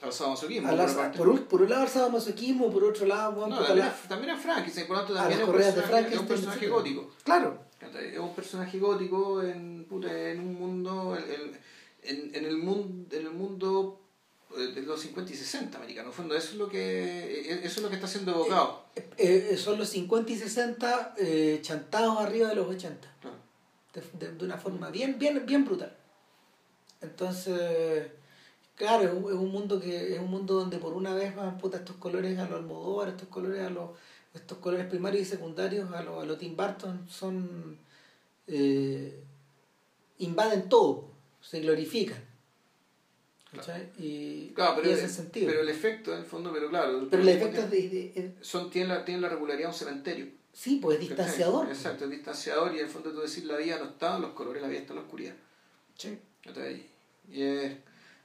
Al 0.00 0.12
sadomasoquismo. 0.12 0.68
Por, 1.16 1.28
un, 1.28 1.38
por 1.44 1.62
un 1.62 1.70
lado 1.70 1.82
al 1.82 1.88
sadomasoquismo, 1.88 2.72
por 2.72 2.82
otro 2.82 3.06
lado, 3.06 3.32
weón, 3.32 3.50
no, 3.50 3.62
también, 3.62 3.86
la, 3.86 3.94
también 4.08 4.30
a 4.30 4.36
Frankenstein, 4.36 4.86
por 4.86 4.96
lo 4.96 5.02
tanto 5.02 5.14
también 5.14 5.40
es 5.40 5.46
un, 5.46 5.54
personaje, 5.54 6.14
es 6.14 6.20
un 6.20 6.26
personaje 6.26 6.68
gótico. 6.68 7.10
Claro. 7.22 7.58
Es 8.00 8.18
un 8.18 8.34
personaje 8.34 8.78
gótico 8.78 9.42
en, 9.42 9.84
puta, 9.88 10.30
en 10.30 10.40
un 10.40 10.54
mundo, 10.54 11.16
en, 11.16 11.52
en, 12.02 12.34
en, 12.34 12.44
el 12.44 12.56
mundo, 12.56 13.16
en 13.16 13.26
el 13.26 13.32
mundo 13.32 14.00
eh, 14.56 14.72
de 14.74 14.82
los 14.82 15.00
50 15.00 15.32
y 15.32 15.36
60 15.36 15.78
americanos. 15.78 16.14
fondo, 16.14 16.34
eso 16.34 16.50
es 16.50 16.54
lo 16.56 16.68
que, 16.68 17.40
eh, 17.40 17.60
eso 17.62 17.76
es 17.76 17.82
lo 17.82 17.88
que 17.88 17.96
está 17.96 18.08
siendo 18.08 18.32
evocado. 18.32 18.84
Eh, 19.16 19.56
son 19.56 19.78
los 19.78 19.88
50 19.88 20.32
y 20.32 20.36
60 20.36 21.14
chantados 21.62 22.18
arriba 22.18 22.48
de 22.48 22.56
los 22.56 22.68
80. 22.68 23.16
Claro 23.20 23.31
de, 23.92 24.32
de, 24.32 24.44
una 24.44 24.56
forma 24.56 24.90
bien, 24.90 25.18
bien, 25.18 25.44
bien 25.44 25.64
brutal. 25.64 25.94
Entonces, 27.00 28.08
claro, 28.76 29.04
es 29.04 29.12
un, 29.12 29.50
mundo 29.50 29.80
que 29.80 30.14
es 30.14 30.20
un 30.20 30.30
mundo 30.30 30.54
donde 30.54 30.78
por 30.78 30.94
una 30.94 31.14
vez 31.14 31.34
van 31.34 31.58
puta 31.58 31.78
estos 31.78 31.96
colores 31.96 32.38
a 32.38 32.48
los 32.48 32.60
Almodóvar, 32.60 33.08
estos 33.08 33.28
colores 33.28 33.60
a 33.62 33.70
los 33.70 33.90
estos 34.34 34.58
colores 34.58 34.86
primarios 34.86 35.22
y 35.22 35.30
secundarios 35.30 35.92
a 35.92 36.02
los 36.02 36.22
a 36.22 36.26
lo 36.26 36.38
Tim 36.38 36.56
Burton 36.56 37.06
son 37.08 37.78
eh, 38.46 39.22
invaden 40.18 40.68
todo, 40.68 41.10
se 41.40 41.60
glorifican. 41.60 42.32
Y, 43.98 44.48
claro, 44.54 44.80
pero, 44.82 44.96
el, 44.96 45.10
sentido. 45.10 45.46
pero 45.46 45.60
el 45.60 45.68
efecto 45.68 46.14
en 46.14 46.20
el 46.20 46.24
fondo, 46.24 46.50
pero 46.54 46.70
claro. 46.70 47.06
Pero 47.10 47.22
el 47.22 47.28
efecto 47.28 47.68
de, 47.68 48.34
son, 48.40 48.70
tienen, 48.70 48.88
la, 48.88 49.04
tienen 49.04 49.20
la 49.20 49.28
regularidad 49.28 49.68
de 49.68 49.72
un 49.74 49.78
cementerio. 49.78 50.26
Sí, 50.52 50.78
pues 50.82 51.00
es 51.00 51.08
distanciador. 51.08 51.68
Exacto, 51.68 52.04
es 52.04 52.10
distanciador 52.10 52.74
y 52.74 52.78
en 52.78 52.84
el 52.84 52.90
fondo 52.90 53.10
tú 53.10 53.20
decir 53.20 53.44
la 53.46 53.56
vida 53.56 53.78
no 53.78 53.86
está 53.86 54.16
en 54.16 54.22
los 54.22 54.32
colores, 54.32 54.60
la 54.60 54.68
vida 54.68 54.80
está 54.80 54.92
en 54.92 54.98
la 54.98 55.02
oscuridad. 55.02 55.34
Sí. 55.96 56.18
Y 57.30 57.42
es, 57.42 57.72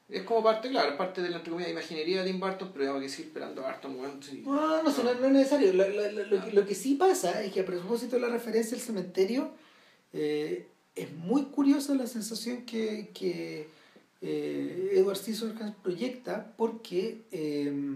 es 0.09 0.23
como 0.23 0.43
parte, 0.43 0.69
claro, 0.69 0.97
parte 0.97 1.21
de 1.21 1.29
la 1.29 1.37
entre 1.37 1.51
comillas, 1.51 1.71
imaginería 1.71 2.23
de 2.23 2.29
Tim 2.29 2.39
Burton, 2.39 2.71
pero 2.73 2.95
hay 2.95 3.01
que 3.01 3.09
seguir 3.09 3.27
esperando 3.27 3.65
a 3.65 3.71
Burton. 3.71 3.97
no, 4.43 4.83
no, 4.83 5.03
no, 5.03 5.11
es 5.11 5.31
necesario. 5.31 5.73
Lo, 5.73 5.87
lo, 5.87 6.11
lo, 6.11 6.51
lo, 6.51 6.65
que 6.65 6.75
sí 6.75 6.95
pasa 6.95 7.41
es 7.41 7.53
que 7.53 7.61
a 7.61 7.65
propósito 7.65 8.17
de 8.17 8.21
la 8.23 8.29
referencia 8.29 8.75
al 8.75 8.81
cementerio, 8.83 9.51
eh, 10.11 10.67
es 10.95 11.13
muy 11.13 11.45
curiosa 11.45 11.93
la 11.95 12.07
sensación 12.07 12.65
que, 12.65 13.11
que 13.13 13.69
eh, 14.21 14.91
Edward 14.95 15.17
Scissorhands 15.17 15.77
proyecta 15.81 16.53
porque... 16.57 17.21
Eh, 17.31 17.95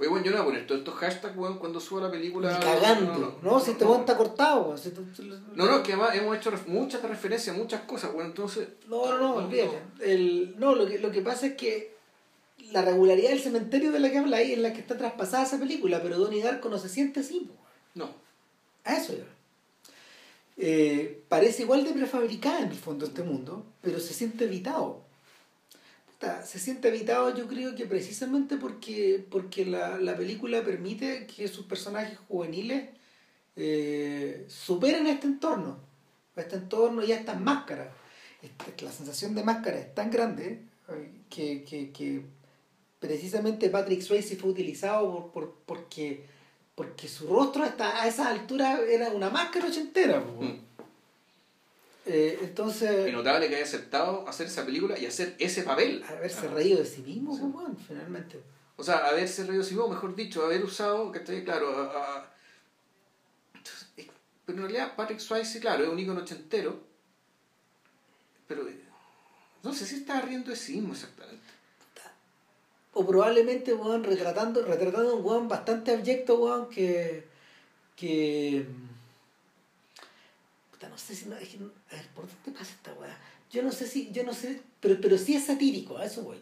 Oye, 0.00 0.08
bueno, 0.08 0.24
yo 0.24 0.30
no 0.30 0.36
voy 0.36 0.42
a 0.42 0.50
poner 0.50 0.66
todos 0.66 0.78
estos 0.78 0.94
hashtags, 0.94 1.36
weón, 1.36 1.58
cuando 1.58 1.80
suba 1.80 2.02
la 2.02 2.10
película. 2.10 2.56
Ni 2.56 2.64
cagando. 2.64 3.40
No, 3.42 3.58
si 3.58 3.72
este 3.72 3.84
weón 3.84 4.00
está 4.00 4.16
cortado, 4.16 4.68
weón. 4.68 4.80
No, 5.56 5.66
no, 5.66 5.76
es 5.78 5.82
que 5.82 5.92
además 5.92 6.14
hemos 6.14 6.36
hecho 6.36 6.52
muchas 6.68 7.02
referencias 7.02 7.56
muchas 7.56 7.80
cosas, 7.82 8.12
weón, 8.14 8.26
entonces. 8.26 8.68
No, 8.86 9.10
no, 9.10 9.18
no, 9.18 9.34
olvídate. 9.34 9.82
El, 10.00 10.54
no, 10.56 10.76
lo 10.76 10.86
que, 10.86 11.00
lo 11.00 11.10
que 11.10 11.20
pasa 11.20 11.46
es 11.46 11.54
que 11.56 11.96
la 12.70 12.82
regularidad 12.82 13.30
del 13.30 13.40
cementerio 13.40 13.90
de 13.90 13.98
la 13.98 14.12
que 14.12 14.18
habla 14.18 14.36
ahí 14.36 14.52
es 14.52 14.58
la 14.60 14.72
que 14.72 14.78
está 14.78 14.96
traspasada 14.96 15.42
esa 15.42 15.58
película, 15.58 16.00
pero 16.00 16.16
Donnie 16.16 16.44
Darko 16.44 16.68
no 16.68 16.78
se 16.78 16.88
siente 16.88 17.18
así, 17.18 17.38
weón. 17.38 17.58
No. 17.96 18.10
A 18.84 18.96
eso 18.96 19.14
ya. 19.14 19.24
Eh, 20.58 21.24
parece 21.28 21.62
igual 21.62 21.82
de 21.82 21.92
prefabricada 21.92 22.60
en 22.60 22.68
el 22.68 22.76
fondo 22.76 23.04
este 23.04 23.24
mundo, 23.24 23.66
pero 23.82 23.98
se 23.98 24.14
siente 24.14 24.44
evitado 24.44 25.07
se 26.44 26.58
siente 26.58 26.88
evitado 26.88 27.34
yo 27.36 27.46
creo 27.46 27.74
que 27.74 27.86
precisamente 27.86 28.56
porque, 28.56 29.24
porque 29.30 29.64
la, 29.64 29.98
la 29.98 30.16
película 30.16 30.64
permite 30.64 31.26
que 31.26 31.48
sus 31.48 31.66
personajes 31.66 32.18
juveniles 32.28 32.88
eh, 33.56 34.44
superen 34.48 35.06
este 35.06 35.26
entorno, 35.26 35.78
este 36.36 36.56
entorno 36.56 37.04
y 37.04 37.12
estas 37.12 37.40
máscaras. 37.40 37.88
Este, 38.42 38.84
la 38.84 38.92
sensación 38.92 39.34
de 39.34 39.42
máscara 39.42 39.78
es 39.78 39.94
tan 39.94 40.10
grande 40.10 40.62
eh, 40.88 41.10
que, 41.28 41.64
que, 41.64 41.90
que 41.90 42.22
precisamente 42.98 43.68
Patrick 43.68 44.00
Swayze 44.00 44.36
fue 44.36 44.50
utilizado 44.50 45.30
por, 45.32 45.32
por, 45.32 45.54
porque 45.66 46.38
porque 46.78 47.08
su 47.08 47.26
rostro 47.26 47.64
hasta 47.64 48.00
a 48.00 48.06
esa 48.06 48.28
altura 48.28 48.78
era 48.88 49.10
una 49.10 49.30
máscara 49.30 49.66
ochentera. 49.66 50.22
Eh, 52.10 52.38
entonces, 52.40 53.06
Y 53.06 53.12
notable 53.12 53.48
que 53.48 53.56
haya 53.56 53.64
aceptado 53.64 54.26
hacer 54.26 54.46
esa 54.46 54.64
película 54.64 54.98
y 54.98 55.04
hacer 55.04 55.36
ese 55.38 55.62
papel. 55.62 56.02
haberse 56.08 56.46
Ah. 56.46 56.54
reído 56.54 56.78
de 56.78 56.86
sí 56.86 57.02
mismo, 57.02 57.34
Sí. 57.34 57.40
pues, 57.42 57.52
bueno, 57.52 57.76
finalmente. 57.86 58.40
O 58.76 58.82
sea, 58.82 59.06
haberse 59.08 59.44
reído 59.44 59.62
sí 59.62 59.74
mismo, 59.74 59.88
mejor 59.88 60.14
dicho, 60.16 60.42
haber 60.44 60.64
usado, 60.64 61.12
que 61.12 61.18
estoy 61.18 61.44
claro, 61.44 61.68
a- 61.76 61.82
a- 62.16 62.32
Entonces, 63.54 63.88
es- 63.98 64.06
pero 64.46 64.56
en 64.58 64.64
realidad 64.64 64.96
Patrick 64.96 65.18
Swayze, 65.20 65.60
claro, 65.60 65.84
es 65.84 65.90
un 65.90 65.98
ícono 65.98 66.20
ochentero, 66.22 66.80
pero 68.46 68.66
eh, 68.66 68.80
no 69.62 69.74
sé 69.74 69.84
si 69.84 69.96
estaba 69.96 70.22
riendo 70.22 70.50
de 70.50 70.56
sí 70.56 70.76
mismo 70.76 70.94
exactamente. 70.94 71.44
O 72.94 73.06
probablemente, 73.06 73.74
weón, 73.74 74.02
retratando, 74.02 74.62
retratando 74.64 75.14
un 75.16 75.24
weón 75.24 75.46
bastante 75.48 75.90
abyecto, 75.92 76.38
weón, 76.38 76.70
que. 76.70 77.26
que. 77.96 78.64
Puta, 80.78 80.88
no 80.88 80.96
sé 80.98 81.14
si. 81.16 81.26
No, 81.26 81.36
es 81.36 81.48
que 81.48 81.56
a 81.56 81.96
ver, 81.96 82.06
¿por 82.14 82.26
dónde 82.28 82.58
pasa 82.58 82.72
esta 82.72 82.92
weá? 82.94 83.18
Yo 83.50 83.62
no 83.64 83.72
sé 83.72 83.86
si. 83.88 84.12
Yo 84.12 84.22
no 84.22 84.32
sé. 84.32 84.60
Pero, 84.80 85.00
pero 85.00 85.18
sí 85.18 85.34
es 85.34 85.44
satírico, 85.46 85.98
a 85.98 86.04
eso 86.04 86.22
voy. 86.22 86.38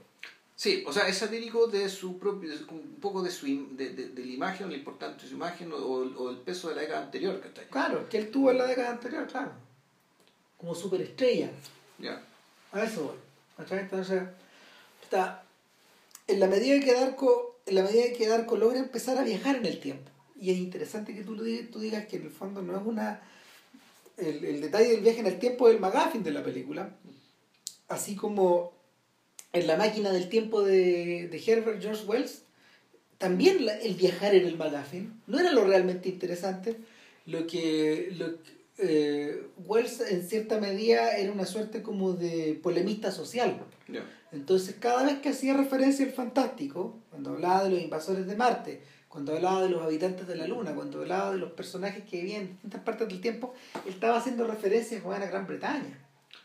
Sí, 0.54 0.84
o 0.86 0.92
sea, 0.92 1.06
es 1.08 1.16
satírico 1.18 1.66
de 1.68 1.88
su 1.88 2.18
propio, 2.18 2.50
un 2.70 2.96
poco 3.00 3.22
de 3.22 3.30
su 3.30 3.46
im- 3.46 3.70
de, 3.76 3.90
de, 3.94 4.08
de 4.08 4.24
la 4.24 4.32
imagen, 4.32 4.68
lo 4.68 4.74
importante 4.74 5.22
de 5.22 5.28
su 5.28 5.34
imagen 5.36 5.72
o, 5.72 5.76
o 5.76 6.30
el 6.30 6.36
peso 6.38 6.68
de 6.68 6.74
la 6.74 6.80
década 6.82 7.02
anterior, 7.04 7.40
¿cachai? 7.40 7.66
Claro, 7.68 8.08
que 8.08 8.18
él 8.18 8.30
tuvo 8.30 8.50
en 8.50 8.58
la 8.58 8.66
década 8.66 8.90
anterior, 8.90 9.26
claro. 9.26 9.52
Como 10.58 10.74
superestrella. 10.74 11.50
Ya. 11.98 12.22
A 12.72 12.82
eso 12.84 13.04
voy. 13.58 13.68
Entonces, 13.78 14.22
está, 15.02 15.44
en 16.26 16.40
la 16.40 16.46
medida 16.46 16.78
que 16.84 16.92
Darko, 16.92 17.58
en 17.66 17.74
la 17.74 17.82
medida 17.82 18.12
que 18.16 18.26
Darko 18.26 18.56
logra 18.56 18.78
empezar 18.78 19.16
a 19.18 19.24
viajar 19.24 19.56
en 19.56 19.66
el 19.66 19.78
tiempo, 19.80 20.10
y 20.38 20.50
es 20.50 20.56
interesante 20.58 21.14
que 21.14 21.22
tú, 21.22 21.36
tú 21.70 21.80
digas 21.80 22.06
que 22.06 22.16
en 22.16 22.22
el 22.24 22.30
fondo 22.30 22.60
no 22.62 22.76
es 22.78 22.86
una. 22.86 23.22
El, 24.16 24.44
el 24.44 24.60
detalle 24.60 24.88
del 24.90 25.00
viaje 25.00 25.20
en 25.20 25.26
el 25.26 25.38
tiempo 25.38 25.68
es 25.68 25.74
el 25.74 25.80
McGuffin 25.80 26.22
de 26.22 26.30
la 26.32 26.42
película, 26.42 26.96
así 27.88 28.16
como 28.16 28.72
en 29.52 29.66
la 29.66 29.76
máquina 29.76 30.10
del 30.12 30.28
tiempo 30.28 30.62
de, 30.62 31.28
de 31.28 31.42
Herbert 31.46 31.80
George 31.82 32.04
Wells, 32.06 32.42
también 33.18 33.64
la- 33.64 33.78
el 33.78 33.94
viajar 33.94 34.34
en 34.34 34.46
el 34.46 34.56
McGuffin 34.56 35.20
no 35.26 35.38
era 35.38 35.52
lo 35.52 35.64
realmente 35.64 36.08
interesante, 36.08 36.76
lo 37.26 37.46
que, 37.46 38.10
lo 38.16 38.34
eh, 38.78 39.46
Wells 39.66 40.00
en 40.02 40.26
cierta 40.28 40.60
medida 40.60 41.16
era 41.16 41.32
una 41.32 41.46
suerte 41.46 41.82
como 41.82 42.12
de 42.12 42.58
polemista 42.62 43.10
social. 43.10 43.58
Entonces 44.32 44.76
cada 44.78 45.02
vez 45.04 45.18
que 45.20 45.30
hacía 45.30 45.54
referencia 45.56 46.04
al 46.04 46.12
fantástico, 46.12 46.98
cuando 47.10 47.30
hablaba 47.30 47.64
de 47.64 47.70
los 47.70 47.80
invasores 47.80 48.26
de 48.26 48.36
Marte, 48.36 48.80
cuando 49.16 49.34
hablaba 49.34 49.62
de 49.62 49.70
los 49.70 49.80
habitantes 49.80 50.26
de 50.28 50.36
la 50.36 50.46
Luna, 50.46 50.74
cuando 50.74 51.00
hablaba 51.00 51.32
de 51.32 51.38
los 51.38 51.52
personajes 51.52 52.04
que 52.04 52.18
vivían 52.18 52.42
en 52.42 52.48
distintas 52.50 52.82
partes 52.82 53.08
del 53.08 53.22
tiempo, 53.22 53.54
él 53.86 53.94
estaba 53.94 54.18
haciendo 54.18 54.46
referencias 54.46 55.02
weón, 55.02 55.22
a 55.22 55.24
Gran 55.26 55.46
Bretaña. 55.46 55.98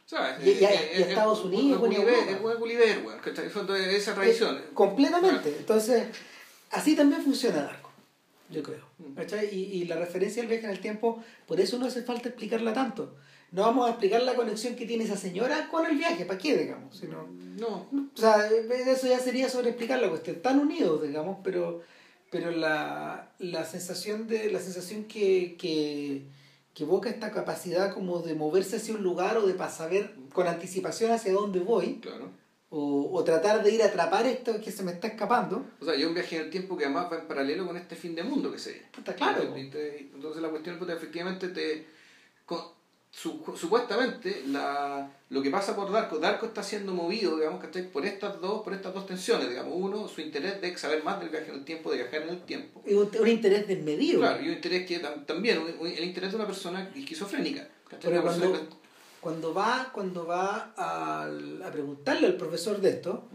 O 0.06 0.10
sea, 0.10 0.40
Y- 0.42 0.52
y 0.52 0.64
a- 0.64 0.70
es- 0.72 0.98
y 1.00 1.02
a 1.02 1.06
es- 1.06 1.08
Estados 1.10 1.40
es- 1.40 1.46
Unidos, 1.48 1.74
es 1.74 1.80
bueno, 1.80 1.94
y 1.94 1.98
a 1.98 2.00
Gulliver, 2.00 2.30
es 3.76 3.94
esa 3.98 4.16
tradición. 4.16 4.56
Eh, 4.56 4.62
completamente. 4.74 5.50
Entonces, 5.60 6.06
así 6.72 6.96
también 6.96 7.22
funciona 7.22 7.62
Darko, 7.62 7.92
yo 8.50 8.64
creo. 8.64 8.86
Mm. 9.00 9.20
Y, 9.52 9.56
y 9.58 9.84
la 9.86 9.98
referencia 9.98 10.42
al 10.42 10.48
viaje 10.48 10.64
en 10.64 10.72
el 10.72 10.80
tiempo, 10.80 11.22
por 11.46 11.60
eso 11.60 11.78
no 11.78 11.88
hace 11.88 12.04
falta 12.04 12.30
explicarla 12.30 12.72
tanto. 12.72 13.18
No 13.52 13.64
vamos 13.64 13.86
a 13.86 13.90
explicar 13.90 14.22
la 14.24 14.36
conexión 14.36 14.78
que 14.78 14.86
tiene 14.86 15.04
esa 15.04 15.18
señora 15.18 15.68
con 15.70 15.86
el 15.86 15.98
viaje, 15.98 16.24
¿para 16.24 16.40
qué, 16.40 16.58
digamos? 16.58 16.96
Sino, 16.98 17.28
No, 17.60 17.86
o 17.92 18.18
sea, 18.18 18.48
eso 18.48 19.08
ya 19.08 19.20
sería 19.20 19.50
sobre 19.50 19.72
explicar 19.72 20.00
la 20.00 20.08
cuestión. 20.08 20.38
Están 20.38 20.58
unidos, 20.58 21.02
digamos, 21.04 21.40
pero, 21.44 21.82
pero 22.32 22.50
la, 22.50 23.34
la 23.40 23.66
sensación 23.66 24.28
de 24.28 24.52
la 24.52 24.60
sensación 24.60 25.04
que, 25.04 25.58
que, 25.60 26.24
que 26.74 26.84
evoca 26.84 27.10
esta 27.10 27.32
capacidad 27.32 27.94
como 27.94 28.20
de 28.20 28.34
moverse 28.34 28.78
hacia 28.78 28.96
un 28.96 29.04
lugar 29.04 29.38
o 29.38 29.46
de 29.46 29.56
saber 29.70 30.16
con 30.34 30.48
anticipación 30.48 31.12
hacia 31.12 31.34
dónde 31.34 31.60
voy, 31.60 32.00
claro. 32.00 32.30
o, 32.70 33.12
o 33.14 33.24
tratar 33.26 33.62
de 33.62 33.72
ir 33.72 33.84
a 33.84 33.88
atrapar 33.88 34.26
esto 34.26 34.60
que 34.62 34.72
se 34.72 34.82
me 34.82 34.94
está 34.94 35.08
escapando, 35.08 35.66
O 35.82 35.86
sea, 35.86 35.96
yo 35.96 36.08
un 36.08 36.14
viaje 36.14 36.38
en 36.38 36.44
el 36.44 36.50
tiempo 36.50 36.78
que 36.78 36.86
además 36.86 37.12
va 37.12 37.20
en 37.20 37.28
paralelo 37.28 37.68
con 37.68 37.76
este 37.76 37.98
fin 37.98 38.16
de 38.16 38.24
mundo 38.24 38.50
que 38.50 38.60
se. 38.60 38.78
Está 38.98 39.14
claro. 39.14 39.54
Entonces 39.54 40.42
la 40.42 40.50
cuestión 40.50 40.80
puta, 40.80 40.94
efectivamente 40.94 41.50
te... 41.50 41.86
su- 43.12 43.44
supuestamente 43.58 44.44
la, 44.48 45.12
lo 45.30 45.42
que 45.42 45.50
pasa 45.52 45.76
por 45.76 45.92
Darko, 45.92 46.18
Darko 46.20 46.46
está 46.46 46.64
siendo 46.64 46.94
movido, 46.94 47.36
digamos, 47.38 47.60
¿cachai? 47.62 47.90
por 47.92 48.06
estas 48.06 48.40
dos, 48.40 48.64
por 48.64 48.74
estas 48.74 48.94
dos 48.94 49.06
tensiones, 49.06 49.50
digamos, 49.50 49.74
uno, 49.76 50.08
su 50.08 50.22
interés 50.22 50.62
de 50.62 50.76
saber 50.78 51.04
más 51.04 51.20
del 51.20 51.30
viaje 51.30 51.50
en 51.50 51.56
el 51.56 51.66
tiempo, 51.66 51.92
de 51.92 51.98
viajar 51.98 52.22
en 52.24 52.30
el 52.30 52.42
tiempo. 52.44 52.82
es 52.86 52.96
un, 52.96 53.10
un 53.20 53.28
interés 53.28 53.68
desmedido. 53.68 54.20
Claro, 54.22 54.42
y 54.42 54.48
un 54.48 54.54
interés 54.54 54.88
que 54.88 55.02
tam- 55.02 55.26
también, 55.26 55.58
un- 55.60 55.76
un- 55.80 55.88
el 55.88 56.04
interés 56.06 56.32
de 56.32 56.38
una 56.38 56.48
persona 56.48 56.90
esquizofrénica. 56.96 57.68
Pero 58.02 58.24
persona 58.24 58.60
cuando, 59.20 59.54
va, 59.54 59.92
cuando 59.94 60.26
va 60.26 60.74
al- 60.78 61.62
a 61.62 61.70
preguntarle 61.72 62.28
al 62.28 62.36
profesor 62.38 62.80
de 62.80 62.90
esto, 62.92 63.26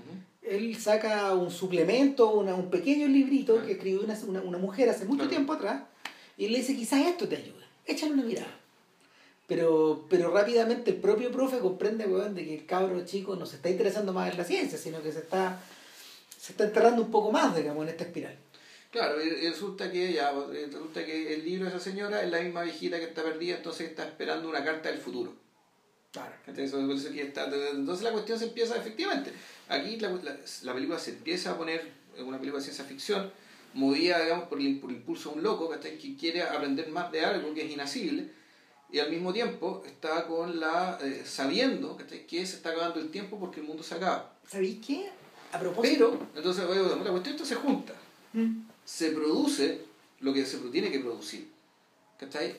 él 0.42 0.74
saca 0.80 1.34
un 1.34 1.50
suplemento, 1.50 2.30
una- 2.30 2.54
un 2.54 2.70
pequeño 2.70 3.06
librito 3.08 3.52
Claro. 3.52 3.66
que 3.66 3.72
escribió 3.74 4.00
una, 4.02 4.18
una, 4.26 4.40
una 4.40 4.58
mujer 4.58 4.88
hace 4.88 5.04
mucho 5.04 5.18
Claro. 5.18 5.30
tiempo 5.30 5.52
atrás, 5.52 5.82
y 6.38 6.48
le 6.48 6.58
dice, 6.58 6.74
quizás 6.74 7.00
esto 7.06 7.28
te 7.28 7.36
ayude, 7.36 7.62
échale 7.84 8.12
una 8.14 8.22
mirada. 8.24 8.48
Pero, 9.46 10.06
pero 10.10 10.30
rápidamente 10.32 10.90
el 10.90 10.96
propio 10.96 11.30
profe 11.30 11.58
comprende, 11.60 12.06
weón, 12.06 12.34
de 12.34 12.44
que 12.44 12.54
el 12.54 12.66
cabro 12.66 13.04
chico 13.04 13.36
no 13.36 13.46
se 13.46 13.56
está 13.56 13.70
interesando 13.70 14.12
más 14.12 14.30
en 14.32 14.38
la 14.38 14.44
ciencia, 14.44 14.76
sino 14.76 15.00
que 15.02 15.12
se 15.12 15.20
está, 15.20 15.60
se 16.40 16.52
está 16.52 16.64
enterrando 16.64 17.02
un 17.02 17.10
poco 17.12 17.30
más, 17.30 17.54
digamos, 17.56 17.84
en 17.84 17.90
esta 17.90 18.04
espiral. 18.04 18.36
Claro, 18.90 19.22
y 19.22 19.28
resulta 19.48 19.90
que 19.92 20.12
ya, 20.14 20.32
pues, 20.32 20.56
eh, 20.58 20.66
resulta 20.72 21.04
que 21.04 21.34
el 21.34 21.44
libro 21.44 21.64
de 21.68 21.70
esa 21.76 21.80
señora 21.80 22.22
es 22.22 22.30
la 22.30 22.40
misma 22.40 22.62
viejita 22.62 22.98
que 22.98 23.04
está 23.04 23.22
perdida, 23.22 23.56
entonces 23.56 23.88
está 23.90 24.04
esperando 24.04 24.48
una 24.48 24.64
carta 24.64 24.88
del 24.90 24.98
futuro. 24.98 25.32
Claro. 26.12 26.32
Está- 26.46 27.44
entonces 27.72 28.02
la 28.04 28.12
cuestión 28.12 28.38
se 28.38 28.46
empieza, 28.46 28.76
efectivamente, 28.76 29.32
aquí 29.68 29.96
la, 29.98 30.10
la- 30.10 30.36
la 30.62 30.74
película 30.74 30.98
se 30.98 31.10
empieza 31.10 31.52
a 31.52 31.58
poner, 31.58 31.92
una 32.18 32.38
película 32.38 32.58
de 32.60 32.64
ciencia 32.64 32.84
ficción, 32.84 33.30
movida, 33.74 34.20
digamos, 34.22 34.48
por 34.48 34.58
el, 34.58 34.78
por 34.80 34.90
el 34.90 34.96
impulso 34.96 35.30
de 35.30 35.36
un 35.36 35.42
loco, 35.44 35.68
¿cachai? 35.68 35.98
que 35.98 36.16
quiere 36.16 36.42
aprender 36.42 36.88
más 36.88 37.12
de 37.12 37.24
algo 37.24 37.52
que 37.54 37.66
es 37.66 37.70
inasible, 37.70 38.30
y 38.90 38.98
al 38.98 39.10
mismo 39.10 39.32
tiempo 39.32 39.82
está 39.86 40.26
con 40.26 40.60
la, 40.60 40.98
eh, 41.02 41.22
sabiendo 41.26 41.96
¿cachai? 41.96 42.26
que 42.26 42.46
se 42.46 42.56
está 42.56 42.70
acabando 42.70 43.00
el 43.00 43.10
tiempo 43.10 43.38
porque 43.38 43.60
el 43.60 43.66
mundo 43.66 43.82
se 43.82 43.94
acaba. 43.94 44.32
¿Sabéis 44.48 44.78
qué? 44.86 45.10
A 45.52 45.58
propósito... 45.58 46.10
Pero, 46.18 46.26
entonces, 46.36 46.64
la 47.04 47.10
cuestión 47.10 47.34
esto 47.34 47.44
se 47.46 47.54
junta. 47.56 47.94
Mm. 48.32 48.62
se 48.84 49.10
produce 49.12 49.84
lo 50.20 50.32
que 50.32 50.44
se 50.44 50.58
tiene 50.58 50.90
que 50.90 51.00
producir. 51.00 51.50
¿Cachai? 52.18 52.56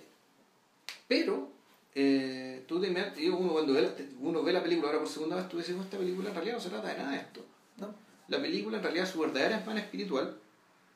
Pero, 1.07 1.49
eh, 1.95 2.63
tú 2.67 2.79
te 2.81 2.87
imaginas- 2.87 3.17
uno 3.39 3.53
cuando 3.53 3.73
ve 3.73 3.81
la, 3.81 3.91
uno 4.19 4.43
ve 4.43 4.53
la 4.53 4.63
película 4.63 4.87
ahora 4.89 4.99
por 4.99 5.09
segunda 5.09 5.35
vez, 5.35 5.47
tú 5.49 5.57
dices, 5.57 5.75
"No, 5.75 5.83
esta 5.83 5.97
película 5.97 6.29
en 6.29 6.35
realidad 6.35 6.55
no 6.55 6.61
se 6.61 6.69
trata 6.69 6.89
de 6.89 6.97
nada 6.97 7.11
de 7.11 7.17
esto. 7.17 7.45
¿no? 7.77 7.93
La 8.27 8.41
película 8.41 8.77
en 8.77 8.83
realidad 8.83 9.09
su 9.11 9.19
verdadera 9.19 9.57
hermana 9.59 9.79
espiritual 9.79 10.37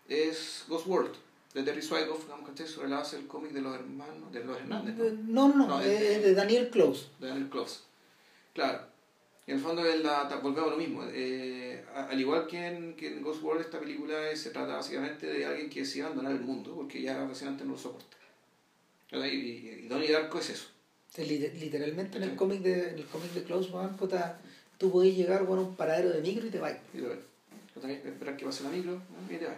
es 0.08 0.66
Ghost 0.68 0.88
World, 0.88 1.14
de 1.53 1.64
Terry 1.64 1.82
sobre 1.82 2.90
la 2.90 2.98
base 2.98 3.18
del 3.18 3.28
cómic 3.28 3.52
de 3.52 3.61
los 3.61 3.76
hermanos, 3.76 4.32
de 4.32 4.44
los 4.44 4.57
Hernández, 4.57 4.95
¿no? 4.95 5.49
No, 5.49 5.56
no, 5.56 5.68
no, 5.68 5.80
de 5.80 6.34
Daniel 6.34 6.69
Close. 6.69 7.07
de 7.19 7.28
Daniel 7.28 7.49
Close. 7.49 7.80
Claro. 8.53 8.90
Y 9.48 9.52
en 9.52 9.57
el 9.57 9.64
fondo 9.64 9.84
es 9.84 10.02
la, 10.02 10.23
volvemos 10.41 10.69
a 10.69 10.72
lo 10.72 10.78
mismo. 10.78 11.03
Eh, 11.11 11.84
al 11.94 12.19
igual 12.19 12.48
que 12.48 12.65
en, 12.68 12.95
que 12.95 13.07
en 13.07 13.22
Ghost 13.23 13.41
World, 13.44 13.61
esta 13.61 13.80
película 13.80 14.30
es- 14.30 14.41
se 14.41 14.52
trata 14.52 14.76
básicamente 14.76 15.26
de 15.28 15.45
alguien 15.45 15.69
que 15.69 15.82
decide 15.82 16.03
abandonar 16.03 16.32
el 16.34 16.41
mundo 16.41 16.73
porque 16.76 17.02
ya 17.02 17.23
básicamente 17.23 17.65
no 17.65 17.72
lo 17.72 17.78
soporta. 17.78 18.18
Y, 19.11 19.18
y, 19.18 19.82
y 19.84 19.88
Donnie 19.88 20.11
Darko 20.11 20.40
es 20.40 20.52
eso. 20.52 20.68
Literalmente 21.18 22.18
en 22.18 22.23
el 22.23 22.36
cómic 22.36 22.61
de, 22.61 22.90
en 22.91 22.99
el 22.99 23.06
cómic 23.06 23.32
de 23.32 23.44
Close, 23.44 23.69
puta, 23.98 24.40
tú 24.78 24.90
podés 24.91 25.15
llegar 25.18 25.44
bueno, 25.44 25.64
a 25.64 25.65
un 25.65 25.76
paradero 25.76 26.11
de 26.11 26.22
micro 26.22 26.45
y 26.45 26.49
te 26.49 26.60
vas. 26.60 26.76
Y 26.94 26.99
te 26.99 27.07
vas. 27.07 27.18
Esperar 28.06 28.38
que 28.38 28.45
pase 28.45 28.64
la 28.64 28.69
micro 28.69 29.02
y 29.30 29.36
te 29.38 29.45
vas. 29.45 29.57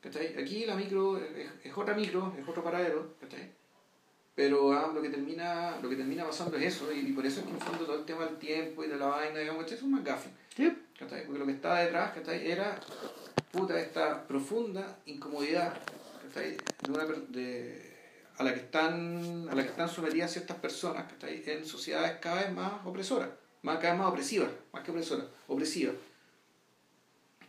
¿Cachai? 0.00 0.36
Aquí 0.42 0.64
la 0.64 0.74
micro 0.74 1.18
es, 1.18 1.50
es 1.64 1.76
otra 1.76 1.94
micro, 1.94 2.34
es 2.40 2.48
otro 2.48 2.64
paradero, 2.64 3.14
¿cachai? 3.20 3.50
Pero 4.34 4.72
ah, 4.72 4.90
lo, 4.94 5.02
que 5.02 5.10
termina, 5.10 5.78
lo 5.82 5.88
que 5.90 5.96
termina 5.96 6.24
pasando 6.24 6.56
es 6.56 6.74
eso, 6.74 6.90
y, 6.92 7.00
y 7.00 7.12
por 7.12 7.26
eso 7.26 7.40
es 7.40 7.46
que 7.46 7.50
en 7.50 7.56
el 7.56 7.62
fondo 7.62 7.84
todo 7.84 7.98
el 7.98 8.04
tema 8.04 8.24
del 8.24 8.38
tiempo 8.38 8.82
y 8.82 8.88
de 8.88 8.96
la 8.96 9.06
vaina, 9.06 9.38
digamos, 9.38 9.64
¿cachai? 9.64 9.76
es 9.76 9.82
un 9.82 9.92
McGuffin. 9.92 10.32
¿cachai? 11.00 11.24
Porque 11.24 11.38
lo 11.38 11.46
que 11.46 11.52
estaba 11.52 11.80
detrás 11.80 12.12
¿cachai? 12.12 12.50
era 12.50 12.78
puta, 13.50 13.78
esta 13.80 14.26
profunda 14.26 14.98
incomodidad 15.06 15.74
¿cachai? 16.28 16.56
De 16.82 16.92
una 16.92 17.04
de, 17.04 17.96
a, 18.36 18.44
la 18.44 18.54
que 18.54 18.60
están, 18.60 19.48
a 19.50 19.54
la 19.54 19.62
que 19.62 19.70
están 19.70 19.88
sometidas 19.88 20.32
ciertas 20.32 20.58
personas 20.58 21.10
¿cachai? 21.10 21.42
en 21.46 21.64
sociedades 21.64 22.18
cada 22.20 22.42
vez 22.42 22.52
más 22.52 22.84
opresoras, 22.84 23.30
más, 23.62 23.78
cada 23.78 23.94
vez 23.94 23.98
más 23.98 24.08
opresivas, 24.10 24.50
más 24.72 24.82
que 24.84 24.90
opresoras, 24.90 25.26
opresivas, 25.48 25.94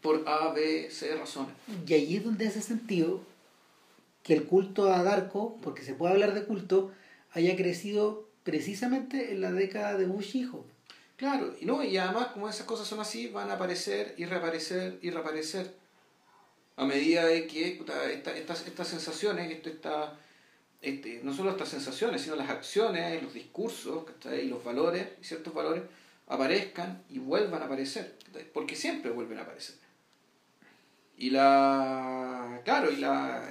por 0.02 0.28
A, 0.28 0.52
B, 0.54 0.90
C 0.92 1.16
razones. 1.16 1.54
Y 1.88 1.94
ahí 1.94 2.18
es 2.18 2.24
donde 2.24 2.48
hace 2.48 2.62
sentido 2.62 3.22
que 4.24 4.34
el 4.34 4.46
culto 4.46 4.92
a 4.92 5.04
Darko, 5.04 5.58
porque 5.64 5.84
se 5.84 5.94
puede 5.94 6.14
hablar 6.14 6.34
de 6.34 6.44
culto, 6.44 6.92
haya 7.32 7.56
crecido 7.56 8.28
precisamente 8.44 9.32
en 9.32 9.42
la 9.42 9.52
década 9.52 9.98
de 9.98 10.06
Bush 10.06 10.36
hijo. 10.36 10.66
Claro, 11.18 11.56
y 11.60 11.66
no, 11.66 11.84
y 11.84 11.98
además 11.98 12.28
como 12.28 12.50
esas 12.50 12.66
cosas 12.66 12.88
son 12.88 13.00
así, 13.00 13.28
van 13.28 13.50
a 13.52 13.54
aparecer 13.54 14.16
y 14.18 14.26
reaparecer 14.26 14.98
y 15.02 15.12
reaparecer. 15.12 15.76
a 16.78 16.86
medida 16.86 17.26
de 17.26 17.46
que 17.46 17.80
estas, 18.12 18.66
estas 18.66 18.88
sensaciones, 18.88 19.52
esto 19.52 19.70
está, 19.70 20.18
este, 20.82 21.22
no 21.24 21.34
solo 21.34 21.52
estas 21.52 21.70
sensaciones, 21.70 22.22
sino 22.24 22.36
las 22.36 22.50
acciones, 22.50 23.22
los 23.22 23.34
discursos 23.34 24.06
y 24.42 24.48
los 24.48 24.64
valores, 24.64 25.10
ciertos 25.22 25.54
valores, 25.54 25.84
aparezcan 26.28 27.04
y 27.10 27.20
vuelvan 27.20 27.62
a 27.62 27.66
aparecer, 27.66 28.16
porque 28.54 28.76
siempre 28.76 29.12
vuelven 29.12 29.38
a 29.38 29.44
aparecer. 29.44 29.76
Y 31.22 31.30
la, 31.30 32.62
claro, 32.66 32.92
y 32.92 32.96
la, 32.96 33.48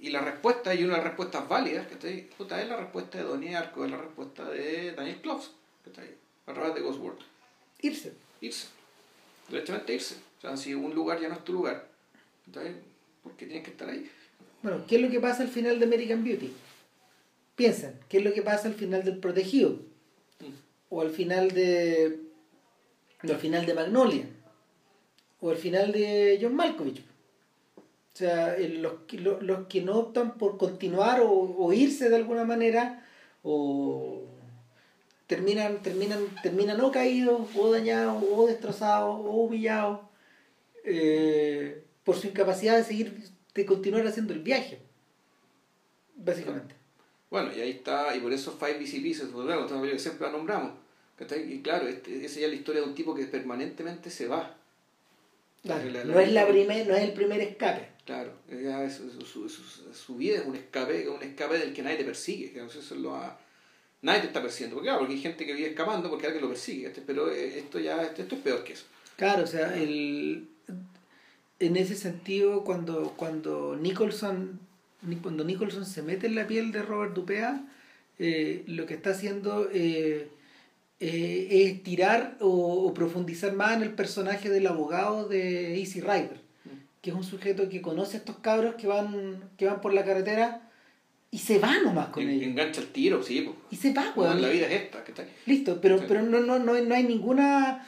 y, 0.00 0.10
la 0.10 0.20
respuesta, 0.20 0.72
y 0.72 0.84
una 0.84 0.92
de 0.92 0.98
las 0.98 1.08
respuestas 1.08 1.48
válidas, 1.48 1.88
que 1.88 1.94
es 2.06 2.68
la 2.68 2.76
respuesta 2.76 3.18
de 3.18 3.24
Donnie 3.24 3.56
Arco, 3.56 3.84
es 3.84 3.90
la 3.90 3.96
respuesta 3.96 4.48
de 4.48 4.92
Daniel 4.92 5.20
está 5.84 6.00
ahí, 6.00 6.14
a 6.46 6.54
través 6.54 6.76
de 6.76 6.80
Ghostworld. 6.80 7.18
Irse. 7.80 8.12
Irse. 8.40 8.68
Directamente 9.48 9.94
irse. 9.94 10.14
O 10.38 10.40
sea, 10.42 10.56
si 10.56 10.74
un 10.74 10.94
lugar 10.94 11.20
ya 11.20 11.28
no 11.28 11.34
es 11.34 11.44
tu 11.44 11.54
lugar, 11.54 11.88
¿por 13.24 13.32
qué 13.32 13.46
tienes 13.46 13.64
que 13.64 13.72
estar 13.72 13.90
ahí? 13.90 14.08
Bueno, 14.62 14.84
¿qué 14.86 14.94
es 14.94 15.02
lo 15.02 15.10
que 15.10 15.18
pasa 15.18 15.42
al 15.42 15.48
final 15.48 15.80
de 15.80 15.86
American 15.86 16.22
Beauty? 16.22 16.52
Piensen, 17.56 17.98
¿qué 18.08 18.18
es 18.18 18.24
lo 18.24 18.32
que 18.32 18.42
pasa 18.42 18.68
al 18.68 18.74
final 18.74 19.02
del 19.02 19.18
Protegido? 19.18 19.70
Mm. 20.38 20.54
O 20.90 21.02
al 21.02 21.10
final 21.10 21.50
de. 21.50 22.20
O 23.24 23.32
al 23.32 23.40
final 23.40 23.66
de 23.66 23.74
Magnolia 23.74 24.26
o 25.42 25.50
el 25.50 25.58
final 25.58 25.92
de 25.92 26.38
John 26.40 26.54
Malkovich. 26.54 27.00
O 27.76 28.16
sea, 28.16 28.56
los, 28.58 28.92
los, 29.12 29.42
los 29.42 29.66
que 29.66 29.82
no 29.82 29.98
optan 29.98 30.38
por 30.38 30.56
continuar 30.56 31.20
o, 31.22 31.72
irse 31.72 32.08
de 32.08 32.16
alguna 32.16 32.44
manera, 32.44 33.04
o 33.42 34.22
terminan, 35.26 35.82
terminan, 35.82 36.24
terminan 36.42 36.80
o 36.80 36.92
caídos, 36.92 37.48
o 37.56 37.72
dañados, 37.72 38.22
o 38.22 38.46
destrozados, 38.46 39.16
o 39.16 39.30
humillados, 39.30 40.00
eh, 40.84 41.82
por 42.04 42.16
su 42.16 42.28
incapacidad 42.28 42.76
de 42.76 42.84
seguir, 42.84 43.30
de 43.54 43.66
continuar 43.66 44.06
haciendo 44.06 44.32
el 44.34 44.40
viaje. 44.40 44.78
Básicamente. 46.14 46.76
Bueno, 47.30 47.50
y 47.56 47.60
ahí 47.62 47.70
está, 47.70 48.14
y 48.14 48.20
por 48.20 48.32
eso 48.32 48.52
Five 48.52 48.78
Easy 48.80 49.00
Pieces, 49.00 49.28
que 49.28 49.98
siempre 49.98 50.26
la 50.26 50.32
nombramos. 50.32 50.74
Y 51.48 51.62
claro, 51.62 51.88
este, 51.88 52.24
esa 52.24 52.40
ya 52.40 52.46
es 52.46 52.52
la 52.52 52.58
historia 52.58 52.82
de 52.82 52.88
un 52.88 52.94
tipo 52.94 53.14
que 53.14 53.24
permanentemente 53.26 54.10
se 54.10 54.28
va 54.28 54.56
no, 55.64 56.18
es 56.20 56.32
la 56.32 56.46
primer, 56.46 56.86
no 56.86 56.94
es 56.94 57.02
el 57.02 57.12
primer 57.12 57.40
escape. 57.40 57.88
Claro, 58.04 58.32
su, 58.90 59.48
su, 59.48 60.16
vida 60.16 60.38
es 60.38 60.44
un 60.44 60.56
escape, 60.56 61.08
un 61.08 61.22
escape 61.22 61.58
del 61.58 61.72
que 61.72 61.82
nadie 61.82 61.98
te 61.98 62.04
persigue. 62.04 62.52
Eso 62.64 62.94
lo 62.96 63.16
Nadie 64.02 64.22
te 64.22 64.26
está 64.26 64.42
persiguiendo. 64.42 64.74
Porque, 64.74 64.88
claro, 64.88 65.00
porque 65.00 65.14
hay 65.14 65.20
gente 65.20 65.46
que 65.46 65.54
vive 65.54 65.68
escapando 65.68 66.10
porque 66.10 66.26
alguien 66.26 66.42
lo 66.42 66.48
persigue. 66.48 66.92
Pero 67.06 67.30
eh, 67.30 67.60
esto 67.60 67.78
ya 67.78 68.02
esto, 68.02 68.22
es 68.22 68.40
peor 68.40 68.64
que 68.64 68.72
eso. 68.72 68.86
Claro, 69.16 69.44
o 69.44 69.46
sea, 69.46 69.76
el, 69.76 70.48
en 71.60 71.76
ese 71.76 71.94
sentido, 71.94 72.64
cuando, 72.64 73.14
cuando 73.16 73.76
Nicholson 73.76 74.58
cuando 75.20 75.44
Nicholson 75.44 75.84
se 75.84 76.02
mete 76.02 76.28
en 76.28 76.36
la 76.36 76.46
piel 76.46 76.70
de 76.70 76.82
Robert 76.82 77.12
Dupea, 77.12 77.64
eh, 78.18 78.62
lo 78.66 78.86
que 78.86 78.94
está 78.94 79.10
haciendo 79.10 79.68
eh, 79.72 80.28
eh, 81.04 81.48
es 81.50 81.82
tirar 81.82 82.36
o, 82.38 82.94
profundizar 82.94 83.52
más 83.54 83.74
en 83.76 83.82
el 83.82 83.92
personaje 83.92 84.48
del 84.48 84.68
abogado 84.68 85.26
de 85.26 85.76
Easy 85.80 86.00
Rider, 86.00 86.40
que 87.00 87.10
es 87.10 87.16
un 87.16 87.24
sujeto 87.24 87.68
que 87.68 87.82
conoce 87.82 88.16
a 88.16 88.20
estos 88.20 88.36
cabros 88.38 88.76
que 88.76 88.86
van, 88.86 89.50
que 89.56 89.66
van 89.66 89.80
por 89.80 89.92
la 89.92 90.04
carretera 90.04 90.70
y 91.32 91.38
se 91.38 91.58
va 91.58 91.76
nomás 91.82 92.10
con 92.10 92.28
ellos. 92.28 92.44
Engancha 92.44 92.80
el 92.80 92.86
tiro, 92.86 93.20
sí. 93.20 93.50
Y 93.68 93.74
se 93.74 93.92
va, 93.92 94.12
weón. 94.14 94.40
la 94.40 94.48
vida 94.48 94.68
es 94.68 94.82
esta. 94.82 95.02
Que 95.02 95.10
está... 95.10 95.24
Listo, 95.44 95.80
pero, 95.80 96.04
pero 96.06 96.22
no, 96.22 96.38
no, 96.38 96.60
no, 96.60 96.80
no 96.80 96.94
hay 96.94 97.02
ninguna 97.02 97.84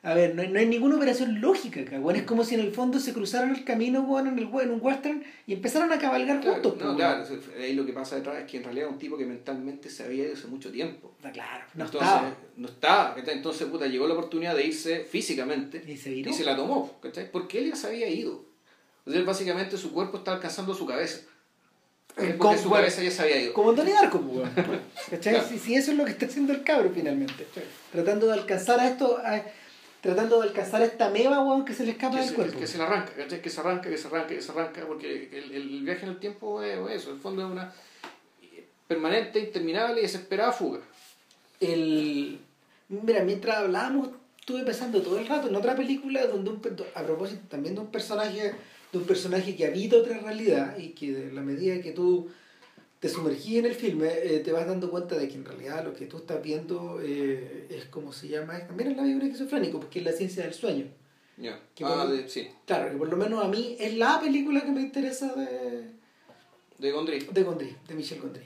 a 0.00 0.14
ver, 0.14 0.34
no 0.36 0.42
hay, 0.42 0.48
no 0.48 0.60
hay 0.60 0.66
ninguna 0.66 0.94
operación 0.94 1.40
lógica 1.40 1.80
acá, 1.80 2.00
Es 2.14 2.22
como 2.22 2.44
si 2.44 2.54
en 2.54 2.60
el 2.60 2.72
fondo 2.72 3.00
se 3.00 3.12
cruzaran 3.12 3.54
el 3.54 3.64
camino, 3.64 4.02
bueno, 4.02 4.30
en, 4.30 4.38
el, 4.38 4.44
en 4.44 4.70
un 4.70 4.78
western 4.80 5.24
y 5.44 5.54
empezaron 5.54 5.92
a 5.92 5.98
cabalgar 5.98 6.40
juntos. 6.40 6.76
No, 6.78 6.94
claro, 6.94 7.24
ahí 7.60 7.74
lo 7.74 7.84
que 7.84 7.92
pasa 7.92 8.14
detrás 8.14 8.38
es 8.38 8.48
que 8.48 8.58
en 8.58 8.64
realidad 8.64 8.86
es 8.86 8.92
un 8.92 8.98
tipo 8.98 9.18
que 9.18 9.26
mentalmente 9.26 9.90
se 9.90 10.04
había 10.04 10.26
ido 10.26 10.34
hace 10.34 10.46
mucho 10.46 10.70
tiempo. 10.70 11.12
Está 11.16 11.32
claro, 11.32 11.64
no 11.74 11.84
entonces, 11.86 12.08
estaba. 12.08 12.36
No 12.56 12.68
estaba, 12.68 13.16
Entonces, 13.26 13.66
puta, 13.66 13.86
llegó 13.86 14.06
la 14.06 14.14
oportunidad 14.14 14.54
de 14.54 14.66
irse 14.66 15.00
físicamente 15.00 15.82
y 15.84 15.96
se, 15.96 16.12
y 16.12 16.32
se 16.32 16.44
la 16.44 16.54
tomó, 16.54 17.00
¿cachai? 17.00 17.30
Porque 17.32 17.58
él 17.58 17.70
ya 17.70 17.76
se 17.76 17.88
había 17.88 18.08
ido. 18.08 18.44
Entonces, 18.98 19.26
básicamente 19.26 19.76
su 19.76 19.92
cuerpo 19.92 20.18
está 20.18 20.32
alcanzando 20.32 20.74
su 20.74 20.86
cabeza. 20.86 21.22
Eh, 22.16 22.36
porque 22.38 22.58
su 22.58 22.70
cabeza 22.70 23.02
ya 23.02 23.10
se 23.10 23.22
había 23.22 23.40
ido. 23.42 23.52
Como 23.52 23.74
Tony 23.74 23.90
Darko, 23.90 24.22
¿cachai? 25.10 25.40
Si, 25.58 25.74
eso 25.74 25.90
es 25.90 25.96
lo 25.96 26.04
que 26.04 26.12
está 26.12 26.26
haciendo 26.26 26.52
el 26.52 26.62
cabro 26.62 26.90
finalmente. 26.94 27.46
Tratando 27.90 28.28
de 28.28 28.34
alcanzar 28.34 28.78
a 28.78 28.88
esto 28.88 29.18
tratando 30.00 30.40
de 30.40 30.48
alcanzar 30.48 30.82
esta 30.82 31.10
meba, 31.10 31.40
weón, 31.40 31.64
que 31.64 31.74
se 31.74 31.84
le 31.84 31.92
escapa 31.92 32.20
del 32.20 32.34
cuerpo. 32.34 32.58
Que 32.58 32.66
se 32.66 32.78
le 32.78 32.84
arranca, 32.84 33.12
Que 33.14 33.50
se 33.50 33.60
arranca, 33.60 33.88
que 33.88 33.98
se 33.98 34.06
arranca, 34.08 34.28
que 34.28 34.42
se 34.42 34.52
arranca, 34.52 34.86
porque 34.86 35.28
el, 35.32 35.52
el 35.52 35.82
viaje 35.82 36.04
en 36.04 36.12
el 36.12 36.18
tiempo 36.18 36.62
es 36.62 36.78
eso, 36.90 37.10
en 37.10 37.16
el 37.16 37.20
fondo 37.20 37.44
es 37.44 37.50
una 37.50 37.72
permanente, 38.88 39.38
interminable 39.38 40.00
y 40.00 40.02
desesperada 40.02 40.50
fuga. 40.50 40.80
El... 41.60 42.40
Mira, 42.88 43.22
mientras 43.22 43.58
hablábamos, 43.58 44.08
estuve 44.40 44.64
pensando 44.64 45.02
todo 45.02 45.18
el 45.18 45.26
rato 45.26 45.48
en 45.48 45.54
otra 45.54 45.76
película 45.76 46.26
donde 46.26 46.50
un, 46.50 46.62
a 46.94 47.02
propósito 47.02 47.42
también 47.48 47.74
de 47.74 47.82
un 47.82 47.88
personaje, 47.88 48.54
de 48.90 48.98
un 48.98 49.04
personaje 49.04 49.54
que 49.54 49.66
habita 49.66 49.98
otra 49.98 50.18
realidad 50.18 50.78
y 50.78 50.90
que 50.90 51.12
de 51.12 51.32
la 51.32 51.42
medida 51.42 51.82
que 51.82 51.92
tú 51.92 52.28
te 53.00 53.08
sumergí 53.08 53.58
en 53.58 53.66
el 53.66 53.74
filme, 53.74 54.08
eh, 54.08 54.40
te 54.40 54.52
vas 54.52 54.66
dando 54.66 54.90
cuenta 54.90 55.16
de 55.16 55.28
que 55.28 55.34
en 55.34 55.44
realidad 55.44 55.84
lo 55.84 55.94
que 55.94 56.06
tú 56.06 56.16
estás 56.18 56.42
viendo 56.42 57.00
eh, 57.00 57.66
es 57.70 57.84
como 57.86 58.12
se 58.12 58.28
llama, 58.28 58.66
también 58.66 58.90
es 58.90 58.96
la 58.96 59.04
vida 59.04 59.24
esquizofrénico, 59.24 59.78
porque 59.78 60.00
es 60.00 60.04
la 60.04 60.12
ciencia 60.12 60.42
del 60.42 60.54
sueño. 60.54 60.86
Ya, 61.36 61.60
ah, 61.84 62.10
sí. 62.26 62.48
Claro, 62.66 62.90
que 62.90 62.96
por 62.96 63.08
lo 63.08 63.16
menos 63.16 63.44
a 63.44 63.48
mí 63.48 63.76
es 63.78 63.94
la 63.94 64.20
película 64.20 64.62
que 64.62 64.72
me 64.72 64.80
interesa 64.80 65.32
de... 65.34 65.92
De 66.78 66.90
Gondry. 66.90 67.20
De 67.30 67.42
Gondry, 67.44 67.76
de 67.86 67.94
Michel 67.94 68.20
Gondry. 68.20 68.44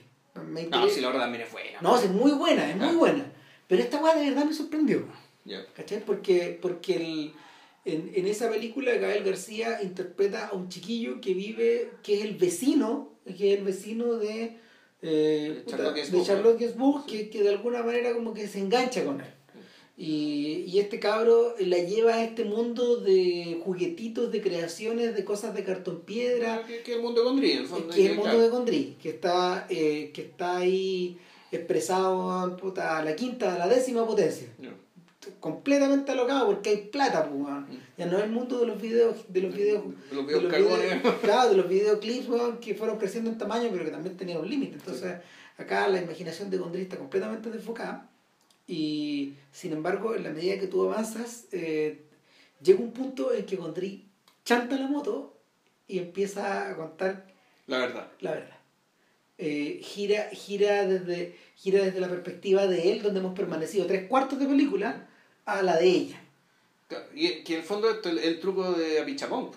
No, 0.70 0.88
sí, 0.88 1.00
la 1.00 1.08
verdad 1.08 1.22
también 1.22 1.44
es 1.44 1.52
buena. 1.52 1.80
No, 1.80 1.98
es 1.98 2.10
muy 2.10 2.32
buena, 2.32 2.68
es 2.68 2.76
muy 2.76 2.88
ah. 2.88 2.96
buena. 2.98 3.32
Pero 3.66 3.82
esta 3.82 4.02
weá 4.02 4.14
de 4.14 4.30
verdad 4.30 4.44
me 4.44 4.52
sorprendió. 4.52 5.06
¿Cachai? 5.74 6.04
Porque, 6.04 6.58
porque 6.60 6.96
el, 6.96 7.32
en, 7.84 8.12
en 8.14 8.26
esa 8.26 8.50
película 8.50 8.94
Gael 8.94 9.24
García 9.24 9.82
interpreta 9.82 10.48
a 10.48 10.52
un 10.54 10.68
chiquillo 10.68 11.20
que 11.20 11.34
vive, 11.34 11.90
que 12.02 12.14
es 12.14 12.24
el 12.24 12.34
vecino 12.34 13.12
que 13.24 13.52
es 13.52 13.59
el 13.59 13.64
vecino 13.64 14.16
de, 14.16 14.56
eh, 15.02 15.62
de 15.64 15.70
Charlotte 16.24 16.59
Gainsbourg, 16.59 17.06
que, 17.06 17.30
que, 17.30 17.42
de 17.42 17.50
alguna 17.50 17.82
manera 17.82 18.12
como 18.12 18.34
que 18.34 18.48
se 18.48 18.59
engancha 18.59 19.04
con 19.04 19.20
él. 19.20 19.26
Y, 19.96 20.64
y, 20.66 20.80
este 20.80 20.98
cabro 20.98 21.54
la 21.60 21.78
lleva 21.78 22.14
a 22.14 22.24
este 22.24 22.44
mundo 22.44 22.96
de 22.96 23.60
juguetitos, 23.62 24.32
de 24.32 24.40
creaciones, 24.40 25.14
de 25.14 25.24
cosas 25.24 25.54
de 25.54 25.62
cartón 25.64 26.00
piedra. 26.00 26.64
Que, 26.66 26.82
que 26.82 26.92
es 26.92 26.96
el 26.96 27.02
mundo 27.02 27.20
de 27.20 27.26
Gondry, 27.28 27.52
el 27.52 27.66
fondo. 27.66 27.94
Que 27.94 28.04
es 28.04 28.10
el 28.10 28.16
mundo 28.16 28.40
de 28.40 28.48
Gondry, 28.48 28.96
que 29.00 29.10
está, 29.10 29.66
eh, 29.68 30.10
que 30.12 30.22
está 30.22 30.56
ahí 30.56 31.18
expresado 31.52 32.30
a 32.30 33.02
la 33.04 33.14
quinta, 33.14 33.54
a 33.54 33.59
la 33.59 33.68
décima 33.68 34.06
potencia 34.06 34.48
completamente 35.40 36.12
alocado 36.12 36.47
porque 36.47 36.70
hay 36.70 36.77
plata, 36.89 37.28
pues, 37.28 37.78
Ya 37.97 38.07
no 38.07 38.19
es 38.19 38.24
el 38.24 38.31
mundo 38.31 38.59
de 38.61 38.66
los 38.66 38.81
videos, 38.81 39.16
de 39.28 39.40
los 39.43 39.55
videos, 39.55 39.85
de 40.11 40.16
los, 40.16 40.27
videos, 40.27 41.15
claro, 41.23 41.51
de 41.51 41.57
los 41.57 41.69
videoclips, 41.69 42.28
que 42.61 42.74
fueron 42.74 42.99
creciendo 42.99 43.31
en 43.31 43.39
tamaño, 43.39 43.69
pero 43.73 43.85
que 43.85 43.90
también 43.90 44.16
tenían 44.16 44.39
un 44.39 44.49
límite. 44.49 44.74
Entonces, 44.74 45.16
acá 45.57 45.89
la 45.89 46.01
imaginación 46.01 46.51
de 46.51 46.59
Gondry 46.59 46.82
está 46.82 46.97
completamente 46.97 47.51
desfocada. 47.51 48.09
Y 48.66 49.35
sin 49.51 49.73
embargo, 49.73 50.15
en 50.15 50.24
la 50.24 50.31
medida 50.31 50.59
que 50.59 50.66
tú 50.66 50.85
avanzas, 50.85 51.47
eh, 51.53 52.03
llega 52.62 52.81
un 52.81 52.93
punto 52.93 53.32
en 53.32 53.44
que 53.47 53.57
Gondry 53.57 54.09
chanta 54.44 54.77
la 54.77 54.86
moto 54.86 55.36
y 55.89 55.99
empieza 55.99 56.70
a 56.70 56.77
contar 56.77 57.32
la 57.66 57.78
verdad. 57.78 58.09
La 58.20 58.32
verdad. 58.32 58.57
Eh, 59.39 59.81
gira, 59.82 60.28
gira, 60.32 60.86
desde, 60.86 61.36
gira 61.57 61.82
desde 61.82 62.01
la 62.01 62.09
perspectiva 62.09 62.66
de 62.66 62.93
él, 62.93 63.03
donde 63.03 63.20
hemos 63.20 63.35
permanecido 63.35 63.86
tres 63.86 64.09
cuartos 64.09 64.39
de 64.39 64.47
película, 64.47 65.09
a 65.44 65.62
la 65.62 65.77
de 65.77 65.89
ella. 65.89 66.20
Y 67.14 67.43
que 67.43 67.55
en 67.55 67.60
el 67.60 67.64
fondo 67.64 67.90
esto 67.90 68.10
es 68.10 68.24
el, 68.24 68.40
truco 68.40 68.73
de 68.73 69.01
Apichapón. 69.01 69.51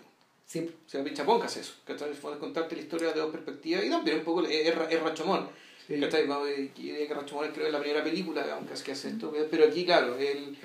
Sí. 0.45 0.59
O 0.59 0.89
sea, 0.89 1.01
Apichapón 1.01 1.39
que 1.39 1.47
hace 1.47 1.61
eso. 1.61 1.73
Que 1.85 1.93
en 1.93 2.03
el 2.03 2.15
fondo 2.15 2.35
es 2.35 2.39
contarte 2.39 2.75
la 2.75 2.81
historia 2.81 3.11
de 3.11 3.19
dos 3.19 3.31
perspectivas 3.31 3.83
y 3.83 3.89
también 3.89 4.19
un 4.19 4.23
poco 4.23 4.45
es, 4.45 4.67
es 4.67 5.01
Rachomón. 5.01 5.49
Sí. 5.87 5.99
Que 5.99 7.07
Rachomón 7.13 7.47
creo 7.49 7.53
que 7.53 7.67
es 7.67 7.73
la 7.73 7.79
primera 7.79 8.03
película, 8.03 8.45
aunque 8.53 8.73
es 8.73 8.83
que 8.83 8.93
hace 8.93 9.09
esto. 9.09 9.33
Pero 9.51 9.65
aquí, 9.65 9.85
claro, 9.85 10.17
el, 10.17 10.57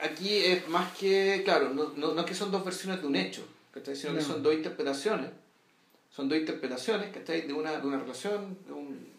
aquí 0.00 0.38
es 0.38 0.68
más 0.68 0.96
que, 0.96 1.42
claro, 1.44 1.70
no, 1.70 1.92
no, 1.96 2.14
no 2.14 2.20
es 2.20 2.26
que 2.26 2.34
son 2.34 2.50
dos 2.50 2.64
versiones 2.64 3.00
de 3.00 3.06
un 3.06 3.16
hecho, 3.16 3.46
sino 3.94 4.14
que 4.14 4.22
son 4.22 4.42
dos 4.42 4.54
interpretaciones. 4.54 5.30
Son 6.10 6.28
dos 6.28 6.38
interpretaciones 6.38 7.12
de 7.26 7.52
una, 7.52 7.80
de 7.80 7.86
una 7.86 7.98
relación, 7.98 8.56
de 8.66 8.72
un, 8.72 9.13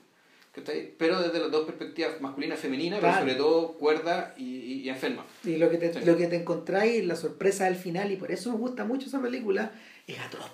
pero 0.98 1.22
desde 1.22 1.40
las 1.40 1.52
dos 1.52 1.66
perspectivas 1.66 2.22
masculina 2.22 2.56
y 2.56 2.58
femenina, 2.58 2.98
pero 3.00 3.14
sobre 3.14 3.36
todo 3.36 3.74
cuerda 3.74 4.34
y, 4.38 4.84
y, 4.84 4.90
enferma. 4.90 5.26
Y 5.44 5.58
lo 5.58 5.70
que 5.70 5.78
te, 5.78 6.06
lo 6.06 6.18
que 6.18 6.28
te 6.28 6.38
encontráis, 6.38 7.06
la 7.06 7.16
sorpresa 7.16 7.68
al 7.68 7.76
final, 7.76 8.12
y 8.12 8.16
por 8.16 8.32
eso 8.32 8.52
me 8.52 8.58
gusta 8.58 8.86
mucho 8.86 9.08
esa 9.08 9.22
película, 9.22 9.72
es 10.08 10.20
atroz. 10.20 10.52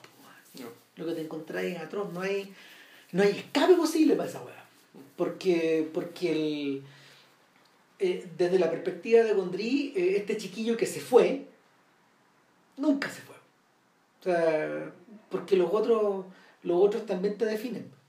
Lo 0.98 1.06
que 1.06 1.14
te 1.14 1.22
encontráis 1.22 1.76
es 1.76 1.82
atroz, 1.82 2.12
no 2.12 2.22
hay, 2.22 2.54
no 3.12 3.24
hay 3.24 3.30
escape 3.30 3.76
posible 3.76 4.16
para 4.16 4.30
esa 4.30 4.42
weá. 4.42 4.66
Porque, 5.16 5.88
porque 5.94 6.32
el, 6.32 6.84
eh, 8.00 8.28
desde 8.38 8.60
la 8.60 8.70
perspectiva 8.70 9.24
de 9.24 9.34
Gondry, 9.34 9.94
eh, 9.96 10.16
este 10.18 10.38
chiquillo 10.38 10.76
que 10.76 10.86
se 10.86 11.00
fue, 11.00 11.46
nunca 12.78 13.10
se 13.10 13.22
fue. 13.22 13.36
O 14.20 14.24
sea, 14.24 14.92
porque 15.30 15.56
los 15.56 15.70
otros, 15.72 16.26
los 16.64 16.84
otros 16.84 17.06
también 17.06 17.38
te 17.38 17.46
definen. 17.46 18.01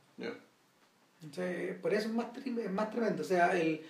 Entonces, 1.22 1.76
por 1.80 1.94
eso 1.94 2.08
es 2.08 2.14
más, 2.14 2.26
es 2.44 2.70
más 2.70 2.90
tremendo. 2.90 3.22
O 3.22 3.24
sea, 3.24 3.58
el, 3.58 3.82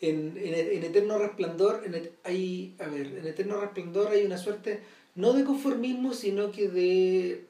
en, 0.00 0.36
en, 0.36 0.84
Eterno 0.84 1.18
Resplandor, 1.18 1.82
en, 1.84 2.10
hay, 2.24 2.74
a 2.80 2.86
ver, 2.86 3.06
en 3.06 3.26
Eterno 3.26 3.60
Resplandor 3.60 4.08
hay 4.08 4.24
una 4.24 4.38
suerte, 4.38 4.82
no 5.14 5.32
de 5.32 5.44
conformismo, 5.44 6.14
sino 6.14 6.50
que 6.50 6.68
de 6.68 7.44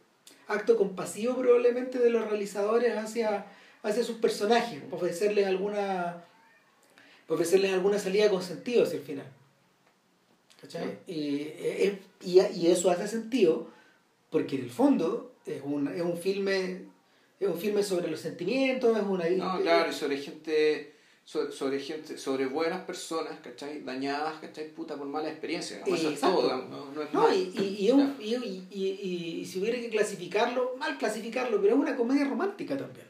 acto 0.49 0.77
compasivo 0.77 1.37
probablemente 1.37 1.99
de 1.99 2.11
los 2.11 2.29
realizadores 2.29 2.97
hacia, 2.97 3.47
hacia 3.83 4.03
sus 4.03 4.17
personajes, 4.17 4.83
ofrecerles 4.91 5.47
alguna 5.47 6.25
ofrecerles 7.29 7.73
alguna 7.73 7.99
salida 7.99 8.29
con 8.29 8.43
sentido 8.43 8.83
hacia 8.83 8.99
el 8.99 9.05
final. 9.05 9.27
¿Cachai? 10.61 10.99
Y, 11.07 11.47
y, 12.23 12.67
eso 12.67 12.91
hace 12.91 13.09
sentido 13.09 13.69
porque 14.31 14.57
en 14.57 14.65
el 14.65 14.71
fondo 14.71 15.33
es 15.47 15.63
un, 15.65 15.89
es 15.89 16.03
un 16.03 16.19
filme 16.19 16.90
es 17.41 17.49
un 17.49 17.57
filme 17.57 17.83
sobre 17.83 18.11
los 18.11 18.21
sentimientos, 18.21 18.95
es 18.97 19.03
una... 19.03 19.29
No, 19.31 19.61
claro, 19.63 19.91
y 19.91 19.95
sobre 19.95 20.19
gente, 20.19 20.95
sobre, 21.25 21.81
gente, 21.81 22.19
sobre 22.19 22.45
buenas 22.45 22.85
personas, 22.85 23.41
¿cachai? 23.43 23.83
Dañadas, 23.83 24.41
¿cachai? 24.41 24.69
Puta 24.69 24.95
por 24.97 25.07
mala 25.07 25.31
experiencia. 25.31 25.81
No, 25.87 25.97
es 25.97 26.21
todo, 26.21 26.67
no, 26.69 27.03
es 27.03 27.13
no 27.15 27.35
y, 27.35 27.51
y, 27.57 28.69
y, 28.71 29.47
si 29.47 29.59
hubiera 29.59 29.81
que 29.81 29.89
clasificarlo, 29.89 30.77
mal 30.79 30.99
clasificarlo, 30.99 31.63
pero 31.63 31.75
es 31.75 31.81
una 31.81 31.97
comedia 31.97 32.27
romántica 32.27 32.77
también. 32.77 33.07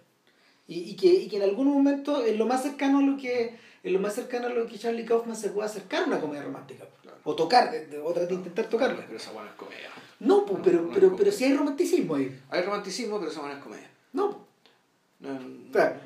Y, 0.68 0.94
que, 0.94 1.08
y 1.08 1.28
que 1.28 1.38
en 1.38 1.42
algún 1.42 1.66
momento 1.66 2.24
es 2.24 2.38
lo 2.38 2.46
más 2.46 2.62
cercano 2.62 2.98
a 2.98 3.02
lo 3.02 3.16
que 3.16 3.56
es 3.82 3.92
lo 3.92 3.98
más 3.98 4.14
cercano 4.14 4.46
a 4.46 4.50
lo 4.50 4.66
que 4.68 4.78
Charlie 4.78 5.04
Kaufman 5.04 5.34
se 5.34 5.48
puede 5.48 5.66
acercar 5.66 6.04
a 6.04 6.06
una 6.06 6.20
comedia 6.20 6.44
romántica. 6.44 6.84
O 7.24 7.34
tocar, 7.34 7.72
de, 7.72 7.98
otra 7.98 8.24
de 8.24 8.34
intentar 8.34 8.68
tocarla. 8.68 9.04
Pero 9.04 9.16
esa 9.16 9.32
buena 9.32 9.50
es 9.50 9.56
comedia. 9.56 9.90
No, 10.20 10.46
pues, 10.46 10.60
pero, 10.62 10.88
pero, 10.94 11.16
pero 11.16 11.32
sí 11.32 11.44
hay 11.44 11.54
romanticismo 11.54 12.14
ahí. 12.14 12.38
Hay 12.50 12.62
romanticismo, 12.62 13.18
pero 13.18 13.32
esa 13.32 13.40
buena 13.40 13.56
es 13.56 13.62
comedia. 13.64 13.90
No. 14.12 14.46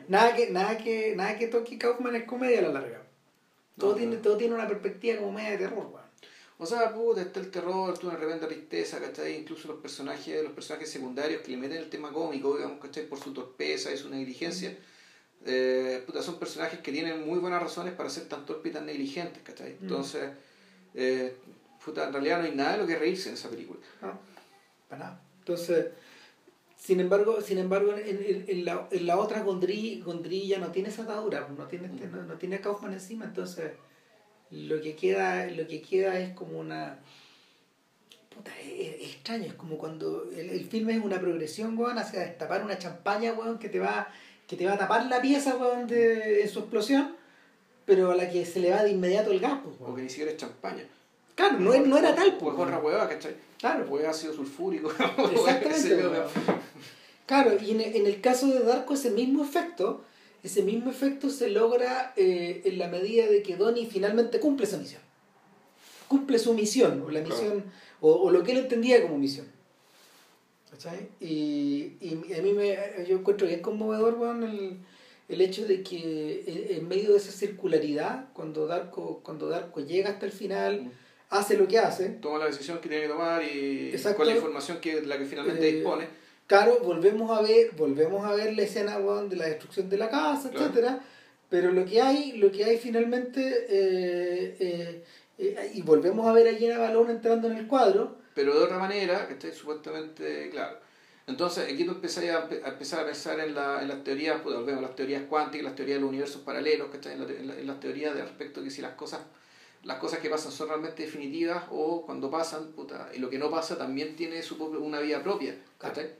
nada 0.09 0.35
que, 0.35 0.51
nada 0.51 0.76
que, 0.78 1.14
nada 1.16 1.39
que 1.39 1.48
toque 1.48 1.78
Kaufman 1.78 2.16
es 2.16 2.24
comedia 2.24 2.59
a 2.60 2.62
la 2.62 2.72
larga. 2.72 3.02
Todo, 3.78 3.94
tiene, 3.94 4.16
todo 4.18 4.36
tiene 4.36 4.55
una 4.55 4.68
perspectiva 4.68 5.18
como 5.18 5.32
media 5.32 5.52
de 5.52 5.59
terror, 5.59 5.90
O 6.59 6.66
sea, 6.66 6.94
puta, 6.94 7.22
está 7.22 7.40
el 7.40 7.51
terror, 7.51 7.98
tú 7.98 8.09
una 8.09 8.16
tremenda 8.16 8.47
tristeza, 8.47 9.01
¿cachai? 9.01 9.36
Incluso 9.40 9.66
los 9.68 9.81
personajes, 9.81 10.44
los 10.44 10.52
personajes 10.52 10.90
secundarios 10.90 11.43
que 11.43 11.51
le 11.51 11.56
meten 11.56 11.78
el 11.78 11.90
tema 11.90 12.12
cómico, 12.12 12.56
digamos, 12.56 12.78
¿cachai? 12.81 13.09
Por 13.09 13.18
su 13.18 13.32
torpeza 13.32 13.93
y 13.93 13.97
su 13.97 14.09
negligencia. 14.10 14.76
Eh, 15.44 16.02
puta, 16.06 16.22
son 16.22 16.39
personajes 16.39 16.81
que 16.81 16.93
tienen 16.93 17.26
muy 17.26 17.39
buenas 17.39 17.62
razones 17.62 17.94
para 17.94 18.09
ser 18.09 18.28
tan 18.28 18.47
torpes 18.47 18.70
y 18.70 18.74
tan 18.74 18.86
negligentes, 18.86 19.43
¿cachai? 19.43 19.76
Entonces, 19.81 20.31
eh, 20.94 21.36
puta, 21.85 22.05
en 22.06 22.12
realidad 22.12 22.39
no 22.39 22.44
hay 22.44 22.55
nada 22.55 22.72
de 22.72 22.78
lo 22.78 22.86
que 22.86 22.97
reírse 22.97 23.28
en 23.28 23.35
esa 23.35 23.51
película. 23.51 23.81
No, 24.01 24.18
para 24.89 25.05
nada. 25.05 25.22
Entonces, 25.40 25.86
sin 26.85 27.01
embargo, 27.01 27.40
sin 27.40 27.56
embargo 27.56 27.94
en, 27.97 28.44
en, 28.47 28.65
la, 28.66 28.86
en 28.90 29.06
la 29.06 29.19
otra 29.19 29.40
Gondry, 29.40 30.02
Gondry 30.05 30.48
ya 30.48 30.59
no 30.59 30.70
tiene 30.70 30.90
esa 30.90 31.05
atadura, 31.05 31.48
no 31.56 31.66
tiene, 31.66 31.86
este, 31.86 32.09
no, 32.09 32.23
no, 32.24 32.35
tiene 32.35 32.61
Kaufman 32.61 32.93
encima, 32.93 33.24
entonces 33.24 33.73
lo 34.51 34.82
que 34.82 34.94
queda, 34.94 35.47
lo 35.47 35.66
que 35.66 35.81
queda 35.81 36.20
es 36.20 36.35
como 36.35 36.59
una... 36.59 36.98
Puta, 38.28 38.51
es, 38.61 39.15
extraño, 39.15 39.47
es 39.47 39.55
como 39.55 39.78
cuando 39.78 40.31
el, 40.36 40.51
el 40.51 40.66
filme 40.66 40.93
es 40.93 41.02
una 41.02 41.19
progresión, 41.19 41.78
weón, 41.78 41.97
hacia 41.98 42.20
destapar 42.20 42.62
una 42.62 42.77
champaña, 42.77 43.32
weón, 43.32 43.59
que 43.59 43.70
te 43.70 43.78
va, 43.78 44.09
que 44.47 44.56
te 44.56 44.66
va 44.66 44.74
a 44.74 44.78
tapar 44.78 45.06
la 45.06 45.23
pieza, 45.23 45.56
weón, 45.56 45.86
de, 45.86 46.43
en 46.43 46.48
su 46.51 46.59
explosión, 46.59 47.16
pero 47.86 48.11
a 48.11 48.15
la 48.15 48.28
que 48.28 48.44
se 48.44 48.61
le 48.61 48.70
va 48.70 48.82
de 48.82 48.90
inmediato 48.90 49.31
el 49.31 49.40
gas, 49.40 49.59
pues, 49.65 49.77
O 49.81 49.94
que 49.94 50.02
ni 50.02 50.11
siquiera 50.11 50.32
es 50.32 50.36
champaña. 50.36 50.85
Claro, 51.35 51.59
no, 51.59 51.77
no 51.77 51.98
era 51.98 52.15
tal, 52.15 52.36
pues. 52.39 52.55
Pues 52.55 52.69
otra 52.69 52.78
hueva, 52.78 53.09
¿cachai? 53.09 53.35
Claro. 53.59 53.86
Haber 53.86 54.15
sido 54.15 54.32
sulfúrico. 54.35 54.90
Exactamente. 55.32 56.12
claro, 57.27 57.56
y 57.61 57.70
en, 57.73 57.81
en, 57.81 58.06
el 58.06 58.20
caso 58.20 58.47
de 58.48 58.61
Darko 58.61 58.94
ese 58.94 59.11
mismo 59.11 59.43
efecto, 59.43 60.05
ese 60.43 60.62
mismo 60.62 60.90
efecto 60.90 61.31
se 61.31 61.51
logra 61.51 62.12
eh, 62.16 62.62
en 62.65 62.78
la 62.78 62.89
medida 62.89 63.27
de 63.27 63.43
que 63.43 63.56
Donnie 63.56 63.86
finalmente 63.86 64.39
cumple 64.39 64.66
esa 64.66 64.77
misión. 64.77 65.01
Cumple 66.09 66.39
su 66.39 66.55
misión, 66.55 67.02
o 67.02 67.11
la 67.11 67.23
misión, 67.23 67.65
o, 68.01 68.12
o 68.12 68.31
lo 68.31 68.44
que 68.44 68.52
él 68.52 68.59
entendía 68.59 69.02
como 69.02 69.19
misión. 69.19 69.47
¿Cachai? 70.70 71.09
Y, 71.20 71.97
y 72.01 72.35
a 72.39 72.43
mí 72.43 72.52
me, 72.52 72.77
yo 73.09 73.16
encuentro 73.16 73.47
bien 73.47 73.62
conmovedor, 73.62 74.16
bueno, 74.16 74.47
el, 74.47 74.78
el 75.28 75.40
hecho 75.40 75.66
de 75.66 75.82
que 75.82 76.77
en 76.77 76.86
medio 76.86 77.12
de 77.12 77.19
esa 77.19 77.32
circularidad, 77.32 78.27
cuando 78.35 78.66
Darko, 78.66 79.20
cuando 79.23 79.48
Darko 79.48 79.81
llega 79.81 80.11
hasta 80.11 80.27
el 80.27 80.32
final, 80.32 80.82
mm. 80.82 80.90
Hace 81.39 81.56
lo 81.56 81.69
que 81.69 81.78
hace. 81.78 82.09
Toma 82.09 82.39
la 82.39 82.47
decisión 82.47 82.78
que 82.78 82.89
tiene 82.89 83.05
que 83.05 83.11
tomar 83.11 83.43
y 83.43 83.94
con 84.16 84.27
la 84.27 84.35
información 84.35 84.81
que 84.81 85.02
la 85.02 85.19
que 85.19 85.24
finalmente 85.24 85.69
eh, 85.69 85.73
dispone. 85.74 86.09
Claro, 86.47 86.78
volvemos 86.82 87.31
a 87.36 87.43
ver, 87.43 87.70
volvemos 87.77 88.24
a 88.24 88.35
ver 88.35 88.55
la 88.55 88.62
escena 88.62 88.98
de 88.98 89.36
la 89.36 89.47
destrucción 89.47 89.89
de 89.89 89.97
la 89.97 90.09
casa, 90.11 90.51
etcétera. 90.52 91.01
Pero 91.48 91.73
lo 91.73 91.85
que 91.85 92.01
hay, 92.01 92.32
lo 92.32 92.51
que 92.51 92.65
hay 92.65 92.78
finalmente, 92.78 93.66
eh, 93.69 95.05
eh, 95.39 95.73
y 95.74 95.82
volvemos 95.82 96.27
a 96.27 96.32
ver 96.32 96.48
a 96.48 96.59
Jenna 96.59 96.78
Balón 96.78 97.11
entrando 97.11 97.48
en 97.48 97.59
el 97.59 97.66
cuadro. 97.66 98.16
Pero 98.35 98.59
de 98.59 98.65
otra 98.65 98.78
manera, 98.78 99.27
que 99.27 99.35
esté 99.35 99.52
supuestamente 99.52 100.51
claro 100.51 100.85
entonces, 101.27 101.73
aquí 101.73 101.85
tú 101.85 101.93
empezás 101.93 102.24
a, 102.24 102.48
empezar 102.69 103.01
a 103.01 103.06
pensar 103.06 103.40
en, 103.40 103.55
la, 103.55 103.81
en 103.81 103.89
las 103.89 104.05
teorías, 104.05 104.40
pues 104.43 104.55
volvemos 104.55 104.82
las 104.82 104.94
teorías 104.94 105.23
cuánticas, 105.23 105.65
las 105.65 105.74
teorías 105.74 105.97
de 105.97 106.01
los 106.02 106.11
universos 106.11 106.43
paralelos, 106.43 106.89
que 106.89 107.11
en, 107.11 107.47
la, 107.47 107.55
en, 107.55 107.66
las 107.66 107.81
teorías 107.81 108.15
de 108.15 108.23
respecto 108.23 108.61
a 108.61 108.65
que 108.65 108.70
si 108.70 108.82
las 108.82 108.93
cosas, 108.93 109.20
las 109.85 109.98
cosas 109.98 110.19
que 110.19 110.31
pasan 110.31 110.51
son 110.51 110.69
realmente 110.69 111.02
definitivas 111.02 111.65
o 111.70 112.02
cuando 112.05 112.31
pasan, 112.31 112.73
puta, 112.73 113.11
y 113.15 113.19
lo 113.19 113.28
que 113.28 113.39
no 113.39 113.51
pasa 113.51 113.77
también 113.77 114.16
tiene 114.16 114.43
su 114.43 114.62
una 114.65 114.98
vida 115.01 115.23
propia. 115.23 115.56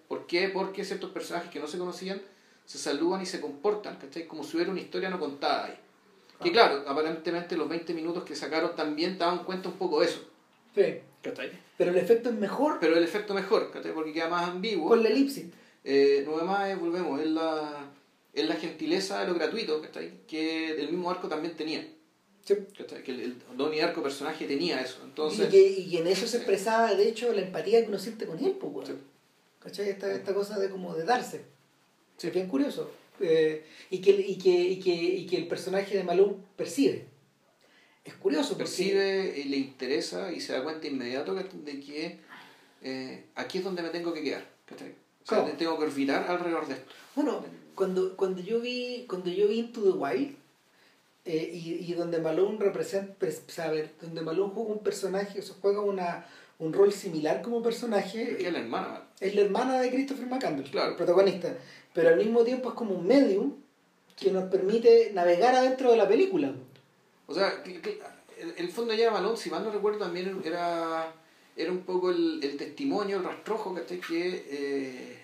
¿Por 0.07 0.27
qué? 0.27 0.49
Porque 0.49 0.85
ciertos 0.85 1.11
personajes 1.11 1.51
que 1.51 1.61
no 1.61 1.67
se 1.67 1.79
conocían 1.79 2.21
se 2.67 2.79
saludan 2.79 3.23
y 3.23 3.27
se 3.27 3.41
comportan, 3.41 3.97
¿cachai? 3.97 4.27
Como 4.27 4.45
si 4.45 4.57
hubiera 4.57 4.71
una 4.71 4.81
historia 4.81 5.11
no 5.11 5.19
contada 5.19 5.67
ahí. 5.67 5.79
Que 6.43 6.53
claro, 6.53 6.85
aparentemente 6.87 7.57
los 7.57 7.69
20 7.69 7.95
minutos 7.95 8.25
que 8.25 8.35
sacaron 8.35 8.75
también 8.75 9.17
daban 9.19 9.45
cuenta 9.45 9.69
un 9.69 9.77
poco 9.77 10.01
de 10.01 10.07
eso. 10.07 10.21
Sí. 10.75 11.01
Pero 11.79 11.91
el 11.91 11.97
efecto 11.97 12.29
es 12.29 12.35
mejor. 12.35 12.79
Pero 12.81 12.97
el 12.97 13.05
efecto 13.05 13.33
mejor, 13.33 13.71
Porque 13.95 14.13
queda 14.13 14.29
más 14.29 14.51
ambiguo. 14.51 14.89
Con 14.89 15.03
la 15.03 15.09
elipsis. 15.09 15.47
Eh, 15.85 16.25
no 16.27 16.37
más, 16.45 16.79
volvemos, 16.79 17.21
es 17.21 17.29
la, 17.29 17.91
es 18.33 18.47
la 18.47 18.57
gentileza 18.57 19.21
de 19.21 19.29
lo 19.29 19.35
gratuito, 19.35 19.81
Que 20.27 20.81
el 20.81 20.91
mismo 20.91 21.11
arco 21.11 21.29
también 21.29 21.57
tenía. 21.57 21.87
Que 22.45 23.11
el, 23.11 23.21
el 23.21 23.37
Donnie 23.57 23.83
Arco 23.83 24.03
personaje 24.03 24.47
tenía 24.47 24.81
eso. 24.81 24.99
Entonces, 25.05 25.49
y, 25.49 25.91
que, 25.91 25.99
en 25.99 26.07
eso 26.07 26.27
se 26.27 26.39
expresaba, 26.39 26.95
de 26.95 27.09
hecho, 27.09 27.33
la 27.33 27.41
empatía 27.41 27.81
que 27.81 27.89
uno 27.89 27.99
siente 27.99 28.27
con 28.27 28.39
él, 28.39 28.53
pues, 28.53 28.91
¿Cachai? 29.61 29.89
Esta, 29.89 30.13
esta 30.13 30.35
cosa 30.35 30.59
de 30.59 30.69
como 30.69 30.95
de 30.95 31.05
darse. 31.05 31.45
Es 32.21 32.33
bien 32.33 32.49
curioso. 32.49 32.91
Eh, 33.21 33.65
y, 33.91 34.01
que, 34.01 34.11
y, 34.11 34.37
que, 34.37 34.51
y, 34.51 34.79
que, 34.79 34.93
y 34.93 35.27
que 35.27 35.37
el 35.37 35.49
personaje 35.49 35.97
de 35.97 36.05
Malone 36.05 36.35
percibe 36.57 37.07
es 38.05 38.15
curioso. 38.15 38.57
Percibe 38.57 39.35
y 39.39 39.45
le 39.45 39.57
interesa 39.57 40.31
y 40.31 40.41
se 40.41 40.53
da 40.53 40.63
cuenta 40.63 40.87
inmediato 40.87 41.35
de 41.35 41.81
que 41.81 42.19
eh, 42.83 43.25
aquí 43.35 43.59
es 43.59 43.65
donde 43.65 43.83
me 43.83 43.89
tengo 43.89 44.13
que 44.13 44.23
quedar. 44.23 44.47
O 45.23 45.27
sea, 45.27 45.57
tengo 45.57 45.79
que 45.79 45.85
orbitar 45.85 46.29
alrededor 46.29 46.67
de 46.67 46.75
esto. 46.75 46.93
Bueno, 47.17 47.45
cuando, 47.75 48.15
cuando 48.17 48.43
yo 48.43 48.61
vi 48.61 49.07
cuando 49.09 49.31
yo 49.31 49.49
vi 49.49 49.59
Into 49.59 49.83
the 49.83 49.99
Wild 49.99 50.37
eh, 51.25 51.51
y, 51.53 51.91
y, 51.91 51.95
donde 51.95 52.21
Malone 52.21 52.59
representa, 52.59 53.27
saber, 53.49 53.93
donde 54.01 54.21
Malone 54.21 54.53
juega 54.55 54.71
un 54.73 54.83
personaje, 54.83 55.39
o 55.39 55.43
sea, 55.43 55.57
juega 55.61 55.81
una, 55.81 56.27
un 56.59 56.73
rol 56.73 56.93
similar 56.93 57.41
como 57.41 57.63
personaje. 57.63 58.37
es 58.47 58.53
la 58.53 58.59
hermana. 58.59 59.03
Es 59.21 59.35
la 59.35 59.43
hermana 59.43 59.81
de 59.81 59.91
Christopher 59.91 60.27
McCandless, 60.27 60.71
claro. 60.71 60.91
el 60.91 60.97
protagonista. 60.97 61.57
Pero 61.95 62.11
al 62.11 62.17
mismo 62.17 62.45
tiempo 62.45 62.71
es 62.71 62.75
como 62.75 62.95
un 62.95 63.07
medium 63.07 63.55
que 64.17 64.31
nos 64.31 64.51
permite 64.51 65.13
navegar 65.15 65.55
adentro 65.55 65.91
de 65.91 65.97
la 65.97 66.07
película. 66.07 66.53
O 67.27 67.35
sea, 67.35 67.63
el, 67.65 68.55
el 68.57 68.69
fondo 68.69 68.95
ya 68.95 69.11
Malone, 69.11 69.37
si 69.37 69.51
mal 69.51 69.65
no 69.65 69.71
recuerdo, 69.71 70.01
también 70.01 70.43
era, 70.45 71.13
era 71.57 71.73
un 71.73 71.81
poco 71.81 72.11
el, 72.11 72.41
el 72.43 72.57
testimonio, 72.57 73.19
el 73.19 73.25
rastrojo, 73.25 73.75
Que, 73.75 74.45
eh, 74.51 75.19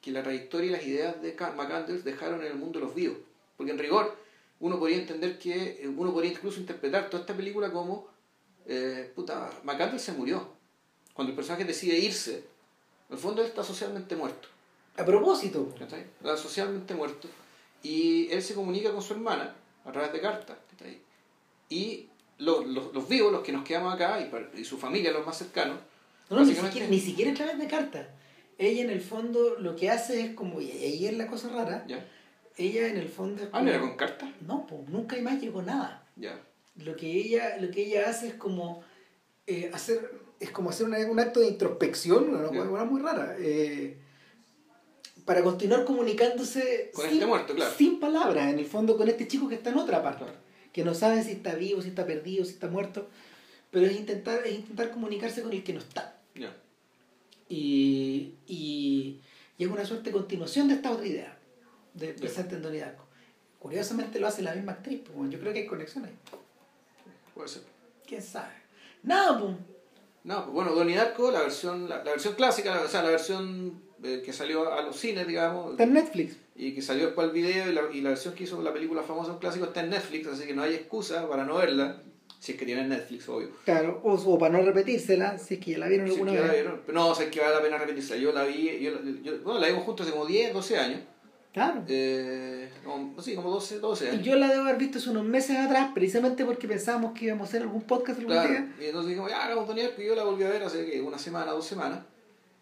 que 0.00 0.10
la 0.10 0.22
trayectoria 0.22 0.68
y 0.68 0.72
las 0.72 0.86
ideas 0.86 1.22
de 1.22 1.34
McCandles 1.56 2.04
dejaron 2.04 2.40
en 2.40 2.52
el 2.52 2.56
mundo 2.56 2.78
de 2.78 2.84
los 2.84 2.94
vivos. 2.94 3.16
Porque 3.56 3.72
en 3.72 3.78
rigor, 3.78 4.14
uno 4.60 4.78
podría 4.78 4.98
entender 4.98 5.38
que, 5.38 5.82
eh, 5.82 5.88
uno 5.88 6.12
podría 6.12 6.32
incluso 6.32 6.60
interpretar 6.60 7.10
toda 7.10 7.22
esta 7.22 7.34
película 7.34 7.70
como, 7.70 8.08
eh, 8.66 9.12
puta, 9.14 9.50
McCandles 9.64 10.02
se 10.02 10.12
murió. 10.12 10.48
Cuando 11.12 11.30
el 11.30 11.36
personaje 11.36 11.64
decide 11.64 11.98
irse, 11.98 12.44
en 13.08 13.16
el 13.16 13.18
fondo 13.18 13.42
él 13.42 13.48
está 13.48 13.62
socialmente 13.62 14.16
muerto. 14.16 14.48
A 14.96 15.04
propósito. 15.04 15.74
Está 15.80 16.36
socialmente 16.36 16.94
muerto. 16.94 17.28
Y 17.82 18.30
él 18.30 18.42
se 18.42 18.54
comunica 18.54 18.92
con 18.92 19.02
su 19.02 19.12
hermana 19.14 19.54
a 19.84 19.92
través 19.92 20.12
de 20.12 20.20
cartas. 20.20 20.56
Y 21.68 22.08
los, 22.38 22.66
los, 22.66 23.08
vivos, 23.08 23.32
los 23.32 23.42
que 23.42 23.52
nos 23.52 23.64
quedamos 23.64 23.94
acá, 23.94 24.20
y, 24.20 24.60
y 24.60 24.64
su 24.64 24.78
familia, 24.78 25.12
los 25.12 25.26
más 25.26 25.38
cercanos. 25.38 25.78
No, 26.30 26.36
no 26.36 26.44
ni, 26.44 26.54
siquiera, 26.54 26.86
ni 26.88 27.00
siquiera 27.00 27.32
a 27.32 27.34
través 27.34 27.58
de 27.58 27.66
cartas. 27.66 28.06
Ella 28.58 28.82
en 28.82 28.90
el 28.90 29.00
fondo 29.00 29.56
lo 29.58 29.76
que 29.76 29.90
hace 29.90 30.20
es 30.20 30.34
como, 30.34 30.60
y 30.60 30.70
ahí 30.70 31.06
es 31.06 31.16
la 31.16 31.26
cosa 31.26 31.48
rara, 31.48 31.84
¿Ya? 31.86 32.06
Ella 32.56 32.88
en 32.88 32.96
el 32.96 33.08
fondo 33.08 33.42
es 33.42 33.48
Ah, 33.52 33.62
¿no 33.62 33.70
era 33.70 33.80
con 33.80 33.96
cartas? 33.96 34.30
No, 34.40 34.66
pues 34.66 34.88
nunca 34.88 35.16
más 35.22 35.40
llegó 35.40 35.62
nada. 35.62 36.06
Ya. 36.16 36.40
Lo 36.76 36.96
que 36.96 37.10
ella, 37.10 37.56
lo 37.58 37.70
que 37.70 37.84
ella 37.86 38.08
hace 38.08 38.28
es 38.28 38.34
como 38.34 38.82
eh, 39.46 39.70
hacer, 39.74 40.10
es 40.40 40.50
como 40.50 40.70
hacer 40.70 40.86
una- 40.86 40.98
un 41.06 41.20
acto 41.20 41.40
de 41.40 41.48
introspección, 41.48 42.34
una 42.34 42.48
cosa 42.48 42.84
muy 42.84 43.00
rara. 43.00 43.36
eh, 43.38 43.98
para 45.24 45.42
continuar 45.42 45.84
comunicándose 45.84 46.90
Con 46.94 47.04
sin, 47.04 47.14
este 47.14 47.26
muerto, 47.26 47.54
claro. 47.54 47.72
sin 47.76 47.98
palabras, 47.98 48.52
en 48.52 48.58
el 48.58 48.66
fondo, 48.66 48.96
con 48.96 49.08
este 49.08 49.26
chico 49.26 49.48
que 49.48 49.54
está 49.54 49.70
en 49.70 49.78
otra 49.78 50.02
parte, 50.02 50.24
que 50.72 50.84
no 50.84 50.92
sabe 50.94 51.22
si 51.22 51.30
está 51.32 51.54
vivo, 51.54 51.80
si 51.80 51.88
está 51.88 52.04
perdido, 52.06 52.44
si 52.44 52.52
está 52.52 52.68
muerto, 52.68 53.08
pero 53.70 53.86
es 53.86 53.96
intentar, 53.98 54.46
es 54.46 54.54
intentar 54.54 54.90
comunicarse 54.90 55.40
con 55.42 55.52
el 55.52 55.64
que 55.64 55.72
no 55.72 55.78
está. 55.80 56.18
Ya. 56.34 56.54
Y, 57.48 58.34
y, 58.46 59.20
y 59.58 59.64
es 59.64 59.70
una 59.70 59.84
suerte 59.84 60.10
de 60.10 60.12
continuación 60.16 60.68
de 60.68 60.74
esta 60.74 60.90
otra 60.90 61.06
idea, 61.06 61.33
en 62.00 62.62
Donnie 62.62 62.80
Darko. 62.80 63.04
Curiosamente 63.58 64.18
lo 64.20 64.26
hace 64.26 64.42
la 64.42 64.54
misma 64.54 64.72
actriz, 64.72 65.00
pues, 65.14 65.30
yo 65.30 65.38
creo 65.40 65.52
que 65.52 65.60
hay 65.60 65.66
conexión 65.66 66.04
ahí. 66.04 66.12
Puede 67.34 67.48
ser. 67.48 67.62
¿Quién 68.06 68.22
sabe? 68.22 68.52
Nada, 69.02 69.38
pues. 69.38 69.52
No, 70.24 70.42
pues 70.44 70.54
bueno, 70.54 70.72
Donnie 70.72 70.96
Darko, 70.96 71.30
la 71.30 71.40
versión, 71.42 71.88
la, 71.88 71.98
la 71.98 72.12
versión 72.12 72.34
clásica, 72.34 72.80
o 72.84 72.88
sea, 72.88 73.02
la 73.02 73.10
versión 73.10 73.82
eh, 74.02 74.22
que 74.24 74.32
salió 74.32 74.72
a 74.72 74.82
los 74.82 74.96
cines, 74.96 75.26
digamos, 75.26 75.72
Está 75.72 75.84
en 75.84 75.92
Netflix. 75.94 76.36
y 76.56 76.74
que 76.74 76.82
salió 76.82 77.06
después 77.06 77.26
el 77.28 77.32
video, 77.32 77.70
y 77.70 77.74
la, 77.74 77.82
y 77.92 78.00
la 78.00 78.10
versión 78.10 78.34
que 78.34 78.44
hizo 78.44 78.60
la 78.62 78.72
película 78.72 79.02
famosa, 79.02 79.32
un 79.32 79.38
clásico, 79.38 79.66
está 79.66 79.80
en 79.80 79.90
Netflix, 79.90 80.26
así 80.28 80.44
que 80.46 80.54
no 80.54 80.62
hay 80.62 80.74
excusa 80.74 81.28
para 81.28 81.44
no 81.44 81.56
verla, 81.56 82.00
si 82.38 82.52
es 82.52 82.58
que 82.58 82.64
tienen 82.66 82.88
Netflix, 82.90 83.28
obvio. 83.28 83.50
Claro, 83.64 84.00
o, 84.04 84.12
o 84.14 84.38
para 84.38 84.56
no 84.58 84.62
repetírsela, 84.64 85.36
si 85.38 85.54
es 85.54 85.60
que 85.60 85.72
ya 85.72 85.78
la 85.78 85.88
vieron 85.88 86.06
Si 86.06 86.12
es 86.12 86.18
alguna 86.18 86.32
que 86.32 86.38
la 86.40 86.52
vez. 86.52 86.62
vieron, 86.62 86.82
pero 86.86 86.98
no, 86.98 87.08
o 87.08 87.14
sea, 87.14 87.26
es 87.26 87.30
que 87.30 87.40
vale 87.40 87.54
la 87.54 87.62
pena 87.62 87.78
repetirse. 87.78 88.20
Yo 88.20 88.32
la 88.32 88.44
vi, 88.44 88.78
yo, 88.80 88.92
yo- 89.22 89.40
bueno, 89.42 89.60
la 89.60 89.68
vimos 89.68 89.84
juntos 89.84 90.06
hace 90.06 90.12
como 90.14 90.26
10, 90.26 90.52
12 90.54 90.78
años. 90.78 91.00
Claro. 91.54 91.84
Eh, 91.86 92.68
como, 92.84 93.22
sí, 93.22 93.36
como 93.36 93.48
12, 93.50 93.78
12 93.78 94.04
Y 94.06 94.08
años. 94.08 94.22
yo 94.26 94.34
la 94.34 94.48
debo 94.48 94.64
haber 94.64 94.76
visto 94.76 94.98
hace 94.98 95.08
unos 95.10 95.24
meses 95.24 95.56
atrás, 95.56 95.92
precisamente 95.94 96.44
porque 96.44 96.66
pensábamos 96.66 97.12
que 97.16 97.26
íbamos 97.26 97.46
a 97.46 97.48
hacer 97.48 97.62
algún 97.62 97.82
podcast 97.82 98.18
algún 98.18 98.32
Claro, 98.34 98.50
día. 98.50 98.74
y 98.80 98.84
entonces 98.86 99.10
dijimos, 99.10 99.30
ya 99.30 99.44
hagamos 99.44 99.68
Darko, 99.68 100.02
y 100.02 100.06
yo 100.06 100.16
la 100.16 100.24
volví 100.24 100.42
a 100.42 100.50
ver 100.50 100.64
hace 100.64 100.84
¿qué? 100.84 101.00
una 101.00 101.16
semana, 101.16 101.52
dos 101.52 101.64
semanas. 101.64 102.00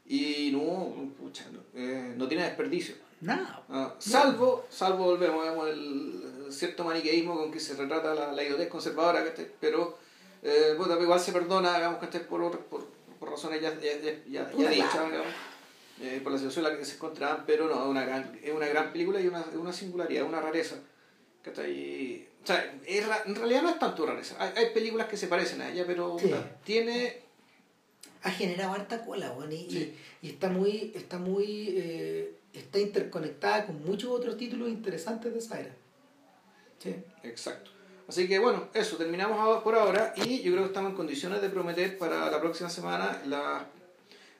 Y 0.06 0.50
no, 0.52 1.10
pucha, 1.18 1.46
no, 1.50 1.60
eh, 1.74 2.12
no 2.18 2.28
tiene 2.28 2.44
desperdicio. 2.44 2.94
Nada. 3.22 3.62
Ah, 3.70 3.94
salvo, 3.98 4.66
salvo 4.68 5.04
volvemos, 5.06 5.42
vemos 5.42 5.68
el, 5.70 6.52
cierto 6.52 6.84
maniqueísmo 6.84 7.34
con 7.34 7.50
que 7.50 7.60
se 7.60 7.74
retrata 7.74 8.14
la, 8.14 8.32
la 8.32 8.42
idiotez 8.42 8.68
conservadora, 8.68 9.24
¿cachai? 9.24 9.46
pero 9.58 9.96
eh, 10.42 10.74
bueno, 10.76 11.00
igual 11.00 11.18
se 11.18 11.32
perdona, 11.32 11.76
digamos, 11.76 11.98
que 11.98 12.20
por, 12.20 12.58
por, 12.66 12.84
por 13.18 13.30
razones 13.30 13.62
ya, 13.62 13.72
ya, 13.80 13.98
ya, 14.02 14.50
ya, 14.52 14.68
dichas, 14.68 14.92
digamos, 14.92 15.26
eh, 16.02 16.20
por 16.22 16.32
la 16.32 16.38
situación 16.38 16.66
en 16.66 16.72
la 16.72 16.78
que 16.78 16.84
se 16.84 16.94
encontraban, 16.96 17.44
pero 17.46 17.68
no, 17.68 17.82
es 17.82 17.88
una 17.88 18.04
gran, 18.04 18.38
es 18.42 18.52
una 18.52 18.66
gran 18.66 18.92
película 18.92 19.20
y 19.20 19.28
una, 19.28 19.44
una 19.54 19.72
singularidad, 19.72 20.24
una 20.24 20.40
rareza. 20.40 20.76
¿cachai? 21.42 22.28
O 22.42 22.46
sea, 22.46 22.74
es 22.86 23.04
en 23.26 23.34
realidad 23.34 23.62
no 23.62 23.70
es 23.70 23.78
tanto 23.78 24.06
rareza. 24.06 24.36
Hay, 24.38 24.52
hay 24.56 24.70
películas 24.72 25.08
que 25.08 25.16
se 25.16 25.26
parecen 25.28 25.60
a 25.62 25.70
ella, 25.70 25.84
pero 25.86 26.16
Sí. 26.18 26.26
puta, 26.26 26.56
tiene 26.64 27.20
Ha 28.24 28.30
generado 28.30 28.72
harta 28.74 29.04
cola, 29.04 29.32
weón, 29.32 29.50
y, 29.52 29.68
Sí. 29.68 29.96
y, 30.22 30.26
y 30.28 30.30
está 30.30 30.48
muy, 30.48 30.92
está 30.94 31.18
muy, 31.18 31.74
eh, 31.76 32.34
está 32.52 32.78
interconectada 32.78 33.66
con 33.66 33.84
muchos 33.84 34.10
otros 34.10 34.36
títulos 34.36 34.68
interesantes 34.68 35.32
de 35.32 35.38
esa 35.40 35.58
era. 35.60 35.74
Sí. 36.78 36.94
Exacto. 37.24 37.70
Así 38.08 38.28
que 38.28 38.38
bueno, 38.38 38.68
eso, 38.74 38.96
terminamos 38.96 39.62
por 39.64 39.74
ahora 39.74 40.12
y 40.16 40.40
yo 40.42 40.52
creo 40.52 40.62
que 40.64 40.68
estamos 40.68 40.90
en 40.90 40.96
condiciones 40.96 41.40
de 41.42 41.48
prometer 41.48 41.98
para 41.98 42.30
la 42.30 42.40
próxima 42.40 42.68
semana 42.70 43.20
la, 43.26 43.66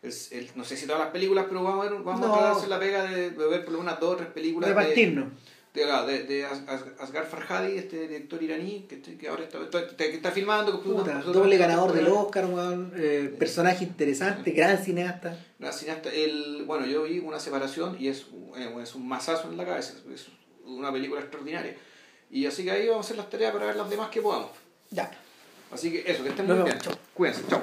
el- 0.02 0.12
el- 0.32 0.50
no 0.56 0.64
sé 0.64 0.76
si 0.76 0.86
todas 0.86 1.00
las 1.00 1.10
películas, 1.10 1.46
pero 1.48 1.62
vamos 1.62 1.86
a, 1.86 1.90
ver, 1.90 2.02
vamos 2.02 2.20
No. 2.20 2.26
a 2.26 2.32
tratar 2.32 2.52
de 2.52 2.56
hacer 2.58 2.68
la 2.68 2.78
pega 2.80 3.04
de, 3.04 3.30
de 3.30 3.46
ver 3.46 3.64
por 3.64 3.72
lo 3.74 3.78
menos 3.80 4.00
dos 4.00 4.14
o 4.14 4.16
tres 4.16 4.28
películas 4.30 4.68
de, 4.70 4.74
Repartirnos. 4.74 5.28
de, 5.74 5.84
ah, 5.90 6.04
de, 6.04 6.24
de 6.24 6.44
As- 6.44 6.62
Asghar 7.00 7.24
Farhadi, 7.26 7.78
este 7.78 8.08
director 8.08 8.42
iraní 8.42 8.86
que, 8.88 9.00
que 9.00 9.28
ahora 9.28 9.44
está, 9.44 9.58
que 9.96 10.14
está 10.14 10.30
filmando. 10.32 10.82
que 10.82 10.88
Puta, 10.90 11.14
nosotros- 11.14 11.34
doble 11.36 11.56
ganador 11.56 11.92
del 11.92 12.08
Oscar, 12.08 12.46
weón, 12.46 12.92
eh, 12.96 13.34
personaje 13.38 13.84
interesante, 13.84 14.50
gran 14.50 14.76
cineasta. 14.78 15.38
Una 15.60 15.72
cineasta, 15.72 16.10
el, 16.12 16.64
bueno, 16.66 16.84
yo 16.86 17.04
vi 17.04 17.20
una 17.20 17.38
separación 17.40 17.96
y 17.98 18.08
es, 18.08 18.26
eh, 18.56 18.74
es 18.82 18.94
un 18.94 19.06
masazo 19.08 19.48
en 19.50 19.56
la 19.56 19.64
cabeza, 19.64 19.94
es 20.12 20.26
una 20.66 20.92
película 20.92 21.20
extraordinaria. 21.20 21.76
Y 22.30 22.46
así 22.46 22.64
que 22.64 22.70
ahí 22.70 22.88
vamos 22.88 23.04
a 23.04 23.06
hacer 23.06 23.16
las 23.18 23.30
tareas 23.30 23.52
para 23.52 23.66
ver 23.66 23.76
las 23.76 23.88
demás 23.88 24.08
que 24.10 24.20
podamos. 24.20 24.50
Ya. 24.90 25.10
Así 25.70 25.90
que 25.92 26.10
eso, 26.10 26.22
que 26.22 26.30
estén 26.30 26.46
muy 26.46 26.56
bien. 26.64 26.78
chao. 26.80 26.94
Cuídense, 27.14 27.42
chao. 27.48 27.62